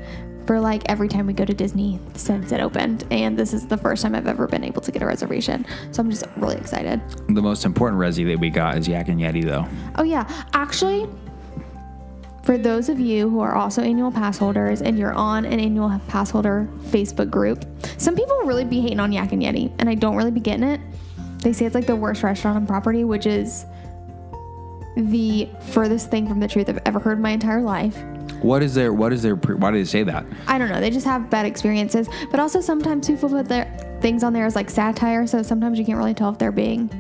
for 0.47 0.61
like 0.61 0.83
every 0.87 1.09
time 1.09 1.27
we 1.27 1.33
go 1.33 1.45
to 1.45 1.55
Disney 1.55 1.99
since 2.15 2.53
it 2.53 2.61
opened, 2.61 3.05
and 3.11 3.39
this 3.39 3.53
is 3.53 3.67
the 3.67 3.77
first 3.77 4.03
time 4.03 4.15
I've 4.15 4.27
ever 4.27 4.47
been 4.47 4.65
able 4.65 4.81
to 4.83 4.93
get 4.93 5.03
a 5.03 5.07
reservation. 5.07 5.67
So 5.91 6.01
I'm 6.01 6.11
just 6.11 6.25
really 6.37 6.57
excited. 6.57 7.01
The 7.29 7.43
most 7.43 7.65
important 7.65 8.01
resi 8.01 8.27
that 8.27 8.39
we 8.39 8.51
got 8.51 8.79
is 8.79 8.87
Yak 8.87 9.09
and 9.09 9.21
Yeti, 9.21 9.45
though. 9.45 9.67
Oh 9.97 10.05
yeah, 10.05 10.29
actually, 10.53 11.09
for 12.45 12.57
those 12.57 12.89
of 12.89 13.01
you 13.01 13.29
who 13.29 13.41
are 13.41 13.55
also 13.57 13.83
annual 13.83 14.13
pass 14.13 14.39
holders 14.39 14.81
and 14.81 14.97
you're 14.99 15.15
on 15.15 15.45
an 15.45 15.59
annual 15.59 16.01
pass 16.07 16.31
holder 16.31 16.69
Facebook 16.85 17.29
group, 17.29 17.65
some 17.99 18.15
people 18.15 18.39
really 18.45 18.65
be 18.65 18.81
hating 18.81 19.01
on 19.01 19.13
Yak 19.13 19.33
and 19.33 19.43
Yeti, 19.43 19.73
and 19.81 19.89
I 19.89 19.95
don't 19.95 20.17
really 20.17 20.31
be 20.31 20.41
getting 20.41 20.65
it. 20.65 20.81
They 21.39 21.53
say 21.53 21.67
it's 21.67 21.75
like 21.75 21.87
the 21.87 21.97
worst 21.97 22.23
restaurant 22.23 22.57
on 22.57 22.67
property, 22.67 23.05
which 23.05 23.27
is 23.27 23.67
the 24.97 25.49
furthest 25.71 26.11
thing 26.11 26.27
from 26.27 26.41
the 26.41 26.49
truth 26.49 26.69
I've 26.69 26.81
ever 26.87 26.99
heard 26.99 27.19
in 27.19 27.23
my 27.23 27.31
entire 27.31 27.61
life. 27.61 28.03
What 28.43 28.63
is 28.63 28.75
their? 28.75 28.93
What 28.93 29.13
is 29.13 29.23
their? 29.23 29.37
pre- 29.37 29.55
Why 29.55 29.71
do 29.71 29.79
they 29.79 29.85
say 29.85 30.03
that? 30.05 30.25
I 30.47 30.59
don't 30.59 30.69
know. 30.69 30.81
They 30.81 30.91
just 30.91 31.07
have 31.07 31.31
bad 31.31 31.47
experiences, 31.47 32.09
but 32.31 32.39
also 32.41 32.61
sometimes 32.61 33.07
people 33.07 33.29
put 33.29 33.49
their 33.49 33.65
things 34.01 34.23
on 34.23 34.33
there 34.33 34.45
as 34.47 34.55
like 34.55 34.71
satire, 34.71 35.27
so 35.27 35.43
sometimes 35.43 35.79
you 35.79 35.85
can't 35.85 35.99
really 35.99 36.15
tell 36.15 36.31
if 36.31 36.39
they're 36.39 36.53
being. 36.53 36.91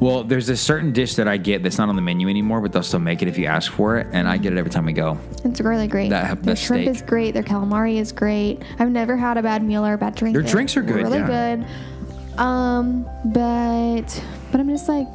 Well, 0.00 0.22
there's 0.22 0.48
a 0.48 0.56
certain 0.56 0.92
dish 0.92 1.16
that 1.16 1.26
I 1.26 1.38
get 1.38 1.64
that's 1.64 1.76
not 1.76 1.88
on 1.88 1.96
the 1.96 2.02
menu 2.02 2.28
anymore, 2.28 2.60
but 2.60 2.72
they'll 2.72 2.84
still 2.84 3.00
make 3.00 3.20
it 3.20 3.26
if 3.26 3.36
you 3.36 3.46
ask 3.46 3.72
for 3.72 3.98
it, 3.98 4.06
and 4.12 4.28
I 4.28 4.36
get 4.36 4.52
it 4.52 4.58
every 4.58 4.70
time 4.70 4.86
we 4.86 4.92
go. 4.92 5.18
It's 5.44 5.60
really 5.60 5.88
great. 5.88 6.10
That- 6.10 6.40
their 6.42 6.54
shrimp 6.54 6.84
steak. 6.84 6.94
is 6.96 7.02
great. 7.02 7.34
Their 7.34 7.42
calamari 7.42 7.96
is 7.98 8.12
great. 8.12 8.62
I've 8.78 8.90
never 8.90 9.16
had 9.16 9.36
a 9.38 9.42
bad 9.42 9.62
meal 9.64 9.84
or 9.84 9.94
a 9.94 9.98
bad 9.98 10.14
drink. 10.14 10.34
Their 10.34 10.42
drinks 10.42 10.76
are 10.76 10.82
good, 10.82 10.94
Really 10.96 11.18
yeah. 11.18 11.56
good. 11.56 12.38
Um, 12.40 13.08
but 13.24 14.22
but 14.52 14.60
I'm 14.60 14.68
just 14.68 14.88
like, 14.88 15.08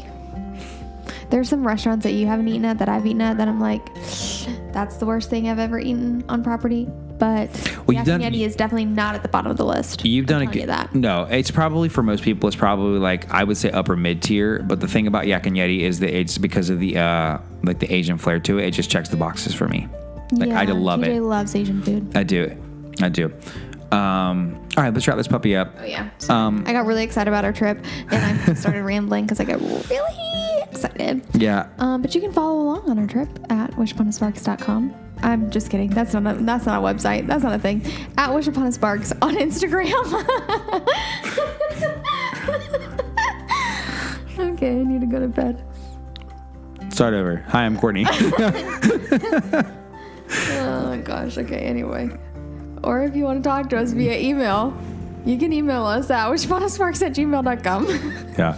there's 1.33 1.49
some 1.49 1.65
restaurants 1.65 2.03
that 2.03 2.11
you 2.11 2.27
haven't 2.27 2.47
eaten 2.47 2.63
at 2.63 2.77
that 2.77 2.87
I've 2.87 3.07
eaten 3.07 3.19
at 3.21 3.39
that 3.39 3.47
I'm 3.47 3.59
like, 3.59 3.83
that's 4.71 4.97
the 4.97 5.05
worst 5.07 5.31
thing 5.31 5.49
I've 5.49 5.57
ever 5.57 5.79
eaten 5.79 6.23
on 6.29 6.43
property. 6.43 6.87
but 7.17 7.49
Well, 7.87 7.95
Yak 7.95 8.05
you've 8.05 8.13
and 8.13 8.21
done- 8.21 8.21
Yeti 8.33 8.45
is 8.45 8.55
definitely 8.55 8.85
not 8.85 9.15
at 9.15 9.23
the 9.23 9.29
bottom 9.29 9.49
of 9.49 9.57
the 9.57 9.65
list. 9.65 10.05
You've 10.05 10.27
done 10.27 10.43
a 10.43 10.45
good. 10.45 10.69
that. 10.69 10.93
No, 10.93 11.23
it's 11.23 11.49
probably 11.49 11.89
for 11.89 12.03
most 12.03 12.21
people. 12.23 12.47
It's 12.47 12.55
probably 12.55 12.99
like 12.99 13.31
I 13.33 13.43
would 13.43 13.57
say 13.57 13.71
upper 13.71 13.95
mid 13.95 14.21
tier. 14.21 14.59
But 14.59 14.79
the 14.79 14.87
thing 14.87 15.07
about 15.07 15.25
Yak 15.25 15.47
and 15.47 15.55
Yeti 15.57 15.79
is 15.79 15.99
that 16.01 16.15
it's 16.15 16.37
because 16.37 16.69
of 16.69 16.79
the 16.79 16.97
uh 16.99 17.39
like 17.63 17.79
the 17.79 17.91
Asian 17.91 18.19
flair 18.19 18.39
to 18.41 18.59
it. 18.59 18.65
It 18.67 18.71
just 18.71 18.91
checks 18.91 19.09
the 19.09 19.17
boxes 19.17 19.55
for 19.55 19.67
me. 19.67 19.87
Like 20.33 20.51
I 20.51 20.63
Yeah, 20.63 20.73
love 20.73 20.99
TJ 20.99 21.15
it. 21.15 21.21
loves 21.23 21.55
Asian 21.55 21.81
food. 21.81 22.15
I 22.15 22.21
do. 22.23 22.55
I 23.01 23.09
do. 23.09 23.33
Um, 23.91 24.55
all 24.75 24.83
right, 24.83 24.93
let's 24.93 25.07
wrap 25.07 25.17
this 25.17 25.27
puppy 25.27 25.55
up. 25.55 25.75
Oh 25.79 25.83
yeah. 25.85 26.09
Um, 26.29 26.63
I 26.67 26.73
got 26.73 26.85
really 26.87 27.03
excited 27.03 27.29
about 27.29 27.43
our 27.45 27.53
trip, 27.53 27.77
and 28.11 28.41
I 28.51 28.53
started 28.55 28.83
rambling 28.91 29.25
because 29.25 29.39
I 29.39 29.43
got 29.43 29.59
really 29.61 30.15
excited. 30.75 31.21
Yeah. 31.33 31.67
Um, 31.77 32.01
but 32.01 32.15
you 32.15 32.21
can 32.21 32.31
follow 32.31 32.61
along 32.61 32.89
on 32.89 32.99
our 32.99 33.07
trip 33.07 33.27
at 33.49 33.71
wishuponasparks.com. 33.71 34.95
I'm 35.21 35.51
just 35.51 35.69
kidding. 35.69 35.89
That's 35.89 36.13
not 36.13 36.35
a 36.35 36.43
that's 36.43 36.65
not 36.65 36.79
a 36.79 36.81
website. 36.85 37.27
That's 37.27 37.43
not 37.43 37.53
a 37.53 37.59
thing. 37.59 37.81
At 38.17 38.33
Wish 38.33 38.47
Upon 38.47 38.67
a 38.67 38.71
Sparks 38.71 39.13
on 39.21 39.35
Instagram. 39.35 39.93
okay, 44.53 44.71
I 44.71 44.83
need 44.83 44.99
to 44.99 45.07
go 45.07 45.19
to 45.19 45.27
bed. 45.29 45.63
Start 46.91 47.13
over. 47.13 47.37
Hi, 47.47 47.63
I'm 47.65 47.77
Courtney. 47.77 48.05
Oh 50.55 50.87
my 50.89 50.97
gosh. 50.97 51.37
Okay. 51.37 51.59
Anyway, 51.59 52.09
or 52.83 53.03
if 53.03 53.15
you 53.15 53.23
want 53.23 53.43
to 53.43 53.47
talk 53.47 53.69
to 53.69 53.77
us 53.77 53.91
via 53.91 54.17
email, 54.17 54.75
you 55.25 55.37
can 55.37 55.53
email 55.53 55.85
us 55.85 56.09
at 56.09 56.29
wishuponasparks 56.29 57.01
at 57.05 57.13
gmail.com. 57.13 57.85
yeah. 58.37 58.53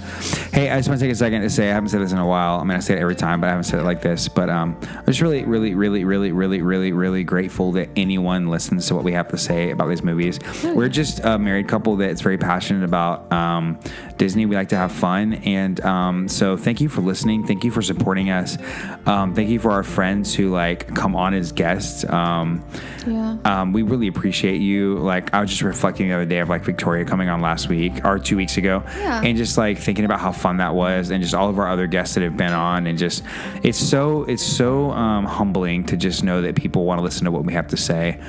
Hey, 0.51 0.69
I 0.69 0.77
just 0.77 0.87
want 0.87 0.99
to 0.99 1.05
take 1.05 1.11
a 1.11 1.15
second 1.15 1.41
to 1.41 1.49
say 1.49 1.69
I 1.69 1.73
haven't 1.73 1.89
said 1.89 2.01
this 2.01 2.11
in 2.11 2.17
a 2.17 2.25
while. 2.25 2.59
I 2.59 2.63
mean, 2.63 2.77
I 2.77 2.79
say 2.79 2.95
it 2.95 2.99
every 2.99 3.15
time, 3.15 3.41
but 3.41 3.47
I 3.47 3.49
haven't 3.49 3.65
said 3.65 3.79
it 3.79 3.83
like 3.83 4.01
this. 4.01 4.27
But 4.27 4.49
um, 4.49 4.79
I'm 4.83 5.05
just 5.05 5.21
really, 5.21 5.43
really, 5.43 5.75
really, 5.75 6.03
really, 6.03 6.31
really, 6.31 6.61
really, 6.61 6.91
really 6.91 7.23
grateful 7.23 7.71
that 7.73 7.89
anyone 7.95 8.47
listens 8.47 8.87
to 8.87 8.95
what 8.95 9.03
we 9.03 9.11
have 9.13 9.27
to 9.29 9.37
say 9.37 9.71
about 9.71 9.89
these 9.89 10.01
movies. 10.01 10.39
We're 10.63 10.89
just 10.89 11.19
a 11.23 11.37
married 11.37 11.67
couple 11.67 11.97
that's 11.97 12.21
very 12.21 12.37
passionate 12.37 12.83
about 12.83 13.31
um, 13.31 13.79
Disney. 14.17 14.45
We 14.45 14.55
like 14.55 14.69
to 14.69 14.77
have 14.77 14.91
fun, 14.91 15.35
and 15.45 15.79
um, 15.81 16.27
so 16.29 16.57
thank 16.57 16.81
you 16.81 16.89
for 16.89 17.01
listening. 17.01 17.45
Thank 17.45 17.63
you 17.63 17.71
for 17.71 17.81
supporting 17.81 18.29
us. 18.29 18.57
Um, 19.05 19.35
thank 19.35 19.49
you 19.49 19.59
for 19.59 19.71
our 19.71 19.83
friends 19.83 20.33
who 20.33 20.51
like 20.51 20.95
come 20.95 21.15
on 21.15 21.33
as 21.33 21.51
guests. 21.51 22.05
Um, 22.05 22.63
yeah. 23.05 23.37
um, 23.43 23.73
we 23.73 23.83
really 23.83 24.07
appreciate 24.07 24.61
you. 24.61 24.97
Like 24.99 25.33
I 25.33 25.41
was 25.41 25.49
just 25.49 25.61
reflecting 25.61 26.07
the 26.07 26.15
other 26.15 26.25
day 26.25 26.39
of 26.39 26.49
like 26.49 26.54
Victoria 26.63 27.05
coming 27.05 27.29
on 27.29 27.41
last 27.41 27.69
week 27.69 28.05
or 28.05 28.19
two 28.19 28.37
weeks 28.37 28.57
ago, 28.57 28.83
Yeah. 28.97 29.21
and 29.23 29.37
just 29.37 29.57
like 29.57 29.77
thinking 29.77 30.05
about 30.05 30.19
how 30.19 30.31
fun 30.31 30.57
that 30.57 30.75
was, 30.75 31.09
and 31.11 31.21
just 31.21 31.33
all 31.33 31.49
of 31.49 31.59
our 31.59 31.67
other 31.67 31.87
guests 31.87 32.15
that 32.15 32.23
have 32.23 32.37
been 32.37 32.53
on, 32.53 32.87
and 32.87 32.97
just 32.97 33.23
it's 33.63 33.77
so 33.77 34.23
it's 34.23 34.43
so 34.43 34.91
um, 34.91 35.25
humbling 35.25 35.83
to 35.85 35.97
just 35.97 36.23
know 36.23 36.41
that 36.41 36.55
people 36.55 36.85
want 36.85 36.99
to 36.99 37.03
listen 37.03 37.25
to 37.25 37.31
what 37.31 37.43
we 37.43 37.53
have 37.53 37.67
to 37.67 37.77
say. 37.77 38.19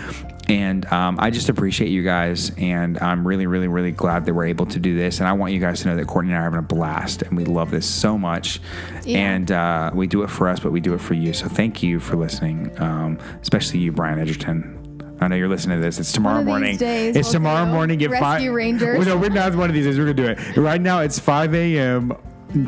And 0.48 0.86
um, 0.92 1.16
I 1.18 1.30
just 1.30 1.48
appreciate 1.48 1.88
you 1.90 2.04
guys, 2.04 2.52
and 2.56 2.98
I'm 3.00 3.26
really, 3.26 3.46
really, 3.46 3.66
really 3.66 3.90
glad 3.90 4.26
that 4.26 4.34
we're 4.34 4.44
able 4.46 4.66
to 4.66 4.78
do 4.78 4.96
this. 4.96 5.18
And 5.18 5.28
I 5.28 5.32
want 5.32 5.52
you 5.52 5.58
guys 5.58 5.80
to 5.82 5.88
know 5.88 5.96
that 5.96 6.06
Courtney 6.06 6.30
and 6.30 6.38
I 6.38 6.42
are 6.42 6.44
having 6.44 6.60
a 6.60 6.62
blast, 6.62 7.22
and 7.22 7.36
we 7.36 7.44
love 7.44 7.72
this 7.72 7.84
so 7.84 8.16
much. 8.16 8.60
Yeah. 9.04 9.18
And 9.18 9.50
uh, 9.50 9.90
we 9.92 10.06
do 10.06 10.22
it 10.22 10.30
for 10.30 10.48
us, 10.48 10.60
but 10.60 10.70
we 10.70 10.78
do 10.78 10.94
it 10.94 11.00
for 11.00 11.14
you. 11.14 11.32
So 11.32 11.48
thank 11.48 11.82
you 11.82 11.98
for 11.98 12.14
listening, 12.14 12.70
um, 12.80 13.18
especially 13.42 13.80
you, 13.80 13.90
Brian 13.90 14.20
Edgerton. 14.20 14.75
I 15.20 15.28
know 15.28 15.36
you're 15.36 15.48
listening 15.48 15.78
to 15.78 15.82
this. 15.82 15.98
It's 15.98 16.12
tomorrow 16.12 16.42
One 16.42 16.62
of 16.62 16.68
these 16.68 16.78
morning. 16.78 16.78
days 16.78 17.16
it's 17.16 17.28
we'll 17.28 17.32
tomorrow 17.34 17.66
morning 17.66 18.02
at 18.02 18.10
five. 18.20 18.52
Rangers. 18.52 18.98
Well, 18.98 19.06
no, 19.06 19.16
we're 19.16 19.30
not 19.30 19.54
one 19.54 19.70
of 19.70 19.74
these 19.74 19.86
days. 19.86 19.98
We're 19.98 20.12
gonna 20.12 20.34
do 20.34 20.40
it 20.42 20.56
right 20.58 20.80
now. 20.80 21.00
It's 21.00 21.18
5 21.18 21.54
a.m. 21.54 22.12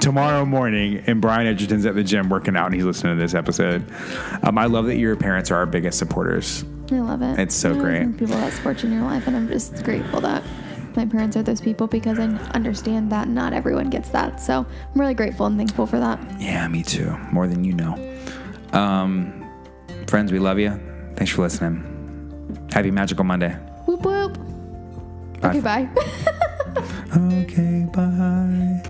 tomorrow 0.00 0.44
morning, 0.46 1.02
and 1.06 1.20
Brian 1.20 1.46
Edgerton's 1.46 1.84
at 1.86 1.94
the 1.94 2.02
gym 2.02 2.28
working 2.30 2.56
out, 2.56 2.66
and 2.66 2.74
he's 2.74 2.84
listening 2.84 3.16
to 3.16 3.20
this 3.22 3.34
episode. 3.34 3.84
Um, 4.42 4.56
I 4.58 4.64
love 4.66 4.86
that 4.86 4.96
your 4.96 5.14
parents 5.16 5.50
are 5.50 5.56
our 5.56 5.66
biggest 5.66 5.98
supporters. 5.98 6.64
I 6.90 7.00
love 7.00 7.20
it. 7.20 7.38
It's 7.38 7.54
so 7.54 7.74
great. 7.74 8.12
People 8.16 8.36
that 8.36 8.52
support 8.54 8.82
you 8.82 8.88
in 8.88 8.94
your 8.94 9.04
life, 9.04 9.26
and 9.26 9.36
I'm 9.36 9.46
just 9.48 9.84
grateful 9.84 10.22
that 10.22 10.42
my 10.96 11.04
parents 11.04 11.36
are 11.36 11.42
those 11.42 11.60
people 11.60 11.86
because 11.86 12.18
I 12.18 12.24
understand 12.54 13.12
that 13.12 13.28
not 13.28 13.52
everyone 13.52 13.90
gets 13.90 14.08
that. 14.08 14.40
So 14.40 14.64
I'm 14.94 15.00
really 15.00 15.14
grateful 15.14 15.44
and 15.46 15.56
thankful 15.58 15.86
for 15.86 16.00
that. 16.00 16.18
Yeah, 16.40 16.66
me 16.68 16.82
too. 16.82 17.10
More 17.30 17.46
than 17.46 17.62
you 17.62 17.74
know. 17.74 18.16
Um, 18.72 19.46
friends, 20.06 20.32
we 20.32 20.38
love 20.38 20.58
you. 20.58 20.70
Thanks 21.14 21.30
for 21.32 21.42
listening. 21.42 21.84
Happy 22.72 22.90
Magical 22.90 23.24
Monday. 23.24 23.54
Whoop 23.86 24.02
whoop. 24.04 24.38
Bye. 25.40 25.48
Okay, 25.50 25.60
bye. 25.60 25.88
Okay, 27.16 27.86
bye. 27.92 28.82